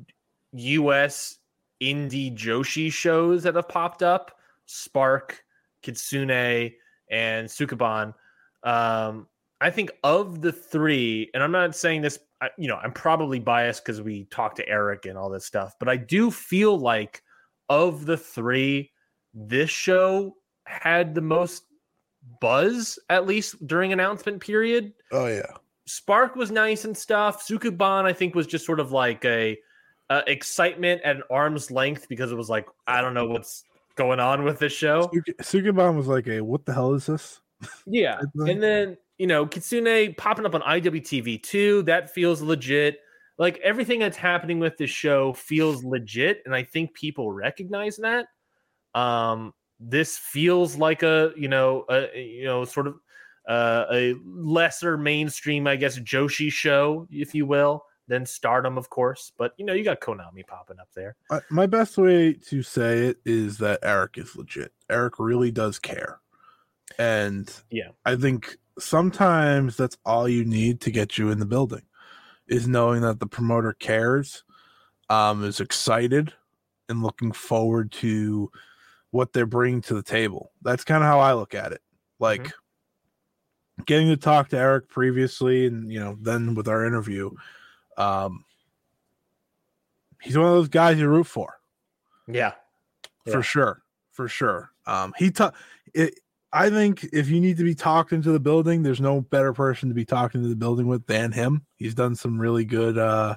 U.S. 0.53 1.37
indie 1.81 2.35
Joshi 2.35 2.91
shows 2.91 3.43
that 3.43 3.55
have 3.55 3.69
popped 3.69 4.03
up, 4.03 4.31
Spark, 4.65 5.43
Kitsune, 5.81 6.71
and 7.09 7.47
Sukeban. 7.47 8.13
Um, 8.63 9.27
I 9.61 9.69
think 9.69 9.91
of 10.03 10.41
the 10.41 10.51
three, 10.51 11.29
and 11.33 11.43
I'm 11.43 11.51
not 11.51 11.75
saying 11.75 12.01
this, 12.01 12.19
you 12.57 12.67
know, 12.67 12.77
I'm 12.77 12.93
probably 12.93 13.39
biased 13.39 13.83
because 13.83 14.01
we 14.01 14.25
talked 14.25 14.55
to 14.57 14.67
Eric 14.67 15.05
and 15.05 15.17
all 15.17 15.29
this 15.29 15.45
stuff, 15.45 15.75
but 15.79 15.89
I 15.89 15.97
do 15.97 16.31
feel 16.31 16.77
like 16.77 17.21
of 17.67 18.05
the 18.05 18.17
three, 18.17 18.91
this 19.33 19.69
show 19.69 20.35
had 20.65 21.13
the 21.13 21.21
most 21.21 21.63
buzz 22.39 22.99
at 23.09 23.25
least 23.25 23.65
during 23.67 23.93
announcement 23.93 24.41
period. 24.41 24.93
Oh 25.11 25.27
yeah. 25.27 25.51
Spark 25.85 26.35
was 26.35 26.51
nice 26.51 26.85
and 26.85 26.95
stuff. 26.95 27.47
Sukeban, 27.47 28.05
I 28.05 28.13
think, 28.13 28.35
was 28.35 28.45
just 28.45 28.65
sort 28.65 28.79
of 28.79 28.91
like 28.91 29.25
a 29.25 29.57
uh, 30.09 30.21
excitement 30.27 31.01
at 31.03 31.15
an 31.15 31.23
arm's 31.31 31.71
length 31.71 32.07
because 32.09 32.31
it 32.31 32.35
was 32.35 32.49
like 32.49 32.67
I 32.87 33.01
don't 33.01 33.13
know 33.13 33.25
what's 33.25 33.63
going 33.95 34.19
on 34.19 34.43
with 34.43 34.59
this 34.59 34.73
show. 34.73 35.09
Sukeban 35.41 35.95
was 35.95 36.07
like 36.07 36.27
a 36.27 36.41
what 36.41 36.65
the 36.65 36.73
hell 36.73 36.93
is 36.93 37.05
this? 37.05 37.41
Yeah, 37.85 38.21
and 38.35 38.63
then 38.63 38.97
you 39.17 39.27
know 39.27 39.45
Kitsune 39.45 40.15
popping 40.15 40.45
up 40.45 40.55
on 40.55 40.61
IWTV 40.61 41.43
too. 41.43 41.83
That 41.83 42.09
feels 42.09 42.41
legit. 42.41 42.99
Like 43.37 43.57
everything 43.59 43.99
that's 43.99 44.17
happening 44.17 44.59
with 44.59 44.77
this 44.77 44.89
show 44.89 45.33
feels 45.33 45.83
legit, 45.83 46.41
and 46.45 46.55
I 46.55 46.63
think 46.63 46.93
people 46.93 47.31
recognize 47.31 47.97
that. 47.97 48.27
Um, 48.95 49.53
this 49.79 50.17
feels 50.17 50.75
like 50.75 51.03
a 51.03 51.31
you 51.37 51.47
know 51.47 51.85
a 51.89 52.07
you 52.19 52.45
know 52.45 52.65
sort 52.65 52.87
of 52.87 52.95
uh, 53.47 53.85
a 53.91 54.15
lesser 54.25 54.95
mainstream, 54.97 55.65
I 55.65 55.75
guess, 55.75 55.97
Joshi 55.97 56.51
show, 56.51 57.07
if 57.09 57.33
you 57.33 57.47
will, 57.47 57.83
than 58.07 58.25
Stardom, 58.25 58.77
of 58.77 58.89
course. 58.89 59.31
But 59.37 59.53
you 59.57 59.65
know, 59.65 59.73
you 59.73 59.83
got 59.83 60.01
Konami 60.01 60.45
popping 60.45 60.79
up 60.79 60.89
there. 60.95 61.15
Uh, 61.29 61.39
my 61.49 61.65
best 61.65 61.97
way 61.97 62.33
to 62.33 62.61
say 62.61 63.07
it 63.07 63.17
is 63.25 63.57
that 63.57 63.79
Eric 63.81 64.17
is 64.17 64.35
legit. 64.35 64.73
Eric 64.89 65.15
really 65.17 65.51
does 65.51 65.79
care, 65.79 66.19
and 66.97 67.51
yeah, 67.71 67.89
I 68.05 68.15
think 68.15 68.57
sometimes 68.77 69.77
that's 69.77 69.97
all 70.05 70.27
you 70.27 70.45
need 70.45 70.81
to 70.81 70.91
get 70.91 71.17
you 71.17 71.31
in 71.31 71.39
the 71.39 71.45
building 71.45 71.83
is 72.47 72.67
knowing 72.67 73.01
that 73.01 73.19
the 73.19 73.27
promoter 73.27 73.73
cares, 73.73 74.43
um, 75.09 75.43
is 75.43 75.59
excited, 75.59 76.33
and 76.87 77.03
looking 77.03 77.31
forward 77.31 77.91
to 77.91 78.51
what 79.11 79.33
they're 79.33 79.45
bringing 79.45 79.81
to 79.81 79.93
the 79.93 80.03
table. 80.03 80.51
That's 80.61 80.83
kind 80.83 81.03
of 81.03 81.07
how 81.07 81.19
I 81.19 81.33
look 81.33 81.55
at 81.55 81.71
it. 81.71 81.81
Like 82.19 82.43
mm-hmm. 82.43 83.83
getting 83.85 84.07
to 84.09 84.17
talk 84.17 84.49
to 84.49 84.57
Eric 84.57 84.89
previously, 84.89 85.65
and 85.65 85.91
you 85.91 85.99
know, 85.99 86.17
then 86.21 86.55
with 86.55 86.67
our 86.67 86.85
interview, 86.85 87.31
um, 87.97 88.43
he's 90.21 90.37
one 90.37 90.47
of 90.47 90.53
those 90.53 90.69
guys 90.69 90.99
you 90.99 91.07
root 91.07 91.27
for. 91.27 91.59
Yeah, 92.27 92.53
for 93.25 93.37
yeah. 93.37 93.41
sure, 93.41 93.81
for 94.11 94.27
sure. 94.27 94.71
Um, 94.85 95.13
he 95.17 95.31
ta- 95.31 95.53
it. 95.93 96.19
I 96.51 96.71
think 96.71 97.07
if 97.13 97.29
you 97.29 97.39
need 97.39 97.57
to 97.57 97.63
be 97.63 97.75
talked 97.75 98.11
into 98.11 98.31
the 98.31 98.39
building, 98.39 98.81
there's 98.81 98.99
no 98.99 99.21
better 99.21 99.53
person 99.53 99.87
to 99.89 99.95
be 99.95 100.05
talking 100.05 100.41
to 100.41 100.47
the 100.47 100.55
building 100.55 100.87
with 100.87 101.05
than 101.05 101.31
him. 101.31 101.63
He's 101.75 101.93
done 101.93 102.15
some 102.15 102.41
really 102.41 102.65
good 102.65 102.97
uh, 102.97 103.35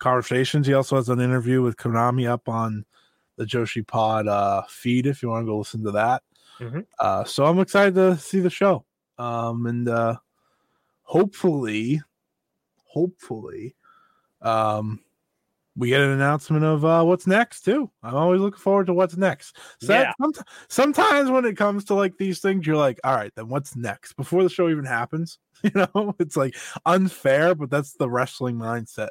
conversations. 0.00 0.66
He 0.66 0.74
also 0.74 0.96
has 0.96 1.08
an 1.08 1.20
interview 1.20 1.62
with 1.62 1.76
Konami 1.76 2.28
up 2.28 2.48
on 2.48 2.84
the 3.38 3.46
Joshi 3.46 3.86
Pod 3.86 4.28
uh, 4.28 4.62
feed 4.68 5.06
if 5.06 5.22
you 5.22 5.30
want 5.30 5.44
to 5.44 5.46
go 5.46 5.58
listen 5.58 5.82
to 5.84 5.92
that. 5.92 6.22
Mm-hmm. 6.60 6.80
Uh, 6.98 7.24
so 7.24 7.46
I'm 7.46 7.60
excited 7.60 7.94
to 7.94 8.18
see 8.18 8.40
the 8.40 8.50
show. 8.50 8.84
Um, 9.16 9.66
and 9.66 9.88
uh, 9.88 10.16
hopefully, 11.02 12.02
hopefully, 12.84 13.74
um, 14.42 15.00
we 15.76 15.90
get 15.90 16.00
an 16.00 16.10
announcement 16.10 16.64
of 16.64 16.84
uh, 16.84 17.04
what's 17.04 17.28
next 17.28 17.62
too. 17.62 17.88
I'm 18.02 18.16
always 18.16 18.40
looking 18.40 18.58
forward 18.58 18.88
to 18.88 18.94
what's 18.94 19.16
next. 19.16 19.56
So 19.80 19.92
yeah. 19.92 20.12
That, 20.18 20.44
sometimes 20.68 21.30
when 21.30 21.44
it 21.44 21.56
comes 21.56 21.84
to 21.86 21.94
like 21.94 22.18
these 22.18 22.40
things, 22.40 22.66
you're 22.66 22.76
like, 22.76 22.98
all 23.04 23.14
right, 23.14 23.32
then 23.36 23.48
what's 23.48 23.76
next 23.76 24.14
before 24.14 24.42
the 24.42 24.50
show 24.50 24.68
even 24.68 24.84
happens? 24.84 25.38
You 25.64 25.72
know, 25.74 26.14
it's 26.20 26.36
like 26.36 26.54
unfair, 26.86 27.52
but 27.56 27.68
that's 27.68 27.94
the 27.94 28.08
wrestling 28.08 28.54
mindset. 28.54 29.08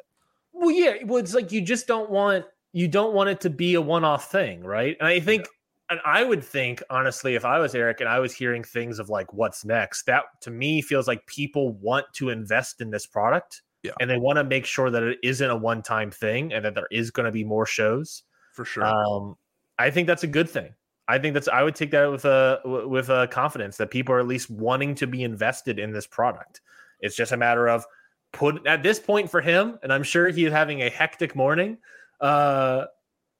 Well, 0.54 0.70
yeah, 0.70 0.94
well, 1.04 1.18
it's 1.18 1.34
like 1.34 1.52
you 1.52 1.60
just 1.60 1.86
don't 1.86 2.08
want 2.08 2.46
you 2.78 2.88
don't 2.88 3.14
want 3.14 3.30
it 3.30 3.40
to 3.42 3.50
be 3.50 3.74
a 3.74 3.80
one-off 3.80 4.30
thing, 4.30 4.62
right? 4.62 4.96
And 5.00 5.08
I 5.08 5.20
think 5.20 5.42
yeah. 5.42 5.96
and 5.96 6.00
I 6.04 6.24
would 6.24 6.44
think 6.44 6.82
honestly 6.90 7.34
if 7.34 7.44
I 7.44 7.58
was 7.58 7.74
Eric 7.74 8.00
and 8.00 8.08
I 8.08 8.18
was 8.20 8.34
hearing 8.34 8.62
things 8.62 8.98
of 8.98 9.08
like 9.08 9.32
what's 9.32 9.64
next, 9.64 10.04
that 10.06 10.24
to 10.42 10.50
me 10.50 10.82
feels 10.82 11.06
like 11.06 11.26
people 11.26 11.72
want 11.74 12.06
to 12.14 12.30
invest 12.30 12.80
in 12.80 12.90
this 12.90 13.06
product 13.06 13.62
yeah. 13.82 13.92
And 14.00 14.10
they 14.10 14.18
want 14.18 14.36
to 14.36 14.44
make 14.44 14.66
sure 14.66 14.90
that 14.90 15.02
it 15.02 15.18
isn't 15.22 15.48
a 15.48 15.56
one 15.56 15.82
time 15.82 16.10
thing 16.10 16.52
and 16.52 16.64
that 16.64 16.74
there 16.74 16.88
is 16.90 17.10
going 17.10 17.26
to 17.26 17.32
be 17.32 17.44
more 17.44 17.66
shows. 17.66 18.24
For 18.52 18.64
sure. 18.64 18.84
Um, 18.84 19.36
I 19.78 19.90
think 19.90 20.06
that's 20.06 20.24
a 20.24 20.28
good 20.28 20.50
thing. 20.50 20.74
I 21.06 21.18
think 21.18 21.34
that's 21.34 21.48
I 21.48 21.62
would 21.62 21.74
take 21.74 21.92
that 21.92 22.10
with 22.10 22.24
a 22.24 22.60
with 22.64 23.08
a 23.08 23.28
confidence 23.28 23.76
that 23.78 23.90
people 23.90 24.14
are 24.14 24.20
at 24.20 24.26
least 24.26 24.50
wanting 24.50 24.94
to 24.96 25.06
be 25.06 25.22
invested 25.22 25.78
in 25.78 25.92
this 25.92 26.06
product. 26.06 26.60
It's 27.00 27.16
just 27.16 27.32
a 27.32 27.36
matter 27.36 27.68
of 27.68 27.86
put 28.32 28.66
at 28.66 28.82
this 28.82 28.98
point 28.98 29.30
for 29.30 29.40
him, 29.40 29.78
and 29.82 29.92
I'm 29.92 30.02
sure 30.02 30.28
he's 30.28 30.50
having 30.50 30.82
a 30.82 30.90
hectic 30.90 31.34
morning. 31.34 31.78
Uh, 32.20 32.84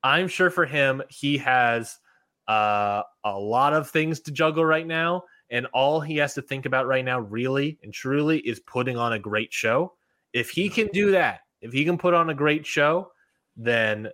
I'm 0.03 0.29
sure 0.29 0.51
for 0.51 0.67
him, 0.67 1.03
he 1.09 1.39
has 1.39 1.99
uh, 2.47 3.03
a 3.25 3.39
lot 3.39 3.73
of 3.73 3.91
things 3.91 4.21
to 4.21 4.31
juggle 4.31 4.65
right 4.65 4.87
now, 4.87 5.25
and 5.51 5.67
all 5.67 6.01
he 6.01 6.17
has 6.17 6.35
to 6.35 6.43
think 6.43 6.67
about 6.67 6.87
right 6.87 7.05
now, 7.05 7.21
really 7.21 7.79
and 7.83 7.93
truly, 7.93 8.39
is 8.41 8.61
putting 8.61 8.97
on 8.97 9.13
a 9.15 9.19
great 9.19 9.53
show. 9.53 9.95
If 10.33 10.51
he 10.51 10.69
can 10.69 10.89
do 10.89 11.11
that, 11.13 11.41
if 11.61 11.73
he 11.73 11.85
can 11.85 11.99
put 11.99 12.15
on 12.15 12.31
a 12.31 12.35
great 12.35 12.65
show, 12.65 13.13
then 13.57 14.09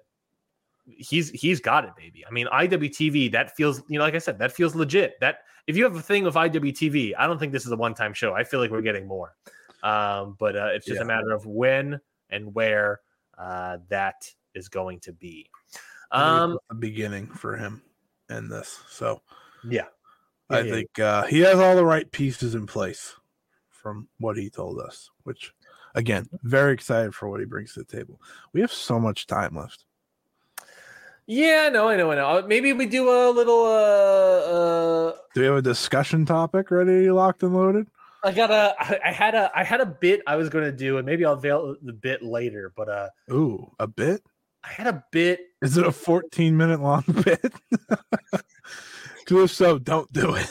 he's 0.87 1.31
he's 1.31 1.61
got 1.61 1.85
it, 1.85 1.91
baby. 1.97 2.25
I 2.27 2.31
mean, 2.31 2.47
IWTV 2.47 3.33
that 3.33 3.55
feels 3.57 3.83
you 3.89 3.99
know, 3.99 4.05
like 4.05 4.15
I 4.15 4.19
said, 4.19 4.39
that 4.39 4.53
feels 4.53 4.75
legit. 4.75 5.21
That 5.21 5.39
if 5.67 5.77
you 5.77 5.85
have 5.85 5.97
a 5.97 6.03
thing 6.03 6.25
with 6.25 6.35
IWTV, 6.35 7.15
I 7.19 7.27
don't 7.27 7.39
think 7.39 7.53
this 7.53 7.67
is 7.67 7.73
a 7.73 7.77
one 7.77 7.95
time 7.95 8.15
show. 8.15 8.35
I 8.35 8.45
feel 8.45 8.61
like 8.61 8.71
we're 8.71 8.83
getting 8.83 9.07
more, 9.07 9.35
um, 9.83 10.37
but 10.39 10.57
uh, 10.57 10.71
it's 10.73 10.87
just 10.87 10.97
yeah. 10.97 11.05
a 11.05 11.07
matter 11.07 11.33
of 11.33 11.47
when 11.47 12.01
and 12.31 12.55
where 12.55 13.01
uh, 13.39 13.79
that 13.89 14.31
is 14.55 14.69
going 14.69 15.01
to 15.01 15.13
be. 15.13 15.51
Um, 16.11 16.59
the 16.69 16.77
beginning 16.77 17.29
for 17.29 17.57
him 17.57 17.83
in 18.31 18.49
this, 18.49 18.81
so 18.89 19.21
yeah, 19.65 19.87
yeah 20.51 20.57
I 20.57 20.61
yeah. 20.61 20.73
think 20.73 20.99
uh, 20.99 21.25
he 21.25 21.41
has 21.41 21.59
all 21.59 21.75
the 21.75 21.85
right 21.85 22.11
pieces 22.11 22.55
in 22.55 22.67
place 22.67 23.15
from 23.71 24.09
what 24.19 24.37
he 24.37 24.49
told 24.49 24.81
us, 24.81 25.11
which 25.25 25.53
again, 25.95 26.29
very 26.43 26.73
excited 26.73 27.15
for 27.15 27.29
what 27.29 27.41
he 27.41 27.47
brings 27.47 27.75
to 27.75 27.81
the 27.81 27.97
table. 27.97 28.21
We 28.53 28.61
have 28.61 28.73
so 28.73 29.01
much 29.01 29.27
time 29.27 29.57
left. 29.57 29.85
Yeah, 31.27 31.71
no, 31.73 31.89
I 31.89 31.97
know, 31.97 32.13
I 32.13 32.17
know. 32.17 32.29
Uh, 32.29 32.43
maybe 32.47 32.73
we 32.73 32.87
do 32.87 33.09
a 33.09 33.31
little. 33.31 33.65
uh 33.65 35.09
uh 35.09 35.13
Do 35.35 35.41
we 35.41 35.47
have 35.47 35.57
a 35.57 35.63
discussion 35.63 36.27
topic 36.27 36.71
ready, 36.71 37.11
locked 37.11 37.43
and 37.43 37.55
loaded? 37.55 37.87
I 38.23 38.33
got 38.33 38.51
a. 38.51 38.75
I 38.79 39.11
had 39.11 39.35
a. 39.35 39.51
I 39.55 39.65
had 39.65 39.81
a 39.81 39.87
bit 39.87 40.23
I 40.27 40.37
was 40.37 40.49
going 40.51 40.65
to 40.65 40.73
do, 40.73 40.99
and 40.99 41.07
maybe 41.07 41.25
I'll 41.25 41.37
veil 41.37 41.77
the 41.83 41.93
bit 41.93 42.23
later. 42.23 42.73
But 42.77 42.89
uh, 42.89 43.09
ooh, 43.31 43.71
a 43.79 43.87
bit. 43.87 44.23
I 44.65 44.73
had 44.73 44.87
a 44.87 45.05
bit. 45.11 45.41
Is 45.63 45.77
it 45.77 45.87
a 45.87 45.93
14 45.93 46.57
minute 46.57 46.81
long 46.81 47.05
bit? 47.25 47.53
if 49.31 49.51
so, 49.51 49.79
don't 49.79 50.11
do 50.13 50.35
it. 50.35 50.47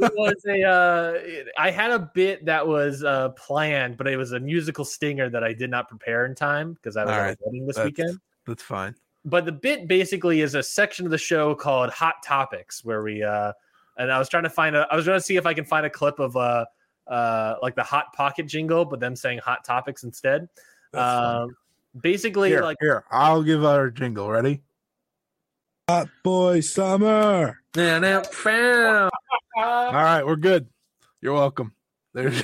it 0.00 0.12
was 0.16 0.44
a. 0.46 0.62
Uh, 0.64 1.42
I 1.58 1.70
had 1.70 1.90
a 1.90 2.10
bit 2.14 2.44
that 2.44 2.66
was 2.66 3.04
uh, 3.04 3.30
planned, 3.30 3.96
but 3.96 4.06
it 4.06 4.16
was 4.16 4.32
a 4.32 4.40
musical 4.40 4.84
stinger 4.84 5.30
that 5.30 5.42
I 5.42 5.52
did 5.52 5.70
not 5.70 5.88
prepare 5.88 6.26
in 6.26 6.34
time 6.34 6.74
because 6.74 6.96
I 6.96 7.04
was 7.04 7.14
right. 7.14 7.36
wedding 7.40 7.66
this 7.66 7.76
that's, 7.76 7.86
weekend. 7.86 8.18
That's 8.46 8.62
fine. 8.62 8.94
But 9.24 9.44
the 9.44 9.52
bit 9.52 9.88
basically 9.88 10.40
is 10.40 10.54
a 10.54 10.62
section 10.62 11.04
of 11.06 11.10
the 11.10 11.18
show 11.18 11.54
called 11.54 11.90
Hot 11.90 12.16
Topics, 12.24 12.84
where 12.84 13.02
we. 13.02 13.22
uh 13.22 13.52
And 13.96 14.12
I 14.12 14.18
was 14.18 14.28
trying 14.28 14.44
to 14.44 14.50
find 14.50 14.76
a. 14.76 14.86
I 14.90 14.96
was 14.96 15.06
trying 15.06 15.18
to 15.18 15.24
see 15.24 15.36
if 15.36 15.46
I 15.46 15.54
can 15.54 15.64
find 15.64 15.86
a 15.86 15.90
clip 15.90 16.18
of 16.18 16.36
uh, 16.36 16.66
uh 17.06 17.54
like 17.62 17.76
the 17.76 17.82
Hot 17.82 18.12
Pocket 18.14 18.46
jingle, 18.46 18.84
but 18.84 19.00
them 19.00 19.16
saying 19.16 19.38
Hot 19.38 19.64
Topics 19.64 20.04
instead. 20.04 20.48
Um, 20.94 21.54
basically, 21.98 22.50
here, 22.50 22.62
like 22.62 22.78
here, 22.80 23.04
I'll 23.10 23.42
give 23.42 23.64
our 23.64 23.90
jingle. 23.90 24.30
Ready? 24.30 24.62
Hot 25.88 26.08
boy 26.22 26.60
summer. 26.60 27.60
Now, 27.74 27.98
now, 27.98 28.22
All 29.56 29.92
right, 29.92 30.22
we're 30.24 30.36
good. 30.36 30.68
You're 31.20 31.34
welcome. 31.34 31.72
There's 32.14 32.42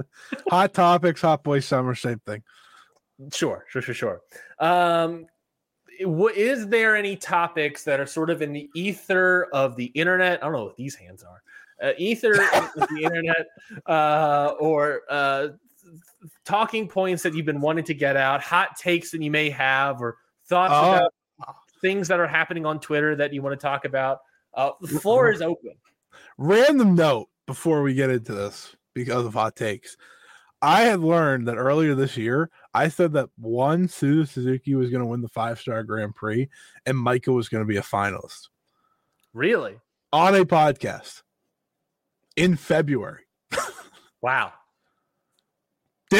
hot 0.50 0.74
topics, 0.74 1.22
hot 1.22 1.42
boy 1.42 1.60
summer, 1.60 1.94
same 1.94 2.20
thing. 2.26 2.42
Sure, 3.32 3.64
sure, 3.68 3.82
sure, 3.82 3.94
sure. 3.94 4.20
Um, 4.58 5.26
is 5.98 6.68
there 6.68 6.96
any 6.96 7.16
topics 7.16 7.84
that 7.84 8.00
are 8.00 8.06
sort 8.06 8.30
of 8.30 8.42
in 8.42 8.52
the 8.52 8.68
ether 8.74 9.44
of 9.52 9.76
the 9.76 9.86
internet? 9.86 10.42
I 10.42 10.46
don't 10.46 10.52
know 10.52 10.64
what 10.64 10.76
these 10.76 10.94
hands 10.94 11.22
are. 11.22 11.42
Uh, 11.82 11.92
ether 11.98 12.32
the 12.76 13.00
internet, 13.02 13.46
uh, 13.86 14.54
or 14.58 15.02
uh, 15.08 15.48
talking 16.44 16.88
points 16.88 17.22
that 17.22 17.34
you've 17.34 17.46
been 17.46 17.60
wanting 17.60 17.84
to 17.84 17.94
get 17.94 18.16
out, 18.16 18.42
hot 18.42 18.76
takes 18.76 19.10
that 19.10 19.22
you 19.22 19.30
may 19.30 19.50
have, 19.50 20.00
or 20.00 20.16
thoughts 20.46 20.74
oh. 20.74 20.92
about 20.92 21.56
things 21.80 22.08
that 22.08 22.20
are 22.20 22.26
happening 22.26 22.64
on 22.64 22.80
Twitter 22.80 23.16
that 23.16 23.32
you 23.32 23.42
want 23.42 23.58
to 23.58 23.62
talk 23.62 23.84
about. 23.84 24.18
Uh, 24.54 24.70
the 24.80 25.00
floor 25.00 25.30
is 25.30 25.42
open. 25.42 25.72
Random 26.38 26.94
note 26.94 27.28
before 27.46 27.82
we 27.82 27.94
get 27.94 28.10
into 28.10 28.34
this 28.34 28.74
because 28.94 29.26
of 29.26 29.34
hot 29.34 29.56
takes. 29.56 29.96
I 30.60 30.82
had 30.82 31.00
learned 31.00 31.48
that 31.48 31.56
earlier 31.56 31.96
this 31.96 32.16
year, 32.16 32.48
I 32.72 32.88
said 32.88 33.12
that 33.14 33.30
one 33.36 33.88
Suzu 33.88 34.28
Suzuki 34.28 34.76
was 34.76 34.90
going 34.90 35.00
to 35.00 35.06
win 35.06 35.20
the 35.20 35.28
five 35.28 35.58
star 35.58 35.82
Grand 35.82 36.14
Prix 36.14 36.48
and 36.86 36.96
Michael 36.96 37.34
was 37.34 37.48
going 37.48 37.62
to 37.64 37.68
be 37.68 37.78
a 37.78 37.82
finalist. 37.82 38.48
Really? 39.34 39.80
On 40.12 40.34
a 40.34 40.44
podcast 40.44 41.22
in 42.36 42.54
February. 42.56 43.24
wow. 44.22 44.52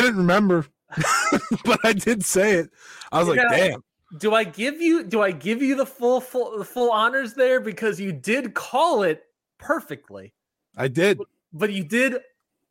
Didn't 0.00 0.16
remember, 0.16 0.66
but 1.64 1.80
I 1.84 1.92
did 1.92 2.24
say 2.24 2.54
it. 2.54 2.70
I 3.10 3.18
was 3.20 3.28
like, 3.28 3.38
damn 3.50 3.82
do 4.18 4.34
I 4.34 4.44
give 4.44 4.80
you 4.80 5.04
do 5.04 5.22
I 5.22 5.30
give 5.30 5.62
you 5.62 5.74
the 5.74 5.86
full 5.86 6.20
full 6.20 6.62
full 6.64 6.90
honors 6.90 7.34
there 7.34 7.60
because 7.60 7.98
you 7.98 8.12
did 8.12 8.54
call 8.54 9.02
it 9.02 9.24
perfectly. 9.58 10.32
I 10.76 10.88
did. 10.88 11.20
but 11.52 11.72
you 11.72 11.84
did 11.84 12.16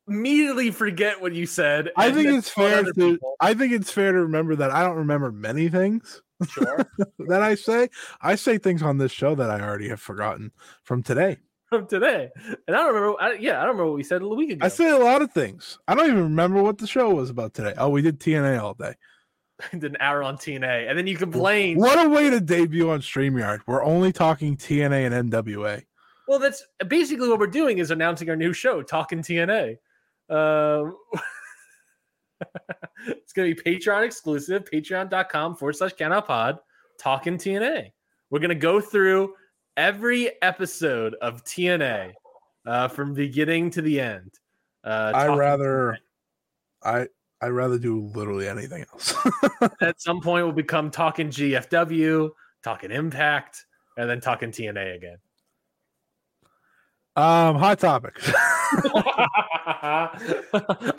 immediately 0.08 0.70
forget 0.70 1.20
what 1.20 1.32
you 1.32 1.46
said. 1.46 1.90
I 1.96 2.10
think 2.10 2.28
it's 2.28 2.48
fair 2.48 2.82
to. 2.82 2.92
people. 2.92 3.34
I 3.40 3.54
think 3.54 3.72
it's 3.72 3.90
fair 3.90 4.12
to 4.12 4.20
remember 4.20 4.56
that 4.56 4.70
I 4.70 4.82
don't 4.82 4.96
remember 4.96 5.32
many 5.32 5.68
things 5.68 6.22
Sure. 6.48 6.86
that 7.28 7.42
I 7.42 7.54
say. 7.54 7.88
I 8.20 8.34
say 8.34 8.58
things 8.58 8.82
on 8.82 8.98
this 8.98 9.12
show 9.12 9.34
that 9.34 9.50
I 9.50 9.60
already 9.60 9.88
have 9.88 10.00
forgotten 10.00 10.52
from 10.82 11.02
today. 11.02 11.38
From 11.72 11.86
today, 11.86 12.28
and 12.68 12.76
I 12.76 12.80
don't 12.80 12.94
remember. 12.94 13.16
I, 13.18 13.32
yeah, 13.32 13.52
I 13.52 13.64
don't 13.64 13.70
remember 13.70 13.86
what 13.86 13.94
we 13.94 14.04
said 14.04 14.20
a 14.20 14.28
week 14.28 14.50
ago. 14.50 14.66
I 14.66 14.68
say 14.68 14.90
a 14.90 14.98
lot 14.98 15.22
of 15.22 15.32
things. 15.32 15.78
I 15.88 15.94
don't 15.94 16.04
even 16.04 16.22
remember 16.22 16.62
what 16.62 16.76
the 16.76 16.86
show 16.86 17.14
was 17.14 17.30
about 17.30 17.54
today. 17.54 17.72
Oh, 17.78 17.88
we 17.88 18.02
did 18.02 18.20
TNA 18.20 18.60
all 18.60 18.74
day. 18.74 18.94
did 19.72 19.84
an 19.84 19.96
hour 20.00 20.22
on 20.22 20.36
TNA, 20.36 20.90
and 20.90 20.98
then 20.98 21.06
you 21.06 21.16
complained. 21.16 21.80
What 21.80 22.04
a 22.04 22.10
way 22.10 22.28
to 22.28 22.40
debut 22.40 22.90
on 22.90 23.00
StreamYard. 23.00 23.60
We're 23.66 23.82
only 23.82 24.12
talking 24.12 24.54
TNA 24.54 25.10
and 25.10 25.32
NWA. 25.32 25.82
Well, 26.28 26.38
that's 26.38 26.62
basically 26.88 27.28
what 27.28 27.38
we're 27.38 27.46
doing 27.46 27.78
is 27.78 27.90
announcing 27.90 28.28
our 28.30 28.36
new 28.36 28.52
show, 28.52 28.82
Talking 28.82 29.20
TNA. 29.20 29.76
Um, 30.28 30.96
it's 33.06 33.32
going 33.32 33.54
to 33.54 33.62
be 33.62 33.78
Patreon 33.78 34.04
exclusive, 34.04 34.64
patreon.com 34.70 35.56
forward 35.56 35.76
slash 35.76 35.92
Count 35.94 36.26
pod, 36.26 36.58
Talking 37.00 37.38
TNA. 37.38 37.92
We're 38.30 38.38
going 38.38 38.50
to 38.50 38.54
go 38.54 38.80
through 38.80 39.34
every 39.76 40.30
episode 40.42 41.14
of 41.20 41.44
TNA 41.44 42.12
uh, 42.66 42.88
from 42.88 43.14
beginning 43.14 43.70
to 43.70 43.82
the 43.82 44.00
end. 44.00 44.30
Uh, 44.84 45.12
I 45.14 45.26
rather, 45.28 45.98
I 46.82 47.06
I 47.40 47.46
rather 47.48 47.78
do 47.78 48.10
literally 48.14 48.48
anything 48.48 48.84
else. 48.92 49.14
at 49.80 50.00
some 50.00 50.20
point 50.20 50.44
we'll 50.46 50.54
become 50.54 50.90
Talking 50.90 51.28
GFW, 51.28 52.30
Talking 52.64 52.90
Impact, 52.90 53.64
and 53.96 54.08
then 54.08 54.20
Talking 54.20 54.50
TNA 54.50 54.96
again. 54.96 55.16
um, 57.16 57.56
hot 57.56 57.78
topics. 57.78 58.32
I'm 59.84 60.08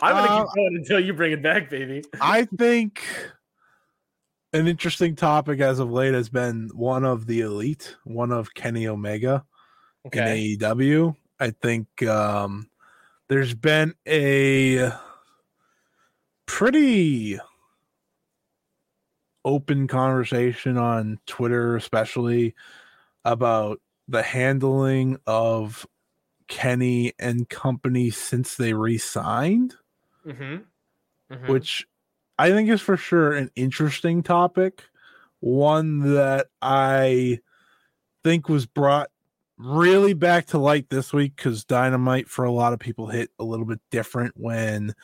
Uh, 0.00 0.44
keep 0.44 0.54
going 0.54 0.76
until 0.76 1.00
you 1.00 1.12
bring 1.12 1.32
it 1.32 1.42
back, 1.42 1.68
baby. 1.70 2.04
I 2.20 2.44
think 2.56 3.02
an 4.54 4.68
interesting 4.68 5.16
topic 5.16 5.60
as 5.60 5.80
of 5.80 5.90
late 5.90 6.14
has 6.14 6.28
been 6.28 6.70
one 6.72 7.04
of 7.04 7.26
the 7.26 7.40
elite, 7.40 7.96
one 8.04 8.30
of 8.32 8.54
Kenny 8.54 8.86
Omega 8.86 9.44
Okay. 10.06 10.52
in 10.52 10.58
AEW. 10.58 11.16
I 11.40 11.50
think 11.50 12.02
um, 12.04 12.70
there's 13.28 13.54
been 13.54 13.94
a 14.06 14.92
pretty 16.46 17.38
open 19.44 19.88
conversation 19.88 20.78
on 20.78 21.18
Twitter, 21.26 21.76
especially 21.76 22.54
about 23.24 23.80
the 24.08 24.22
handling 24.22 25.18
of 25.26 25.86
Kenny 26.48 27.12
and 27.18 27.48
company 27.48 28.10
since 28.10 28.56
they 28.56 28.72
re-signed 28.72 29.74
Mm-hmm. 30.26 31.50
which 31.50 31.86
I 32.38 32.50
think 32.50 32.68
is 32.68 32.80
for 32.80 32.96
sure 32.96 33.32
an 33.32 33.50
interesting 33.54 34.22
topic, 34.22 34.82
one 35.40 36.14
that 36.14 36.48
I 36.60 37.40
think 38.22 38.48
was 38.48 38.66
brought 38.66 39.10
really 39.56 40.14
back 40.14 40.46
to 40.46 40.58
light 40.58 40.90
this 40.90 41.12
week 41.12 41.36
because 41.36 41.64
Dynamite 41.64 42.28
for 42.28 42.44
a 42.44 42.50
lot 42.52 42.72
of 42.72 42.80
people 42.80 43.06
hit 43.06 43.30
a 43.38 43.44
little 43.44 43.66
bit 43.66 43.80
different 43.90 44.34
when 44.36 44.94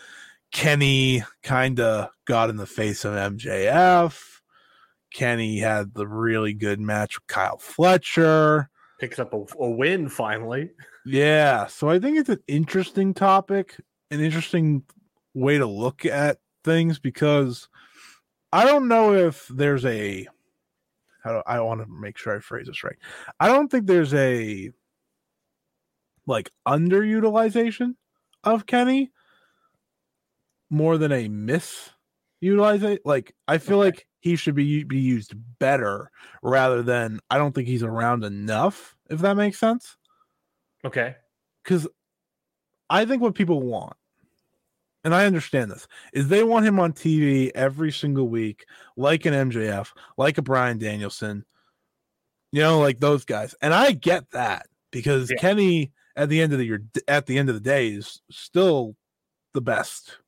Kenny 0.53 1.23
kind 1.43 1.79
of 1.79 2.09
got 2.27 2.51
in 2.51 2.57
the 2.57 2.67
face 2.67 3.05
of 3.05 3.15
MJF. 3.15 4.21
Kenny 5.13 5.59
had 5.59 5.95
the 5.95 6.07
really 6.07 6.55
good 6.55 6.81
match 6.81 7.19
with 7.19 7.27
Kyle 7.27 7.59
Fletcher. 7.59 8.71
picks 8.99 9.19
up 9.19 9.33
a, 9.33 9.45
a 9.59 9.71
win 9.71 10.09
finally. 10.09 10.71
Yeah, 11.05 11.67
so 11.67 11.89
I 11.89 11.99
think 11.99 12.19
it's 12.19 12.29
an 12.29 12.43
interesting 12.47 13.15
topic, 13.15 13.77
an 14.11 14.21
interesting 14.21 14.83
way 15.35 15.59
to 15.59 15.67
look 15.67 16.05
at 16.05 16.39
things 16.65 16.99
because 16.99 17.69
I 18.53 18.65
don't 18.67 18.89
know 18.89 19.15
if 19.15 19.49
there's 19.49 19.85
a 19.85 20.29
how 21.23 21.33
do 21.33 21.43
I 21.47 21.61
want 21.61 21.81
to 21.83 21.87
make 21.89 22.19
sure 22.19 22.37
I 22.37 22.41
phrase 22.41 22.67
this 22.67 22.85
right. 22.85 22.99
I 23.41 23.49
don't 23.49 23.71
think 23.71 23.87
there's 23.87 24.15
a 24.15 24.73
like 26.27 26.51
underutilization 26.67 27.97
of 28.45 28.67
Kenny 28.67 29.13
more 30.71 30.99
than 30.99 31.13
a 31.13 31.29
misutilization. 31.29 32.99
Like 33.05 33.35
I 33.49 33.59
feel 33.59 33.79
Okay. 33.79 33.79
like 33.79 34.07
he 34.21 34.37
should 34.37 34.55
be 34.55 34.85
be 34.85 34.99
used 35.01 35.35
better 35.59 36.11
rather 36.43 36.83
than 36.83 37.21
I 37.31 37.39
don't 37.39 37.55
think 37.55 37.69
he's 37.69 37.83
around 37.83 38.25
enough. 38.25 38.97
If 39.09 39.21
that 39.21 39.37
makes 39.37 39.59
sense 39.59 39.97
Okay. 40.85 41.17
because 41.63 41.87
I 42.89 43.05
think 43.05 43.23
what 43.23 43.35
people 43.35 43.63
want, 43.63 43.97
and 45.05 45.15
I 45.15 45.27
understand 45.27 45.71
this, 45.71 45.87
is 46.13 46.29
they 46.29 46.45
want 46.45 46.67
him 46.67 46.79
on 46.79 46.93
TV 46.93 47.51
every 47.55 47.93
single 47.93 48.29
week, 48.29 48.67
like 48.97 49.27
an 49.27 49.35
MJF, 49.51 49.89
like 50.17 50.39
a 50.39 50.43
Bryan 50.43 50.79
Danielson, 50.79 51.45
you 52.53 52.61
know, 52.61 52.79
like 52.81 53.01
those 53.01 53.25
guys. 53.25 53.55
And 53.63 53.73
I 53.73 53.93
get 53.93 54.31
that 54.33 54.67
because 54.91 55.31
Yeah. 55.31 55.41
Kenny, 55.41 55.93
at 56.17 56.29
the 56.29 56.41
end 56.41 56.53
of 56.53 56.59
the 56.59 56.67
year, 56.67 56.83
at 57.09 57.27
the 57.27 57.39
end 57.39 57.49
of 57.49 57.55
the 57.55 57.61
day, 57.61 57.89
is 57.89 58.21
still 58.31 58.97
the 59.55 59.61
best, 59.61 60.19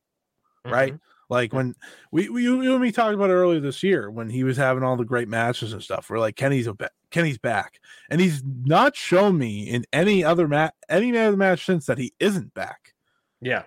right? 0.65 0.93
Mm-hmm. 0.93 1.03
Like 1.29 1.53
when 1.53 1.73
we, 2.11 2.29
we 2.29 2.43
you 2.43 2.73
and 2.73 2.81
me 2.81 2.91
talked 2.91 3.15
about 3.15 3.29
it 3.29 3.33
earlier 3.33 3.59
this 3.59 3.81
year 3.81 4.11
when 4.11 4.29
he 4.29 4.43
was 4.43 4.57
having 4.57 4.83
all 4.83 4.97
the 4.97 5.05
great 5.05 5.27
matches 5.27 5.73
and 5.73 5.81
stuff. 5.81 6.09
We're 6.09 6.19
like 6.19 6.35
Kenny's 6.35 6.67
a 6.67 6.75
Kenny's 7.11 7.37
back, 7.37 7.79
and 8.09 8.21
he's 8.21 8.43
not 8.45 8.95
shown 8.95 9.37
me 9.37 9.63
in 9.67 9.85
any 9.91 10.23
other 10.23 10.47
match 10.47 10.73
any 10.89 11.17
other 11.17 11.37
match 11.37 11.65
since 11.65 11.85
that 11.87 11.97
he 11.97 12.13
isn't 12.19 12.53
back. 12.53 12.93
Yeah. 13.41 13.63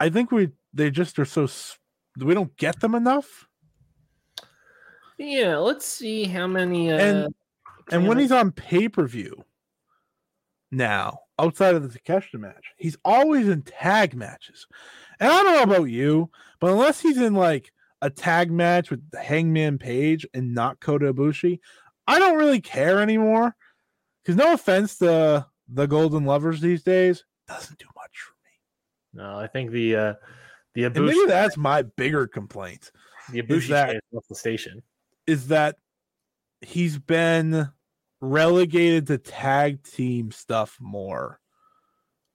I 0.00 0.08
think 0.10 0.30
we 0.30 0.50
they 0.72 0.90
just 0.90 1.18
are 1.18 1.24
so 1.24 1.48
we 2.18 2.34
don't 2.34 2.56
get 2.56 2.80
them 2.80 2.94
enough. 2.94 3.46
Yeah. 5.18 5.56
Let's 5.56 5.86
see 5.86 6.24
how 6.24 6.46
many. 6.46 6.90
Uh, 6.92 6.96
And- 6.98 7.34
And 7.90 8.06
when 8.06 8.18
he's 8.18 8.32
on 8.32 8.52
pay 8.52 8.88
per 8.88 9.06
view 9.06 9.44
now, 10.70 11.20
outside 11.38 11.74
of 11.74 11.90
the 11.90 11.98
Takeshita 11.98 12.38
match, 12.38 12.72
he's 12.76 12.98
always 13.04 13.48
in 13.48 13.62
tag 13.62 14.14
matches. 14.14 14.66
And 15.18 15.30
I 15.32 15.42
don't 15.42 15.52
know 15.54 15.62
about 15.74 15.84
you, 15.88 16.30
but 16.60 16.70
unless 16.70 17.00
he's 17.00 17.16
in 17.16 17.32
like 17.34 17.72
a 18.02 18.10
tag 18.10 18.50
match 18.52 18.90
with 18.90 19.02
Hangman 19.14 19.78
Page 19.78 20.26
and 20.34 20.54
not 20.54 20.80
Kota 20.80 21.12
Ibushi, 21.14 21.60
I 22.06 22.18
don't 22.18 22.36
really 22.36 22.60
care 22.60 23.00
anymore. 23.00 23.56
Because 24.22 24.36
no 24.36 24.52
offense 24.52 24.98
to 24.98 25.46
the 25.68 25.86
Golden 25.86 26.24
Lovers 26.26 26.60
these 26.60 26.82
days, 26.82 27.24
doesn't 27.46 27.78
do 27.78 27.86
much 27.86 27.94
for 27.94 27.97
me. 27.97 27.97
No, 29.12 29.38
I 29.38 29.46
think 29.46 29.70
the 29.70 29.96
uh, 29.96 30.14
the 30.74 30.84
And 30.84 30.94
maybe 31.06 31.24
that's 31.26 31.56
my 31.56 31.82
bigger 31.82 32.26
complaint 32.26 32.90
the 33.32 33.42
Ibushi 33.42 33.68
that- 33.68 34.02
the 34.28 34.34
station. 34.34 34.82
is 35.26 35.48
that 35.48 35.76
he's 36.60 36.98
been 36.98 37.68
relegated 38.20 39.06
to 39.08 39.18
tag 39.18 39.82
team 39.84 40.30
stuff 40.30 40.76
more. 40.80 41.40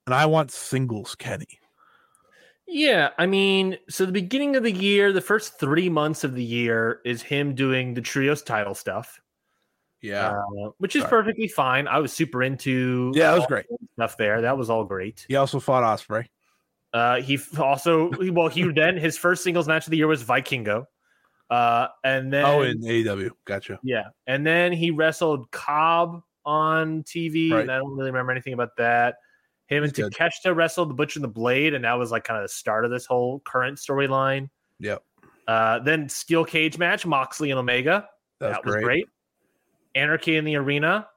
And 0.06 0.14
I 0.14 0.26
want 0.28 0.52
singles 0.52 1.16
Kenny. 1.16 1.60
Yeah, 2.68 3.10
I 3.18 3.26
mean, 3.26 3.78
so 3.90 4.06
the 4.06 4.12
beginning 4.12 4.56
of 4.56 4.64
the 4.64 4.72
year, 4.72 5.12
the 5.12 5.22
first 5.22 5.60
three 5.60 5.90
months 5.90 6.24
of 6.24 6.34
the 6.34 6.44
year 6.44 7.02
is 7.06 7.22
him 7.22 7.56
doing 7.56 7.94
the 7.94 8.02
trios 8.02 8.42
title 8.42 8.74
stuff, 8.74 9.20
Yeah. 10.02 10.32
uh, 10.32 10.70
which 10.78 10.96
is 10.96 11.02
Sorry. 11.02 11.10
perfectly 11.10 11.48
fine. 11.50 11.88
I 11.88 12.00
was 12.00 12.14
super 12.14 12.42
into 12.42 13.12
yeah, 13.16 13.32
that 13.32 13.38
was 13.38 13.48
great. 13.48 13.66
stuff 13.96 14.16
there. 14.18 14.42
That 14.42 14.58
was 14.58 14.70
all 14.70 14.86
great. 14.86 15.26
He 15.28 15.36
also 15.36 15.60
fought 15.60 15.84
Ospreay. 15.84 16.26
Uh, 16.94 17.22
he 17.22 17.40
also, 17.58 18.12
well, 18.32 18.48
he 18.48 18.64
then 18.76 18.98
his 18.98 19.18
first 19.18 19.44
singles 19.44 19.68
match 19.68 19.88
of 19.88 19.92
the 19.92 19.98
year 19.98 20.08
was 20.08 20.24
Vikingo, 20.24 20.86
uh, 21.50 21.88
and 22.04 22.32
then 22.32 22.46
oh, 22.46 22.62
in 22.62 22.80
AEW. 22.82 23.32
Gotcha. 23.46 23.80
yeah, 23.84 24.06
and 24.28 24.46
then 24.46 24.72
he 24.72 24.92
wrestled 24.92 25.50
Cobb 25.52 26.22
on 26.46 27.04
TV, 27.04 27.52
Right. 27.52 27.62
and 27.62 27.72
I 27.72 27.78
don't 27.78 27.96
really 27.96 28.12
remember 28.12 28.32
anything 28.32 28.54
about 28.54 28.76
that. 28.78 29.16
Him 29.68 29.84
and 29.84 29.96
He's 29.96 30.04
good. 30.06 30.14
Takeshita 30.14 30.56
wrestled 30.56 30.90
the 30.90 30.94
Butcher 30.94 31.18
and 31.20 31.24
the 31.24 31.30
Blade, 31.30 31.74
and 31.74 31.84
that 31.86 31.94
was 31.94 32.12
like 32.12 32.26
kind 32.26 32.38
of 32.38 32.44
the 32.44 32.50
start 32.54 32.86
of 32.86 32.92
this 32.92 33.06
whole 33.06 33.40
current 33.40 33.78
storyline. 33.78 34.50
Yep. 34.80 35.02
Uh, 35.48 35.80
then 35.80 36.08
steel 36.10 36.46
cage 36.46 36.78
match, 36.78 37.06
Moxley 37.06 37.50
and 37.50 37.60
Omega. 37.60 38.08
That 38.40 38.48
was, 38.48 38.56
That 38.56 38.66
was 38.66 38.74
great. 38.76 38.84
great. 38.84 39.06
Anarchy 39.96 40.36
in 40.36 40.46
the 40.46 40.58
arena. 40.58 41.08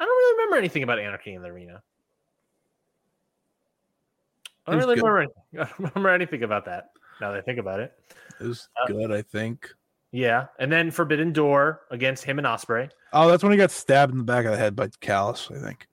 I 0.00 0.04
don't 0.04 0.16
really 0.16 0.34
remember 0.36 0.56
anything 0.58 0.84
about 0.84 0.98
Anarchy 1.00 1.34
in 1.34 1.42
the 1.42 1.48
arena. 1.48 1.82
I 4.68 4.70
don't 4.72 4.80
really 4.80 4.96
good. 4.96 5.04
remember, 5.04 5.32
I 5.54 5.56
don't 5.64 5.78
remember 5.78 6.08
anything 6.10 6.42
about 6.42 6.64
that. 6.66 6.90
Now 7.20 7.32
that 7.32 7.38
I 7.38 7.40
think 7.42 7.58
about 7.58 7.80
it. 7.80 7.92
It 8.40 8.46
was 8.46 8.68
Uh, 8.80 8.86
good, 8.86 9.10
I 9.12 9.22
think. 9.22 9.68
Yeah, 10.12 10.46
and 10.58 10.70
then 10.72 10.90
Forbidden 10.90 11.32
Door 11.32 11.82
against 11.90 12.24
him 12.24 12.38
and 12.38 12.46
Ospreay. 12.46 12.90
Oh, 13.12 13.28
that's 13.28 13.42
when 13.42 13.52
he 13.52 13.58
got 13.58 13.70
stabbed 13.70 14.12
in 14.12 14.18
the 14.18 14.24
back 14.24 14.44
of 14.46 14.52
the 14.52 14.56
head 14.56 14.74
by 14.76 14.88
Callis, 15.00 15.48
I 15.50 15.58
think. 15.58 15.86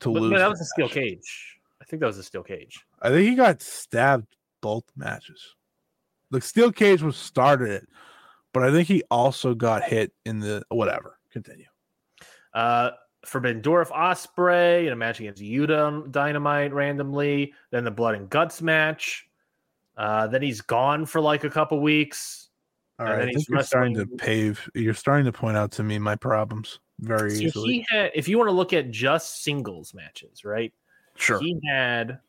To 0.00 0.12
But, 0.12 0.22
lose. 0.22 0.32
no, 0.32 0.38
that 0.38 0.48
was 0.48 0.60
a 0.60 0.64
steel 0.64 0.88
cage. 0.88 1.58
I 1.82 1.84
think 1.84 2.00
that 2.00 2.06
was 2.06 2.18
a 2.18 2.22
steel 2.22 2.42
cage. 2.42 2.84
I 3.02 3.08
think 3.10 3.28
he 3.28 3.34
got 3.34 3.60
stabbed 3.60 4.34
both 4.60 4.84
matches. 4.96 5.54
The 6.30 6.40
steel 6.40 6.70
cage 6.72 7.02
was 7.02 7.16
started 7.16 7.70
it, 7.70 7.88
but 8.52 8.62
I 8.62 8.70
think 8.70 8.88
he 8.88 9.02
also 9.10 9.54
got 9.54 9.82
hit 9.84 10.12
in 10.24 10.40
the 10.40 10.62
whatever. 10.68 11.18
Continue. 11.32 11.66
Uh, 12.54 12.90
Forbidden 13.24 13.60
Door 13.60 13.82
of 13.82 13.90
Ospreay 13.90 14.84
and 14.84 14.90
a 14.90 14.96
match 14.96 15.20
against 15.20 15.42
on 15.42 16.10
Dynamite 16.10 16.72
randomly. 16.72 17.52
Then 17.70 17.84
the 17.84 17.90
Blood 17.90 18.14
and 18.14 18.30
Guts 18.30 18.62
match. 18.62 19.26
Uh, 19.96 20.28
then 20.28 20.42
he's 20.42 20.60
gone 20.60 21.04
for 21.04 21.20
like 21.20 21.44
a 21.44 21.50
couple 21.50 21.80
weeks. 21.80 22.48
All 23.00 23.06
right, 23.06 23.22
I 23.22 23.26
he's 23.26 23.36
think 23.36 23.48
you're 23.48 23.62
starting 23.62 23.94
to 23.94 24.06
pave. 24.06 24.68
You're 24.74 24.94
starting 24.94 25.24
to 25.26 25.32
point 25.32 25.56
out 25.56 25.70
to 25.72 25.82
me 25.82 25.98
my 25.98 26.16
problems 26.16 26.80
very 27.00 27.30
So 27.30 27.42
easily. 27.42 27.86
had, 27.90 28.10
if 28.14 28.28
you 28.28 28.38
want 28.38 28.48
to 28.48 28.52
look 28.52 28.72
at 28.72 28.90
just 28.90 29.42
singles 29.42 29.94
matches, 29.94 30.44
right? 30.44 30.72
sure. 31.16 31.40
He 31.40 31.60
had 31.68 32.20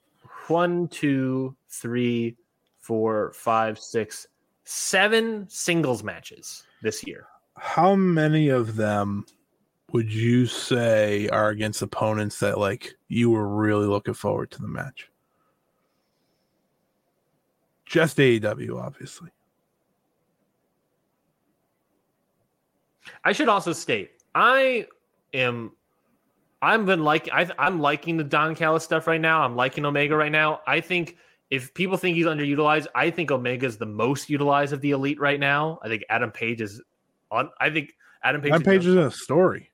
one, 0.48 0.88
two, 0.88 1.56
three, 1.70 2.36
four, 2.80 3.32
five, 3.34 3.80
six, 3.80 4.28
seven 4.66 5.46
singles 5.50 6.04
matches 6.04 6.64
this 6.82 7.06
year. 7.06 7.28
How 7.58 7.96
many 7.96 8.50
of 8.50 8.76
them 8.76 9.26
would 9.92 10.12
you 10.12 10.46
say 10.46 11.28
are 11.30 11.50
against 11.50 11.82
opponents 11.82 12.40
that 12.40 12.58
like 12.58 12.96
you 13.08 13.30
were 13.30 13.48
really 13.48 13.88
looking 13.88 14.14
forward 14.14 14.52
to 14.52 14.62
the 14.62 14.68
match? 14.68 15.10
Just 17.86 18.18
AEW, 18.18 18.80
obviously. 18.80 19.30
I 23.24 23.32
should 23.32 23.50
also 23.50 23.74
state 23.74 24.12
I 24.36 24.86
am 25.34 25.72
I've 26.62 26.86
been 26.86 27.04
like 27.04 27.30
I, 27.32 27.50
I'm 27.58 27.80
liking 27.80 28.18
the 28.18 28.24
Don 28.24 28.56
Callis 28.56 28.84
stuff 28.84 29.08
right 29.08 29.22
now. 29.22 29.42
I'm 29.42 29.56
liking 29.56 29.86
Omega 29.86 30.16
right 30.16 30.32
now. 30.32 30.62
I 30.68 30.82
think 30.82 31.18
if 31.50 31.74
people 31.74 31.98
think 31.98 32.16
he's 32.16 32.26
underutilized, 32.26 32.88
I 32.94 33.10
think 33.10 33.32
Omega 33.32 33.66
is 33.66 33.78
the 33.78 33.86
most 33.86 34.30
utilized 34.30 34.74
of 34.74 34.82
the 34.82 34.92
elite 34.92 35.20
right 35.20 35.40
now. 35.40 35.80
I 35.82 35.88
think 35.88 36.04
Adam 36.10 36.32
Page 36.32 36.62
is 36.62 36.82
on. 37.32 37.50
I 37.60 37.70
think 37.70 37.94
Adam 38.24 38.42
Page. 38.42 38.52
That 38.52 38.62
is 38.62 38.68
page 38.68 38.84
doing- 38.84 39.00
is 39.00 39.14
a 39.14 39.18
story. 39.18 39.72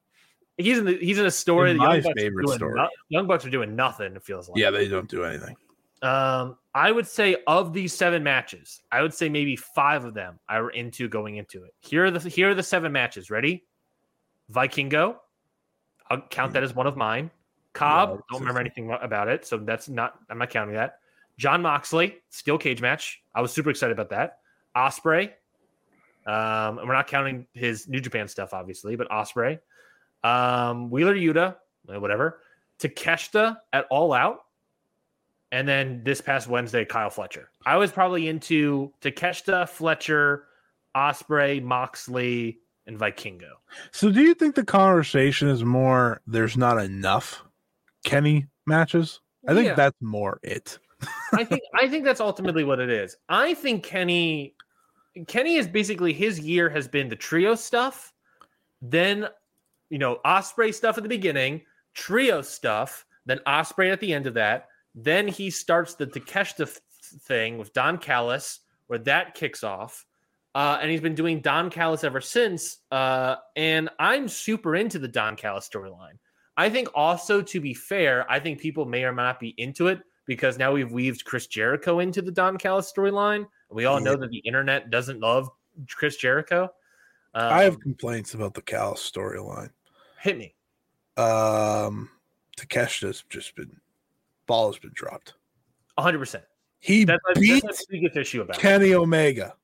He's 0.57 0.77
in 0.77 0.86
the, 0.86 0.98
he's 0.98 1.19
in 1.19 1.26
a 1.26 1.32
story. 1.32 1.72
In 1.72 1.77
The 1.77 1.84
my 1.84 2.02
favorite 2.15 2.48
story. 2.49 2.76
no- 2.76 2.90
Young 3.10 3.27
Bucks 3.27 3.45
are 3.45 3.49
doing 3.49 3.76
nothing. 3.76 4.15
It 4.15 4.23
feels 4.23 4.48
like. 4.48 4.57
Yeah, 4.57 4.72
they 4.72 4.88
don't 4.88 5.10
do 5.10 5.23
anything. 5.23 5.56
Um, 6.02 6.57
I 6.73 6.91
would 6.91 7.07
say 7.07 7.38
of 7.48 7.73
these 7.73 7.94
seven 7.94 8.22
matches, 8.23 8.82
I 8.91 9.02
would 9.02 9.14
say 9.14 9.27
maybe 9.27 9.56
five 9.56 10.06
of 10.06 10.14
them 10.14 10.40
I 10.48 10.61
were 10.61 10.69
into 10.69 11.07
going 11.10 11.38
into 11.38 11.64
it. 11.64 11.73
Here 11.80 12.06
are 12.06 12.11
the 12.11 12.30
here 12.30 12.49
are 12.52 12.53
the 12.56 12.64
seven 12.64 12.91
matches. 12.91 13.30
Ready? 13.30 13.65
Vikingo. 14.52 15.18
I'll 16.10 16.22
count 16.22 16.53
that 16.53 16.64
as 16.64 16.76
one 16.76 16.86
of 16.88 16.95
mine. 16.95 17.32
Cobb. 17.73 18.10
Yeah, 18.11 18.18
don't 18.32 18.40
remember 18.41 18.60
anything 18.61 18.91
about 19.02 19.27
it, 19.27 19.45
so 19.45 19.57
that's 19.57 19.90
not. 19.90 20.19
I'm 20.30 20.38
not 20.38 20.49
counting 20.49 20.76
that. 20.76 20.99
Jon 21.38 21.61
Moxley 21.61 22.18
steel 22.30 22.57
cage 22.57 22.82
match. 22.82 23.22
I 23.34 23.41
was 23.41 23.52
super 23.52 23.69
excited 23.69 23.91
about 23.91 24.10
that. 24.11 24.40
Ospreay. 24.76 25.32
Um, 26.27 26.80
and 26.80 26.88
we're 26.88 26.94
not 26.94 27.07
counting 27.07 27.45
his 27.53 27.88
New 27.88 27.99
Japan 27.99 28.27
stuff, 28.27 28.53
obviously, 28.53 28.95
but 28.95 29.10
Ospreay. 29.10 29.60
Um, 30.26 30.89
Wheeler 30.89 31.15
Yuta, 31.15 31.56
uh, 31.93 31.99
whatever. 31.99 32.39
Takeshita 32.80 33.57
at 33.73 33.85
All 33.89 34.14
Out. 34.14 34.39
And 35.52 35.68
then 35.68 36.02
this 36.03 36.19
past 36.22 36.47
Wednesday, 36.47 36.84
Kyle 36.84 37.10
Fletcher. 37.10 37.49
I 37.65 37.77
was 37.77 37.91
probably 37.91 38.27
into 38.27 38.91
Takeshita, 39.02 39.69
Fletcher, 39.69 40.45
Ospreay, 40.95 41.61
Moxley, 41.61 42.60
and 42.88 42.97
Vikingo. 42.99 43.52
So, 43.91 44.11
do 44.11 44.22
you 44.22 44.34
think 44.34 44.56
the 44.56 44.65
conversation 44.65 45.47
is 45.47 45.64
more 45.64 46.22
there's 46.27 46.57
not 46.57 46.77
enough 46.84 47.43
Kenny 48.03 48.47
matches? 48.65 49.22
I 49.47 49.53
think 49.53 49.68
Yeah. 49.68 49.76
that's 49.76 50.02
more 50.02 50.39
it. 50.43 50.80
I 51.34 51.43
think 51.43 51.61
I 51.76 51.88
think 51.88 52.03
that's 52.06 52.19
ultimately 52.22 52.64
what 52.64 52.80
it 52.80 52.89
is. 52.89 53.15
I 53.30 53.53
think 53.53 53.84
Kenny 53.84 54.56
Kenny 55.27 55.56
is 55.56 55.68
basically 55.68 56.11
his 56.14 56.39
year 56.39 56.69
has 56.69 56.88
been 56.88 57.07
the 57.10 57.15
trio 57.15 57.56
stuff, 57.56 58.14
then 58.81 59.27
you 59.90 59.98
know 59.98 60.20
Ospreay 60.26 60.74
stuff 60.74 60.98
at 60.98 61.03
the 61.03 61.10
beginning, 61.10 61.62
trio 61.94 62.41
stuff, 62.41 63.06
then 63.26 63.40
Ospreay 63.48 63.91
at 63.91 63.99
the 63.99 64.14
end 64.14 64.28
of 64.28 64.34
that. 64.36 64.68
Then 64.94 65.28
he 65.28 65.49
starts 65.49 65.95
the 65.95 66.07
Takeshita 66.07 66.66
th- 66.66 66.80
thing 67.24 67.57
with 67.57 67.74
Don 67.74 67.98
Callis, 67.98 68.62
where 68.88 68.99
that 68.99 69.36
kicks 69.36 69.64
off. 69.64 70.06
Uh, 70.53 70.80
and 70.82 70.90
he's 70.90 71.02
been 71.02 71.16
doing 71.16 71.41
Don 71.41 71.70
Callis 71.70 72.06
ever 72.06 72.22
since. 72.22 72.78
Uh, 72.90 73.36
and 73.57 73.90
I'm 73.99 74.30
super 74.30 74.78
into 74.78 74.99
the 74.99 75.07
Don 75.07 75.36
Callis 75.36 75.68
storyline. 75.68 76.18
I 76.56 76.70
think 76.70 76.88
also, 76.95 77.41
to 77.41 77.60
be 77.60 77.74
fair, 77.74 78.30
I 78.32 78.40
think 78.40 78.62
people 78.62 78.86
may 78.86 79.03
or 79.03 79.12
may 79.12 79.24
not 79.24 79.40
be 79.41 79.53
into 79.57 79.88
it 79.88 79.99
because 80.26 80.57
now 80.57 80.72
we've 80.72 80.91
weaved 80.91 81.26
Chris 81.26 81.48
Jericho 81.48 81.99
into 81.99 82.22
the 82.22 82.32
Don 82.32 82.57
Callis 82.57 82.91
storyline. 82.95 83.45
We 83.70 83.84
all 83.84 83.99
know 83.99 84.16
that 84.16 84.30
the 84.30 84.38
internet 84.40 84.90
doesn't 84.90 85.20
love 85.20 85.49
Chris 85.90 86.16
Jericho. 86.16 86.70
Um, 87.34 87.53
I 87.53 87.64
have 87.64 87.82
complaints 87.82 88.34
about 88.34 88.53
the 88.53 88.62
Cal 88.62 88.94
storyline. 88.94 89.72
Hit 90.26 90.38
me. 90.38 90.53
Um, 91.18 92.10
Takeshita's 92.57 93.23
just 93.30 93.56
been 93.56 93.80
ball 94.47 94.72
has 94.72 94.80
been 94.80 94.91
dropped. 94.93 95.35
100%. 95.97 96.41
He 96.80 97.03
That's 97.06 97.22
a, 97.35 97.39
beat 97.39 97.64
that's 97.64 97.85
biggest 97.85 98.18
issue 98.18 98.41
about. 98.41 98.57
Kenny 98.60 98.93
Omega 98.93 99.56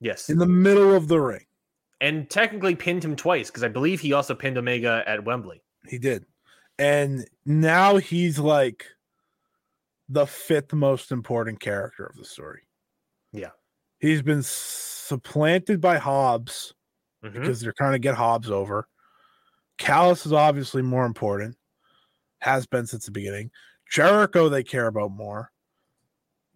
Yes. 0.00 0.30
in 0.30 0.38
the 0.38 0.46
middle 0.46 0.94
of 0.94 1.08
the 1.08 1.20
ring. 1.20 1.44
and 2.00 2.30
technically 2.30 2.76
pinned 2.76 3.04
him 3.04 3.16
twice 3.16 3.48
because 3.50 3.64
I 3.64 3.68
believe 3.68 4.00
he 4.00 4.12
also 4.12 4.32
pinned 4.34 4.56
Omega 4.56 5.02
at 5.06 5.24
Wembley. 5.24 5.60
He 5.88 5.98
did. 5.98 6.24
And 6.78 7.28
now 7.44 7.96
he's 7.96 8.38
like 8.38 8.84
the 10.08 10.26
fifth 10.26 10.72
most 10.72 11.10
important 11.10 11.58
character 11.60 12.06
of 12.06 12.14
the 12.16 12.24
story. 12.24 12.62
Yeah. 13.32 13.50
He's 13.98 14.22
been 14.22 14.42
supplanted 14.44 15.80
by 15.80 15.98
Hobbs 15.98 16.72
Mhm. 17.24 17.32
because 17.32 17.60
they're 17.60 17.72
trying 17.76 17.92
to 17.94 17.98
get 17.98 18.14
Hobbs 18.14 18.48
over. 18.48 18.86
Callis 19.78 20.26
is 20.26 20.32
obviously 20.32 20.82
more 20.82 21.06
important, 21.06 21.56
has 22.40 22.66
been 22.66 22.86
since 22.86 23.06
the 23.06 23.10
beginning. 23.10 23.50
Jericho, 23.90 24.48
they 24.48 24.62
care 24.62 24.86
about 24.86 25.12
more. 25.12 25.50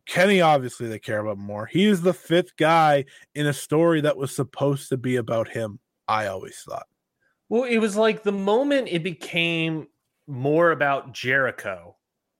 Kenny, 0.06 0.40
obviously, 0.40 0.88
they 0.88 0.98
care 0.98 1.20
about 1.20 1.38
more. 1.38 1.66
He 1.66 1.86
is 1.86 2.02
the 2.02 2.12
fifth 2.12 2.56
guy 2.56 3.04
in 3.34 3.46
a 3.46 3.52
story 3.52 4.00
that 4.00 4.16
was 4.16 4.34
supposed 4.34 4.88
to 4.88 4.96
be 4.96 5.16
about 5.16 5.48
him, 5.48 5.78
I 6.08 6.26
always 6.26 6.60
thought. 6.68 6.86
Well, 7.48 7.64
it 7.64 7.78
was 7.78 7.96
like 7.96 8.22
the 8.22 8.32
moment 8.32 8.88
it 8.90 9.02
became 9.04 9.86
more 10.26 10.70
about 10.72 11.12
Jericho, 11.12 11.96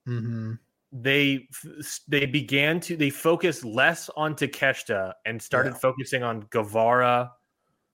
Mm-hmm. 0.07 0.55
they 0.91 1.47
they 2.09 2.25
began 2.25 2.81
to 2.81 2.97
they 2.97 3.09
focused 3.09 3.63
less 3.63 4.09
on 4.17 4.35
Takeshita 4.35 5.13
and 5.25 5.41
started 5.41 5.69
Yeah. 5.71 5.77
focusing 5.77 6.23
on 6.23 6.41
Guevara 6.49 7.31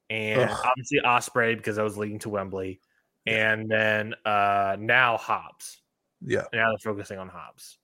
and 0.09 0.49
Ugh. 0.49 0.57
obviously 0.65 0.99
Ospreay 1.05 1.55
because 1.57 1.77
I 1.77 1.83
was 1.83 1.97
leading 1.97 2.19
to 2.19 2.29
Wembley, 2.29 2.79
and 3.25 3.69
then 3.69 4.15
uh 4.25 4.77
now 4.79 5.17
Hobbs. 5.17 5.81
Yeah. 6.21 6.43
Now 6.53 6.69
they're 6.69 6.93
focusing 6.93 7.17
on 7.17 7.29
Hobbs. 7.29 7.77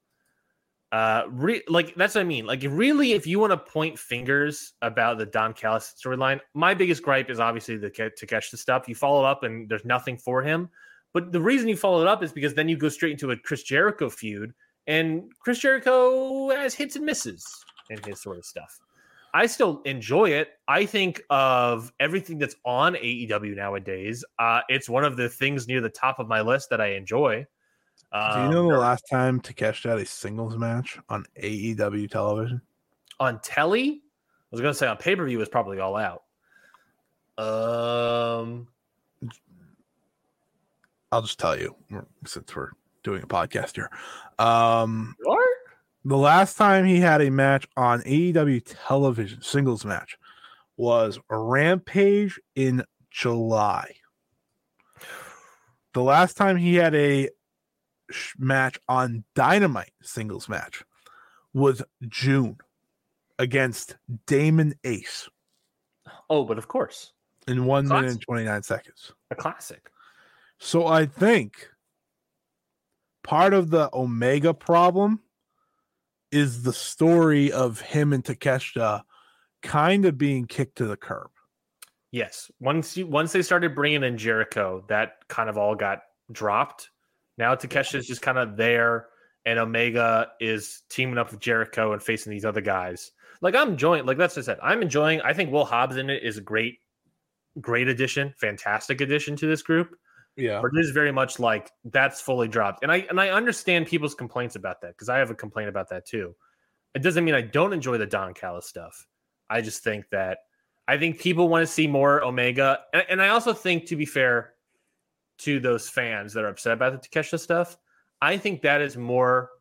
Uh, 0.92 1.24
re- 1.30 1.64
like 1.68 1.94
that's 1.96 2.16
what 2.16 2.22
I 2.22 2.26
mean. 2.26 2.46
Like, 2.46 2.64
really, 2.66 3.14
if 3.14 3.28
you 3.28 3.40
want 3.40 3.52
to 3.52 3.58
point 3.58 4.00
fingers 4.00 4.74
about 4.82 5.18
the 5.18 5.26
Don 5.26 5.54
Callis 5.54 5.94
storyline, 6.02 6.40
my 6.54 6.74
biggest 6.74 7.02
gripe 7.04 7.30
is 7.30 7.40
obviously 7.40 7.76
the 7.76 7.90
Ke- 7.90 8.16
Takeshita 8.16 8.58
stuff. 8.58 8.88
You 8.88 8.96
follow 8.96 9.26
up 9.26 9.44
and 9.44 9.68
there's 9.68 9.84
nothing 9.84 10.18
for 10.18 10.42
him. 10.42 10.70
But 11.14 11.32
the 11.32 11.42
reason 11.42 11.68
you 11.68 11.76
follow 11.76 12.02
it 12.02 12.08
up 12.08 12.24
is 12.24 12.32
because 12.32 12.54
then 12.54 12.70
you 12.70 12.78
go 12.78 12.90
straight 12.90 13.14
into 13.14 13.32
a 13.32 13.38
Chris 13.38 13.64
Jericho 13.64 14.10
feud, 14.10 14.54
and 14.88 15.24
Chris 15.40 15.60
Jericho 15.60 16.50
has 16.52 16.74
hits 16.74 16.96
and 16.96 17.06
misses 17.06 17.46
in 17.90 18.02
his 18.04 18.22
sort 18.22 18.38
of 18.38 18.46
stuff. 18.46 18.80
I 19.36 19.46
still 19.48 19.82
enjoy 19.84 20.30
it. 20.30 20.50
I 20.68 20.86
think 20.86 21.22
of 21.30 21.92
everything 22.00 22.38
that's 22.40 22.56
on 22.64 22.96
AEW 22.96 23.56
nowadays. 23.56 24.24
Uh, 24.40 24.62
it's 24.70 24.88
one 24.90 25.04
of 25.04 25.18
the 25.18 25.28
things 25.28 25.68
near 25.68 25.82
the 25.82 25.90
top 25.90 26.20
of 26.20 26.28
my 26.30 26.40
list 26.40 26.70
that 26.70 26.80
I 26.80 26.94
enjoy. 26.94 27.46
Do 28.14 28.18
you 28.18 28.46
Um, 28.46 28.50
know 28.52 28.72
the 28.72 28.78
last 28.78 29.04
time 29.12 29.42
Takeshita 29.42 29.90
had 29.90 30.00
a 30.00 30.06
singles 30.06 30.58
match 30.58 30.98
on 31.10 31.26
AEW 31.44 32.10
television? 32.10 32.62
on 33.20 33.40
telly? 33.42 34.02
I 34.02 34.48
was 34.52 34.62
gonna 34.62 34.74
say 34.74 34.88
on 34.88 34.96
pay 34.98 35.16
per 35.18 35.26
view 35.26 35.38
was 35.38 35.50
probably 35.50 35.80
all 35.80 35.96
out. 35.98 36.24
Um, 37.38 38.68
I'll 41.12 41.22
just 41.22 41.40
tell 41.40 41.58
you 41.60 41.76
since 42.26 42.56
we're 42.56 42.72
doing 43.04 43.22
a 43.24 43.28
podcast 43.28 43.76
here. 43.76 43.90
Um, 44.40 45.16
what? 45.24 45.46
The 46.06 46.18
last 46.18 46.56
time 46.56 46.86
he 46.86 47.00
had 47.00 47.22
a 47.22 47.32
match 47.32 47.68
on 47.76 48.02
AEW 48.04 48.62
television, 48.88 49.42
singles 49.42 49.84
match, 49.84 50.18
was 50.78 51.20
Rampage 51.30 52.40
in 52.56 52.84
July. 53.12 53.96
The 55.94 56.04
last 56.04 56.36
time 56.38 56.58
he 56.58 56.76
had 56.76 56.94
a 56.94 57.30
sh- 58.12 58.34
match 58.38 58.78
on 58.88 59.24
Dynamite 59.34 59.94
singles 60.02 60.48
match 60.50 60.84
was 61.54 61.82
June 62.08 62.58
against 63.40 63.96
Damon 64.28 64.76
Ace 64.84 65.28
Oh, 66.30 66.44
but 66.44 66.58
of 66.58 66.68
course, 66.68 67.14
in 67.48 67.66
one 67.66 67.88
minute 67.88 68.12
and 68.12 68.22
29 68.22 68.64
seconds. 68.64 69.12
a 69.32 69.36
classic. 69.36 69.90
So 70.60 70.88
I 70.88 71.06
think 71.06 71.68
part 73.24 73.54
of 73.54 73.70
the 73.70 73.90
Omega 73.94 74.54
problem 74.54 75.22
is 76.32 76.64
the 76.64 76.74
story 76.74 77.52
of 77.52 77.80
him 77.80 78.14
and 78.14 78.24
Takeshita 78.24 79.02
kind 79.62 80.06
of 80.06 80.18
being 80.18 80.46
kicked 80.46 80.78
to 80.78 80.86
the 80.86 80.98
curb. 80.98 81.30
Yes. 82.12 82.50
Once 82.60 82.96
you 82.96 83.08
once 83.08 83.32
they 83.32 83.42
started 83.42 83.76
bringing 83.76 84.04
in 84.04 84.18
Jericho, 84.18 84.86
that 84.88 85.28
kind 85.28 85.50
of 85.50 85.58
all 85.58 85.76
got 85.76 86.00
dropped. 86.32 86.90
Now 87.38 87.56
Takeshita 87.56 87.96
is 87.96 88.08
just 88.08 88.22
kind 88.22 88.38
of 88.38 88.56
there, 88.56 89.08
and 89.46 89.60
Omega 89.60 90.30
is 90.40 90.84
teaming 90.90 91.18
up 91.18 91.32
with 91.32 91.42
Jericho 91.42 91.94
and 91.94 92.02
facing 92.02 92.32
these 92.32 92.46
other 92.46 92.62
guys. 92.62 93.12
Like 93.42 93.56
I'm 93.56 93.72
enjoying, 93.72 94.06
like 94.06 94.18
that's 94.18 94.36
what 94.36 94.44
I 94.44 94.46
said. 94.46 94.60
I'm 94.64 94.82
enjoying. 94.82 95.22
I 95.22 95.34
think 95.34 95.52
Will 95.52 95.66
Hobbs 95.66 95.98
in 95.98 96.10
it 96.10 96.24
is 96.24 96.38
a 96.38 96.42
great, 96.42 96.80
great 97.60 97.88
addition, 97.90 98.34
fantastic 98.38 99.02
addition 99.02 99.36
to 99.38 99.48
this 99.48 99.62
group. 99.62 99.96
Yeah. 100.38 100.62
But 100.62 100.72
it 100.76 100.80
is 100.80 100.92
very 100.92 101.12
much 101.12 101.40
like 101.40 101.72
that's 101.86 102.20
fully 102.20 102.48
dropped, 102.48 102.84
and 102.84 102.92
I 102.92 103.06
and 103.10 103.20
I 103.22 103.30
understand 103.30 103.88
people's 103.88 104.16
complaints 104.16 104.56
about 104.56 104.82
that 104.82 104.90
because 104.90 105.08
I 105.08 105.18
have 105.18 105.32
a 105.32 105.36
complaint 105.36 105.70
about 105.70 105.90
that 105.90 106.06
too. 106.06 106.36
It 106.94 107.02
doesn't 107.02 107.24
mean 107.24 107.36
I 107.36 107.42
don't 107.42 107.74
enjoy 107.74 107.98
the 107.98 108.06
Don 108.06 108.34
Callis 108.34 108.66
stuff. 108.66 109.08
I 109.50 109.62
just 109.62 109.84
think 109.84 110.10
that 110.10 110.40
I 110.88 110.98
think 110.98 111.20
people 111.20 111.48
want 111.48 111.62
to 111.62 111.72
see 111.72 111.88
more 111.88 112.24
Omega, 112.24 112.80
and, 112.94 113.06
and 113.10 113.22
I 113.22 113.30
also 113.30 113.54
think, 113.54 113.86
to 113.88 113.96
be 113.96 114.06
fair 114.06 114.54
to 115.40 115.60
those 115.60 115.90
fans 115.90 116.34
that 116.34 116.44
are 116.44 116.50
upset 116.50 116.74
about 116.74 117.02
the 117.02 117.08
Takeshita 117.08 117.40
stuff, 117.40 117.78
I 118.22 118.38
think 118.38 118.62
that 118.62 118.82
is 118.82 118.98
more. 118.98 119.52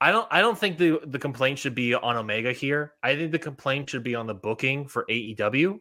I 0.00 0.12
don't. 0.12 0.26
I 0.30 0.40
don't 0.40 0.58
think 0.58 0.78
the 0.78 1.00
the 1.06 1.18
complaint 1.18 1.58
should 1.58 1.74
be 1.74 1.94
on 1.94 2.16
Omega 2.16 2.52
here. 2.52 2.94
I 3.02 3.16
think 3.16 3.32
the 3.32 3.38
complaint 3.38 3.90
should 3.90 4.02
be 4.02 4.14
on 4.14 4.26
the 4.26 4.34
booking 4.34 4.88
for 4.88 5.04
AEW 5.10 5.78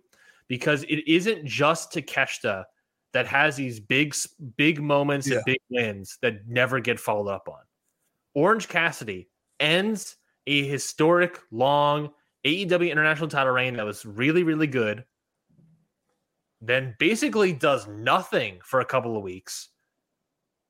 because 0.49 0.83
it 0.83 1.07
isn't 1.07 1.45
just 1.45 1.93
Takeshita 1.93 2.65
that 3.13 3.27
has 3.27 3.55
these 3.55 3.79
big 3.79 4.15
big 4.57 4.81
moments 4.81 5.27
Yeah. 5.27 5.37
and 5.37 5.45
big 5.45 5.59
wins 5.69 6.17
that 6.21 6.47
never 6.47 6.79
get 6.79 6.99
followed 6.99 7.29
up 7.29 7.47
on. 7.49 7.61
Orange 8.35 8.67
Cassidy 8.67 9.29
ends 9.59 10.17
a 10.47 10.67
historic 10.67 11.39
long 11.51 12.13
AEW 12.45 12.89
International 12.91 13.27
title 13.27 13.51
reign 13.53 13.75
that 13.75 13.85
was 13.85 14.05
really, 14.05 14.43
really 14.43 14.67
good. 14.67 15.03
Then 16.61 16.95
basically 16.99 17.53
does 17.53 17.87
nothing 17.87 18.59
for 18.63 18.79
a 18.81 18.85
couple 18.85 19.15
of 19.17 19.23
weeks, 19.23 19.69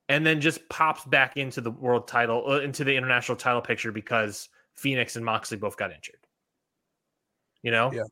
and 0.07 0.25
then 0.25 0.39
just 0.41 0.67
pops 0.69 1.03
back 1.05 1.37
into 1.37 1.61
the 1.61 1.71
world 1.71 2.07
title, 2.07 2.43
uh, 2.47 2.59
into 2.61 2.83
the 2.83 2.95
international 2.95 3.35
title 3.37 3.61
picture 3.61 3.91
because 3.91 4.49
Phoenix 4.75 5.15
and 5.15 5.25
Moxley 5.25 5.57
both 5.57 5.77
got 5.77 5.91
injured. 5.91 6.25
You 7.63 7.71
know, 7.71 7.91
Yeah. 7.91 8.03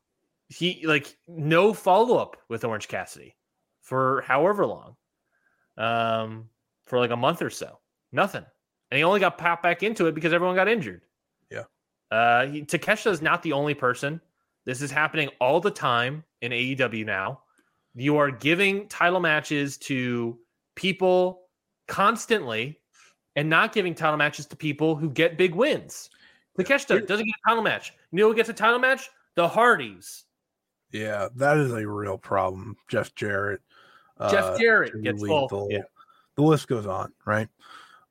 he 0.48 0.86
like 0.86 1.16
no 1.26 1.72
follow 1.72 2.18
up 2.18 2.36
with 2.48 2.64
Orange 2.64 2.88
Cassidy 2.88 3.34
for 3.88 4.22
however 4.26 4.66
long, 4.66 4.96
um, 5.78 6.50
for 6.84 6.98
like 6.98 7.10
a 7.10 7.16
month 7.16 7.40
or 7.40 7.48
so, 7.48 7.78
nothing, 8.12 8.44
and 8.90 8.98
he 8.98 9.02
only 9.02 9.18
got 9.18 9.38
popped 9.38 9.62
back 9.62 9.82
into 9.82 10.06
it 10.06 10.14
because 10.14 10.34
everyone 10.34 10.54
got 10.54 10.68
injured. 10.68 11.00
Yeah. 11.50 11.64
Uh, 12.10 12.46
he, 12.46 12.62
Takeshita 12.62 13.10
is 13.10 13.22
not 13.22 13.42
the 13.42 13.52
only 13.52 13.72
person. 13.72 14.20
This 14.66 14.82
is 14.82 14.90
happening 14.90 15.30
all 15.40 15.58
the 15.58 15.70
time 15.70 16.22
in 16.42 16.52
AEW 16.52 17.06
now. 17.06 17.40
You 17.94 18.18
are 18.18 18.30
giving 18.30 18.86
title 18.88 19.20
matches 19.20 19.78
to 19.78 20.38
people 20.76 21.46
constantly 21.86 22.78
and 23.36 23.48
not 23.48 23.72
giving 23.72 23.94
title 23.94 24.18
matches 24.18 24.44
to 24.46 24.56
people 24.56 24.96
who 24.96 25.08
get 25.08 25.38
big 25.38 25.54
wins. 25.54 26.10
Takeshita 26.58 27.06
doesn't 27.06 27.24
get 27.24 27.34
a 27.46 27.48
title 27.48 27.62
match. 27.62 27.94
You 28.12 28.18
know 28.18 28.28
who 28.28 28.34
gets 28.34 28.50
a 28.50 28.52
title 28.52 28.80
match? 28.80 29.08
The 29.34 29.48
Hardys. 29.48 30.24
Yeah, 30.92 31.28
that 31.36 31.56
is 31.56 31.72
a 31.72 31.86
real 31.86 32.18
problem. 32.18 32.76
Jeff 32.88 33.14
Jarrett. 33.14 33.60
Jeff 34.30 34.44
uh, 34.44 34.58
Jarrett 34.58 34.92
Too 34.92 35.02
gets. 35.02 35.22
Lethal. 35.22 35.68
Yeah. 35.70 35.82
The 36.36 36.42
list 36.42 36.68
goes 36.68 36.86
on, 36.86 37.12
right? 37.26 37.48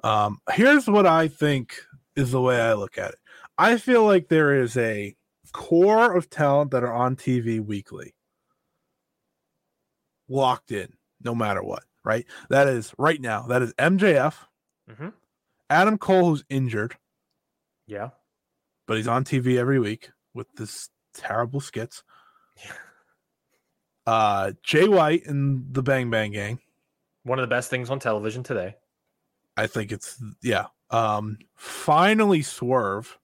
Um, 0.03 0.39
here's 0.51 0.88
what 0.88 1.05
I 1.05 1.27
think 1.27 1.73
is 2.15 2.31
the 2.31 2.41
way 2.41 2.59
I 2.61 2.73
look 2.73 2.97
at 2.97 3.11
it. 3.11 3.19
I 3.57 3.77
feel 3.77 4.03
like 4.05 4.27
there 4.27 4.53
is 4.61 4.77
a 4.77 5.15
core 5.53 6.15
of 6.15 6.29
talent 6.29 6.71
that 6.71 6.84
are 6.84 6.93
on 6.93 7.15
TV 7.15 7.59
weekly, 7.59 8.13
locked 10.29 10.71
in, 10.71 10.93
no 11.23 11.34
matter 11.34 11.63
what, 11.63 11.84
right? 12.03 12.25
That 12.49 12.67
is 12.67 12.93
right 12.97 13.19
now. 13.19 13.43
That 13.43 13.61
is 13.61 13.73
MJF, 13.73 14.45
Mhm. 14.89 15.13
Adam 15.69 15.97
Cole, 15.97 16.29
who's 16.29 16.43
injured, 16.49 16.97
Yeah. 17.85 18.11
but 18.85 18.97
he's 18.97 19.07
on 19.07 19.23
TV 19.23 19.57
every 19.57 19.79
week 19.79 20.11
with 20.34 20.51
this 20.53 20.89
terrible 21.13 21.59
skits. 21.61 22.03
Yeah. 24.07 24.13
Uh, 24.13 24.51
Jay 24.63 24.88
White 24.88 25.25
and 25.27 25.65
the 25.73 25.84
Bang 25.84 26.09
Bang 26.09 26.31
Gang. 26.31 26.59
One 27.23 27.39
of 27.39 27.43
the 27.43 27.53
best 27.53 27.69
things 27.69 27.89
on 27.89 27.99
television 27.99 28.41
today. 28.43 28.75
I 29.57 29.67
think 29.67 29.91
it's 29.91 30.21
yeah. 30.41 30.67
Um, 30.89 31.38
finally 31.55 32.41
Swerve. 32.41 33.17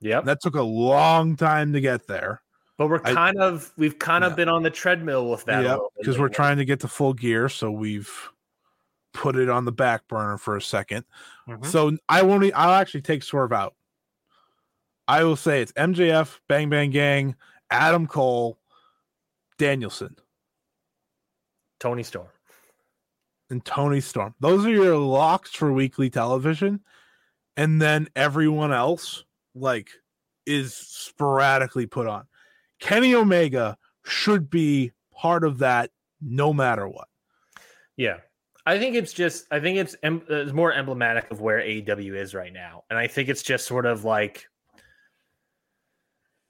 Yeah, 0.00 0.20
That 0.20 0.40
took 0.42 0.54
a 0.54 0.62
long 0.62 1.36
time 1.36 1.72
to 1.72 1.80
get 1.80 2.06
there. 2.06 2.42
But 2.78 2.88
we're 2.88 3.00
I- 3.04 3.14
kind 3.14 3.38
of 3.40 3.72
we've 3.76 3.98
kind 3.98 4.24
of 4.24 4.36
been 4.36 4.48
on 4.48 4.62
the 4.62 4.70
treadmill 4.70 5.30
with 5.30 5.44
that. 5.46 5.64
Yeah, 5.64 5.78
because 5.98 6.18
we're 6.18 6.28
trying 6.28 6.58
to 6.58 6.64
get 6.64 6.80
to 6.80 6.88
full 6.88 7.14
gear, 7.14 7.48
so 7.48 7.70
we've 7.70 8.10
put 9.14 9.36
it 9.36 9.48
on 9.48 9.64
the 9.64 9.72
back 9.72 10.06
burner 10.08 10.36
for 10.36 10.56
a 10.56 10.60
2nd 10.60 11.02
Mhm. 11.48 11.64
So 11.64 11.96
I 12.08 12.20
won't. 12.22 12.44
I'll 12.54 12.74
actually 12.74 13.00
take 13.00 13.22
Swerve 13.22 13.52
out. 13.52 13.74
I 15.08 15.24
will 15.24 15.36
say 15.36 15.62
it's 15.62 15.72
MJF, 15.72 16.40
Bang 16.48 16.68
Bang 16.68 16.90
Gang, 16.90 17.34
Adam 17.70 18.06
Cole, 18.06 18.58
Danielson, 19.58 20.16
Toni 21.80 22.02
Storm. 22.02 22.28
and 23.50 23.64
Toni 23.64 24.00
Storm. 24.00 24.34
Those 24.40 24.64
are 24.66 24.70
your 24.70 24.96
locks 24.96 25.52
for 25.54 25.72
weekly 25.72 26.10
television, 26.10 26.80
and 27.56 27.80
then 27.80 28.08
everyone 28.16 28.72
else 28.72 29.24
like 29.54 29.90
is 30.46 30.74
sporadically 30.74 31.86
put 31.86 32.06
on. 32.06 32.26
Kenny 32.78 33.14
Omega 33.14 33.76
should 34.04 34.50
be 34.50 34.92
part 35.14 35.44
of 35.44 35.58
that 35.58 35.90
no 36.20 36.52
matter 36.52 36.86
what. 36.88 37.08
Yeah. 37.96 38.18
I 38.68 38.78
think 38.78 38.96
it's 38.96 39.12
just 39.12 39.46
I 39.50 39.60
think 39.60 39.78
it's 39.78 39.94
em- 40.02 40.22
uh, 40.30 40.34
it's 40.36 40.52
more 40.52 40.72
emblematic 40.72 41.30
of 41.30 41.40
where 41.40 41.60
AEW 41.60 42.16
is 42.16 42.34
right 42.34 42.52
now. 42.52 42.82
And 42.90 42.98
I 42.98 43.06
think 43.06 43.28
it's 43.28 43.42
just 43.42 43.66
sort 43.66 43.86
of 43.86 44.04
like 44.04 44.46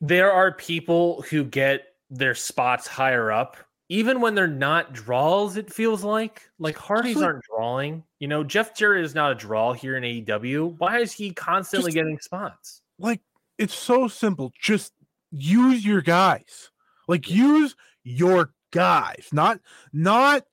there 0.01 0.33
are 0.33 0.53
people 0.53 1.23
who 1.23 1.45
get 1.45 1.85
their 2.11 2.35
spots 2.35 2.87
higher 2.87 3.33
up 3.33 3.57
even 3.89 4.21
when 4.21 4.35
they're 4.35 4.49
not 4.49 4.93
draws 4.93 5.57
it 5.57 5.73
feels 5.73 6.03
like 6.03 6.43
like 6.59 6.77
Hardys 6.77 7.23
aren't 7.23 7.45
drawing. 7.45 8.03
You 8.19 8.27
know, 8.27 8.43
Jeff 8.43 8.75
Jarrett 8.75 9.05
is 9.05 9.15
not 9.15 9.31
a 9.33 9.35
draw 9.37 9.73
here 9.73 9.97
in 9.97 10.03
AEW. 10.03 10.77
Why 10.79 10.99
is 10.99 11.13
he 11.13 11.31
constantly 11.31 11.91
Just- 11.91 11.95
getting 11.95 12.19
spots? 12.19 12.83
like 12.99 13.21
it's 13.59 13.75
so 13.75 14.09
simple 14.09 14.53
just 14.61 14.93
use 15.31 15.85
your 15.85 16.01
guys 16.01 16.71
like 17.09 17.31
use 17.31 17.77
your 18.05 18.53
guys 18.73 19.29
not 19.33 19.61
not 19.93 20.45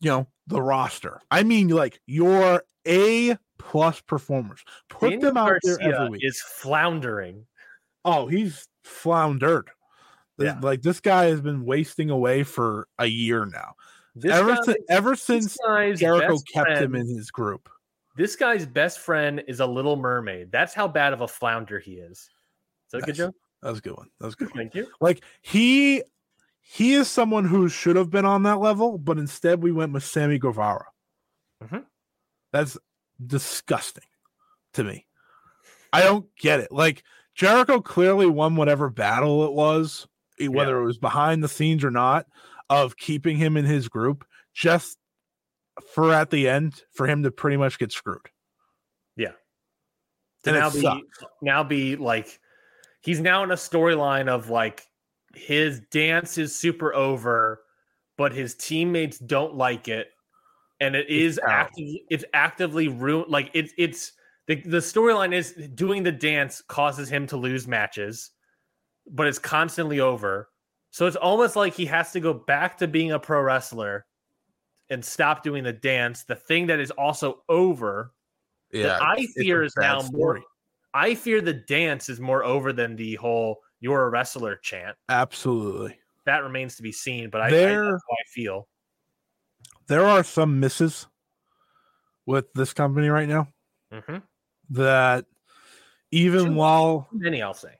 you 0.00 0.10
know 0.10 0.26
the 0.48 0.60
roster 0.60 1.20
i 1.30 1.42
mean 1.44 1.68
like 1.68 2.00
your 2.06 2.64
a 2.88 3.36
plus 3.58 4.00
performers 4.00 4.64
put 4.88 5.10
Daniel 5.10 5.28
them 5.30 5.36
out 5.36 5.52
there 5.62 5.76
Garcia 5.78 5.94
every 6.00 6.08
week 6.10 6.24
is 6.24 6.40
floundering. 6.40 7.46
oh 8.04 8.26
he's 8.26 8.66
floundered 8.82 9.70
Yeah. 10.38 10.58
like 10.62 10.82
this 10.82 11.00
guy 11.00 11.26
has 11.26 11.40
been 11.40 11.64
wasting 11.64 12.10
away 12.10 12.42
for 12.42 12.88
a 12.98 13.06
year 13.06 13.44
now 13.46 13.74
This 14.14 14.32
ever, 14.32 14.54
guy- 14.54 14.62
si- 14.72 14.76
ever 14.88 15.14
since 15.16 15.56
jericho 15.96 16.38
kept 16.52 16.70
him 16.78 16.94
in 16.94 17.06
his 17.06 17.30
group 17.30 17.68
This 18.16 18.34
guy's 18.36 18.66
best 18.66 18.98
friend 18.98 19.42
is 19.48 19.60
a 19.60 19.66
little 19.66 19.96
mermaid. 19.96 20.50
That's 20.52 20.74
how 20.74 20.88
bad 20.88 21.12
of 21.12 21.20
a 21.22 21.28
flounder 21.28 21.78
he 21.78 21.92
is. 21.94 22.18
Is 22.18 22.28
that 22.92 22.98
a 22.98 23.06
good 23.06 23.14
joke? 23.14 23.34
that 23.62 23.70
was 23.70 23.78
a 23.78 23.82
good 23.82 23.96
one 23.96 24.08
that 24.20 24.26
was 24.26 24.34
good 24.34 24.48
one 24.50 24.56
Thank 24.58 24.74
you. 24.74 24.86
Like 25.00 25.22
he 25.42 26.02
he 26.60 26.94
is 26.94 27.08
someone 27.08 27.44
who 27.44 27.68
should 27.68 27.96
have 27.96 28.08
been 28.10 28.24
on 28.24 28.44
that 28.44 28.60
level, 28.60 28.96
but 28.98 29.18
instead 29.18 29.62
we 29.62 29.72
went 29.72 29.92
with 29.92 30.04
Sammy 30.04 30.38
Guevara. 30.38 30.86
Mhm. 31.62 31.84
That's 32.52 32.78
disgusting 33.24 34.04
to 34.74 34.84
me. 34.84 35.06
I 35.92 36.02
don't 36.02 36.26
get 36.36 36.60
it. 36.60 36.70
Like 36.72 37.02
Jericho 37.34 37.80
clearly 37.80 38.26
won 38.26 38.56
whatever 38.56 38.90
battle 38.90 39.44
it 39.44 39.52
was, 39.52 40.06
whether 40.48 40.80
it 40.80 40.84
was 40.84 40.98
behind 40.98 41.42
the 41.42 41.48
scenes 41.48 41.84
or 41.84 41.90
not, 41.90 42.26
of 42.70 42.96
keeping 42.96 43.36
him 43.36 43.56
in 43.56 43.64
his 43.64 43.88
group, 43.88 44.24
just 44.54 44.98
for 45.94 46.12
at 46.12 46.30
the 46.30 46.48
end 46.48 46.82
for 46.92 47.06
him 47.06 47.22
to 47.22 47.30
pretty 47.30 47.56
much 47.56 47.78
get 47.78 47.92
screwed. 47.92 48.28
Yeah. 49.16 49.32
To 50.44 50.50
And 50.50 50.58
now 50.58 50.70
be 50.70 50.80
sucks. 50.80 51.24
now 51.40 51.62
be 51.62 51.96
like 51.96 52.38
he's 53.00 53.20
now 53.20 53.42
in 53.44 53.50
a 53.50 53.54
storyline 53.54 54.28
of 54.28 54.50
like 54.50 54.86
his 55.34 55.80
dance 55.90 56.36
is 56.38 56.54
super 56.54 56.94
over, 56.94 57.62
but 58.18 58.32
his 58.32 58.54
teammates 58.54 59.18
don't 59.18 59.54
like 59.54 59.88
it, 59.88 60.08
and 60.80 60.94
it 60.94 61.08
is 61.08 61.40
actively 61.46 62.04
it's 62.10 62.24
actively 62.34 62.88
ruin 62.88 63.24
like 63.28 63.50
it's 63.54 63.72
it's 63.78 64.12
the 64.46 64.56
the 64.62 64.78
storyline 64.78 65.32
is 65.32 65.52
doing 65.74 66.02
the 66.02 66.12
dance 66.12 66.62
causes 66.68 67.08
him 67.08 67.26
to 67.28 67.36
lose 67.36 67.68
matches, 67.68 68.30
but 69.06 69.26
it's 69.26 69.38
constantly 69.38 70.00
over. 70.00 70.48
So 70.90 71.06
it's 71.06 71.16
almost 71.16 71.56
like 71.56 71.74
he 71.74 71.86
has 71.86 72.12
to 72.12 72.20
go 72.20 72.34
back 72.34 72.78
to 72.78 72.86
being 72.88 73.12
a 73.12 73.18
pro 73.18 73.40
wrestler 73.40 74.06
and 74.90 75.04
stop 75.04 75.42
doing 75.42 75.64
the 75.64 75.72
dance. 75.72 76.24
The 76.24 76.36
thing 76.36 76.66
that 76.66 76.80
is 76.80 76.90
also 76.90 77.42
over 77.48 78.12
that 78.72 79.02
I 79.02 79.26
fear 79.38 79.62
is 79.62 79.74
now 79.78 80.02
more. 80.12 80.40
I 80.94 81.14
fear 81.14 81.40
the 81.40 81.54
dance 81.54 82.08
is 82.08 82.20
more 82.20 82.44
over 82.44 82.72
than 82.72 82.96
the 82.96 83.14
whole 83.14 83.60
"you're 83.80 84.04
a 84.04 84.10
wrestler" 84.10 84.56
chant. 84.56 84.96
Absolutely. 85.08 85.98
that 86.24 86.42
remains 86.44 86.76
to 86.76 86.82
be 86.82 86.92
seen. 86.92 87.30
But 87.30 87.40
I, 87.40 87.46
I 87.46 87.50
There- 87.50 87.84
that's 87.90 88.02
how 88.08 88.14
I 88.14 88.24
feel. 88.28 88.68
there 89.88 90.04
are 90.04 90.22
some 90.22 90.60
misses 90.60 91.06
with 92.26 92.52
this 92.54 92.72
company 92.72 93.08
right 93.08 93.28
now 93.28 93.48
hmm 93.90 94.18
that 94.70 95.26
even 96.12 96.54
while 96.54 97.08
Many, 97.12 97.42
I'll 97.42 97.52
say. 97.54 97.74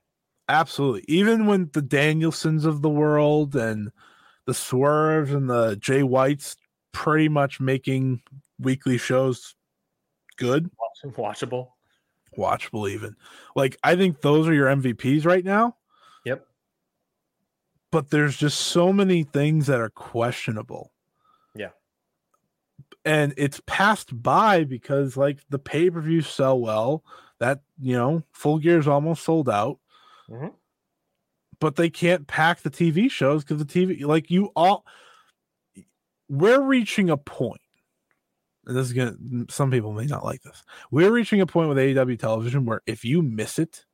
Absolutely 0.49 1.05
even 1.09 1.47
when 1.47 1.71
the 1.73 1.83
Danielsons 1.83 2.65
of 2.65 2.83
the 2.83 2.91
world 2.91 3.55
and 3.57 3.91
the 4.47 4.55
Swerves 4.55 5.33
and 5.33 5.49
the 5.49 5.77
Jay 5.77 6.03
Whites 6.03 6.57
pretty 6.93 7.29
much 7.29 7.61
making 7.61 8.23
weekly 8.59 8.99
shows 8.99 9.55
good, 10.37 10.71
Watchable. 11.17 11.69
watchable 12.37 12.91
even. 12.91 13.17
Like 13.55 13.77
I 13.85 13.97
think 13.97 14.21
those 14.21 14.49
are 14.49 14.55
your 14.55 14.69
MVPs 14.69 15.25
right 15.25 15.45
now. 15.45 15.77
Yep. 16.25 16.47
But 17.91 18.11
there's 18.11 18.37
just 18.37 18.59
so 18.59 18.93
many 18.93 19.23
things 19.23 19.67
that 19.69 19.81
are 19.81 19.91
questionable. 19.91 20.93
Yeah. 21.55 21.71
And 23.05 23.35
it's 23.37 23.61
passed 23.67 24.23
by 24.23 24.65
because 24.65 25.17
like 25.17 25.39
the 25.51 25.59
pay-per-views 25.59 26.27
sell 26.27 26.59
well. 26.59 27.05
That, 27.39 27.61
you 27.81 27.95
know, 27.95 28.23
full 28.33 28.59
gear 28.59 28.79
is 28.79 28.87
almost 28.87 29.25
sold 29.25 29.49
out. 29.49 29.79
Mhm. 30.29 30.55
But 31.61 31.77
they 31.77 31.91
can't 31.91 32.27
pack 32.27 32.61
the 32.61 32.71
TV 32.71 33.11
shows 33.11 33.45
because 33.45 33.59
the 33.59 33.65
TV 33.65 34.05
like 34.05 34.31
you 34.31 34.51
all 34.57 34.85
we're 36.29 36.63
reaching 36.63 37.11
a 37.11 37.17
point 37.17 37.61
and 38.67 38.77
this 38.77 38.87
is 38.87 38.93
gonna 38.93 39.17
some 39.51 39.71
people 39.71 39.93
may 39.93 40.07
not 40.07 40.25
like 40.25 40.43
this. 40.43 40.63
We're 40.91 41.13
reaching 41.13 41.41
a 41.41 41.47
point 41.47 41.69
with 41.69 41.79
AEW 41.79 42.19
television 42.19 42.65
where 42.65 42.81
if 42.87 43.05
you 43.05 43.23
miss 43.23 43.59
it, 43.59 43.85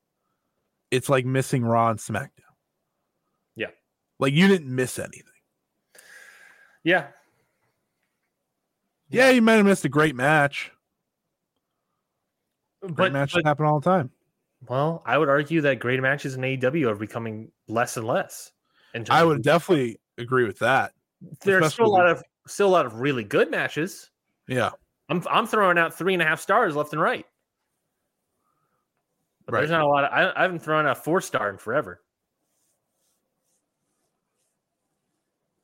it's 0.90 1.08
like 1.08 1.24
missing 1.26 1.64
Raw 1.64 1.90
and 1.90 1.98
SmackDown. 1.98 2.30
Yeah. 3.56 3.70
Like 4.18 4.32
you 4.32 4.46
didn't 4.48 4.74
miss 4.74 4.98
anything. 4.98 5.24
Yeah. 6.84 7.08
Yeah, 9.10 9.30
you 9.30 9.40
might 9.42 9.54
have 9.54 9.66
missed 9.66 9.84
a 9.84 9.88
great 9.88 10.14
match. 10.14 10.70
Great 12.82 12.96
But, 12.96 13.12
matches 13.12 13.34
but 13.34 13.44
happen 13.46 13.66
all 13.66 13.80
the 13.80 13.90
time. 13.90 14.10
Well, 14.66 15.02
I 15.06 15.18
would 15.18 15.28
argue 15.28 15.60
that 15.62 15.78
great 15.78 16.00
matches 16.00 16.34
in 16.34 16.40
AEW 16.42 16.90
are 16.90 16.96
becoming 16.96 17.52
less 17.68 17.96
and 17.96 18.06
less. 18.06 18.50
And 18.94 19.08
I 19.10 19.22
would 19.24 19.42
definitely 19.42 20.00
agree 20.16 20.44
with 20.44 20.58
that. 20.60 20.92
There's 21.42 21.72
still 21.72 21.86
a 21.86 21.88
lot 21.88 22.08
of 22.08 22.22
still 22.46 22.68
a 22.68 22.70
lot 22.70 22.86
of 22.86 22.94
really 22.94 23.24
good 23.24 23.50
matches. 23.50 24.10
Yeah. 24.46 24.70
I'm 25.08 25.22
I'm 25.30 25.46
throwing 25.46 25.78
out 25.78 25.94
three 25.94 26.14
and 26.14 26.22
a 26.22 26.26
half 26.26 26.40
stars 26.40 26.74
left 26.74 26.92
and 26.92 27.00
right. 27.00 27.26
But 29.46 29.52
there's 29.52 29.70
not 29.70 29.82
a 29.82 29.86
lot. 29.86 30.04
Of, 30.04 30.12
I, 30.12 30.38
I 30.38 30.42
haven't 30.42 30.60
thrown 30.60 30.86
out 30.86 30.92
a 30.92 31.00
four 31.00 31.20
star 31.20 31.48
in 31.48 31.56
forever. 31.56 32.02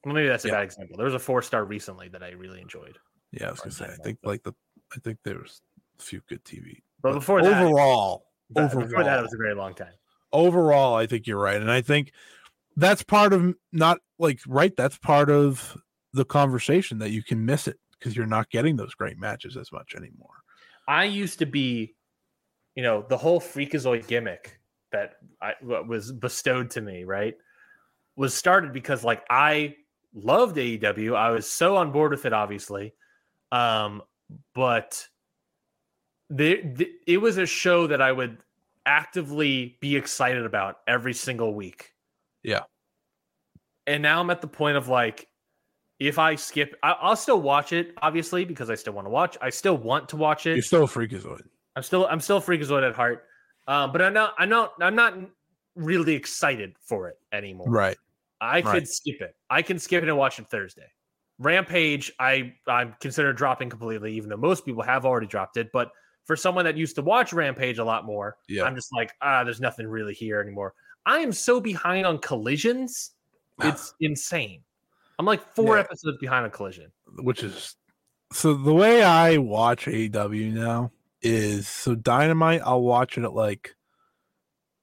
Well, 0.05 0.15
maybe 0.15 0.29
that's 0.29 0.45
a 0.45 0.49
Yeah. 0.49 0.55
bad 0.55 0.65
example. 0.65 0.97
There 0.97 1.07
was 1.07 1.15
a 1.15 1.19
four 1.19 1.43
star 1.43 1.65
recently 1.65 2.09
that 2.09 2.23
I 2.23 2.31
really 2.31 2.61
enjoyed. 2.61 2.99
Yeah, 3.33 3.49
I 3.49 3.51
was 3.51 3.61
gonna 3.61 3.73
say. 3.73 3.87
I 3.87 3.97
think 4.03 4.19
like 4.23 4.43
the 4.43 4.53
I 4.95 5.01
think 5.01 5.19
there 5.25 5.39
was 5.39 5.61
a 5.99 6.03
few 6.03 6.21
good 6.29 6.45
TV. 6.45 6.83
But 7.03 7.15
before 7.15 7.43
that, 7.43 7.63
overall, 8.57 8.85
before 8.85 9.05
that, 9.05 9.19
it 9.19 9.23
was 9.23 9.35
a 9.35 9.39
very 9.39 9.55
long 9.55 9.75
time. 9.75 9.93
overall, 10.33 10.95
I 10.95 11.07
think 11.07 11.27
you're 11.27 11.41
right. 11.41 11.61
And 11.61 11.71
I 11.71 11.81
think 11.81 12.13
that's 12.77 13.03
part 13.03 13.33
of 13.33 13.55
not 13.73 13.99
like 14.19 14.41
right, 14.47 14.75
that's 14.77 14.99
part 14.99 15.31
of 15.31 15.77
the 16.13 16.25
conversation 16.25 16.99
that 16.99 17.11
you 17.11 17.23
can 17.23 17.45
miss 17.45 17.69
it 17.69 17.79
because 17.99 18.17
you're 18.17 18.27
not 18.27 18.51
getting 18.51 18.77
those 18.77 18.95
great 18.95 19.19
matches 19.19 19.57
as 19.57 19.73
much 19.73 19.95
anymore. 19.97 20.43
I 20.87 21.05
used 21.05 21.39
to 21.39 21.47
be, 21.47 21.95
you 22.75 22.83
know, 22.83 23.05
the 23.09 23.17
whole 23.17 23.41
Freakazoid 23.41 24.07
gimmick 24.07 24.61
that 24.93 25.15
I 25.41 25.55
what 25.61 25.89
was 25.89 26.13
bestowed 26.13 26.71
to 26.71 26.81
me, 26.81 27.05
right, 27.05 27.37
was 28.17 28.35
started 28.35 28.73
because 28.73 29.03
like 29.05 29.25
I 29.31 29.77
loved 30.15 30.57
AEW. 30.57 31.17
I 31.17 31.31
was 31.31 31.49
so 31.49 31.77
on 31.77 31.91
board 31.91 32.13
with 32.13 32.25
it, 32.27 32.33
obviously, 32.33 32.95
um, 33.51 34.03
but 34.55 35.09
there 36.31 36.63
th- 36.63 36.91
it 37.07 37.19
was 37.19 37.39
a 37.39 37.47
show 37.47 37.87
that 37.87 38.01
I 38.01 38.13
would 38.13 38.39
actively 38.87 39.77
be 39.81 39.97
excited 39.97 40.45
about 40.45 40.79
every 40.87 41.15
single 41.15 41.55
week. 41.55 41.93
Yeah. 42.43 42.61
And 43.87 44.03
now 44.03 44.21
I'm 44.21 44.31
at 44.31 44.41
the 44.41 44.49
point 44.49 44.77
of 44.77 44.89
like, 44.89 45.29
if 45.99 46.19
I 46.19 46.35
skip, 46.35 46.75
I, 46.83 46.93
I'll 47.01 47.17
still 47.17 47.41
watch 47.41 47.73
it, 47.73 47.93
obviously, 48.03 48.45
because 48.45 48.69
I 48.69 48.75
still 48.75 48.93
want 48.93 49.07
to 49.07 49.11
watch. 49.11 49.39
I 49.41 49.51
still 49.51 49.77
want 49.77 50.09
to 50.11 50.17
watch 50.17 50.47
it. 50.47 50.55
You're 50.55 50.63
still 50.63 50.85
a 50.85 50.89
freakazoid. 50.89 51.43
I'm 51.77 51.83
still 51.83 52.07
I'm 52.07 52.21
still 52.21 52.41
freakazoid 52.41 52.87
at 52.87 52.95
heart, 52.95 53.25
um, 53.67 53.93
but 53.93 54.03
I'm 54.03 54.13
not 54.13 54.35
I'm 54.39 54.49
not 54.49 54.75
I'm 54.81 54.95
not 54.95 55.15
really 55.77 56.15
excited 56.15 56.75
for 56.81 57.09
it 57.09 57.19
anymore. 57.33 57.69
Right. 57.69 57.97
I 58.41 58.61
could 58.61 58.73
right. 58.73 58.89
skip 58.89 59.21
it. 59.21 59.35
I 59.51 59.63
can 59.63 59.79
skip 59.79 60.03
it 60.03 60.09
and 60.09 60.19
watch 60.19 60.39
it 60.39 60.49
Thursday. 60.51 60.87
Rampage, 61.39 62.13
I 62.19 62.55
I'm 62.67 62.95
consider 63.01 63.33
dropping 63.33 63.71
completely, 63.71 64.15
even 64.15 64.31
though 64.31 64.37
most 64.37 64.65
people 64.65 64.83
have 64.83 65.05
already 65.05 65.27
dropped 65.27 65.57
it. 65.57 65.71
But 65.73 65.91
for 66.25 66.37
someone 66.37 66.65
that 66.65 66.77
used 66.77 66.97
to 66.97 67.03
watch 67.03 67.33
Rampage 67.33 67.79
a 67.79 67.85
lot 67.85 68.05
more, 68.05 68.37
Yeah. 68.49 68.65
I'm 68.65 68.75
just 68.75 68.93
like 68.93 69.13
ah, 69.21 69.45
there's 69.45 69.61
nothing 69.61 69.87
really 69.87 70.15
here 70.15 70.41
anymore. 70.41 70.75
I 71.07 71.19
am 71.19 71.33
so 71.33 71.61
behind 71.61 72.07
on 72.07 72.19
collisions, 72.19 73.11
it's 73.61 73.95
insane. 74.01 74.63
I'm 75.19 75.27
like 75.27 75.43
four 75.55 75.77
Yeah. 75.77 75.83
episodes 75.83 76.19
behind 76.19 76.45
on 76.45 76.51
collision. 76.51 76.91
Which 77.19 77.43
is 77.43 77.77
so 78.33 78.55
the 78.55 78.75
way 78.75 79.03
I 79.03 79.37
watch 79.39 79.85
AEW 79.87 80.53
now 80.53 80.91
is 81.23 81.69
so 81.69 81.95
dynamite, 81.95 82.63
I'll 82.65 82.83
watch 82.83 83.17
it 83.17 83.25
at 83.25 83.33
like 83.35 83.77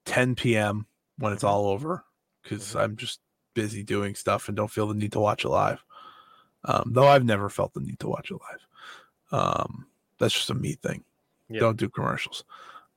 10 0.06 0.36
p.m. 0.36 0.86
when 1.18 1.34
it's 1.34 1.44
all 1.44 1.68
over 1.68 2.06
because 2.44 2.76
I'm 2.76 2.96
just 2.96 3.20
busy 3.54 3.84
doing 3.84 4.16
stuff 4.16 4.48
and 4.48 4.56
don't 4.56 4.72
feel 4.72 4.88
the 4.88 4.94
need 4.94 5.12
to 5.12 5.20
watch 5.20 5.44
it 5.44 5.50
live. 5.50 5.84
Um, 6.64 6.92
though 6.94 7.08
I've 7.08 7.26
never 7.26 7.50
felt 7.50 7.74
the 7.74 7.82
need 7.82 8.00
to 8.00 8.08
watch 8.08 8.32
it 8.32 8.36
live. 8.36 8.68
Um, 9.32 9.88
that's 10.20 10.34
just 10.34 10.50
a 10.50 10.54
me 10.54 10.74
thing. 10.74 11.04
Yeah. 11.54 11.60
Don't 11.60 11.78
do 11.78 11.90
commercials. 11.90 12.44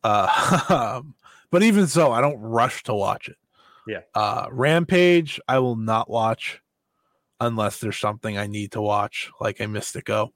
Uh, 0.02 1.02
but 1.50 1.62
even 1.62 1.86
so, 1.86 2.12
I 2.12 2.20
don't 2.20 2.38
rush 2.40 2.82
to 2.84 2.94
watch 2.94 3.28
it. 3.28 3.36
Yeah. 3.86 4.00
Uh, 4.14 4.46
Rampage, 4.50 5.40
I 5.48 5.58
will 5.58 5.76
not 5.76 6.08
watch 6.08 6.60
unless 7.40 7.78
there's 7.78 7.98
something 7.98 8.38
I 8.38 8.46
need 8.46 8.72
to 8.72 8.80
watch, 8.80 9.30
like 9.40 9.60
I 9.60 9.66
missed 9.66 9.94
a 9.96 10.00
Místico. 10.02 10.30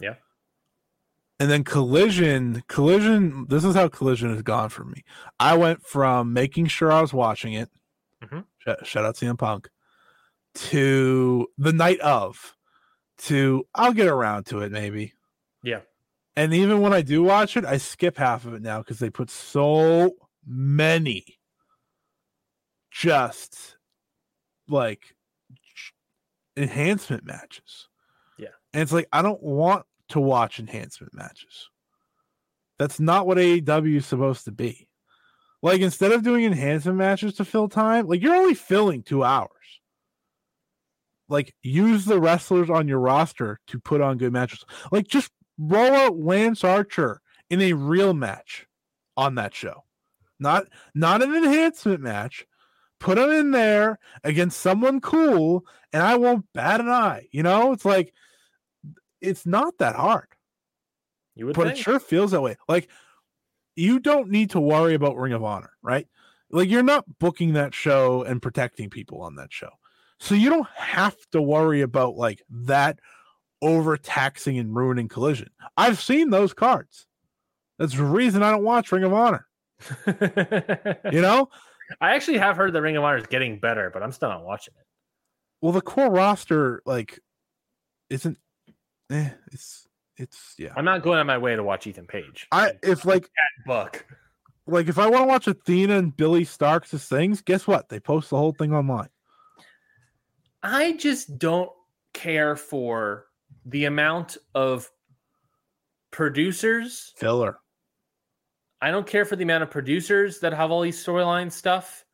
Yeah. 0.00 0.14
And 1.40 1.50
then 1.50 1.64
Collision, 1.64 2.62
Collision, 2.68 3.46
this 3.48 3.64
is 3.64 3.74
how 3.74 3.88
Collision 3.88 4.30
has 4.32 4.42
gone 4.42 4.70
for 4.70 4.84
me. 4.84 5.04
I 5.38 5.56
went 5.56 5.84
from 5.84 6.32
making 6.32 6.66
sure 6.66 6.90
I 6.90 7.00
was 7.00 7.12
watching 7.12 7.52
it, 7.54 7.68
Mhm. 8.24 8.44
shout, 8.58 8.86
shout 8.86 9.04
out 9.04 9.16
CM 9.16 9.36
Punk, 9.38 9.68
to 10.54 11.46
the 11.58 11.72
night 11.72 12.00
of, 12.00 12.56
to 13.18 13.66
I'll 13.74 13.92
get 13.92 14.08
around 14.08 14.44
to 14.46 14.60
it 14.60 14.72
maybe. 14.72 15.12
Yeah. 15.62 15.80
And 16.38 16.54
even 16.54 16.80
when 16.80 16.92
I 16.92 17.02
do 17.02 17.24
watch 17.24 17.56
it, 17.56 17.64
I 17.64 17.78
skip 17.78 18.16
half 18.16 18.44
of 18.44 18.54
it 18.54 18.62
now 18.62 18.78
because 18.78 19.00
they 19.00 19.10
put 19.10 19.28
so 19.28 20.12
many 20.46 21.24
just 22.92 23.76
like 24.68 25.16
enhancement 26.56 27.26
matches. 27.26 27.88
Yeah. 28.38 28.50
And 28.72 28.84
it's 28.84 28.92
like, 28.92 29.08
I 29.12 29.20
don't 29.20 29.42
want 29.42 29.84
to 30.10 30.20
watch 30.20 30.60
enhancement 30.60 31.12
matches. 31.12 31.70
That's 32.78 33.00
not 33.00 33.26
what 33.26 33.38
AEW 33.38 33.96
is 33.96 34.06
supposed 34.06 34.44
to 34.44 34.52
be. 34.52 34.86
Like, 35.60 35.80
instead 35.80 36.12
of 36.12 36.22
doing 36.22 36.44
enhancement 36.44 36.98
matches 36.98 37.34
to 37.34 37.44
fill 37.44 37.68
time, 37.68 38.06
like, 38.06 38.22
you're 38.22 38.36
only 38.36 38.54
filling 38.54 39.02
two 39.02 39.24
hours. 39.24 39.50
Like, 41.28 41.52
use 41.64 42.04
the 42.04 42.20
wrestlers 42.20 42.70
on 42.70 42.86
your 42.86 43.00
roster 43.00 43.58
to 43.66 43.80
put 43.80 44.00
on 44.00 44.18
good 44.18 44.32
matches. 44.32 44.64
Like, 44.92 45.08
just 45.08 45.32
roll 45.58 45.92
out 45.92 46.18
Lance 46.18 46.64
Archer 46.64 47.20
in 47.50 47.60
a 47.60 47.72
real 47.72 48.14
match 48.14 48.66
on 49.16 49.34
that 49.34 49.54
show. 49.54 49.84
Not 50.38 50.66
not 50.94 51.22
an 51.22 51.34
enhancement 51.34 52.00
match. 52.00 52.46
Put 53.00 53.18
him 53.18 53.30
in 53.30 53.50
there 53.52 53.98
against 54.24 54.60
someone 54.60 55.00
cool, 55.00 55.64
and 55.92 56.02
I 56.02 56.16
won't 56.16 56.46
bat 56.52 56.80
an 56.80 56.88
eye. 56.88 57.28
You 57.30 57.42
know, 57.42 57.72
it's 57.72 57.84
like 57.84 58.12
it's 59.20 59.46
not 59.46 59.78
that 59.78 59.96
hard, 59.96 60.28
You 61.34 61.46
would 61.46 61.56
but 61.56 61.66
think. 61.66 61.78
it 61.78 61.82
sure 61.82 61.98
feels 62.00 62.30
that 62.32 62.40
way. 62.42 62.56
Like 62.68 62.88
you 63.76 63.98
don't 64.00 64.30
need 64.30 64.50
to 64.50 64.60
worry 64.60 64.94
about 64.94 65.16
Ring 65.16 65.32
of 65.32 65.44
Honor, 65.44 65.72
right? 65.82 66.06
Like 66.50 66.68
you're 66.68 66.82
not 66.82 67.04
booking 67.18 67.52
that 67.52 67.74
show 67.74 68.22
and 68.22 68.42
protecting 68.42 68.90
people 68.90 69.20
on 69.22 69.36
that 69.36 69.52
show. 69.52 69.70
So 70.18 70.34
you 70.34 70.50
don't 70.50 70.68
have 70.74 71.16
to 71.32 71.40
worry 71.42 71.80
about 71.82 72.16
like 72.16 72.42
that 72.50 72.98
overtaxing 73.62 74.58
and 74.58 74.74
ruining 74.74 75.08
collision. 75.08 75.50
I've 75.76 76.00
seen 76.00 76.30
those 76.30 76.52
cards. 76.52 77.06
That's 77.78 77.94
the 77.94 78.04
reason 78.04 78.42
I 78.42 78.50
don't 78.50 78.64
watch 78.64 78.92
Ring 78.92 79.04
of 79.04 79.12
Honor. 79.12 79.46
You 81.12 81.22
know? 81.22 81.48
I 82.00 82.14
actually 82.14 82.38
have 82.38 82.56
heard 82.56 82.72
the 82.72 82.82
Ring 82.82 82.96
of 82.96 83.04
Honor 83.04 83.16
is 83.16 83.26
getting 83.26 83.58
better, 83.58 83.90
but 83.90 84.02
I'm 84.02 84.12
still 84.12 84.28
not 84.28 84.44
watching 84.44 84.74
it. 84.78 84.86
Well, 85.60 85.72
the 85.72 85.80
core 85.80 86.10
roster, 86.10 86.82
like, 86.84 87.18
isn't 88.10 88.38
eh, 89.10 89.30
it's 89.52 89.88
it's 90.16 90.54
yeah. 90.58 90.72
I'm 90.76 90.84
not 90.84 91.02
going 91.02 91.18
on 91.18 91.26
my 91.26 91.38
way 91.38 91.56
to 91.56 91.62
watch 91.62 91.86
Ethan 91.86 92.06
Page. 92.06 92.46
I 92.52 92.72
if 92.82 93.04
like 93.04 93.30
Buck. 93.66 94.04
like 94.66 94.88
if 94.88 94.98
I 94.98 95.08
want 95.08 95.22
to 95.22 95.28
watch 95.28 95.46
Athena 95.46 95.96
and 95.96 96.16
Billie 96.16 96.44
Starkz' 96.44 97.06
things, 97.06 97.40
guess 97.40 97.66
what? 97.66 97.88
They 97.88 98.00
post 98.00 98.30
the 98.30 98.36
whole 98.36 98.52
thing 98.52 98.72
online. 98.72 99.08
I 100.62 100.92
just 100.92 101.38
don't 101.38 101.70
care 102.12 102.56
for 102.56 103.26
the 103.68 103.84
amount 103.84 104.36
of 104.54 104.90
producers. 106.10 107.12
Filler. 107.16 107.58
I 108.80 108.90
don't 108.90 109.06
care 109.06 109.24
for 109.24 109.36
the 109.36 109.42
amount 109.42 109.64
of 109.64 109.70
producers 109.70 110.40
that 110.40 110.52
have 110.52 110.70
all 110.70 110.80
these 110.80 111.04
storyline 111.04 111.50
stuff. 111.50 112.04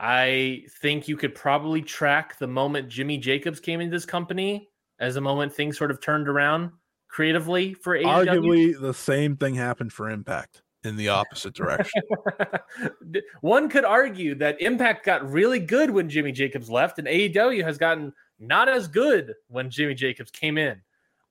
I 0.00 0.64
think 0.80 1.06
you 1.06 1.16
could 1.16 1.34
probably 1.34 1.82
track 1.82 2.38
the 2.38 2.46
moment 2.46 2.88
Jimmy 2.88 3.18
Jacobs 3.18 3.60
came 3.60 3.80
into 3.80 3.94
this 3.94 4.06
company 4.06 4.68
as 4.98 5.16
a 5.16 5.20
moment 5.20 5.52
things 5.52 5.78
sort 5.78 5.90
of 5.90 6.00
turned 6.00 6.28
around 6.28 6.70
creatively 7.08 7.74
for 7.74 7.96
AEW. 7.96 8.26
Arguably, 8.26 8.80
the 8.80 8.94
same 8.94 9.36
thing 9.36 9.54
happened 9.54 9.92
for 9.92 10.10
Impact 10.10 10.62
in 10.82 10.96
the 10.96 11.08
opposite 11.08 11.54
direction. 11.54 12.02
One 13.40 13.68
could 13.68 13.84
argue 13.84 14.34
that 14.36 14.60
Impact 14.60 15.04
got 15.04 15.30
really 15.30 15.60
good 15.60 15.90
when 15.90 16.08
Jimmy 16.08 16.32
Jacobs 16.32 16.68
left, 16.68 16.98
and 16.98 17.06
AEW 17.06 17.62
has 17.62 17.78
gotten 17.78 18.12
not 18.38 18.68
as 18.68 18.88
good 18.88 19.34
when 19.48 19.70
Jimmy 19.70 19.94
Jacobs 19.94 20.30
came 20.30 20.58
in. 20.58 20.80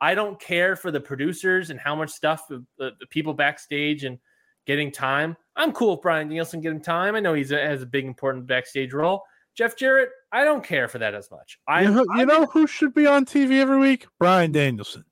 I 0.04 0.16
don't 0.16 0.38
care 0.38 0.76
for 0.76 0.92
the 0.92 1.00
producers 1.00 1.70
and 1.70 1.80
how 1.80 1.96
much 1.96 2.10
stuff 2.10 2.50
the, 2.50 2.66
the 2.78 2.92
people 3.10 3.34
backstage 3.34 4.04
and 4.04 4.20
getting 4.68 4.92
time. 4.92 5.38
I'm 5.56 5.72
cool 5.72 5.92
with 5.92 6.02
Bryan 6.02 6.28
Danielson 6.28 6.60
getting 6.60 6.82
time. 6.82 7.16
I 7.16 7.22
know 7.22 7.34
he's 7.34 7.54
a, 7.54 7.58
has 7.58 7.84
a 7.84 7.86
big 7.86 8.04
important 8.04 8.46
backstage 8.46 8.92
role. 8.92 9.24
Jeff 9.56 9.78
Jarrett, 9.78 10.10
I 10.30 10.44
don't 10.44 10.62
care 10.62 10.90
for 10.90 10.98
that 10.98 11.16
as 11.16 11.32
much. 11.32 11.58
I 11.70 11.84
you 11.84 11.92
know, 11.92 12.06
you 12.18 12.26
know 12.26 12.48
who 12.48 12.68
should 12.68 12.94
be 12.94 13.08
on 13.08 13.24
TV 13.24 13.62
every 13.62 13.78
week? 13.78 14.06
Bryan 14.20 14.52
Danielson. 14.52 15.06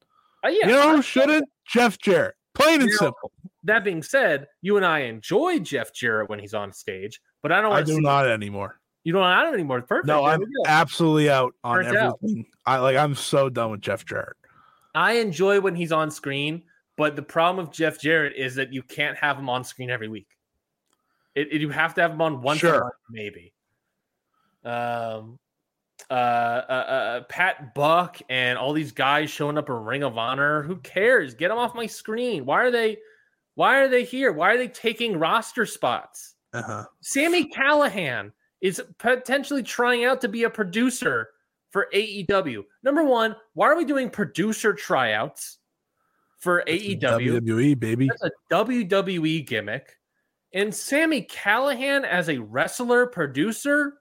uh, 0.43 0.49
yeah, 0.49 0.67
you 0.67 0.73
know 0.73 0.97
who 0.97 1.01
shouldn't? 1.01 1.47
Jeff 1.65 1.97
Jarrett. 1.97 2.35
Plain 2.53 2.81
and 2.81 2.89
You 2.89 2.89
know, 2.89 2.97
simple. 2.97 3.31
That 3.63 3.85
being 3.85 4.03
said, 4.03 4.47
you 4.61 4.75
and 4.75 4.85
I 4.85 5.03
enjoy 5.03 5.59
Jeff 5.59 5.93
Jarrett 5.93 6.29
when 6.29 6.39
he's 6.39 6.53
on 6.53 6.73
stage, 6.73 7.21
but 7.41 7.53
I 7.53 7.61
don't 7.61 7.71
I 7.71 7.83
do 7.83 8.01
not 8.01 8.27
anymore. 8.27 8.81
you 9.05 9.13
don't 9.13 9.21
want 9.21 9.47
him 9.47 9.53
anymore. 9.53 9.83
Perfect. 9.83 10.07
No, 10.07 10.25
I'm 10.25 10.43
absolutely 10.67 11.29
out 11.29 11.53
on 11.63 11.85
out. 11.85 11.95
everything. 11.95 12.45
I 12.65 12.79
like. 12.79 12.97
I'm 12.97 13.15
so 13.15 13.47
done 13.47 13.71
with 13.71 13.79
Jeff 13.79 14.03
Jarrett. 14.05 14.35
I 14.95 15.13
enjoy 15.13 15.59
when 15.61 15.75
he's 15.75 15.91
on 15.91 16.11
screen, 16.11 16.63
but 16.97 17.15
the 17.15 17.21
problem 17.21 17.65
with 17.65 17.75
Jeff 17.75 17.99
Jarrett 17.99 18.35
is 18.35 18.55
that 18.55 18.73
you 18.73 18.83
can't 18.83 19.17
have 19.17 19.37
him 19.37 19.49
on 19.49 19.63
screen 19.63 19.89
every 19.89 20.07
week. 20.07 20.27
It, 21.35 21.47
it- 21.51 21.61
you 21.61 21.69
have 21.69 21.93
to 21.95 22.01
have 22.01 22.11
him 22.11 22.21
on 22.21 22.41
once 22.41 22.57
a 22.57 22.67
Sure. 22.67 22.79
month, 22.81 22.93
maybe. 23.09 23.53
Um, 24.63 25.39
uh, 26.09 26.13
uh, 26.13 26.15
uh, 26.89 27.21
Pat 27.23 27.73
Buck 27.73 28.17
and 28.29 28.57
all 28.57 28.73
these 28.73 28.91
guys 28.91 29.29
showing 29.29 29.57
up 29.57 29.69
in 29.69 29.75
Ring 29.75 30.03
of 30.03 30.17
Honor. 30.17 30.61
Who 30.63 30.77
cares? 30.77 31.33
Get 31.33 31.49
them 31.49 31.57
off 31.57 31.73
my 31.75 31.85
screen. 31.85 32.45
Why 32.45 32.61
are 32.63 32.71
they? 32.71 32.97
Why 33.55 33.77
are 33.79 33.87
they 33.87 34.03
here? 34.03 34.31
Why 34.31 34.53
are 34.53 34.57
they 34.57 34.67
taking 34.67 35.17
roster 35.19 35.65
spots? 35.65 36.35
Uh 36.53 36.61
huh. 36.61 36.85
Sammy 37.01 37.45
Callahan 37.45 38.31
is 38.61 38.81
potentially 38.97 39.63
trying 39.63 40.05
out 40.05 40.21
to 40.21 40.27
be 40.27 40.43
a 40.43 40.49
producer 40.49 41.29
for 41.71 41.87
AEW. 41.93 42.63
Number 42.83 43.03
one, 43.03 43.35
why 43.53 43.67
are 43.67 43.75
we 43.77 43.85
doing 43.85 44.09
producer 44.09 44.73
tryouts 44.73 45.57
for 46.37 46.63
AEW? 46.67 46.99
WWE 47.01 47.79
baby. 47.79 48.07
That's 48.07 48.23
a 48.23 48.31
WWE 48.53 49.45
gimmick. 49.47 49.97
And 50.53 50.73
Sammy 50.75 51.21
Callahan 51.23 52.03
as 52.05 52.29
a 52.29 52.37
wrestler 52.39 53.07
producer, 53.07 53.95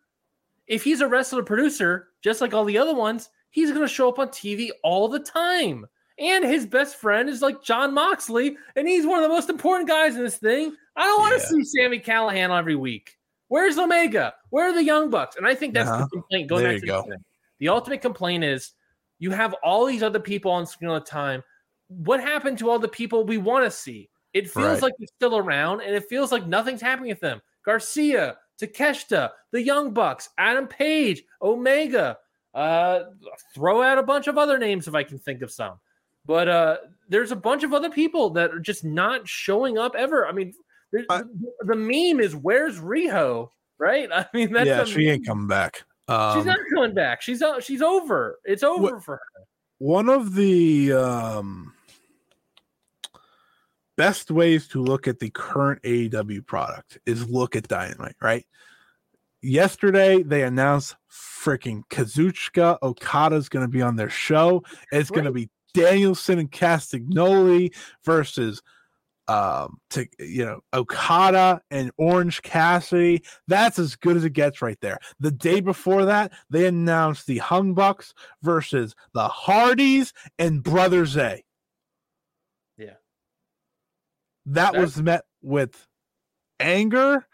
if 0.66 0.82
he's 0.84 1.00
a 1.00 1.08
wrestler 1.08 1.42
producer, 1.44 2.08
just 2.22 2.40
like 2.40 2.52
all 2.52 2.64
the 2.64 2.78
other 2.78 2.94
ones, 2.94 3.30
he's 3.50 3.70
going 3.70 3.86
to 3.86 3.92
show 3.92 4.08
up 4.08 4.18
on 4.18 4.28
TV 4.28 4.70
all 4.82 5.08
the 5.08 5.20
time. 5.20 5.86
And 6.18 6.44
his 6.44 6.66
best 6.66 6.96
friend 6.96 7.28
is 7.30 7.40
like 7.40 7.62
Jon 7.62 7.94
Moxley, 7.94 8.56
and 8.76 8.86
he's 8.86 9.06
one 9.06 9.18
of 9.18 9.22
the 9.22 9.34
most 9.34 9.48
important 9.48 9.88
guys 9.88 10.16
in 10.16 10.22
this 10.22 10.36
thing. 10.36 10.74
I 10.96 11.04
don't 11.04 11.20
want 11.20 11.40
to 11.40 11.56
Yeah. 11.56 11.62
see 11.62 11.64
Sammy 11.64 11.98
Callahan 11.98 12.50
every 12.50 12.76
week. 12.76 13.16
Where's 13.48 13.78
Omega? 13.78 14.34
Where 14.50 14.68
are 14.68 14.74
the 14.74 14.84
Young 14.84 15.08
Bucks? 15.08 15.36
And 15.36 15.46
I 15.46 15.54
think 15.54 15.72
that's 15.72 15.88
Uh-huh. 15.88 16.04
the 16.04 16.08
complaint. 16.10 16.48
Going 16.50 16.62
There 16.64 16.72
back 16.72 16.80
to 16.82 16.86
go. 16.86 17.02
the, 17.02 17.10
thing. 17.14 17.24
The 17.60 17.68
ultimate 17.68 18.02
complaint 18.02 18.42
is 18.44 18.72
you 19.18 19.30
have 19.30 19.54
all 19.62 19.86
these 19.86 20.02
other 20.02 20.18
people 20.20 20.50
on 20.50 20.66
screen 20.66 20.90
all 20.90 20.98
the 20.98 21.04
time. 21.06 21.42
What 21.88 22.20
happened 22.20 22.58
to 22.58 22.70
all 22.70 22.78
the 22.78 22.88
people 22.88 23.24
we 23.24 23.38
want 23.38 23.64
to 23.64 23.70
see? 23.70 24.08
It 24.32 24.50
feels 24.50 24.64
Right. 24.74 24.82
like 24.82 24.94
they're 24.98 25.06
still 25.16 25.36
around, 25.36 25.80
and 25.82 25.94
it 25.94 26.04
feels 26.08 26.32
like 26.32 26.46
nothing's 26.46 26.80
happening 26.80 27.10
with 27.10 27.20
them. 27.20 27.40
Garcia, 27.64 28.38
Takeshita, 28.60 29.30
the 29.52 29.60
Young 29.62 29.92
Bucks, 29.92 30.28
Adam 30.38 30.66
Page, 30.66 31.22
Omega. 31.42 32.18
Uh, 32.54 33.04
throw 33.54 33.82
out 33.82 33.98
a 33.98 34.02
bunch 34.02 34.26
of 34.26 34.36
other 34.38 34.58
names 34.58 34.88
if 34.88 34.94
I 34.94 35.02
can 35.04 35.18
think 35.18 35.42
of 35.42 35.50
some. 35.52 35.78
But 36.26 36.48
uh, 36.48 36.76
there's 37.08 37.32
a 37.32 37.36
bunch 37.36 37.62
of 37.64 37.72
other 37.72 37.90
people 37.90 38.30
that 38.30 38.52
are 38.52 38.58
just 38.60 38.84
not 38.84 39.26
showing 39.28 39.78
up 39.78 39.94
ever. 39.96 40.26
I 40.26 40.32
mean, 40.32 40.52
I- 41.10 41.22
the 41.60 41.76
meme 41.76 42.20
is 42.20 42.34
"Where's 42.34 42.78
Riho?" 42.80 43.50
Right? 43.78 44.08
I 44.14 44.26
mean, 44.34 44.52
that's 44.52 44.66
yeah, 44.66 44.84
she 44.84 45.08
ain't 45.08 45.26
coming 45.26 45.46
back. 45.48 45.84
She's 46.10 46.16
Um, 46.42 46.46
not 46.46 46.58
coming 46.74 46.94
back. 46.94 47.22
She's 47.22 47.40
uh, 47.40 47.60
she's 47.60 47.82
over. 47.82 48.38
It's 48.44 48.62
over 48.64 48.98
for 49.00 49.16
her. 49.16 49.42
one 49.78 50.08
of 50.08 50.34
the 50.34 50.92
um, 50.92 51.72
best 53.96 54.30
ways 54.30 54.66
to 54.68 54.82
look 54.82 55.06
at 55.06 55.18
the 55.20 55.30
current 55.30 55.82
AEW 55.82 56.44
product 56.46 56.98
is 57.06 57.28
look 57.28 57.54
at 57.54 57.68
Dynamite, 57.68 58.16
right? 58.20 58.44
Yesterday 59.42 60.22
they 60.22 60.42
announced 60.42 60.96
freaking 61.10 61.82
Kazuchika 61.90 62.78
Okada's 62.82 63.48
going 63.48 63.64
to 63.64 63.70
be 63.70 63.80
on 63.82 63.96
their 63.96 64.10
show. 64.10 64.62
It's 64.92 65.10
going 65.10 65.24
to 65.24 65.32
be 65.32 65.48
Danielson 65.74 66.38
and 66.38 66.50
Castagnoli 66.50 67.72
versus 68.04 68.60
um 69.28 69.78
to 69.90 70.06
you 70.18 70.44
know 70.44 70.60
Okada 70.74 71.60
and 71.70 71.90
Orange 71.96 72.42
Cassidy. 72.42 73.22
That's 73.46 73.78
as 73.78 73.96
good 73.96 74.16
as 74.16 74.24
it 74.24 74.32
gets 74.32 74.60
right 74.62 74.78
there. 74.80 74.98
The 75.20 75.30
day 75.30 75.60
before 75.60 76.04
that, 76.06 76.32
they 76.50 76.66
announced 76.66 77.26
the 77.26 77.42
Young 77.50 77.74
Bucks 77.74 78.12
versus 78.42 78.94
the 79.14 79.28
Hardys 79.28 80.12
and 80.38 80.62
Brother 80.62 81.06
Zay. 81.06 81.44
Yeah. 82.76 82.94
That 84.46 84.72
That- 84.72 84.80
was 84.80 85.00
met 85.00 85.24
with 85.42 85.86
anger. 86.58 87.26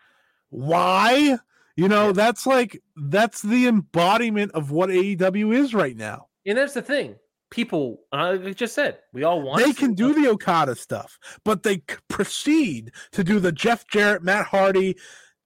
Why? 0.51 1.39
You 1.77 1.89
know, 1.89 2.13
that's 2.13 2.47
like 2.47 2.81
that's 2.97 3.43
the 3.43 3.67
embodiment 3.67 4.53
of 4.53 4.71
what 4.71 4.91
AEW 4.91 5.55
is 5.55 5.75
right 5.75 5.97
now. 5.97 6.29
And 6.47 6.57
that's 6.57 6.75
the 6.75 6.83
thing. 6.83 7.17
People, 7.51 8.01
uh, 8.13 8.39
I 8.45 8.53
just 8.53 8.75
said, 8.75 8.99
we 9.13 9.23
all 9.25 9.41
want. 9.41 9.65
They 9.65 9.73
can 9.73 9.95
do 9.95 10.13
the 10.13 10.29
Okada 10.31 10.75
stuff, 10.75 11.19
but 11.45 11.63
they 11.63 11.83
proceed 12.09 12.91
to 13.13 13.23
do 13.23 13.39
the 13.39 13.53
Jeff 13.53 13.87
Jarrett, 13.87 14.23
Matt 14.25 14.47
Hardy 14.47 14.97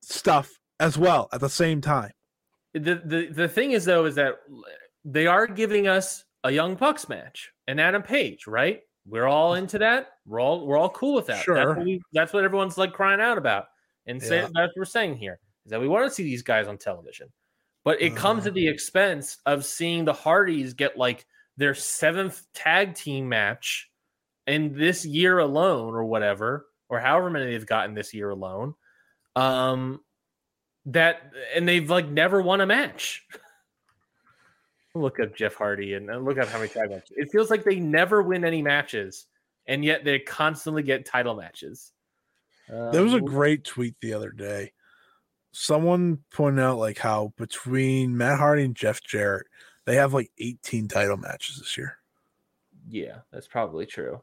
stuff 0.01 0.51
as 0.81 0.97
well 0.97 1.29
at 1.33 1.41
the 1.41 1.49
same 1.51 1.81
time. 1.81 2.11
the 2.73 3.03
the 3.05 3.27
the 3.33 3.49
thing 3.49 3.73
is 3.73 3.85
though 3.85 4.07
is 4.07 4.15
that 4.15 4.37
they 5.05 5.27
are 5.27 5.47
giving 5.47 5.89
us 5.89 6.25
a 6.45 6.51
young 6.51 6.75
bucks 6.75 7.09
match 7.09 7.51
and 7.69 7.81
adam 7.81 8.01
page 8.03 8.47
right 8.47 8.81
we're 9.07 9.27
all 9.27 9.55
into 9.55 9.77
that 9.79 10.09
we're 10.27 10.41
all 10.41 10.67
we're 10.67 10.79
all 10.79 10.89
cool 10.91 11.15
with 11.15 11.27
that 11.27 11.35
that's 11.35 11.45
Sure. 11.45 11.75
what, 11.75 11.85
we, 11.85 12.01
that's 12.15 12.33
what 12.33 12.45
everyone's 12.45 12.79
like 12.79 12.93
crying 12.93 13.21
out 13.21 13.37
about 13.39 13.67
and 14.07 14.23
say, 14.23 14.37
Yeah. 14.37 14.43
that's 14.43 14.55
what 14.55 14.71
we're 14.77 14.85
saying 14.85 15.17
here 15.17 15.39
is 15.67 15.71
that 15.71 15.81
we 15.81 15.89
want 15.89 16.09
to 16.09 16.15
see 16.15 16.23
these 16.23 16.43
guys 16.43 16.67
on 16.69 16.79
television 16.79 17.29
but 17.85 18.01
it 18.01 18.15
comes 18.17 18.47
Uh. 18.47 18.49
at 18.49 18.55
the 18.55 18.67
expense 18.69 19.37
of 19.47 19.65
seeing 19.67 20.05
the 20.07 20.13
hardys 20.15 20.73
get 20.73 20.97
like 20.97 21.27
their 21.57 21.75
seventh 21.75 22.47
tag 22.55 22.95
team 22.95 23.29
match 23.29 23.91
in 24.47 24.75
this 24.75 25.05
year 25.05 25.39
alone 25.39 25.95
or 25.95 26.05
whatever 26.05 26.67
or 26.89 26.99
however 26.99 27.31
many 27.31 27.47
they've 27.47 27.67
gotten 27.67 27.95
this 27.95 28.13
year 28.15 28.31
alone 28.31 28.75
um 29.37 30.01
that 30.87 31.33
and 31.55 31.69
they've 31.69 31.91
like 31.91 32.09
never 32.09 32.41
won 32.41 32.61
a 32.61 32.67
match. 32.67 33.27
look 34.95 35.21
up 35.21 35.37
Jeff 35.37 35.55
Hardy 35.55 35.95
and 35.95 36.11
and 36.11 36.25
look 36.25 36.39
up 36.39 36.49
how 36.49 36.59
many 36.59 36.69
tag 36.71 36.91
matches. 36.91 37.13
It 37.17 37.31
feels 37.31 37.51
like 37.51 37.65
they 37.65 37.79
never 37.79 38.23
win 38.23 38.45
any 38.45 38.63
matches, 38.63 39.27
and 39.67 39.85
yet 39.85 40.05
they 40.05 40.19
constantly 40.19 40.83
get 40.83 41.07
title 41.07 41.37
matches. 41.37 41.93
There 42.69 43.03
was 43.03 43.15
a 43.15 43.19
Um, 43.19 43.25
great 43.25 43.65
tweet 43.65 43.95
the 44.01 44.15
other 44.15 44.31
day. 44.33 44.73
Someone 45.53 46.19
pointed 46.33 46.63
out 46.63 46.79
like 46.79 46.99
how 46.99 47.33
between 47.37 48.17
Matt 48.17 48.39
Hardy 48.39 48.65
and 48.65 48.75
Jeff 48.77 49.01
Jarrett, 49.03 49.47
they 49.87 49.97
have 49.97 50.13
like 50.15 50.31
18 50.39 50.89
title 50.89 51.17
matches 51.17 51.59
this 51.59 51.77
year, 51.77 51.99
yeah, 52.89 53.19
that's 53.33 53.49
probably 53.49 53.87
true. 53.87 54.21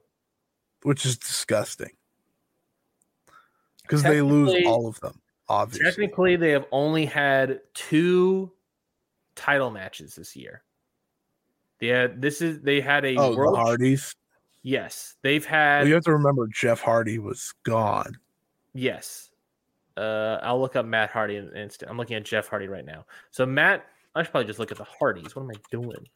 which 0.84 1.06
is 1.06 1.18
disgusting. 1.18 1.92
Because 3.82 4.04
they 4.04 4.22
lose 4.22 4.54
all 4.66 4.88
of 4.88 5.00
them, 5.00 5.22
obviously. 5.48 5.86
Technically, 5.86 6.36
they 6.36 6.52
have 6.52 6.66
only 6.72 7.06
had 7.06 7.62
two 7.74 8.52
title 9.36 9.72
matches 9.72 10.16
this 10.16 10.36
year. 10.36 10.62
They 11.80 11.88
had 11.88 12.22
this 12.22 12.42
is 12.42 12.60
they 12.62 12.82
had 12.82 13.06
a 13.06 13.16
Oh, 13.18 13.34
the. 13.34 13.56
Hardys. 13.58 14.14
Yes, 14.64 15.16
they've 15.22 15.44
Well, 15.46 15.54
had 15.54 15.88
you 15.88 15.94
have 15.94 16.04
to 16.04 16.12
remember 16.12 16.48
Jeff 16.48 16.82
Hardy 16.82 17.20
was 17.20 17.54
gone. 17.64 18.18
Yes. 18.74 19.30
Uh, 19.96 20.40
I'll 20.44 20.60
look 20.60 20.76
up 20.76 20.86
Matt 20.86 21.10
Hardy 21.12 21.38
in 21.38 21.56
instant. 21.56 21.90
I'm 21.90 21.98
looking 21.98 22.18
at 22.18 22.26
Jeff 22.26 22.48
Hardy 22.50 22.68
right 22.68 22.86
now. 22.86 23.06
So 23.32 23.46
Matt, 23.46 23.86
I 24.16 24.24
should 24.24 24.32
probably 24.32 24.48
just 24.48 24.60
look 24.60 24.72
at 24.72 24.78
the 24.78 24.86
Hardys. 24.86 25.36
What 25.36 25.44
am 25.44 25.52
I 25.52 25.56
doing? 25.70 26.08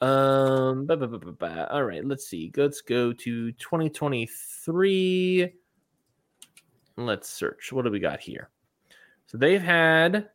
Um, 0.00 0.86
ba, 0.86 0.96
ba, 0.96 1.06
ba, 1.06 1.18
ba, 1.18 1.32
ba. 1.32 1.68
all 1.70 1.84
right. 1.84 2.02
Let's 2.04 2.26
see. 2.26 2.50
Let's 2.56 2.80
go 2.80 3.12
to 3.12 3.52
2023. 3.52 5.52
Let's 6.96 7.28
search. 7.28 7.72
What 7.72 7.84
do 7.84 7.90
we 7.90 8.00
got 8.00 8.20
here? 8.20 8.48
So 9.26 9.36
they've 9.38 9.62
had 9.62 10.28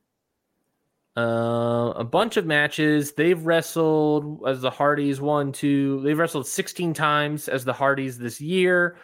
Uh, 1.18 1.94
a 1.96 2.04
bunch 2.04 2.38
of 2.38 2.46
matches. 2.46 3.14
They've 3.14 3.44
wrestled 3.44 4.48
as 4.48 4.62
the 4.62 4.70
Hardys 4.70 5.20
one, 5.20 5.52
two. 5.52 6.00
They've 6.04 6.18
wrestled 6.18 6.46
16 6.46 6.94
times 6.94 7.50
as 7.50 7.66
the 7.66 7.74
Hardys 7.74 8.20
this 8.20 8.40
year. 8.40 8.98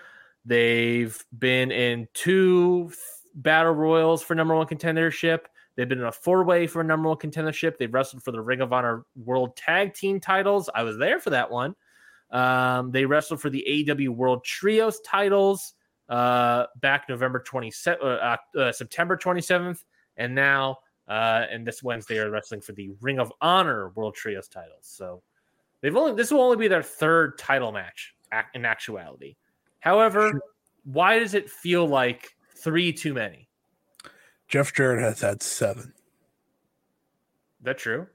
They've 0.46 1.18
been 1.40 1.72
in 1.72 2.08
two 2.14 2.92
battle 3.34 3.74
royals 3.74 4.22
for 4.22 4.36
number 4.36 4.54
one 4.54 4.68
contendership. 4.68 5.40
They've 5.76 5.90
been 5.90 6.00
in 6.00 6.06
a 6.06 6.12
four 6.12 6.44
way 6.44 6.68
for 6.68 6.82
a 6.82 6.84
number 6.84 7.10
one 7.10 7.18
contendership. 7.18 7.78
They've 7.78 7.94
wrestled 7.94 8.24
for 8.24 8.32
the 8.32 8.42
Ring 8.42 8.62
of 8.62 8.74
Honor 8.74 9.06
World 9.16 9.56
Tag 9.56 9.94
Team 9.94 10.20
titles. 10.20 10.70
I 10.74 10.84
was 10.84 10.98
there 10.98 11.20
for 11.20 11.32
that 11.32 11.50
one. 11.50 11.76
Um, 12.32 12.92
they 12.92 13.06
wrestled 13.06 13.42
for 13.42 13.50
the 13.50 13.66
AEW 13.68 14.10
World 14.10 14.44
Trios 14.44 15.00
titles 15.02 15.74
uh, 16.10 16.66
back 16.82 17.06
November 17.10 17.44
27th, 17.48 17.98
uh, 18.04 18.60
uh, 18.60 18.72
September 18.72 19.18
27th, 19.18 19.84
and 20.18 20.34
now 20.34 20.78
uh, 21.08 21.46
and 21.52 21.66
this 21.66 21.84
Wednesday 21.84 22.18
are 22.20 22.30
wrestling 22.30 22.62
for 22.62 22.74
the 22.74 22.92
Ring 23.02 23.20
of 23.20 23.32
Honor 23.42 23.90
World 23.90 24.16
Trios 24.16 24.48
titles. 24.48 24.82
So 24.82 25.22
they've 25.82 25.96
only 25.96 26.14
this 26.14 26.32
will 26.32 26.42
only 26.42 26.58
be 26.58 26.68
their 26.68 26.84
third 26.84 27.38
title 27.38 27.72
match 27.72 28.16
in 28.54 28.66
actuality. 28.66 29.36
However, 29.80 30.40
why 30.86 31.20
does 31.20 31.34
it 31.34 31.50
feel 31.50 31.86
like 31.86 32.36
three 32.56 32.94
too 32.94 33.14
many? 33.14 33.50
Jeff 34.54 34.72
Jarrett 34.72 35.02
has 35.02 35.20
had 35.20 35.42
seven. 35.42 35.94
That 37.64 37.80
true? 37.80 38.06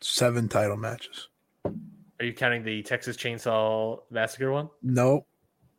Seven 0.00 0.48
title 0.48 0.76
matches. 0.76 1.28
Are 1.64 2.24
you 2.24 2.32
counting 2.32 2.64
the 2.64 2.82
Texas 2.82 3.16
Chainsaw 3.16 4.00
Massacre 4.10 4.50
one? 4.50 4.68
No, 4.82 5.26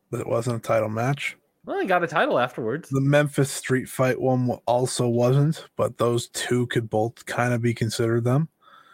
but 0.09 0.21
it 0.21 0.27
wasn't 0.27 0.55
a 0.55 0.59
title 0.65 0.87
match. 0.87 1.35
Well, 1.65 1.81
he 1.81 1.87
got 1.87 2.05
a 2.05 2.07
title 2.07 2.39
afterwards. 2.39 2.87
The 2.87 3.01
Memphis 3.01 3.51
Street 3.51 3.89
Fight 3.89 4.17
one 4.17 4.47
also 4.65 5.09
wasn't, 5.09 5.67
but 5.75 5.97
those 5.97 6.29
two 6.29 6.67
could 6.67 6.89
both 6.89 7.25
kind 7.25 7.53
of 7.53 7.61
be 7.61 7.73
considered 7.73 8.23
them. 8.23 8.47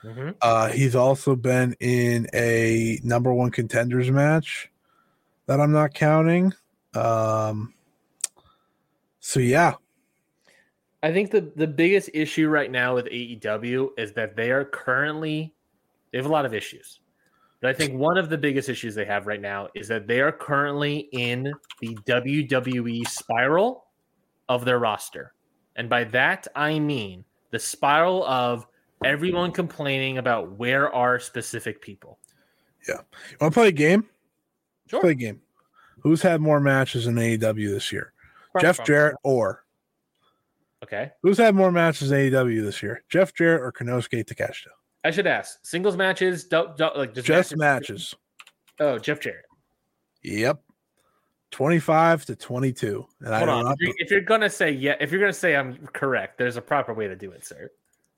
Mm-hmm. 0.03 0.31
Uh, 0.41 0.69
he's 0.69 0.95
also 0.95 1.35
been 1.35 1.75
in 1.79 2.25
a 2.33 2.99
number 3.03 3.31
one 3.31 3.51
contenders 3.51 4.09
match 4.09 4.71
that 5.45 5.61
I'm 5.61 5.73
not 5.73 5.93
counting. 5.93 6.53
Um, 6.95 7.75
so 9.19 9.39
yeah, 9.39 9.75
I 11.03 11.11
think 11.11 11.31
the 11.31 11.51
the 11.55 11.67
biggest 11.67 12.09
issue 12.13 12.47
right 12.47 12.71
now 12.71 12.95
with 12.95 13.05
AEW 13.07 13.89
is 13.97 14.13
that 14.13 14.35
they 14.37 14.51
are 14.51 14.63
currently 14.63 15.53
they 16.11 16.17
have 16.17 16.25
a 16.25 16.29
lot 16.29 16.45
of 16.45 16.53
issues. 16.53 17.01
But 17.61 17.69
I 17.69 17.73
think 17.73 17.93
one 17.93 18.17
of 18.17 18.29
the 18.29 18.37
biggest 18.37 18.69
issues 18.69 18.95
they 18.95 19.05
have 19.05 19.27
right 19.27 19.39
now 19.41 19.67
is 19.75 19.87
that 19.89 20.07
they 20.07 20.21
are 20.21 20.31
currently 20.31 21.09
in 21.11 21.53
the 21.81 21.95
WWE 22.05 23.07
spiral 23.07 23.85
of 24.49 24.65
their 24.65 24.79
roster. 24.79 25.33
And 25.75 25.89
by 25.89 26.03
that, 26.05 26.47
I 26.55 26.79
mean 26.79 27.23
the 27.51 27.59
spiral 27.59 28.25
of 28.25 28.67
everyone 29.03 29.51
complaining 29.51 30.17
about 30.17 30.51
where 30.57 30.93
are 30.93 31.19
specific 31.19 31.81
people. 31.81 32.19
Yeah. 32.87 32.99
You 33.29 33.37
want 33.39 33.53
to 33.53 33.59
play 33.59 33.67
a 33.69 33.71
game? 33.71 34.09
Sure. 34.87 35.01
Play 35.01 35.11
a 35.11 35.15
game. 35.15 35.41
Who's 35.99 36.21
had 36.21 36.41
more 36.41 36.59
matches 36.59 37.07
in 37.07 37.15
AEW 37.15 37.69
this 37.69 37.91
year? 37.91 38.13
Jeff 38.59 38.83
Jarrett 38.85 39.15
or 39.23 39.62
Okay. 40.83 41.11
Who's 41.21 41.37
had 41.37 41.55
more 41.55 41.71
matches 41.71 42.11
in 42.11 42.31
AEW 42.31 42.61
this 42.61 42.83
year? 42.83 43.03
Jeff 43.09 43.33
Jarrett 43.33 43.61
or 43.61 43.71
Konosuke 43.71 44.25
Takeshita? 44.25 44.67
I 45.05 45.11
should 45.11 45.27
ask 45.27 45.65
singles 45.65 45.95
matches, 45.95 46.43
do, 46.43 46.67
do, 46.77 46.89
like 46.95 47.13
just, 47.13 47.27
just 47.27 47.57
matches. 47.57 48.13
Oh, 48.79 48.99
Jeff 48.99 49.21
Jarrett. 49.21 49.45
Yep. 50.23 50.61
25 51.51 52.25
to 52.25 52.35
22. 52.35 53.05
And 53.21 53.33
Hold 53.33 53.49
on. 53.49 53.71
If 53.71 53.77
you're, 53.79 53.93
if 53.99 54.11
you're, 54.11 54.21
gonna 54.21 54.49
say 54.49 54.71
yeah, 54.71 54.95
if 54.99 55.11
you're 55.11 55.21
gonna 55.21 55.31
say 55.31 55.55
I'm 55.55 55.87
correct, 55.93 56.37
there's 56.37 56.57
a 56.57 56.61
proper 56.61 56.93
way 56.93 57.07
to 57.07 57.15
do 57.15 57.31
it, 57.31 57.45
sir. 57.45 57.69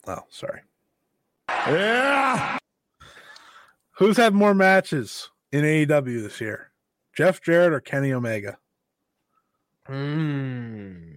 Oh, 0.07 0.21
sorry. 0.29 0.61
Yeah. 1.49 2.57
Who's 3.97 4.17
had 4.17 4.33
more 4.33 4.53
matches 4.53 5.29
in 5.51 5.63
AEW 5.63 6.23
this 6.23 6.41
year? 6.41 6.71
Jeff 7.15 7.41
Jarrett 7.41 7.73
or 7.73 7.79
Kenny 7.79 8.11
Omega? 8.11 8.57
Hmm. 9.85 11.14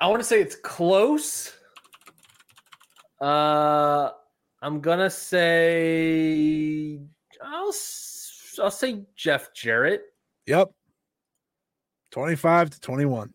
I 0.00 0.06
want 0.06 0.20
to 0.20 0.24
say 0.24 0.40
it's 0.40 0.56
close. 0.56 1.54
Uh, 3.20 4.10
I'm 4.62 4.80
gonna 4.80 5.10
say 5.10 7.00
I'll 7.42 7.72
I'll 8.60 8.70
say 8.70 9.02
Jeff 9.16 9.52
Jarrett. 9.54 10.02
Yep. 10.46 10.70
25 12.10 12.70
to 12.70 12.80
21. 12.80 13.34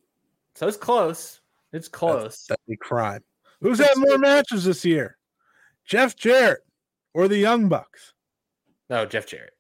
So 0.56 0.68
it's 0.68 0.78
close. 0.78 1.42
It's 1.74 1.88
close. 1.88 2.24
That's, 2.24 2.48
that'd 2.48 2.66
be 2.68 2.76
crime. 2.76 3.24
Who's 3.62 3.80
had 3.80 3.96
more 3.98 4.18
matches 4.18 4.66
this 4.66 4.84
year? 4.84 5.18
Jeff 5.86 6.16
Jarrett 6.16 6.62
or 7.14 7.28
the 7.28 7.38
Young 7.38 7.70
Bucks? 7.70 8.14
No, 8.90 9.06
Jeff 9.06 9.28
Jarrett. 9.28 9.54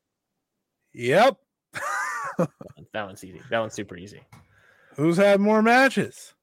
Yep. 0.93 1.37
that 2.37 3.05
one's 3.05 3.23
easy. 3.23 3.41
That 3.49 3.59
one's 3.59 3.73
super 3.73 3.97
easy. 3.97 4.21
Who's 4.95 5.17
had 5.17 5.39
more 5.39 5.61
matches? 5.61 6.33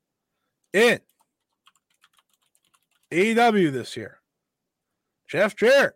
In 0.73 1.01
AEW 3.13 3.73
this 3.73 3.97
year? 3.97 4.19
Jeff 5.29 5.57
Jarrett 5.57 5.95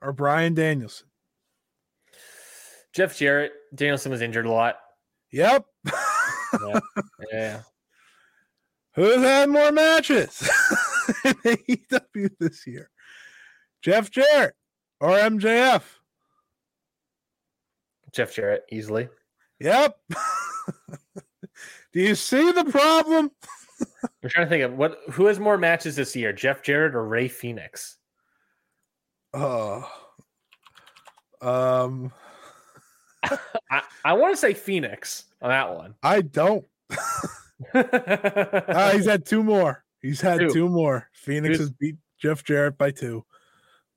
or 0.00 0.12
Bryan 0.12 0.54
Danielson? 0.54 1.08
Jeff 2.94 3.16
Jarrett. 3.16 3.52
Danielson 3.74 4.10
was 4.10 4.22
injured 4.22 4.46
a 4.46 4.52
lot. 4.52 4.76
Yep. 5.32 5.66
yeah. 6.62 6.80
yeah. 7.32 7.60
Who's 8.94 9.16
had 9.16 9.50
more 9.50 9.70
matches 9.72 10.48
in 11.24 11.34
AEW 11.34 12.30
this 12.40 12.66
year? 12.66 12.90
Jeff 13.82 14.10
Jarrett 14.10 14.54
or 15.00 15.10
MJF? 15.10 15.82
Jeff 18.12 18.34
Jarrett, 18.34 18.64
easily. 18.72 19.10
Yep. 19.60 19.98
Do 21.92 22.00
you 22.00 22.14
see 22.14 22.50
the 22.52 22.64
problem? 22.64 23.30
I'm 24.22 24.30
trying 24.30 24.46
to 24.46 24.50
think 24.50 24.64
of 24.64 24.76
what 24.76 24.98
who 25.12 25.26
has 25.26 25.38
more 25.38 25.58
matches 25.58 25.96
this 25.96 26.16
year, 26.16 26.32
Jeff 26.32 26.62
Jarrett 26.62 26.94
or 26.94 27.06
Rey 27.06 27.28
Fénix? 27.28 27.94
Oh, 29.34 29.88
um, 31.40 32.12
I, 33.70 33.82
I 34.04 34.12
want 34.14 34.34
to 34.34 34.36
say 34.36 34.54
Fénix 34.54 35.24
on 35.42 35.50
that 35.50 35.74
one. 35.74 35.94
I 36.02 36.22
don't. 36.22 36.64
uh, 37.74 38.92
he's 38.92 39.06
had 39.06 39.26
two 39.26 39.42
more. 39.42 39.84
He's 40.00 40.20
had 40.20 40.40
two, 40.40 40.50
two 40.50 40.68
more. 40.68 41.08
Fénix 41.26 41.58
has 41.58 41.70
beat 41.70 41.96
Jeff 42.18 42.44
Jarrett 42.44 42.78
by 42.78 42.90
two. 42.90 43.24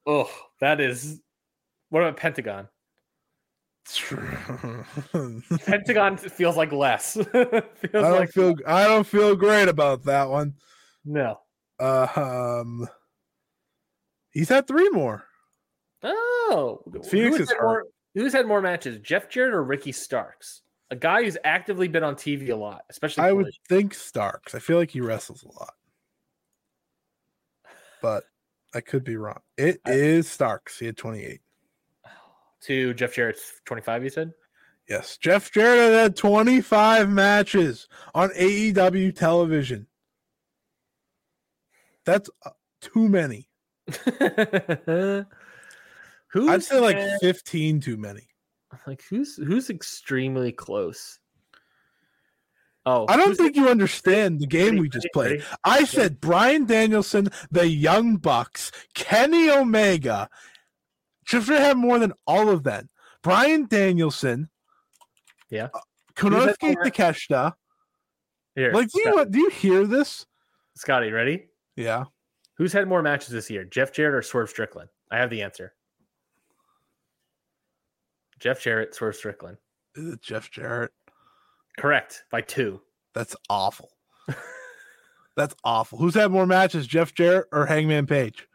Oh, 0.06 0.30
that 0.60 0.80
is. 0.80 1.22
What 1.90 2.02
about 2.02 2.18
Pentagon? 2.18 2.68
Pentagon 5.66 6.18
feels 6.18 6.56
like 6.56 6.72
less. 6.72 7.14
feels 7.14 7.26
I 7.34 7.62
don't 7.92 8.20
like 8.20 8.32
feel 8.32 8.56
I 8.68 8.86
don't 8.86 9.08
feel 9.08 9.36
great 9.36 9.68
about 9.68 10.04
that 10.04 10.30
one. 10.30 10.54
No. 11.06 11.40
Uh, 11.80 12.08
um 12.16 12.88
he's 14.32 14.50
had 14.50 14.68
three 14.68 14.90
more. 14.90 15.24
Oh 16.04 16.82
Fénix 16.88 17.12
who's 17.12 17.40
is 17.40 17.52
hurt. 17.52 17.62
More, 17.62 17.86
who's 18.16 18.34
had 18.34 18.46
more 18.46 18.62
matches? 18.62 19.00
Jeff 19.00 19.30
Jarrett 19.30 19.54
or 19.54 19.64
Ricky 19.64 19.92
Starks? 19.92 20.62
A 20.92 20.96
guy 20.96 21.24
who's 21.24 21.38
actively 21.44 21.88
been 21.88 22.04
on 22.04 22.16
TV 22.16 22.50
a 22.50 22.56
lot, 22.56 22.82
especially 22.90 23.24
I 23.24 23.32
would 23.32 23.50
think 23.68 23.94
Starks. 23.94 24.56
I 24.56 24.60
feel 24.60 24.78
like 24.78 24.92
he 24.92 25.02
wrestles 25.02 25.44
a 25.44 25.60
lot. 25.60 25.74
But 28.02 28.24
I 28.74 28.82
could 28.82 29.04
be 29.04 29.18
wrong. 29.18 29.40
It 29.58 29.82
I, 29.86 29.92
is 29.92 30.30
Starks. 30.30 30.80
He 30.80 30.86
had 30.86 30.98
28 30.98 31.42
to 32.62 32.94
Jeff 32.94 33.14
Jarrett's 33.16 33.62
25, 33.66 34.04
you 34.04 34.10
said? 34.10 34.34
Yes. 34.88 35.18
Jeff 35.18 35.52
Jarrett 35.52 35.94
had 35.94 36.16
25 36.16 37.10
matches 37.10 37.88
on 38.16 38.30
AEW 38.30 39.16
television. 39.16 39.88
That's 42.06 42.30
uh, 42.44 42.52
too 42.82 43.08
many. 43.08 43.50
who's 46.28 46.50
I'd 46.50 46.64
say 46.64 46.80
like 46.80 46.98
15 47.22 47.82
too 47.82 47.98
many. 47.98 48.28
Like 48.88 49.04
who's 49.10 49.36
who's 49.36 49.70
extremely 49.70 50.52
close? 50.52 51.20
Oh, 52.86 53.06
I 53.08 53.18
don't 53.18 53.36
think 53.36 53.56
you 53.56 53.68
understand 53.68 54.40
the 54.40 54.48
game 54.48 54.78
we 54.78 54.90
just 54.90 55.08
played. 55.14 55.44
I 55.64 55.84
said 55.84 56.22
Bryan 56.22 56.66
Danielson, 56.66 57.28
the 57.52 57.68
Young 57.68 58.18
Bucks, 58.18 58.72
Kenny 58.96 59.50
Omega, 59.50 60.30
should 61.30 61.48
have 61.60 61.78
more 61.78 62.00
than 62.00 62.14
all 62.26 62.50
of 62.50 62.64
them. 62.64 62.90
Bryan 63.22 63.68
Danielson. 63.68 64.50
Yeah. 65.52 65.70
Uh, 65.74 65.80
Konosuke 66.16 66.76
Takeshita. 66.84 67.54
Here, 68.56 68.72
like, 68.74 68.90
do 68.90 69.00
you, 69.00 69.26
do 69.26 69.40
you 69.40 69.50
hear 69.50 69.86
this? 69.86 70.26
Scotty, 70.76 71.12
ready? 71.12 71.48
Yeah. 71.76 72.06
Who's 72.58 72.74
had 72.74 72.88
more 72.88 73.02
matches 73.02 73.30
this 73.30 73.50
year, 73.50 73.64
Jeff 73.64 73.94
Jarrett 73.94 74.16
or 74.16 74.22
Swerve 74.22 74.50
Strickland? 74.50 74.90
I 75.12 75.18
have 75.18 75.30
the 75.30 75.44
answer. 75.44 75.74
Jeff 78.40 78.62
Jarrett, 78.62 78.96
Swerve 78.96 79.16
Strickland. 79.16 79.58
Is 79.96 80.14
it 80.14 80.22
Jeff 80.22 80.50
Jarrett? 80.50 80.92
Correct 81.78 82.24
by 82.32 82.42
two. 82.42 82.82
That's 83.14 83.36
awful. 83.50 83.92
That's 85.38 85.56
awful. 85.64 86.00
Who's 86.00 86.16
had 86.16 86.32
more 86.32 86.46
matches, 86.46 86.88
Jeff 86.88 87.14
Jarrett 87.14 87.48
or 87.52 87.66
Hangman 87.66 88.08
Page? 88.08 88.48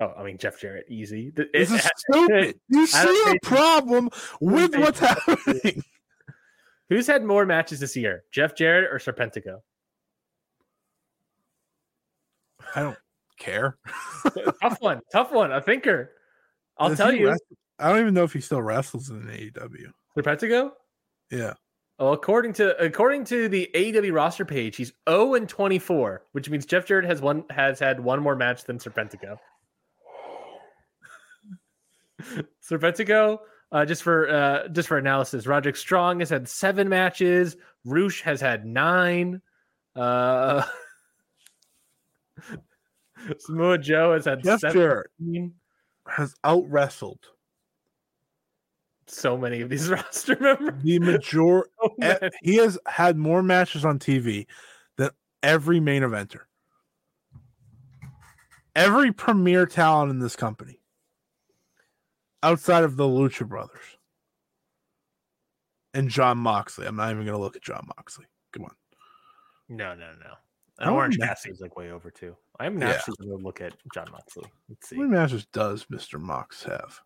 Oh, 0.00 0.14
I 0.16 0.22
mean 0.24 0.38
Jeff 0.38 0.58
Jarrett, 0.58 0.86
easy. 0.88 1.30
Th- 1.30 1.48
This 1.52 1.70
it- 1.70 1.74
is 1.74 1.90
stupid. 1.96 2.60
You 2.68 2.86
see 2.86 3.24
a 3.32 3.46
problem 3.46 4.08
with 4.40 4.74
what's 4.76 4.98
happening. 5.00 5.82
Who's 6.88 7.06
had 7.06 7.22
more 7.24 7.44
matches 7.46 7.80
this 7.80 7.94
year, 7.96 8.24
Jeff 8.32 8.56
Jarrett 8.56 8.90
or 8.90 8.98
Serpentico? 8.98 9.58
I 12.74 12.82
don't 12.82 12.96
care. 13.38 13.76
tough 14.62 14.80
one, 14.80 15.00
tough 15.12 15.32
one. 15.32 15.52
A 15.52 15.60
thinker. 15.60 16.12
I'll 16.78 16.88
Does 16.90 16.98
tell 16.98 17.12
you, 17.12 17.28
wrestle- 17.28 17.46
I 17.78 17.90
don't 17.90 18.00
even 18.00 18.14
know 18.14 18.24
if 18.24 18.32
he 18.32 18.40
still 18.40 18.62
wrestles 18.62 19.10
in 19.10 19.22
AEW. 19.22 19.92
Serpentico. 20.16 20.70
Yeah. 21.30 21.54
Well, 21.98 22.12
according 22.14 22.54
to 22.54 22.76
according 22.82 23.24
to 23.26 23.48
the 23.48 23.68
AEW 23.74 24.12
roster 24.14 24.44
page, 24.46 24.76
he's 24.76 24.92
0 25.08 25.34
and 25.34 25.48
24, 25.48 26.22
which 26.32 26.48
means 26.48 26.64
Jeff 26.64 26.86
Jarrett 26.86 27.04
has 27.04 27.20
one 27.20 27.44
has 27.50 27.78
had 27.78 28.00
one 28.00 28.22
more 28.22 28.34
match 28.36 28.64
than 28.64 28.78
Serpentico. 28.78 29.36
Serpentico, 32.68 33.38
uh, 33.72 33.84
just 33.84 34.02
for 34.02 34.28
uh, 34.28 34.68
just 34.68 34.88
for 34.88 34.98
analysis, 34.98 35.46
Roderick 35.46 35.76
Strong 35.76 36.20
has 36.20 36.30
had 36.30 36.48
seven 36.48 36.88
matches. 36.88 37.56
Rush 37.84 38.20
has 38.22 38.40
had 38.40 38.64
nine. 38.66 39.40
Uh, 39.94 40.64
Samoa 43.38 43.78
Joe 43.78 44.12
has 44.14 44.24
had 44.24 44.42
Jeff 44.42 44.60
seven. 44.60 45.54
Has 46.06 46.34
out 46.42 46.68
wrestled 46.68 47.20
So 49.06 49.36
many 49.36 49.60
of 49.60 49.68
these 49.68 49.88
roster 49.90 50.36
members. 50.40 50.82
the 50.82 50.98
major. 50.98 51.64
So 51.80 52.30
he 52.42 52.56
has 52.56 52.78
had 52.86 53.16
more 53.16 53.42
matches 53.42 53.84
on 53.84 53.98
TV 53.98 54.46
than 54.96 55.10
every 55.42 55.78
main 55.80 56.02
eventer. 56.02 56.40
Every 58.74 59.12
premier 59.12 59.66
talent 59.66 60.10
in 60.10 60.20
this 60.20 60.36
company, 60.36 60.79
outside 62.42 62.84
of 62.84 62.96
the 62.96 63.04
Lucha 63.04 63.46
Brothers 63.46 63.84
and 65.94 66.08
Jon 66.08 66.38
Moxley. 66.38 66.86
I'm 66.86 66.96
not 66.96 67.10
even 67.10 67.24
going 67.24 67.36
to 67.36 67.42
look 67.42 67.56
at 67.56 67.62
Jon 67.62 67.84
Moxley. 67.96 68.26
Come 68.52 68.64
on. 68.64 68.74
No, 69.68 69.94
no, 69.94 70.10
no. 70.20 70.32
And 70.78 70.90
Orange 70.90 71.18
Matt- 71.18 71.28
Cassidy's 71.30 71.60
like 71.60 71.76
way 71.76 71.90
over 71.90 72.10
too. 72.10 72.36
I'm 72.58 72.80
Yeah. 72.80 72.90
actually 72.90 73.16
going 73.26 73.38
to 73.38 73.44
look 73.44 73.60
at 73.60 73.74
Jon 73.94 74.08
Moxley. 74.12 74.50
Let's 74.68 74.88
see. 74.88 74.96
How 74.96 75.02
many 75.02 75.14
matches 75.14 75.46
does 75.52 75.84
Mr. 75.86 76.20
Mox 76.20 76.62
have? 76.64 77.00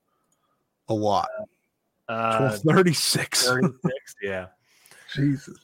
A 0.88 0.94
lot. 0.94 1.28
Uh, 2.08 2.50
36. 2.50 3.46
36, 3.48 4.14
yeah. 4.22 4.46
Jesus. 5.14 5.58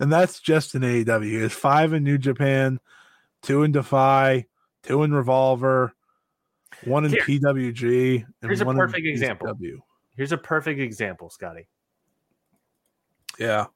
And 0.00 0.12
that's 0.12 0.40
just 0.40 0.74
in 0.74 0.82
AEW. 0.82 1.42
Has 1.42 1.52
five 1.52 1.92
in 1.92 2.02
New 2.04 2.18
Japan, 2.18 2.80
two 3.42 3.62
in 3.62 3.72
Defy, 3.72 4.46
two 4.82 5.02
in 5.02 5.12
Revolver, 5.12 5.92
one 6.86 7.04
in 7.04 7.12
Here. 7.12 7.22
PWG, 7.22 8.24
and 8.24 8.26
Here's 8.42 8.60
a 8.60 8.64
perfect 8.64 9.06
example. 9.06 9.48
PCW. 9.48 9.78
Here's 10.16 10.32
a 10.32 10.38
perfect 10.38 10.80
example, 10.80 11.30
Scotty. 11.30 11.66
Yeah. 13.38 13.66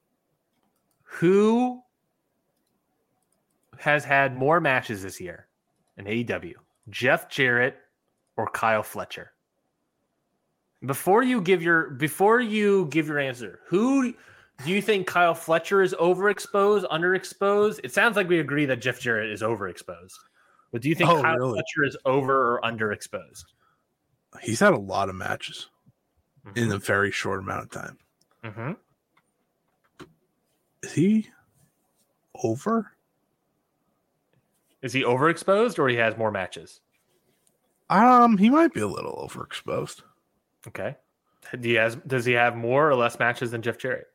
Who 1.03 1.81
has 3.77 4.05
had 4.05 4.37
more 4.37 4.59
matches 4.59 5.03
this 5.03 5.19
year 5.19 5.47
in 5.97 6.05
AEW? 6.05 6.53
Jeff 6.89 7.29
Jarrett 7.29 7.77
or 8.37 8.49
Kyle 8.49 8.83
Fletcher? 8.83 9.31
Before 10.85 11.23
you 11.23 11.41
give 11.41 11.61
your 11.61 11.89
before 11.89 12.39
you 12.39 12.85
give 12.85 13.07
your 13.07 13.19
answer, 13.19 13.59
who 13.67 14.13
do 14.63 14.71
you 14.71 14.81
think 14.81 15.07
Kyle 15.07 15.35
Fletcher 15.35 15.81
is 15.81 15.93
overexposed, 15.99 16.87
underexposed? 16.89 17.81
It 17.83 17.93
sounds 17.93 18.15
like 18.15 18.29
we 18.29 18.39
agree 18.39 18.65
that 18.65 18.81
Jeff 18.81 18.99
Jarrett 18.99 19.29
is 19.29 19.41
overexposed. 19.41 20.13
But 20.71 20.81
do 20.81 20.89
you 20.89 20.95
think 20.95 21.09
Oh, 21.09 21.21
Kyle 21.21 21.35
really? 21.37 21.53
Fletcher 21.53 21.83
is 21.85 21.97
over 22.05 22.55
or 22.55 22.61
underexposed? 22.61 23.45
He's 24.41 24.59
had 24.59 24.73
a 24.73 24.77
lot 24.77 25.09
of 25.09 25.15
matches 25.15 25.69
in 26.55 26.65
Mm-hmm. 26.65 26.71
a 26.73 26.77
very 26.79 27.11
short 27.11 27.39
amount 27.39 27.63
of 27.63 27.71
time. 27.71 27.97
Mhm. 28.43 28.77
Is 30.83 30.93
he 30.93 31.29
over? 32.43 32.91
Is 34.81 34.93
he 34.93 35.03
overexposed 35.03 35.77
or 35.79 35.89
he 35.89 35.97
has 35.97 36.15
more 36.17 36.31
matches? 36.31 36.79
Um, 37.89 38.37
he 38.37 38.49
might 38.49 38.73
be 38.73 38.79
a 38.81 38.87
little 38.87 39.27
overexposed. 39.29 40.03
Okay. 40.67 40.95
Do 41.59 41.67
he 41.67 41.73
has 41.75 41.95
does 41.95 42.23
he 42.25 42.33
have 42.33 42.55
more 42.55 42.87
or 42.89 42.95
less 42.95 43.17
matches 43.19 43.51
than 43.51 43.61
Jeff 43.61 43.77
Jarrett? 43.79 44.07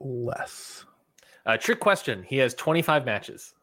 Less. 0.00 0.84
Uh, 1.44 1.56
trick 1.56 1.80
question. 1.80 2.22
He 2.22 2.36
has 2.38 2.54
25 2.54 3.04
matches. 3.04 3.54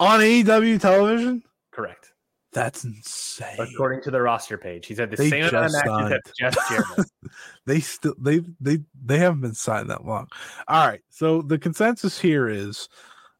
On 0.00 0.20
AEW 0.20 0.80
television? 0.80 1.42
Correct. 1.70 2.12
That's 2.52 2.84
insane. 2.84 3.56
According 3.58 4.02
to 4.04 4.10
the 4.10 4.20
roster 4.22 4.56
page. 4.56 4.86
He's 4.86 4.98
had 4.98 5.10
the 5.10 5.16
They 5.16 5.28
same 5.28 5.44
amount 5.44 5.66
of 5.66 5.84
matches 5.84 6.22
as 6.26 6.32
Jeff 6.38 6.68
Jarrett. 6.70 7.10
they 7.66 7.80
still 7.80 8.14
they 8.18 8.40
they 8.60 8.78
they 9.04 9.18
haven't 9.18 9.42
been 9.42 9.54
signed 9.54 9.90
that 9.90 10.06
long. 10.06 10.28
All 10.66 10.86
right. 10.86 11.02
So 11.10 11.42
the 11.42 11.58
consensus 11.58 12.18
here 12.18 12.48
is 12.48 12.88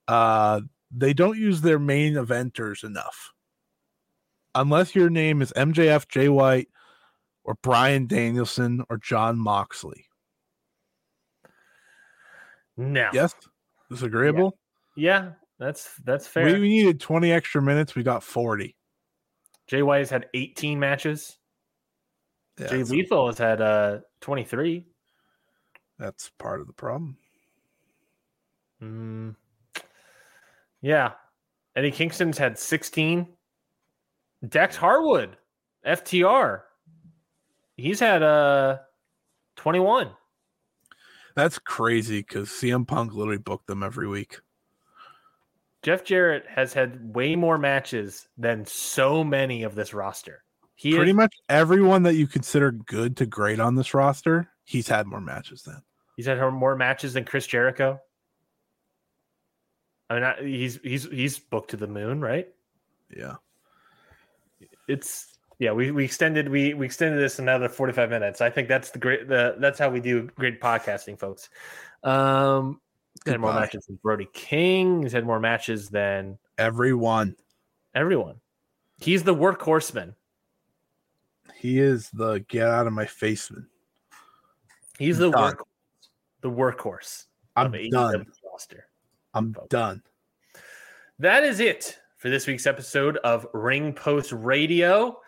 uh 0.06 0.60
they 0.94 1.14
don't 1.14 1.38
use 1.38 1.62
their 1.62 1.78
main 1.78 2.14
eventers 2.14 2.84
enough. 2.84 3.32
Unless 4.54 4.94
your 4.94 5.08
name 5.08 5.40
is 5.40 5.52
MJF, 5.56 6.08
Jay 6.08 6.28
White, 6.28 6.68
or 7.44 7.54
Bryan 7.62 8.06
Danielson 8.06 8.84
or 8.90 8.98
Jon 8.98 9.38
Moxley. 9.38 10.06
no. 12.76 13.08
Yes? 13.12 13.34
Disagreeable? 13.90 14.58
Yeah, 14.96 15.32
that's 15.58 15.94
that's 16.04 16.26
fair. 16.26 16.46
We, 16.46 16.52
we 16.60 16.68
needed 16.68 17.00
20 17.00 17.32
extra 17.32 17.62
minutes. 17.62 17.94
We 17.94 18.02
got 18.02 18.22
40. 18.22 18.74
Jay 19.66 19.82
White 19.82 19.98
has 19.98 20.10
had 20.10 20.26
18 20.34 20.78
matches. 20.78 21.38
Yeah, 22.58 22.68
Jay 22.68 22.82
Lethal 22.84 23.26
has 23.26 23.38
had 23.38 23.60
uh 23.60 23.98
23. 24.20 24.84
that's 25.98 26.30
part 26.38 26.60
of 26.60 26.66
the 26.66 26.72
problem. 26.72 27.16
Mm. 28.82 29.36
Yeah. 30.80 31.12
Eddie 31.74 31.90
Kingston's 31.90 32.38
had 32.38 32.58
16. 32.58 33.26
Dax 34.48 34.76
Harwood, 34.76 35.36
FTR. 35.86 36.62
He's 37.76 38.00
had 38.00 38.22
uh 38.22 38.78
21. 39.56 40.10
That's 41.36 41.58
crazy 41.58 42.20
because 42.20 42.48
CM 42.48 42.88
Punk 42.88 43.12
literally 43.12 43.38
booked 43.38 43.66
them 43.66 43.82
every 43.82 44.08
week. 44.08 44.40
Jeff 45.82 46.02
Jarrett 46.02 46.44
has 46.48 46.72
had 46.72 47.14
way 47.14 47.36
more 47.36 47.58
matches 47.58 48.26
than 48.36 48.64
so 48.64 49.22
many 49.22 49.62
of 49.62 49.74
this 49.74 49.94
roster. 49.94 50.42
He 50.74 50.96
Pretty 50.96 51.10
is, 51.10 51.16
much 51.16 51.34
everyone 51.48 52.02
that 52.04 52.14
you 52.14 52.26
consider 52.26 52.72
good 52.72 53.16
to 53.18 53.26
great 53.26 53.60
on 53.60 53.76
this 53.76 53.94
roster, 53.94 54.48
he's 54.64 54.88
had 54.88 55.06
more 55.06 55.20
matches 55.20 55.62
than. 55.62 55.82
he's 56.16 56.26
had 56.26 56.40
more 56.50 56.74
matches 56.74 57.12
than 57.12 57.24
Chris 57.24 57.46
Jericho. 57.46 58.00
I 60.08 60.14
mean, 60.14 60.24
I, 60.24 60.42
he's 60.42 60.80
he's 60.82 61.04
he's 61.04 61.38
booked 61.38 61.70
to 61.70 61.76
the 61.76 61.86
moon, 61.86 62.20
right? 62.20 62.48
Yeah. 63.14 63.36
It's 64.88 65.35
yeah. 65.58 65.72
We, 65.72 65.90
we 65.90 66.04
extended 66.04 66.48
we 66.48 66.74
we 66.74 66.86
extended 66.86 67.20
this 67.20 67.38
another 67.38 67.68
forty 67.68 67.92
five 67.92 68.10
minutes. 68.10 68.40
I 68.40 68.50
think 68.50 68.68
that's 68.68 68.90
the 68.90 68.98
great 68.98 69.28
the 69.28 69.56
that's 69.58 69.78
how 69.78 69.90
we 69.90 70.00
do 70.00 70.28
great 70.36 70.60
podcasting, 70.60 71.18
folks. 71.18 71.48
Um, 72.02 72.80
he's 73.24 73.32
had 73.32 73.40
more 73.40 73.54
matches 73.54 73.86
than 73.86 73.98
Brody 74.02 74.28
King. 74.32 75.02
He's 75.02 75.12
had 75.12 75.24
more 75.24 75.40
matches 75.40 75.88
than 75.88 76.38
Everyone. 76.58 77.36
everyone. 77.94 78.36
He's 78.98 79.24
the 79.24 79.34
workhorseman. 79.34 80.14
He 81.54 81.78
is 81.80 82.10
the 82.10 82.44
get 82.48 82.68
out 82.68 82.86
of 82.86 82.92
my 82.92 83.06
face 83.06 83.50
man. 83.50 83.66
He's 84.98 85.18
the 85.18 85.30
Done. 85.30 85.42
work 85.42 85.66
the 86.42 86.50
workhorse. 86.50 87.24
I'm 87.56 87.72
done. 87.90 88.26
Roster. 88.44 88.86
I'm 89.34 89.54
done. 89.68 90.02
That 91.18 91.44
is 91.44 91.60
it 91.60 91.98
for 92.18 92.28
this 92.28 92.46
week's 92.46 92.66
episode 92.66 93.16
of 93.18 93.46
Ring 93.52 93.92
Post 93.92 94.32
Radio. 94.32 95.18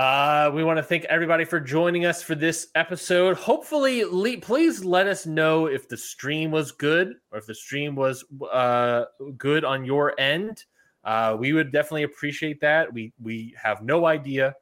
Uh, 0.00 0.50
we 0.54 0.64
want 0.64 0.78
to 0.78 0.82
thank 0.82 1.04
everybody 1.04 1.44
for 1.44 1.60
joining 1.60 2.06
us 2.06 2.22
for 2.22 2.34
this 2.34 2.68
episode. 2.74 3.36
Hopefully, 3.36 4.02
le- 4.02 4.38
please 4.38 4.82
let 4.82 5.06
us 5.06 5.26
know 5.26 5.66
if 5.66 5.90
the 5.90 5.96
stream 5.96 6.50
was 6.50 6.72
good 6.72 7.16
or 7.30 7.36
if 7.36 7.44
the 7.44 7.54
stream 7.54 7.94
was 7.94 8.24
uh, 8.50 9.04
good 9.36 9.62
on 9.62 9.84
your 9.84 10.18
end. 10.18 10.64
Uh, 11.04 11.36
we 11.38 11.52
would 11.52 11.70
definitely 11.70 12.04
appreciate 12.04 12.62
that. 12.62 12.90
We 12.90 13.12
we 13.22 13.54
have 13.62 13.82
no 13.82 14.06
idea. 14.06 14.54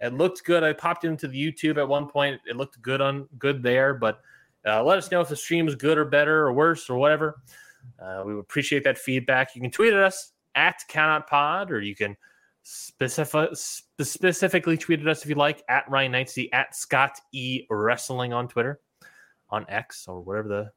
It 0.00 0.14
looked 0.14 0.44
good. 0.44 0.62
I 0.62 0.72
popped 0.72 1.04
into 1.04 1.26
the 1.26 1.52
YouTube 1.52 1.78
at 1.78 1.88
one 1.88 2.06
point. 2.06 2.40
It 2.48 2.54
looked 2.54 2.80
good 2.80 3.00
on 3.00 3.28
good 3.40 3.64
there, 3.64 3.92
but 3.92 4.20
uh, 4.64 4.84
let 4.84 4.98
us 4.98 5.10
know 5.10 5.20
if 5.20 5.28
the 5.28 5.34
stream 5.34 5.66
is 5.66 5.74
good 5.74 5.98
or 5.98 6.04
better 6.04 6.46
or 6.46 6.52
worse 6.52 6.88
or 6.88 6.96
whatever. 6.96 7.40
Uh, 7.98 8.22
we 8.24 8.36
would 8.36 8.42
appreciate 8.42 8.84
that 8.84 8.98
feedback. 8.98 9.56
You 9.56 9.62
can 9.62 9.72
tweet 9.72 9.94
at 9.94 9.98
us 9.98 10.30
at 10.54 10.80
Cannot 10.86 11.26
Pod, 11.26 11.72
or 11.72 11.80
you 11.80 11.96
can 11.96 12.16
specific, 12.66 13.50
specifically 13.54 14.76
tweet 14.76 15.00
at 15.00 15.06
us 15.06 15.22
if 15.22 15.28
you 15.28 15.36
like 15.36 15.62
at 15.68 15.88
Ryan 15.88 16.12
Knightsey, 16.12 16.48
at 16.52 16.74
Scott 16.74 17.12
E 17.32 17.64
Wrestling 17.70 18.32
on 18.32 18.48
Twitter, 18.48 18.80
on 19.48 19.64
X, 19.68 20.08
or 20.08 20.20
whatever 20.20 20.48
the 20.48 20.70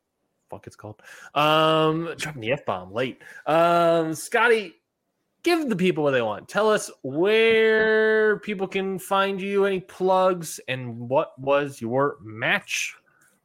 fuck 0.52 0.68
it's 0.68 0.76
called. 0.76 1.02
Um, 1.34 2.14
dropping 2.18 2.42
the 2.42 2.52
f 2.52 2.66
bomb 2.66 2.94
late. 2.94 3.22
Um, 3.48 4.14
Scotty, 4.14 4.76
give 5.44 5.68
the 5.68 5.76
people 5.76 6.04
what 6.04 6.12
they 6.12 6.22
want. 6.22 6.48
Tell 6.48 6.70
us 6.70 6.92
where 7.02 8.40
people 8.40 8.68
can 8.68 9.00
find 9.00 9.42
you, 9.42 9.66
any 9.66 9.80
plugs, 9.80 10.60
and 10.68 11.10
what 11.10 11.38
was 11.40 11.82
your 11.82 12.18
match 12.22 12.96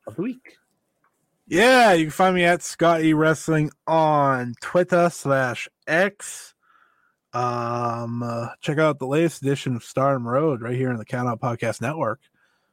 of 0.07 0.17
the 0.17 0.23
week. 0.23 0.59
Yeah, 1.47 1.93
you 1.93 2.07
can 2.07 2.11
find 2.11 2.35
me 2.35 2.45
at 2.45 2.63
Scotty 2.63 3.15
Wrestling 3.15 3.71
on 3.87 4.55
Twitter 4.61 5.09
slash 5.11 5.69
X. 5.87 6.54
Um, 7.35 8.23
uh, 8.23 8.49
check 8.61 8.79
out 8.79 8.99
the 8.99 9.07
latest 9.07 9.43
edition 9.43 9.75
of 9.77 9.85
Stardom 9.85 10.27
Road 10.27 10.63
right 10.63 10.77
here 10.77 10.91
in 10.91 10.97
the 10.97 11.05
Count 11.05 11.29
Out 11.29 11.41
Podcast 11.41 11.81
Network. 11.81 12.21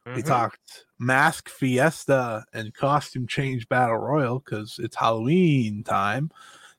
We 0.06 0.22
Mhm. 0.22 0.26
talked 0.26 0.86
Mask 0.98 1.48
Fiesta 1.48 2.44
and 2.52 2.74
Costume 2.74 3.26
Change 3.26 3.68
Battle 3.68 3.98
Royal 3.98 4.38
because 4.40 4.78
it's 4.82 4.96
Halloween 4.96 5.84
time. 5.84 6.30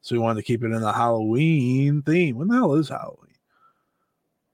So 0.01 0.15
we 0.15 0.19
wanted 0.19 0.41
to 0.41 0.45
keep 0.45 0.63
it 0.63 0.71
in 0.71 0.81
the 0.81 0.91
Halloween 0.93 2.01
theme. 2.01 2.37
When 2.37 2.47
the 2.49 2.55
hell 2.55 2.73
is 2.75 2.89
Halloween? 2.89 3.19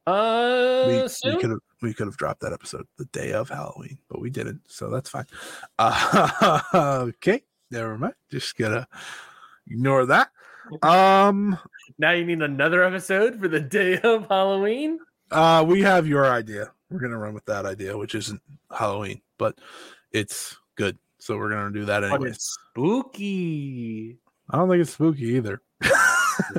Uh, 0.05 0.83
we, 0.87 1.31
we 1.31 1.37
could 1.39 1.49
have 1.51 1.59
we 1.81 1.93
could 1.93 2.07
have 2.07 2.17
dropped 2.17 2.41
that 2.41 2.51
episode 2.53 2.85
the 2.97 3.05
day 3.05 3.31
of 3.31 3.47
Halloween, 3.49 3.97
but 4.09 4.19
we 4.19 4.29
didn't, 4.29 4.61
so 4.67 4.89
that's 4.89 5.09
fine. 5.09 5.25
Uh, 5.77 6.59
okay, 7.09 7.43
never 7.71 7.97
mind. 7.97 8.15
Just 8.31 8.57
gonna 8.57 8.87
ignore 9.67 10.05
that. 10.07 10.31
Um, 10.81 11.57
now 11.99 12.11
you 12.11 12.25
need 12.25 12.41
another 12.41 12.83
episode 12.83 13.39
for 13.39 13.47
the 13.47 13.59
day 13.59 13.99
of 14.03 14.27
Halloween. 14.27 14.99
uh, 15.31 15.63
we 15.67 15.81
have 15.81 16.07
your 16.07 16.25
idea. 16.25 16.71
We're 16.89 16.99
gonna 16.99 17.17
run 17.17 17.35
with 17.35 17.45
that 17.45 17.65
idea, 17.65 17.95
which 17.95 18.15
isn't 18.15 18.41
Halloween, 18.75 19.21
but 19.37 19.59
it's 20.11 20.57
good. 20.75 20.97
So 21.19 21.37
we're 21.37 21.51
gonna 21.51 21.71
do 21.71 21.85
that 21.85 22.03
anyway. 22.03 22.31
spooky. 22.33 24.17
I 24.49 24.57
don't 24.57 24.69
think 24.69 24.81
it's 24.81 24.93
spooky 24.93 25.25
either. 25.35 25.61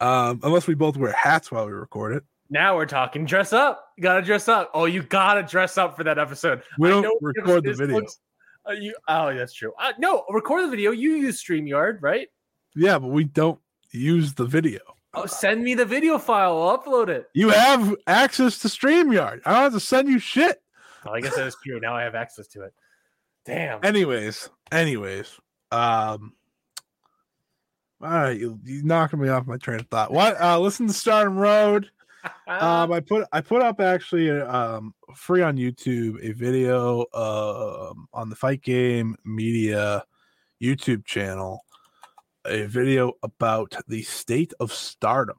um, 0.00 0.40
unless 0.42 0.66
we 0.66 0.74
both 0.74 0.96
wear 0.96 1.12
hats 1.12 1.52
while 1.52 1.66
we 1.66 1.72
record 1.72 2.16
it. 2.16 2.24
Now 2.50 2.74
we're 2.76 2.86
talking 2.86 3.24
dress 3.24 3.52
up. 3.52 3.84
You 3.96 4.02
gotta 4.02 4.22
dress 4.22 4.48
up. 4.48 4.70
Oh, 4.74 4.86
you 4.86 5.02
gotta 5.02 5.42
dress 5.42 5.78
up 5.78 5.96
for 5.96 6.04
that 6.04 6.18
episode. 6.18 6.62
We 6.78 6.88
don't 6.88 7.22
record 7.22 7.64
the 7.64 7.74
video. 7.74 7.96
looks- 7.98 8.18
uh, 8.68 8.72
you, 8.72 8.94
oh, 9.08 9.34
that's 9.34 9.52
true. 9.54 9.72
Uh, 9.80 9.92
no, 9.98 10.24
record 10.30 10.64
the 10.64 10.70
video. 10.70 10.92
You 10.92 11.14
use 11.16 11.42
StreamYard, 11.42 11.98
right? 12.00 12.28
Yeah, 12.76 12.98
but 12.98 13.08
we 13.08 13.24
don't 13.24 13.58
use 13.92 14.34
the 14.34 14.44
video. 14.44 14.80
Oh, 15.14 15.26
send 15.26 15.62
me 15.62 15.74
the 15.74 15.84
video 15.84 16.18
file. 16.18 16.62
I'll 16.62 16.78
upload 16.78 17.08
it. 17.08 17.28
You 17.34 17.50
have 17.50 17.94
access 18.06 18.58
to 18.60 18.68
StreamYard. 18.68 19.42
I 19.44 19.52
don't 19.52 19.62
have 19.62 19.72
to 19.74 19.80
send 19.80 20.08
you 20.08 20.18
shit. 20.18 20.62
Well, 21.04 21.14
I 21.14 21.20
guess 21.20 21.34
that 21.36 21.46
is 21.46 21.56
true. 21.64 21.80
Now 21.80 21.94
I 21.94 22.02
have 22.02 22.14
access 22.14 22.46
to 22.48 22.62
it. 22.62 22.72
Damn. 23.44 23.84
Anyways, 23.84 24.48
anyways, 24.70 25.38
um, 25.70 26.32
all 28.00 28.10
right, 28.10 28.38
you 28.38 28.58
you 28.64 28.82
knocking 28.84 29.20
me 29.20 29.28
off 29.28 29.46
my 29.46 29.56
train 29.56 29.80
of 29.80 29.88
thought. 29.88 30.12
What? 30.12 30.40
Uh, 30.40 30.58
listen 30.58 30.86
to 30.86 30.92
Stardom 30.92 31.36
Road. 31.36 31.90
Um, 32.46 32.92
I 32.92 33.00
put 33.00 33.26
I 33.32 33.40
put 33.40 33.62
up 33.62 33.80
actually 33.80 34.30
um 34.30 34.94
free 35.16 35.42
on 35.42 35.56
YouTube 35.56 36.22
a 36.22 36.32
video 36.32 37.00
um 37.14 38.06
on 38.12 38.28
the 38.28 38.36
Fight 38.36 38.62
Game 38.62 39.16
Media 39.24 40.04
YouTube 40.62 41.04
channel, 41.04 41.64
a 42.44 42.64
video 42.64 43.14
about 43.22 43.74
the 43.88 44.02
state 44.02 44.52
of 44.60 44.72
Stardom. 44.72 45.38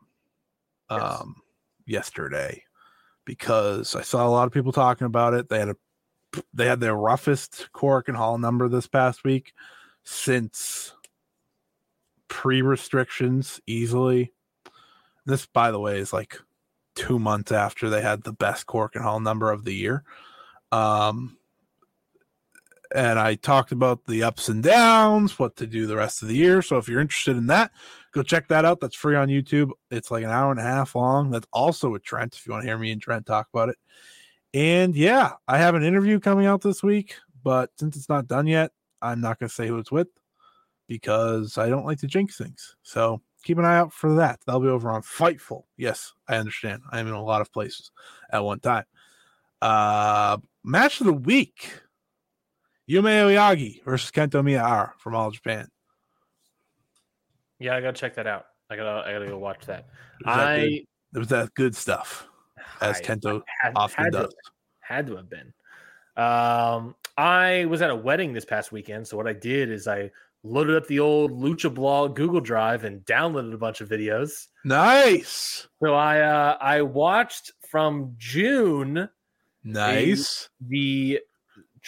Yes. 0.92 1.02
Um, 1.02 1.42
yesterday, 1.86 2.64
because 3.26 3.96
I 3.96 4.02
saw 4.02 4.28
a 4.28 4.30
lot 4.30 4.48
of 4.48 4.54
people 4.54 4.72
talking 4.72 5.08
about 5.08 5.34
it. 5.34 5.50
They 5.50 5.60
had 5.60 5.70
a 5.70 5.76
they 6.54 6.66
had 6.66 6.80
their 6.80 6.96
roughest 6.96 7.70
Korakuen 7.74 8.16
Hall 8.16 8.38
number 8.38 8.68
this 8.68 8.88
past 8.88 9.24
week 9.24 9.54
since 10.04 10.94
pre 12.28 12.62
restrictions 12.62 13.60
easily. 13.68 14.34
This, 15.26 15.46
by 15.46 15.72
the 15.72 15.80
way, 15.80 16.00
is 16.00 16.12
like 16.14 16.38
two 16.96 17.20
months 17.20 17.52
after 17.52 17.90
they 17.90 18.02
had 18.02 18.24
the 18.24 18.34
best 18.34 18.68
Korakuen 18.68 19.02
Hall 19.02 19.20
number 19.20 19.52
of 19.52 19.64
the 19.64 19.74
year. 19.74 20.04
Um, 20.72 21.38
and 22.94 23.18
I 23.18 23.36
talked 23.36 23.72
about 23.72 24.06
the 24.06 24.24
ups 24.24 24.50
and 24.50 24.62
downs, 24.62 25.40
what 25.40 25.56
to 25.58 25.68
do 25.68 25.88
the 25.88 25.96
rest 25.96 26.22
of 26.22 26.28
the 26.28 26.36
year. 26.36 26.62
So 26.62 26.78
if 26.78 26.88
you're 26.88 27.02
interested 27.02 27.36
in 27.36 27.48
that, 27.48 27.72
go 28.12 28.22
check 28.22 28.48
that 28.50 28.66
out. 28.66 28.80
That's 28.80 28.96
free 28.96 29.16
on 29.16 29.30
YouTube. 29.30 29.72
It's 29.90 30.12
like 30.12 30.24
an 30.24 30.30
hour 30.30 30.52
and 30.52 30.60
a 30.60 30.64
half 30.64 30.96
long. 30.96 31.32
That's 31.32 31.48
also 31.52 31.90
with 31.90 32.04
Trent 32.04 32.36
if 32.36 32.46
you 32.46 32.52
want 32.54 32.64
to 32.64 32.68
hear 32.68 32.78
me 32.78 32.92
and 32.92 33.02
Trent 33.02 33.26
talk 33.26 33.48
about 33.52 33.70
it. 33.70 33.78
And 34.54 34.96
yeah, 34.96 35.32
I 35.48 35.58
have 35.58 35.74
an 35.74 35.84
interview 35.84 36.20
coming 36.20 36.46
out 36.46 36.62
this 36.62 36.84
week, 36.84 37.16
but 37.44 37.72
since 37.80 37.98
it's 37.98 38.10
not 38.10 38.28
done 38.28 38.46
yet, 38.46 38.72
I'm 39.02 39.20
not 39.20 39.40
going 39.40 39.50
to 39.50 39.56
say 39.56 39.68
who 39.68 39.80
it's 39.80 39.92
with 39.92 40.08
because 40.88 41.58
I 41.58 41.70
don't 41.70 41.86
like 41.86 42.00
to 42.00 42.08
jinx 42.08 42.38
things. 42.38 42.76
So 42.84 43.22
keep 43.44 43.58
an 43.58 43.66
eye 43.66 43.78
out 43.78 43.92
for 43.92 44.14
that. 44.16 44.40
That'll 44.46 44.62
be 44.62 44.68
over 44.68 44.92
on 44.92 45.02
Fightful. 45.02 45.64
Yes, 45.78 46.14
I 46.28 46.38
understand. 46.38 46.84
I'm 46.92 47.08
in 47.08 47.14
a 47.14 47.24
lot 47.24 47.42
of 47.42 47.52
places 47.52 47.92
at 48.32 48.44
one 48.44 48.60
time. 48.60 48.86
Uh, 49.62 50.38
match 50.64 51.00
of 51.00 51.08
the 51.08 51.14
week 51.14 51.72
Yuma 52.88 53.10
Aoyagi 53.10 53.84
versus 53.84 54.12
Kento 54.12 54.42
Miyahara 54.44 54.92
from 55.00 55.16
All 55.16 55.32
Japan. 55.32 55.68
yeah, 57.60 57.76
I 57.76 57.82
gotta 57.82 57.94
check 57.94 58.16
that 58.16 58.28
out. 58.28 58.46
I 58.70 58.76
gotta, 58.76 59.08
I 59.08 59.14
gotta 59.14 59.28
go 59.28 59.38
watch 59.38 59.66
that. 59.68 59.88
It 60.20 60.28
was 60.28 60.36
that 60.36 60.48
I, 60.48 60.60
good- 60.62 60.72
it 61.16 61.20
was 61.20 61.28
that 61.30 61.54
good 61.54 61.76
stuff, 61.76 62.28
as 62.82 62.98
I 62.98 63.02
Kento 63.02 63.42
had, 63.62 63.74
often 63.76 64.04
had 64.06 64.14
to, 64.14 64.20
does. 64.24 64.36
had 64.80 65.08
to 65.08 65.16
have 65.18 65.30
been. 65.30 65.54
Um, 66.18 66.96
I 67.18 67.66
was 67.66 67.82
at 67.82 67.90
a 67.90 67.96
wedding 67.96 68.34
this 68.34 68.46
past 68.46 68.72
weekend, 68.72 69.08
so 69.08 69.16
what 69.18 69.28
I 69.28 69.34
did 69.34 69.70
is 69.72 69.88
I 69.88 70.10
loaded 70.44 70.76
up 70.76 70.88
the 70.88 71.00
old 71.00 71.32
Lucha 71.32 71.74
Blog 71.74 72.16
Google 72.16 72.42
Drive 72.42 72.84
and 72.84 73.02
downloaded 73.06 73.54
a 73.54 73.58
bunch 73.58 73.80
of 73.82 73.90
videos. 73.90 74.48
Nice. 74.66 75.68
So 75.84 75.94
I, 75.94 76.22
uh, 76.22 76.58
I 76.60 76.82
watched 76.82 77.52
from 77.70 78.16
June 78.18 79.08
Nice. 79.64 80.50
the 80.68 81.20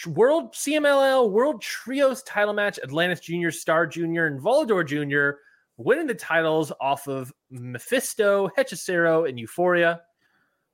World 0.06 0.52
CMLL 0.52 1.30
World 1.30 1.62
Trios 1.62 2.22
title 2.24 2.52
match, 2.54 2.78
Atlantis 2.82 3.20
Junior, 3.20 3.50
Star 3.50 3.86
Junior, 3.86 4.26
and 4.26 4.40
Volador 4.40 4.86
Junior 4.86 5.38
winning 5.78 6.06
the 6.06 6.14
titles 6.14 6.72
off 6.80 7.06
of 7.06 7.32
Mephisto, 7.50 8.48
Hechicero, 8.56 9.28
and 9.28 9.38
Euforia. 9.38 10.00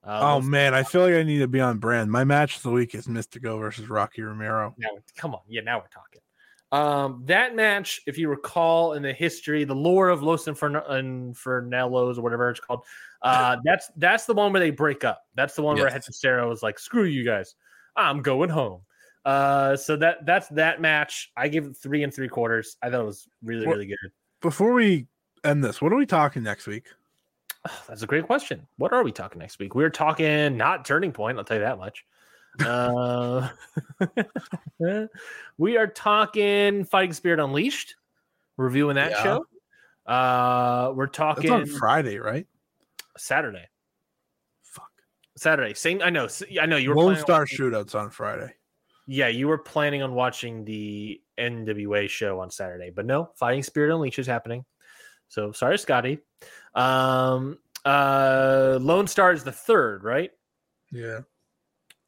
Uh, 0.04 0.20
Oh 0.22 0.40
man, 0.40 0.74
I 0.74 0.82
feel 0.82 1.02
like 1.02 1.14
I 1.14 1.22
need 1.22 1.38
to 1.38 1.48
be 1.48 1.60
on 1.60 1.78
brand. 1.78 2.10
My 2.10 2.24
match 2.24 2.56
of 2.56 2.62
the 2.62 2.70
week 2.70 2.94
is 2.94 3.06
Místico 3.06 3.58
versus 3.58 3.88
Rocky 3.88 4.22
Romero. 4.22 4.74
now, 4.78 4.88
come 5.16 5.34
on, 5.34 5.40
yeah, 5.48 5.60
now 5.60 5.78
we're 5.78 5.86
talking. 5.88 6.20
Um, 6.72 7.22
that 7.26 7.54
match, 7.54 8.00
if 8.06 8.16
you 8.16 8.28
recall 8.30 8.94
in 8.94 9.02
the 9.02 9.12
history, 9.12 9.64
the 9.64 9.74
lore 9.74 10.08
of 10.08 10.22
Los 10.22 10.46
Infern- 10.46 10.88
Infernellos 10.90 12.16
or 12.18 12.22
whatever 12.22 12.48
it's 12.50 12.60
called, 12.60 12.84
uh, 13.22 13.56
that's 13.64 13.90
that's 13.96 14.24
the 14.24 14.34
one 14.34 14.52
where 14.52 14.60
they 14.60 14.70
break 14.70 15.04
up. 15.04 15.22
That's 15.34 15.54
the 15.54 15.62
one 15.62 15.76
where 15.76 15.90
Yes. 15.90 16.08
Hechicero 16.08 16.48
was 16.48 16.62
like, 16.62 16.78
"Screw 16.78 17.04
you 17.04 17.24
guys, 17.24 17.54
I'm 17.94 18.22
going 18.22 18.48
home." 18.50 18.80
Uh, 19.24 19.76
so 19.76 19.96
that 19.96 20.26
that's 20.26 20.48
that 20.48 20.80
match. 20.80 21.30
I 21.36 21.48
give 21.48 21.64
it 21.66 21.76
three 21.76 22.02
and 22.02 22.12
three 22.12 22.28
quarters. 22.28 22.76
I 22.82 22.90
thought 22.90 23.00
it 23.02 23.06
was 23.06 23.28
really 23.42 23.66
What- 23.66 23.74
really 23.74 23.86
good. 23.86 24.10
Before 24.40 24.72
we 24.72 25.06
end 25.44 25.62
this, 25.62 25.80
what 25.80 25.92
are 25.92 25.96
we 25.96 26.06
talking 26.06 26.42
next 26.42 26.66
week? 26.66 26.86
That's 27.86 28.02
a 28.02 28.06
great 28.08 28.26
question. 28.26 28.66
What 28.76 28.92
are 28.92 29.04
we 29.04 29.12
talking 29.12 29.38
next 29.38 29.60
week? 29.60 29.76
We're 29.76 29.90
talking 29.90 30.56
not 30.56 30.84
turning 30.84 31.12
point. 31.12 31.38
I'll 31.38 31.44
tell 31.44 31.58
you 31.58 31.62
that 31.64 31.78
much. 31.78 32.04
Uh, 32.60 33.48
we 35.58 35.76
are 35.78 35.86
talking 35.86 36.84
Fighting 36.84 37.14
Spirit 37.14 37.40
Unleashed, 37.40 37.94
reviewing 38.58 38.96
that 38.96 39.12
Yeah. 39.12 39.22
show. 39.22 39.46
Uh, 40.06 40.92
we're 40.94 41.06
That's 41.06 41.16
talking 41.16 41.50
on 41.50 41.64
Friday, 41.66 42.18
right? 42.18 42.46
Saturday. 43.16 43.68
Fuck. 44.62 44.90
Saturday. 45.36 45.72
Same. 45.74 46.02
I 46.02 46.10
know. 46.10 46.28
I 46.60 46.66
know 46.66 46.76
you 46.76 46.90
were. 46.90 46.96
Lone 46.96 47.14
planning 47.14 47.20
on 47.20 47.24
Star 47.24 47.46
shootouts 47.46 47.94
on 47.94 48.10
Friday. 48.10 48.52
Yeah, 49.06 49.28
you 49.28 49.48
were 49.48 49.58
planning 49.58 50.02
on 50.02 50.14
watching 50.14 50.64
the 50.64 51.20
NWA 51.38 52.08
show 52.08 52.40
on 52.40 52.50
Saturday, 52.50 52.90
but 52.90 53.04
no, 53.04 53.30
Fighting 53.36 53.62
Spirit 53.62 53.92
Unleashed 53.94 54.18
is 54.18 54.26
happening. 54.26 54.64
So 55.28 55.52
sorry, 55.52 55.78
Scotty. 55.78 56.18
Um, 56.74 57.58
uh, 57.84 58.78
Lone 58.80 59.06
Star 59.06 59.32
is 59.32 59.44
the 59.44 59.52
third, 59.52 60.04
right? 60.04 60.30
Yeah. 60.92 61.20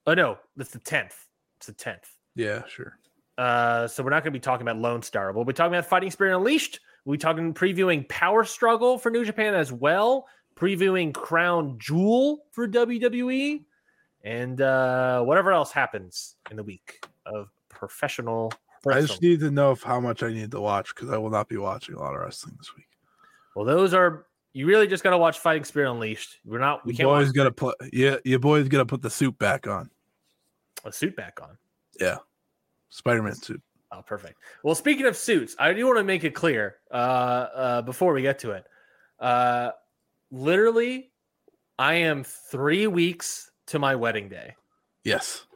Oh 0.07 0.15
no, 0.15 0.39
that's 0.57 0.71
the 0.71 0.79
tenth. 0.79 1.17
It's 1.57 1.67
the 1.67 1.73
tenth. 1.73 2.09
Yeah, 2.37 2.63
sure. 2.67 2.99
Uh, 3.37 3.89
so 3.89 4.03
we're 4.03 4.11
not 4.11 4.23
going 4.23 4.33
to 4.33 4.39
be 4.39 4.43
talking 4.43 4.67
about 4.67 4.81
Lone 4.81 5.03
Star. 5.03 5.33
We'll 5.33 5.45
be 5.45 5.53
talking 5.53 5.75
about 5.75 5.87
Fighting 5.87 6.11
Spirit 6.11 6.37
Unleashed. 6.37 6.81
We'll 7.05 7.15
be 7.15 7.19
talking 7.19 7.53
previewing 7.53 8.09
Power 8.09 8.45
Struggle 8.45 8.99
for 8.99 9.11
New 9.11 9.25
Japan 9.25 9.55
as 9.55 9.73
well, 9.73 10.27
previewing 10.57 11.13
Crown 11.13 11.77
Jewel 11.79 12.45
for 12.53 12.69
WWE, 12.69 13.65
and 14.25 14.61
uh, 14.61 15.23
whatever 15.23 15.53
else 15.53 15.71
happens 15.71 16.37
in 16.51 16.57
the 16.57 16.63
week 16.63 17.05
of 17.27 17.49
professional 17.69 18.53
I 18.93 19.01
just 19.01 19.23
need 19.23 19.41
to 19.41 19.51
know 19.51 19.73
if 19.73 19.83
how 19.83 20.01
much 20.01 20.23
I 20.23 20.31
need 20.31 20.51
to 20.51 20.61
watch 20.61 20.95
because 20.95 21.11
I 21.11 21.17
will 21.17 21.31
not 21.31 21.49
be 21.49 21.57
watching 21.57 21.95
a 21.95 22.01
lot 22.01 22.15
of 22.15 22.21
wrestling 22.21 22.55
this 22.59 22.75
week. 22.77 22.87
well, 23.57 23.65
those 23.65 23.95
are 23.95 24.27
you 24.53 24.67
really 24.67 24.87
just 24.87 25.03
got 25.03 25.11
to 25.11 25.19
watch 25.19 25.39
Fighting 25.39 25.65
Spirit 25.65 25.91
Unleashed. 25.91 26.39
We're 26.45 26.59
not. 26.59 26.85
We 26.85 26.93
You 26.93 26.99
can't 26.99 27.09
boys 27.09 27.27
watch 27.29 27.35
gotta 27.35 27.53
put 27.53 27.77
yeah, 27.93 28.17
your 28.25 28.39
boys 28.39 28.69
gotta 28.69 28.87
put 28.87 29.03
the 29.03 29.11
suit 29.11 29.39
back 29.39 29.67
on. 29.67 29.91
a 30.85 30.93
suit 30.93 31.17
back 31.17 31.41
on. 31.43 31.57
Yeah. 32.01 32.19
Spider 32.91 33.23
Man 33.23 33.35
suit. 33.35 33.63
Oh, 33.91 34.03
perfect. 34.03 34.39
Well, 34.63 34.75
speaking 34.75 35.07
of 35.07 35.17
suits, 35.17 35.55
I 35.59 35.73
do 35.73 35.87
want 35.87 35.99
to 35.99 36.05
make 36.05 36.25
it 36.25 36.35
clear 36.35 36.77
uh, 36.91 36.95
uh, 36.95 37.83
before 37.83 38.13
we 38.13 38.23
get 38.23 38.41
to 38.41 38.53
it. 38.53 38.65
Uh, 39.21 39.71
literally, 40.31 41.11
I 41.79 41.95
am 41.95 42.25
three 42.25 42.87
weeks 42.87 43.51
to 43.69 43.79
my 43.79 43.95
wedding 43.95 44.29
day. 44.29 44.55
Yes. 45.05 45.47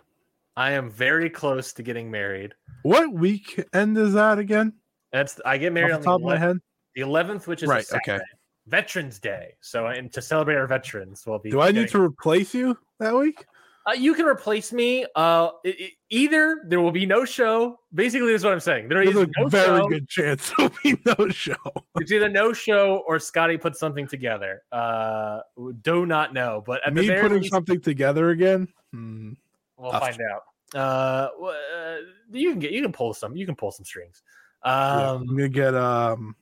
I 0.57 0.73
am 0.73 0.91
very 0.91 1.31
close 1.31 1.73
to 1.75 1.83
getting 1.83 2.11
married. 2.11 2.55
What 2.83 3.13
weekend 3.13 3.97
is 3.97 4.15
that 4.15 4.39
again? 4.39 4.73
That's 5.13 5.41
I 5.47 5.59
get 5.59 5.73
married 5.73 5.93
Off 5.93 5.99
on 5.99 6.01
the 6.03 6.07
top 6.07 6.21
of 6.21 6.23
my 6.23 6.37
11th, 6.37 6.41
head. 6.41 6.57
the 6.95 7.01
11th, 7.03 7.47
which 7.47 7.63
is 7.63 7.69
Right. 7.69 7.87
Okay. 7.93 8.19
Veterans 8.67 9.19
Day. 9.19 9.55
So, 9.61 9.87
and 9.87 10.13
to 10.13 10.21
celebrate 10.21 10.57
our 10.57 10.67
veterans, 10.67 11.25
we'll 11.27 11.39
be. 11.39 11.51
Do 11.51 11.61
I 11.61 11.71
need 11.71 11.89
to 11.91 12.01
replace 12.01 12.53
you 12.53 12.77
that 12.99 13.15
week? 13.15 13.47
Uh, 13.89 13.93
you 13.93 14.13
can 14.13 14.27
replace 14.27 14.71
me. 14.73 15.05
Uh, 15.17 15.49
i- 15.65 15.75
i- 15.81 15.93
either 16.11 16.63
there 16.67 16.81
will 16.81 16.91
be 16.93 17.07
no 17.07 17.25
show. 17.25 17.79
Basically, 17.95 18.35
is 18.35 18.45
what 18.45 18.53
I'm 18.53 18.61
saying. 18.61 18.89
There 18.89 19.01
is 19.01 19.15
There's 19.15 19.29
a 19.29 19.41
no 19.41 19.49
very 19.49 19.79
show. 19.81 19.89
good 19.89 20.09
chance 20.09 20.53
there'll 20.59 20.73
be 20.85 20.99
no 21.07 21.29
show. 21.31 21.55
It's 21.97 22.13
either 22.13 22.29
no 22.29 22.53
show 22.53 23.03
or 23.07 23.19
Scotty 23.19 23.57
put 23.57 23.77
something 23.77 24.07
together. 24.07 24.63
Uh, 24.71 25.41
do 25.83 26.05
not 26.05 26.35
know, 26.35 26.63
but 26.67 26.87
at 26.87 26.93
Me 26.93 27.09
putting 27.09 27.39
least, 27.41 27.51
something 27.53 27.81
together 27.81 28.31
again. 28.31 28.69
Hmm. 28.93 29.33
we'll 29.79 29.91
tough. 29.93 30.03
find 30.03 30.21
out. 30.33 30.43
Uh, 30.75 31.29
uh, 31.47 31.97
you 32.31 32.51
can 32.51 32.59
get 32.59 32.73
you 32.73 32.83
can 32.83 32.93
pull 32.93 33.15
some 33.15 33.35
you 33.37 33.47
can 33.47 33.57
pull 33.57 33.71
some 33.73 33.87
strings. 33.87 34.23
Yeah, 34.67 35.11
Um, 35.13 35.23
I'm 35.23 35.27
gonna 35.37 35.49
get 35.49 35.75
um. 35.75 36.37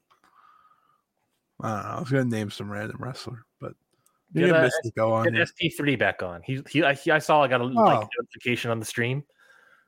I 1.61 1.69
don't 1.71 1.83
know. 1.85 1.91
I 1.91 2.01
was 2.01 2.11
gonna 2.11 2.25
name 2.25 2.51
some 2.51 2.71
random 2.71 2.97
wrestler, 2.99 3.45
but 3.61 3.75
you 4.37 4.47
Get 4.47 4.55
a- 4.65 4.71
Místico 4.85 5.13
on. 5.13 5.33
get. 5.33 5.49
SP3 5.61 5.99
back 5.99 6.23
on. 6.23 6.43
He 6.45 6.63
he 6.69 6.83
I, 6.85 6.95
he, 6.95 7.11
I 7.11 7.19
saw 7.19 7.43
I 7.43 7.49
got 7.49 7.61
a 7.61 7.65
like 7.65 7.99
Oh. 8.05 8.09
notification 8.21 8.71
on 8.71 8.79
the 8.79 8.85
stream. 8.87 9.25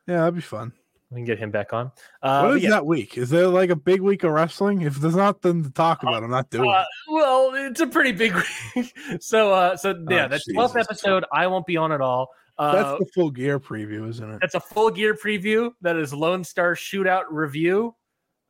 Yeah, 0.07 0.19
that'd 0.19 0.35
be 0.35 0.41
fun. 0.41 0.73
We 1.11 1.17
can 1.21 1.25
get 1.25 1.39
him 1.39 1.51
back 1.51 1.73
on. 1.73 1.91
Uh, 2.23 2.43
what 2.43 2.57
is 2.59 2.63
yeah, 2.65 2.71
that 2.71 2.85
week? 2.87 3.17
Is 3.17 3.31
there 3.31 3.47
like 3.49 3.71
a 3.71 3.77
big 3.77 4.03
week 4.03 4.25
of 4.25 4.33
wrestling? 4.33 4.83
If 4.83 4.97
there's 4.97 5.17
nothing 5.17 5.63
to 5.65 5.71
talk 5.71 6.03
about, 6.03 6.23
I'm 6.23 6.31
not 6.31 6.51
doing 6.51 6.69
Uh, 6.71 6.81
it. 6.83 6.87
well, 7.13 7.53
it's 7.55 7.81
a 7.81 7.87
pretty 7.87 8.13
big 8.13 8.35
week. 8.77 8.95
so 9.21 9.53
uh 9.53 9.77
so 9.77 9.95
yeah, 10.11 10.27
Oh, 10.27 10.29
that's 10.29 10.47
12th 10.53 10.75
Jesus. 10.75 10.77
episode. 10.77 11.25
I 11.33 11.47
won't 11.47 11.65
be 11.67 11.77
on 11.79 11.93
at 11.93 12.01
all. 12.03 12.29
Uh, 12.59 12.73
That's 12.73 12.99
the 12.99 13.07
full 13.15 13.31
gear 13.31 13.61
preview, 13.61 14.09
isn't 14.09 14.31
it? 14.33 14.39
That's 14.41 14.57
a 14.57 14.61
full 14.61 14.91
gear 14.91 15.15
preview. 15.15 15.71
That 15.81 15.95
is 15.97 16.13
Lone 16.13 16.43
Star 16.43 16.75
Shootout 16.75 17.27
review, 17.31 17.95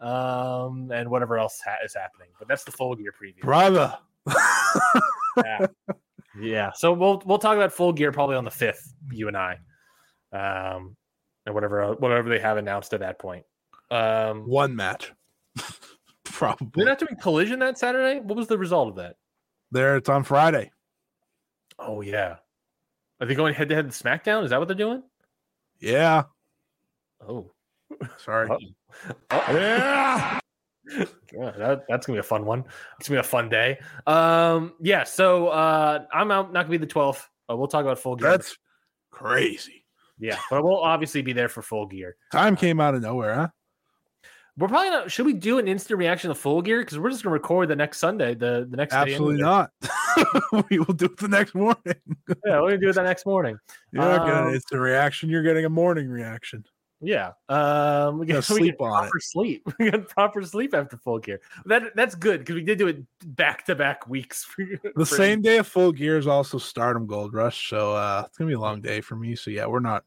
um, 0.00 0.90
and 0.90 1.10
whatever 1.10 1.38
else 1.38 1.60
ha- 1.62 1.76
is 1.84 1.94
happening. 1.94 2.28
But 2.38 2.48
that's 2.48 2.64
the 2.64 2.72
full 2.72 2.94
gear 2.96 3.12
preview. 3.12 3.42
Brother. 3.42 3.94
Yeah. 5.44 5.66
yeah. 6.40 6.70
So 6.74 6.92
we'll 6.92 7.22
we'll 7.24 7.38
talk 7.38 7.56
about 7.56 7.72
full 7.72 7.92
gear 7.92 8.12
probably 8.12 8.36
on 8.36 8.44
the 8.44 8.50
fifth. 8.50 8.94
You 9.10 9.28
and 9.28 9.36
I, 9.36 9.58
um, 10.32 10.96
and 11.46 11.54
whatever 11.54 11.94
whatever 11.94 12.28
they 12.28 12.38
have 12.40 12.56
announced 12.56 12.92
at 12.94 13.00
that 13.00 13.18
point. 13.18 13.44
Um, 13.90 14.48
One 14.48 14.76
match. 14.76 15.12
Probably. 16.24 16.68
they're 16.74 16.84
not 16.84 16.98
doing 16.98 17.16
collision 17.20 17.58
that 17.60 17.78
Saturday. 17.78 18.20
What 18.20 18.36
was 18.36 18.46
the 18.46 18.58
result 18.58 18.90
of 18.90 18.96
that? 18.96 19.16
there, 19.70 19.96
it's 19.96 20.08
on 20.08 20.24
Friday. 20.24 20.70
Oh 21.78 22.00
yeah. 22.00 22.36
Are 23.20 23.26
they 23.26 23.34
going 23.34 23.54
head 23.54 23.68
to 23.68 23.74
head 23.74 23.84
in 23.84 23.90
SmackDown? 23.90 24.44
Is 24.44 24.50
that 24.50 24.58
what 24.58 24.68
they're 24.68 24.76
doing? 24.76 25.02
Yeah. 25.80 26.24
Oh. 27.26 27.50
Sorry. 28.18 28.48
Uh-oh. 28.48 29.52
Yeah. 29.52 30.38
That, 31.32 31.84
that's 31.88 32.06
gonna 32.06 32.16
be 32.16 32.20
a 32.20 32.22
fun 32.22 32.44
one. 32.44 32.64
It's 32.98 33.08
gonna 33.08 33.20
be 33.20 33.26
a 33.26 33.28
fun 33.28 33.48
day. 33.48 33.78
Um, 34.06 34.74
yeah. 34.80 35.04
So 35.04 35.48
uh, 35.48 36.04
I'm 36.12 36.30
out. 36.30 36.52
Not 36.52 36.66
gonna 36.66 36.78
be 36.78 36.84
the 36.84 36.92
12th. 36.92 37.24
Uh, 37.50 37.56
we'll 37.56 37.68
talk 37.68 37.82
about 37.82 37.98
full 37.98 38.16
gear. 38.16 38.30
That's 38.30 38.56
crazy. 39.10 39.84
yeah, 40.18 40.38
but 40.50 40.62
we'll 40.64 40.78
obviously 40.82 41.22
be 41.22 41.32
there 41.32 41.48
for 41.48 41.62
full 41.62 41.86
gear. 41.86 42.16
Time 42.32 42.56
came 42.56 42.80
out 42.80 42.94
of 42.94 43.02
nowhere, 43.02 43.34
huh? 43.34 43.48
We're 44.56 44.66
probably 44.66 44.90
not. 44.90 45.10
Should 45.10 45.24
we 45.26 45.34
do 45.34 45.58
an 45.58 45.68
instant 45.68 45.98
reaction 46.00 46.30
to 46.30 46.34
full 46.34 46.62
gear? 46.62 46.80
Because 46.80 46.98
we're 46.98 47.10
just 47.10 47.22
gonna 47.22 47.32
record 47.32 47.68
the 47.68 47.76
next 47.76 47.98
Sunday. 47.98 48.34
The 48.34 48.66
the 48.68 48.76
next 48.76 48.92
day 48.92 48.98
Absolutely 49.12 49.40
not. 49.40 49.70
we 50.70 50.80
will 50.80 50.94
do 50.94 51.04
it 51.04 51.16
the 51.16 51.28
next 51.28 51.54
morning. 51.54 51.78
Yeah, 52.44 52.60
we're 52.60 52.70
gonna 52.70 52.78
do 52.78 52.88
it 52.88 52.94
the 52.94 53.02
next 53.04 53.24
morning. 53.24 53.56
You're 53.92 54.02
not 54.02 54.26
getting 54.26 54.40
Um, 54.42 54.48
an 54.48 54.54
instant 54.54 54.80
reaction. 54.80 55.30
You're 55.30 55.44
getting 55.44 55.64
a 55.64 55.68
morning 55.70 56.08
reaction. 56.08 56.64
Yeah. 57.00 57.32
Um, 57.48 58.18
we 58.18 58.26
got 58.26 58.36
we 58.36 58.42
sleep 58.42 58.78
get 58.78 58.84
on 58.84 58.88
it. 59.04 59.08
proper 59.10 59.20
sleep. 59.20 59.68
We 59.78 59.90
got 59.90 60.08
proper 60.08 60.42
sleep 60.42 60.74
after 60.74 60.96
full 60.96 61.18
gear. 61.20 61.40
That 61.66 61.94
that's 61.94 62.14
good 62.14 62.40
because 62.40 62.54
we 62.56 62.62
did 62.62 62.78
do 62.78 62.88
it 62.88 63.02
back 63.36 63.64
to 63.66 63.74
back 63.74 64.08
weeks. 64.08 64.44
For, 64.44 64.64
The 64.64 64.90
for- 64.94 65.04
same 65.04 65.40
day 65.42 65.58
of 65.58 65.66
full 65.66 65.92
gear 65.92 66.18
is 66.18 66.26
also 66.26 66.58
Stardom 66.58 67.06
Gold 67.06 67.34
Rush, 67.34 67.68
so 67.70 67.92
uh, 67.94 68.24
it's 68.26 68.36
gonna 68.36 68.48
be 68.48 68.54
a 68.54 68.60
long 68.60 68.80
day 68.80 69.00
for 69.00 69.14
me. 69.16 69.36
So 69.36 69.50
yeah, 69.50 69.66
we're 69.66 69.80
not. 69.80 70.04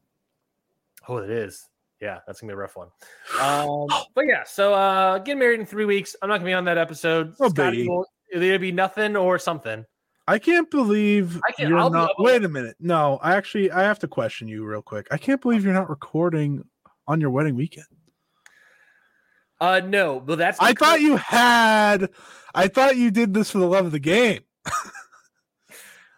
Oh, 1.07 1.17
it 1.17 1.29
is. 1.29 1.67
Yeah, 2.01 2.19
that's 2.27 2.41
gonna 2.41 2.51
be 2.51 2.55
a 2.55 2.57
rough 2.57 2.75
one. 2.75 2.89
Um, 3.41 3.87
but 4.15 4.25
yeah, 4.27 4.43
so 4.45 4.73
uh, 4.73 5.17
getting 5.19 5.39
married 5.39 5.59
in 5.61 5.65
three 5.65 5.85
weeks. 5.85 6.15
I'm 6.21 6.27
not 6.29 6.37
gonna 6.39 6.49
be 6.49 6.53
on 6.53 6.65
that 6.65 6.77
episode. 6.77 7.33
Oh, 7.39 7.49
Scotty 7.49 7.87
will 7.87 8.05
either 8.33 8.59
be 8.59 8.71
nothing 8.71 9.15
or 9.15 9.39
something. 9.39 9.85
I 10.27 10.39
can't 10.39 10.69
believe 10.69 11.37
I 11.47 11.51
can't- 11.53 11.69
you're 11.69 11.79
I'll 11.79 11.89
not. 11.89 12.11
Wait 12.19 12.43
a 12.43 12.49
minute. 12.49 12.75
No, 12.79 13.17
I 13.21 13.35
actually 13.35 13.71
I 13.71 13.81
have 13.83 13.99
to 13.99 14.07
question 14.07 14.47
you 14.47 14.65
real 14.65 14.81
quick. 14.81 15.07
I 15.11 15.17
can't 15.17 15.41
believe 15.41 15.63
you're 15.63 15.73
not 15.73 15.89
recording 15.89 16.63
on 17.07 17.21
your 17.21 17.30
wedding 17.30 17.55
weekend. 17.55 17.88
Uh, 19.59 19.80
no, 19.80 20.19
but 20.19 20.39
that's 20.39 20.59
I 20.59 20.73
thought 20.73 21.01
you 21.01 21.17
had. 21.17 22.09
I 22.55 22.67
thought 22.67 22.97
you 22.97 23.11
did 23.11 23.33
this 23.33 23.51
for 23.51 23.59
the 23.59 23.67
love 23.67 23.85
of 23.85 23.91
the 23.91 23.99
game, 23.99 24.41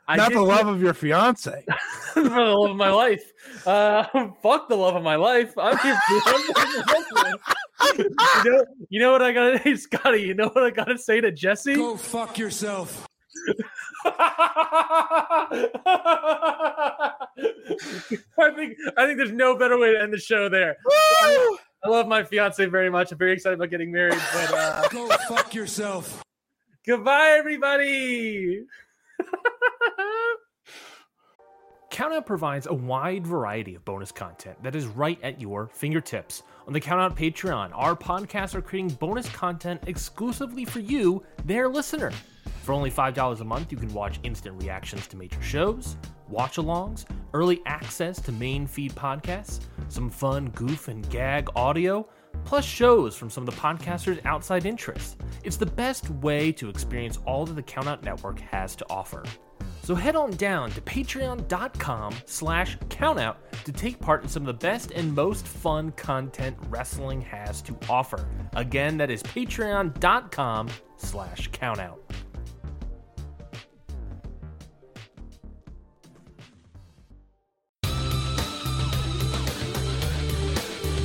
not 0.07 0.31
the 0.31 0.41
love 0.41 0.67
of 0.67 0.81
your 0.81 0.93
fiance. 0.93 1.65
for 2.13 2.21
the 2.23 2.29
love 2.29 2.71
of 2.71 2.77
my 2.77 2.89
life. 2.89 3.31
Uh, 3.65 4.03
fuck 4.41 4.69
the 4.69 4.75
love 4.75 4.95
of 4.95 5.03
my 5.03 5.15
life. 5.15 5.53
I'm 5.57 5.77
just. 5.77 6.01
you 7.97 8.51
know, 8.51 8.65
you 8.89 8.99
know 9.01 9.11
what 9.11 9.21
I 9.21 9.31
gotta, 9.33 9.57
hey, 9.57 9.75
Scotty. 9.75 10.21
You 10.21 10.35
know 10.35 10.47
what 10.47 10.63
I 10.63 10.69
gotta 10.69 10.97
say 10.97 11.19
to 11.21 11.31
Jesse? 11.31 11.75
Go 11.75 11.97
fuck 11.97 12.37
yourself. 12.37 13.07
I 18.39 18.51
think 18.55 18.77
I 18.97 19.05
think 19.05 19.17
there's 19.17 19.31
no 19.31 19.57
better 19.57 19.77
way 19.77 19.93
to 19.93 20.01
end 20.01 20.13
the 20.13 20.17
show 20.19 20.49
there. 20.49 20.75
I, 20.89 21.57
I 21.85 21.89
love 21.89 22.07
my 22.07 22.23
fiance 22.23 22.65
very 22.65 22.89
much. 22.89 23.11
I'm 23.11 23.17
very 23.17 23.33
excited 23.33 23.55
about 23.55 23.69
getting 23.69 23.91
married. 23.91 24.19
But 24.33 24.53
uh, 24.53 24.87
Go 24.89 25.07
fuck 25.27 25.53
yourself. 25.53 26.23
goodbye, 26.85 27.35
everybody. 27.37 28.63
Countout 31.91 32.25
provides 32.25 32.65
a 32.65 32.73
wide 32.73 33.27
variety 33.27 33.75
of 33.75 33.85
bonus 33.85 34.11
content 34.11 34.61
that 34.63 34.75
is 34.75 34.87
right 34.87 35.19
at 35.21 35.39
your 35.39 35.67
fingertips. 35.67 36.41
On 36.65 36.73
the 36.73 36.81
Countout 36.81 37.15
Patreon, 37.15 37.69
our 37.75 37.95
podcasts 37.95 38.55
are 38.55 38.63
creating 38.63 38.95
bonus 38.95 39.29
content 39.29 39.79
exclusively 39.85 40.65
for 40.65 40.79
you, 40.79 41.23
their 41.45 41.69
listener. 41.69 42.11
For 42.63 42.73
only 42.73 42.91
$5 42.91 43.39
a 43.39 43.43
month, 43.43 43.71
you 43.71 43.77
can 43.77 43.93
watch 43.93 44.19
instant 44.23 44.61
reactions 44.61 45.07
to 45.07 45.17
major 45.17 45.41
shows, 45.41 45.97
watch 46.29 46.57
alongs, 46.57 47.05
early 47.33 47.61
access 47.65 48.21
to 48.21 48.31
main 48.31 48.67
feed 48.67 48.93
podcasts, 48.93 49.61
some 49.89 50.09
fun 50.09 50.49
goof 50.49 50.87
and 50.87 51.07
gag 51.09 51.49
audio, 51.55 52.07
plus 52.45 52.65
shows 52.65 53.15
from 53.15 53.29
some 53.29 53.47
of 53.47 53.53
the 53.53 53.61
podcasters' 53.61 54.25
outside 54.25 54.65
interests. 54.65 55.17
It's 55.43 55.57
the 55.57 55.65
best 55.65 56.09
way 56.09 56.51
to 56.53 56.69
experience 56.69 57.19
all 57.25 57.45
that 57.45 57.53
the 57.53 57.63
Countout 57.63 58.03
Network 58.03 58.39
has 58.39 58.75
to 58.77 58.85
offer. 58.89 59.23
So 59.83 59.95
head 59.95 60.15
on 60.15 60.31
down 60.31 60.71
to 60.71 60.81
patreon.com 60.81 62.15
slash 62.25 62.77
countout 62.87 63.35
to 63.65 63.71
take 63.73 63.99
part 63.99 64.23
in 64.23 64.29
some 64.29 64.43
of 64.43 64.47
the 64.47 64.53
best 64.53 64.91
and 64.91 65.13
most 65.13 65.45
fun 65.45 65.91
content 65.91 66.55
wrestling 66.69 67.21
has 67.21 67.61
to 67.63 67.77
offer. 67.89 68.25
Again, 68.55 68.95
that 68.97 69.11
is 69.11 69.21
patreon.com 69.23 70.69
slash 70.95 71.49
countout. 71.51 71.97